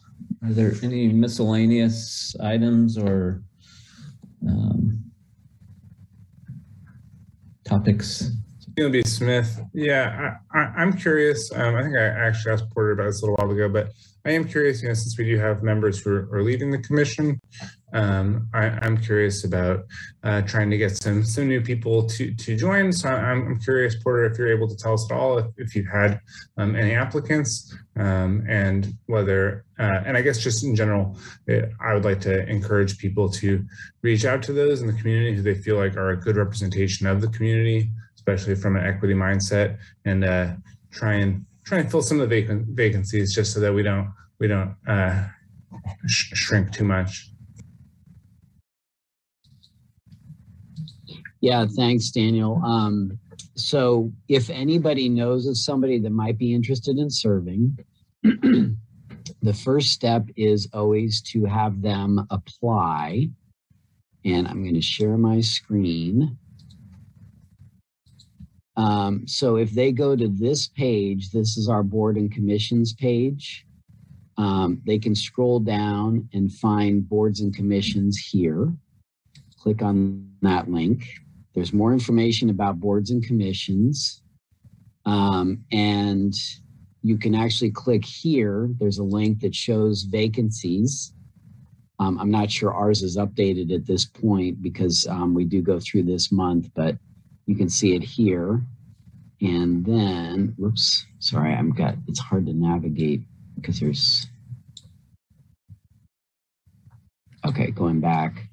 Are 0.44 0.52
there 0.52 0.74
any 0.82 1.08
miscellaneous 1.08 2.36
items 2.42 2.98
or 2.98 3.44
um, 4.48 5.04
topics? 7.64 8.32
Gonna 8.76 9.06
Smith. 9.06 9.62
Yeah, 9.74 10.38
I, 10.54 10.60
I'm 10.60 10.94
curious. 10.94 11.52
Um, 11.54 11.76
I 11.76 11.84
think 11.84 11.96
I 11.96 12.04
actually 12.04 12.54
asked 12.54 12.70
Porter 12.72 12.92
about 12.92 13.06
this 13.06 13.22
a 13.22 13.26
little 13.26 13.36
while 13.36 13.52
ago, 13.52 13.70
but 13.70 13.92
I 14.26 14.32
am 14.32 14.46
curious. 14.46 14.82
You 14.82 14.90
know, 14.90 14.96
since 14.96 15.18
we 15.18 15.26
do 15.26 15.38
have 15.38 15.64
members 15.64 16.00
who 16.00 16.14
are, 16.14 16.30
are 16.34 16.44
leaving 16.44 16.72
the 16.72 16.80
commission, 16.80 17.40
um, 17.96 18.48
I, 18.54 18.66
I'm 18.84 18.98
curious 18.98 19.44
about 19.44 19.86
uh, 20.24 20.42
trying 20.42 20.70
to 20.70 20.78
get 20.78 20.96
some 20.96 21.24
some 21.24 21.48
new 21.48 21.62
people 21.62 22.06
to 22.10 22.34
to 22.36 22.56
join. 22.56 22.92
So 22.94 23.10
I'm, 23.10 23.48
I'm 23.48 23.60
curious, 23.60 23.96
Porter, 24.04 24.26
if 24.26 24.38
you're 24.38 24.56
able 24.56 24.68
to 24.68 24.76
tell 24.76 24.94
us 24.94 25.08
at 25.10 25.16
all 25.16 25.40
if, 25.40 25.48
if 25.58 25.76
you've 25.76 25.92
had 25.92 26.20
um, 26.58 26.76
any 26.76 26.94
applicants 26.94 27.74
um, 27.96 28.44
and 28.48 28.94
whether, 29.08 29.66
uh, 29.80 30.02
and 30.06 30.16
I 30.18 30.22
guess 30.22 30.44
just 30.44 30.64
in 30.64 30.76
general, 30.76 31.18
eh, 31.48 31.62
I 31.82 31.94
would 31.94 32.06
like 32.06 32.22
to 32.22 32.48
encourage 32.48 32.98
people 33.00 33.30
to 33.30 33.66
reach 34.04 34.26
out 34.26 34.44
to 34.44 34.54
those 34.54 34.82
in 34.82 34.88
the 34.88 34.94
community 34.94 35.34
who 35.36 35.42
they 35.42 35.56
feel 35.56 35.78
like 35.78 35.96
are 35.96 36.12
a 36.12 36.18
good 36.18 36.36
representation 36.36 37.08
of 37.08 37.22
the 37.22 37.30
community 37.30 37.90
especially 38.28 38.56
from 38.56 38.76
an 38.76 38.86
equity 38.86 39.14
mindset, 39.14 39.78
and 40.06 40.24
uh, 40.24 40.54
try 40.92 41.14
and 41.14 41.46
try 41.64 41.80
and 41.80 41.90
fill 41.92 42.02
some 42.02 42.20
of 42.20 42.30
the 42.30 42.66
vacancies 42.70 43.34
just 43.34 43.54
so 43.54 43.60
that 43.60 43.74
we 43.74 43.84
don't 43.84 44.12
we 44.40 44.48
don't 44.48 44.76
uh, 44.88 45.28
sh- 46.08 46.34
shrink 46.34 46.72
too 46.72 46.84
much. 46.84 47.30
Yeah, 51.46 51.68
thanks, 51.68 52.10
Daniel. 52.10 52.60
Um, 52.66 53.20
so 53.56 54.12
if 54.28 54.50
anybody 54.50 55.10
knows 55.10 55.46
of 55.46 55.56
somebody 55.56 56.00
that 56.00 56.10
might 56.10 56.40
be 56.40 56.56
interested 56.56 56.98
in 56.98 57.12
serving, 57.12 57.78
the 58.24 59.54
first 59.54 59.90
step 59.90 60.26
is 60.36 60.68
always 60.74 61.22
to 61.34 61.46
have 61.46 61.84
them 61.84 62.26
apply. 62.32 63.30
And 64.26 64.48
I'm 64.48 64.64
going 64.64 64.74
to 64.74 64.82
share 64.82 65.20
my 65.20 65.40
screen. 65.40 66.36
Um, 68.76 69.28
so 69.28 69.58
if 69.58 69.70
they 69.70 69.92
go 69.92 70.16
to 70.16 70.28
this 70.28 70.68
page, 70.70 71.30
this 71.30 71.58
is 71.58 71.70
our 71.70 71.84
board 71.84 72.18
and 72.18 72.32
commissions 72.32 72.92
page. 72.92 73.68
Um, 74.40 74.82
they 74.84 74.98
can 74.98 75.14
scroll 75.14 75.60
down 75.60 76.28
and 76.34 76.52
find 76.52 77.08
boards 77.08 77.40
and 77.42 77.56
commissions 77.56 78.18
here. 78.18 78.74
Click 79.60 79.84
on 79.84 80.28
that 80.42 80.72
link. 80.72 81.06
There's 81.56 81.74
more 81.74 81.94
information 81.94 82.50
about 82.50 82.80
boards 82.80 83.12
and 83.12 83.24
commissions. 83.24 84.22
Um, 85.06 85.64
and 85.72 86.34
you 87.02 87.18
can 87.18 87.34
actually 87.34 87.72
click 87.72 88.04
here. 88.04 88.70
There's 88.78 88.98
a 88.98 89.04
link 89.04 89.40
that 89.40 89.56
shows 89.56 90.04
vacancies. 90.04 91.14
Um, 92.00 92.20
I'm 92.20 92.32
not 92.32 92.52
sure 92.52 92.74
ours 92.74 93.04
is 93.04 93.16
updated 93.16 93.74
at 93.74 93.86
this 93.86 94.06
point 94.06 94.62
because 94.62 95.08
um, 95.08 95.34
we 95.34 95.46
do 95.46 95.62
go 95.62 95.80
through 95.80 96.04
this 96.04 96.32
month, 96.32 96.70
but 96.76 96.98
you 97.46 97.56
can 97.56 97.70
see 97.70 97.96
it 97.96 98.04
here. 98.04 98.62
And 99.42 99.86
then, 99.86 100.56
whoops, 100.58 101.06
sorry, 101.20 101.54
I'm 101.54 101.72
got, 101.72 101.96
it's 102.08 102.20
hard 102.20 102.48
to 102.48 102.54
navigate 102.54 103.22
because 103.56 103.80
there's, 103.80 104.28
okay, 107.46 107.72
going 107.72 108.02
back. 108.02 108.50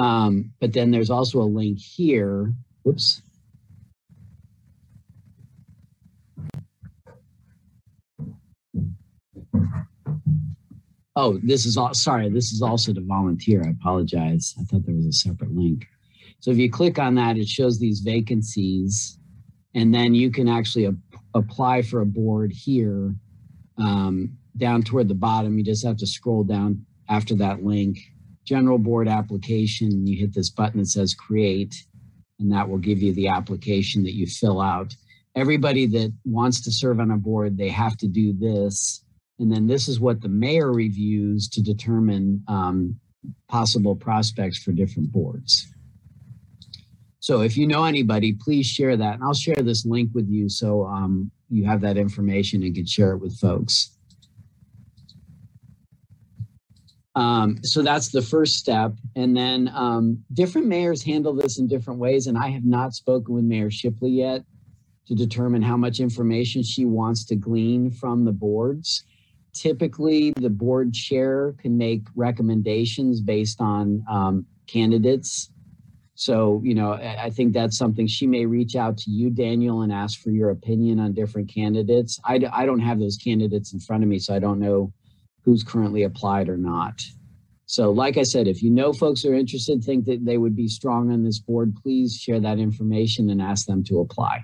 Um, 0.00 0.52
but 0.60 0.72
then 0.72 0.90
there's 0.90 1.10
also 1.10 1.42
a 1.42 1.44
link 1.44 1.78
here, 1.78 2.54
whoops. 2.84 3.20
Oh, 11.16 11.38
this 11.42 11.66
is 11.66 11.76
all, 11.76 11.92
sorry, 11.92 12.30
this 12.30 12.50
is 12.50 12.62
also 12.62 12.94
to 12.94 13.00
volunteer. 13.02 13.62
I 13.62 13.70
apologize. 13.70 14.54
I 14.58 14.62
thought 14.64 14.86
there 14.86 14.94
was 14.94 15.04
a 15.04 15.12
separate 15.12 15.54
link. 15.54 15.86
So 16.38 16.50
if 16.50 16.56
you 16.56 16.70
click 16.70 16.98
on 16.98 17.14
that, 17.16 17.36
it 17.36 17.46
shows 17.46 17.78
these 17.78 18.00
vacancies 18.00 19.18
and 19.74 19.92
then 19.94 20.14
you 20.14 20.30
can 20.30 20.48
actually 20.48 20.86
ap- 20.86 20.94
apply 21.34 21.82
for 21.82 22.00
a 22.00 22.06
board 22.06 22.52
here 22.52 23.14
um, 23.76 24.38
down 24.56 24.82
toward 24.82 25.08
the 25.08 25.14
bottom. 25.14 25.58
You 25.58 25.64
just 25.64 25.84
have 25.84 25.98
to 25.98 26.06
scroll 26.06 26.42
down 26.42 26.86
after 27.10 27.34
that 27.34 27.62
link, 27.62 27.98
general 28.50 28.78
board 28.78 29.06
application. 29.06 30.08
You 30.08 30.18
hit 30.18 30.34
this 30.34 30.50
button 30.50 30.80
that 30.80 30.86
says 30.86 31.14
create, 31.14 31.72
and 32.40 32.50
that 32.52 32.68
will 32.68 32.78
give 32.78 33.00
you 33.00 33.12
the 33.12 33.28
application 33.28 34.02
that 34.02 34.16
you 34.16 34.26
fill 34.26 34.60
out. 34.60 34.92
Everybody 35.36 35.86
that 35.86 36.12
wants 36.24 36.60
to 36.62 36.72
serve 36.72 36.98
on 36.98 37.12
a 37.12 37.16
board, 37.16 37.56
they 37.56 37.68
have 37.68 37.96
to 37.98 38.08
do 38.08 38.32
this. 38.32 39.04
And 39.38 39.52
then 39.52 39.68
this 39.68 39.86
is 39.86 40.00
what 40.00 40.20
the 40.20 40.28
mayor 40.28 40.72
reviews 40.72 41.48
to 41.50 41.62
determine 41.62 42.42
um, 42.48 42.98
possible 43.48 43.94
prospects 43.94 44.58
for 44.58 44.72
different 44.72 45.12
boards. 45.12 45.72
So 47.20 47.42
if 47.42 47.56
you 47.56 47.68
know 47.68 47.84
anybody, 47.84 48.32
please 48.32 48.66
share 48.66 48.96
that. 48.96 49.14
And 49.14 49.22
I'll 49.22 49.32
share 49.32 49.62
this 49.62 49.86
link 49.86 50.10
with 50.12 50.28
you 50.28 50.48
so 50.48 50.86
um, 50.86 51.30
you 51.48 51.64
have 51.66 51.82
that 51.82 51.96
information 51.96 52.64
and 52.64 52.74
can 52.74 52.86
share 52.86 53.12
it 53.12 53.18
with 53.18 53.38
folks. 53.38 53.96
Um, 57.14 57.58
so 57.62 57.82
that's 57.82 58.08
the 58.08 58.22
first 58.22 58.54
step. 58.56 58.92
And 59.16 59.36
then 59.36 59.70
um, 59.74 60.24
different 60.32 60.68
mayors 60.68 61.02
handle 61.02 61.34
this 61.34 61.58
in 61.58 61.66
different 61.66 61.98
ways. 61.98 62.26
And 62.26 62.38
I 62.38 62.48
have 62.50 62.64
not 62.64 62.94
spoken 62.94 63.34
with 63.34 63.44
Mayor 63.44 63.70
Shipley 63.70 64.10
yet 64.10 64.44
to 65.06 65.14
determine 65.14 65.62
how 65.62 65.76
much 65.76 65.98
information 65.98 66.62
she 66.62 66.84
wants 66.84 67.24
to 67.26 67.36
glean 67.36 67.90
from 67.90 68.24
the 68.24 68.32
boards. 68.32 69.04
Typically, 69.52 70.32
the 70.36 70.50
board 70.50 70.94
chair 70.94 71.54
can 71.58 71.76
make 71.76 72.02
recommendations 72.14 73.20
based 73.20 73.60
on 73.60 74.04
um, 74.08 74.46
candidates 74.68 75.50
so, 76.20 76.60
you 76.62 76.74
know, 76.74 76.92
I 76.92 77.30
think 77.30 77.54
that's 77.54 77.78
something 77.78 78.06
she 78.06 78.26
may 78.26 78.44
reach 78.44 78.76
out 78.76 78.98
to 78.98 79.10
you, 79.10 79.30
Daniel, 79.30 79.80
and 79.80 79.90
ask 79.90 80.20
for 80.20 80.28
your 80.28 80.50
opinion 80.50 81.00
on 81.00 81.14
different 81.14 81.48
candidates. 81.48 82.20
I, 82.26 82.38
I 82.52 82.66
don't 82.66 82.80
have 82.80 82.98
those 82.98 83.16
candidates 83.16 83.72
in 83.72 83.80
front 83.80 84.02
of 84.02 84.08
me, 84.10 84.18
so 84.18 84.34
I 84.34 84.38
don't 84.38 84.60
know 84.60 84.92
who's 85.44 85.62
currently 85.62 86.02
applied 86.02 86.48
or 86.48 86.56
not. 86.56 87.00
So, 87.66 87.92
like 87.92 88.16
I 88.16 88.24
said, 88.24 88.48
if 88.48 88.62
you 88.62 88.70
know 88.70 88.92
folks 88.92 89.24
are 89.24 89.34
interested, 89.34 89.84
think 89.84 90.04
that 90.06 90.24
they 90.24 90.38
would 90.38 90.56
be 90.56 90.66
strong 90.66 91.12
on 91.12 91.22
this 91.22 91.38
board, 91.38 91.76
please 91.80 92.16
share 92.16 92.40
that 92.40 92.58
information 92.58 93.30
and 93.30 93.40
ask 93.40 93.66
them 93.66 93.84
to 93.84 94.00
apply. 94.00 94.42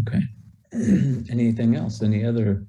Okay. 0.00 0.22
Anything 1.30 1.76
else? 1.76 2.02
Any 2.02 2.24
other 2.24 2.64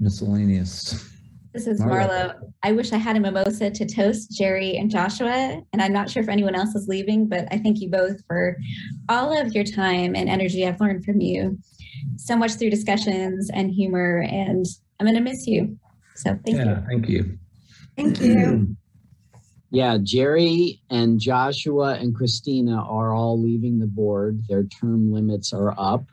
miscellaneous? 0.00 1.11
This 1.52 1.66
is 1.66 1.80
Marlo. 1.80 2.08
Marlo. 2.08 2.52
I 2.62 2.72
wish 2.72 2.92
I 2.92 2.96
had 2.96 3.16
a 3.16 3.20
mimosa 3.20 3.70
to 3.70 3.86
toast 3.86 4.32
Jerry 4.32 4.76
and 4.76 4.90
Joshua. 4.90 5.60
And 5.72 5.82
I'm 5.82 5.92
not 5.92 6.08
sure 6.08 6.22
if 6.22 6.28
anyone 6.30 6.54
else 6.54 6.74
is 6.74 6.88
leaving, 6.88 7.28
but 7.28 7.46
I 7.50 7.58
thank 7.58 7.80
you 7.80 7.90
both 7.90 8.24
for 8.26 8.56
all 9.10 9.38
of 9.38 9.52
your 9.52 9.64
time 9.64 10.14
and 10.16 10.30
energy 10.30 10.66
I've 10.66 10.80
learned 10.80 11.04
from 11.04 11.20
you 11.20 11.58
so 12.16 12.36
much 12.36 12.52
through 12.52 12.70
discussions 12.70 13.50
and 13.52 13.70
humor. 13.70 14.22
And 14.22 14.64
I'm 14.98 15.06
going 15.06 15.14
to 15.14 15.20
miss 15.20 15.46
you. 15.46 15.76
So 16.14 16.38
thank 16.44 16.56
yeah, 16.56 16.80
you. 16.80 16.86
thank 16.88 17.08
you. 17.08 17.38
Thank 17.96 18.20
you. 18.20 18.76
Yeah, 19.74 19.96
Jerry 20.02 20.82
and 20.90 21.18
Joshua 21.18 21.94
and 21.94 22.14
Christina 22.14 22.76
are 22.76 23.14
all 23.14 23.42
leaving 23.42 23.78
the 23.78 23.86
board. 23.86 24.42
Their 24.46 24.64
term 24.64 25.10
limits 25.10 25.54
are 25.54 25.74
up. 25.78 26.04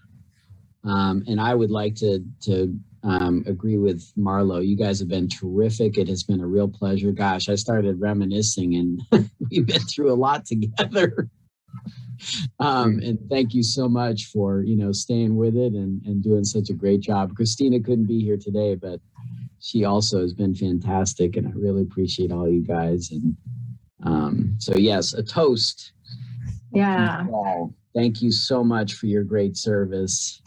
Um, 0.85 1.25
and 1.27 1.41
I 1.41 1.55
would 1.55 1.69
like 1.69 1.95
to, 1.95 2.23
to 2.43 2.73
um, 3.03 3.43
agree 3.47 3.77
with 3.77 4.03
Marlo. 4.17 4.65
You 4.65 4.75
guys 4.75 4.99
have 4.99 5.07
been 5.07 5.29
terrific. 5.29 5.97
It 5.97 6.07
has 6.07 6.23
been 6.23 6.41
a 6.41 6.47
real 6.47 6.67
pleasure. 6.67 7.11
Gosh, 7.11 7.49
I 7.49 7.55
started 7.55 7.99
reminiscing 7.99 8.75
and 8.75 9.01
we've 9.51 9.65
been 9.65 9.81
through 9.81 10.11
a 10.11 10.15
lot 10.15 10.45
together. 10.45 11.29
um, 12.59 12.99
and 12.99 13.19
thank 13.29 13.53
you 13.53 13.63
so 13.63 13.87
much 13.87 14.25
for, 14.25 14.61
you 14.63 14.75
know, 14.75 14.91
staying 14.91 15.35
with 15.35 15.55
it 15.55 15.73
and, 15.73 16.01
and 16.05 16.23
doing 16.23 16.43
such 16.43 16.69
a 16.69 16.73
great 16.73 16.99
job. 16.99 17.35
Christina 17.35 17.79
couldn't 17.79 18.05
be 18.05 18.21
here 18.21 18.37
today, 18.37 18.75
but 18.75 18.99
she 19.59 19.85
also 19.85 20.21
has 20.21 20.33
been 20.33 20.55
fantastic. 20.55 21.37
And 21.37 21.47
I 21.47 21.51
really 21.55 21.83
appreciate 21.83 22.31
all 22.31 22.49
you 22.49 22.61
guys. 22.61 23.11
And 23.11 23.35
um, 24.03 24.55
so, 24.57 24.75
yes, 24.75 25.13
a 25.13 25.23
toast. 25.23 25.93
Yeah. 26.73 27.25
Thank 27.95 28.21
you 28.21 28.31
so 28.31 28.63
much 28.63 28.93
for 28.93 29.07
your 29.07 29.23
great 29.23 29.57
service. 29.57 30.41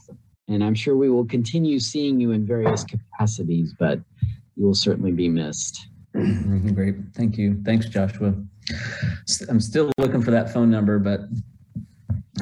And 0.52 0.62
I'm 0.62 0.74
sure 0.74 0.96
we 0.96 1.08
will 1.08 1.24
continue 1.24 1.80
seeing 1.80 2.20
you 2.20 2.32
in 2.32 2.46
various 2.46 2.84
capacities, 2.84 3.74
but 3.78 3.98
you 4.54 4.66
will 4.66 4.74
certainly 4.74 5.10
be 5.12 5.26
missed. 5.28 5.88
Mhm, 6.14 6.74
Great. 6.74 6.96
Thank 7.14 7.38
you. 7.38 7.58
Thanks, 7.64 7.86
Joshua. 7.86 8.34
I'm 9.48 9.60
still 9.60 9.90
looking 9.96 10.20
for 10.20 10.30
that 10.30 10.52
phone 10.52 10.70
number, 10.70 10.98
but 10.98 11.20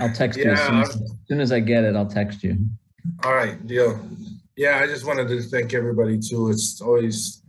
I'll 0.00 0.12
text 0.12 0.40
you 0.40 0.50
as 0.50 0.60
soon 0.60 0.80
as, 0.80 0.88
as 0.96 1.12
soon 1.28 1.40
as 1.40 1.52
I 1.52 1.60
get 1.60 1.84
it. 1.84 1.94
I'll 1.94 2.06
text 2.08 2.42
you. 2.42 2.58
All 3.24 3.34
right, 3.34 3.64
deal. 3.68 4.00
Yeah, 4.56 4.80
I 4.82 4.86
just 4.88 5.06
wanted 5.06 5.28
to 5.28 5.40
thank 5.42 5.72
everybody 5.72 6.18
too. 6.18 6.50
It's 6.50 6.80
always 6.80 7.42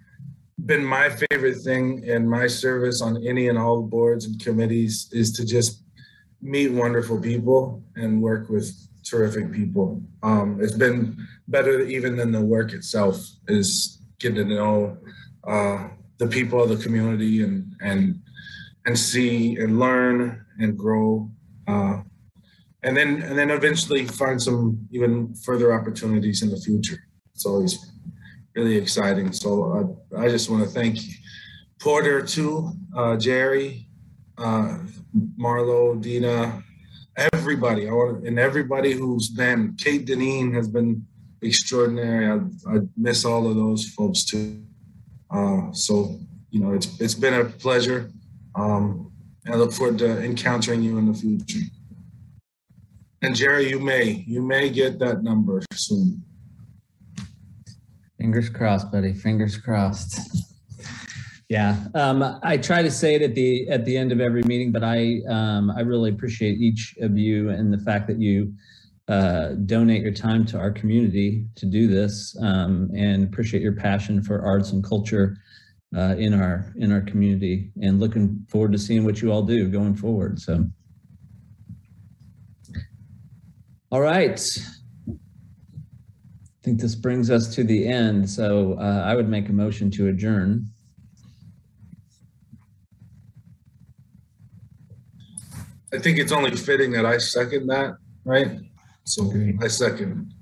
been 0.67 0.85
my 0.85 1.09
favorite 1.09 1.57
thing 1.63 2.03
in 2.03 2.29
my 2.29 2.45
service 2.45 3.01
on 3.01 3.25
any 3.25 3.47
and 3.47 3.57
all 3.57 3.81
boards 3.81 4.25
and 4.25 4.39
committees 4.39 5.09
is 5.11 5.31
to 5.33 5.45
just 5.45 5.81
meet 6.39 6.69
wonderful 6.71 7.19
people 7.19 7.83
and 7.95 8.21
work 8.21 8.47
with 8.49 8.71
terrific 9.03 9.51
people. 9.51 10.01
Um, 10.23 10.59
it's 10.61 10.73
been 10.75 11.17
better 11.47 11.81
even 11.81 12.15
than 12.15 12.31
the 12.31 12.41
work 12.41 12.73
itself 12.73 13.17
is 13.47 14.01
getting 14.19 14.47
to 14.47 14.55
know 14.55 14.97
uh, 15.47 15.89
the 16.17 16.27
people 16.27 16.61
of 16.61 16.69
the 16.69 16.83
community 16.83 17.43
and 17.43 17.75
and 17.81 18.21
and 18.85 18.97
see 18.97 19.57
and 19.57 19.79
learn 19.79 20.45
and 20.59 20.77
grow. 20.77 21.29
Uh, 21.67 22.01
and 22.83 22.95
then 22.97 23.21
and 23.21 23.37
then 23.37 23.51
eventually 23.51 24.05
find 24.05 24.41
some 24.41 24.87
even 24.91 25.33
further 25.35 25.73
opportunities 25.73 26.41
in 26.41 26.49
the 26.49 26.57
future. 26.57 26.99
It's 27.33 27.45
always 27.45 27.91
really 28.55 28.75
exciting. 28.77 29.31
So 29.31 29.49
uh, 30.13 30.19
I 30.19 30.29
just 30.29 30.49
want 30.49 30.63
to 30.63 30.69
thank 30.69 30.99
Porter 31.79 32.21
too, 32.21 32.73
uh, 32.95 33.17
Jerry, 33.17 33.87
uh, 34.37 34.79
Marlo, 35.39 35.99
Dina, 35.99 36.63
everybody. 37.41 37.89
I 37.89 37.91
want 37.91 38.27
and 38.27 38.37
everybody 38.37 38.91
who's 38.93 39.27
been. 39.29 39.75
Kate 39.77 40.05
Deneen 40.05 40.53
has 40.53 40.67
been 40.67 41.05
extraordinary. 41.41 42.27
I, 42.27 42.75
I 42.75 42.79
miss 42.95 43.25
all 43.25 43.49
of 43.49 43.55
those 43.55 43.89
folks 43.89 44.23
too. 44.23 44.63
Uh, 45.31 45.71
so 45.71 46.19
you 46.51 46.59
know, 46.59 46.73
it's 46.73 46.87
it's 47.01 47.15
been 47.15 47.33
a 47.33 47.45
pleasure. 47.45 48.11
Um, 48.53 49.11
and 49.45 49.55
I 49.55 49.57
look 49.57 49.73
forward 49.73 49.97
to 49.99 50.23
encountering 50.23 50.83
you 50.83 50.99
in 50.99 51.11
the 51.11 51.17
future. 51.17 51.65
And 53.23 53.35
Jerry, 53.35 53.69
you 53.69 53.79
may 53.79 54.23
you 54.27 54.41
may 54.43 54.69
get 54.69 54.99
that 54.99 55.23
number 55.23 55.63
soon. 55.73 56.23
Fingers 58.19 58.49
crossed, 58.49 58.91
buddy. 58.91 59.13
Fingers 59.13 59.57
crossed. 59.57 60.19
Yeah, 61.51 61.75
um, 61.95 62.39
I 62.43 62.55
try 62.55 62.81
to 62.81 62.89
say 62.89 63.15
it 63.15 63.21
at 63.21 63.35
the 63.35 63.67
at 63.67 63.83
the 63.83 63.97
end 63.97 64.13
of 64.13 64.21
every 64.21 64.41
meeting, 64.43 64.71
but 64.71 64.85
I 64.85 65.19
um, 65.27 65.69
I 65.69 65.81
really 65.81 66.09
appreciate 66.09 66.61
each 66.61 66.95
of 67.01 67.17
you 67.17 67.49
and 67.49 67.73
the 67.73 67.77
fact 67.77 68.07
that 68.07 68.21
you 68.21 68.53
uh, 69.09 69.55
donate 69.65 70.01
your 70.01 70.13
time 70.13 70.45
to 70.45 70.57
our 70.57 70.71
community 70.71 71.45
to 71.55 71.65
do 71.65 71.87
this, 71.87 72.37
um, 72.41 72.89
and 72.95 73.25
appreciate 73.25 73.61
your 73.61 73.73
passion 73.73 74.23
for 74.23 74.41
arts 74.41 74.71
and 74.71 74.81
culture 74.81 75.35
uh, 75.93 76.15
in 76.17 76.33
our 76.33 76.71
in 76.77 76.89
our 76.89 77.01
community, 77.01 77.69
and 77.81 77.99
looking 77.99 78.45
forward 78.47 78.71
to 78.71 78.77
seeing 78.77 79.03
what 79.03 79.21
you 79.21 79.29
all 79.29 79.43
do 79.43 79.67
going 79.67 79.93
forward. 79.93 80.39
So, 80.39 80.65
all 83.91 83.99
right. 83.99 84.39
I 85.09 86.63
think 86.63 86.79
this 86.79 86.95
brings 86.95 87.29
us 87.29 87.53
to 87.55 87.65
the 87.65 87.89
end. 87.89 88.29
So 88.29 88.77
uh, 88.79 89.03
I 89.05 89.15
would 89.15 89.27
make 89.27 89.49
a 89.49 89.51
motion 89.51 89.91
to 89.91 90.07
adjourn. 90.07 90.71
I 95.93 95.99
think 95.99 96.19
it's 96.19 96.31
only 96.31 96.55
fitting 96.55 96.91
that 96.91 97.05
I 97.05 97.17
second 97.17 97.67
that, 97.67 97.95
right? 98.23 98.59
So 99.03 99.27
Agreed. 99.27 99.61
I 99.61 99.67
second. 99.67 100.33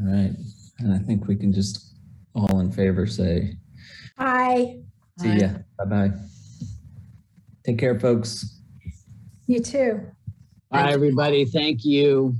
All 0.00 0.12
right. 0.12 0.32
And 0.80 0.92
I 0.92 0.98
think 0.98 1.26
we 1.26 1.36
can 1.36 1.52
just 1.52 1.94
all 2.34 2.60
in 2.60 2.70
favor 2.70 3.06
say, 3.06 3.56
Hi, 4.18 4.78
see 5.18 5.38
ya. 5.38 5.48
Bye 5.78 5.84
bye. 5.84 6.10
Take 7.64 7.78
care, 7.78 7.98
folks. 7.98 8.60
you 9.46 9.60
too. 9.60 10.00
Bye, 10.70 10.90
everybody. 10.92 11.44
Thank 11.44 11.84
you. 11.84 12.36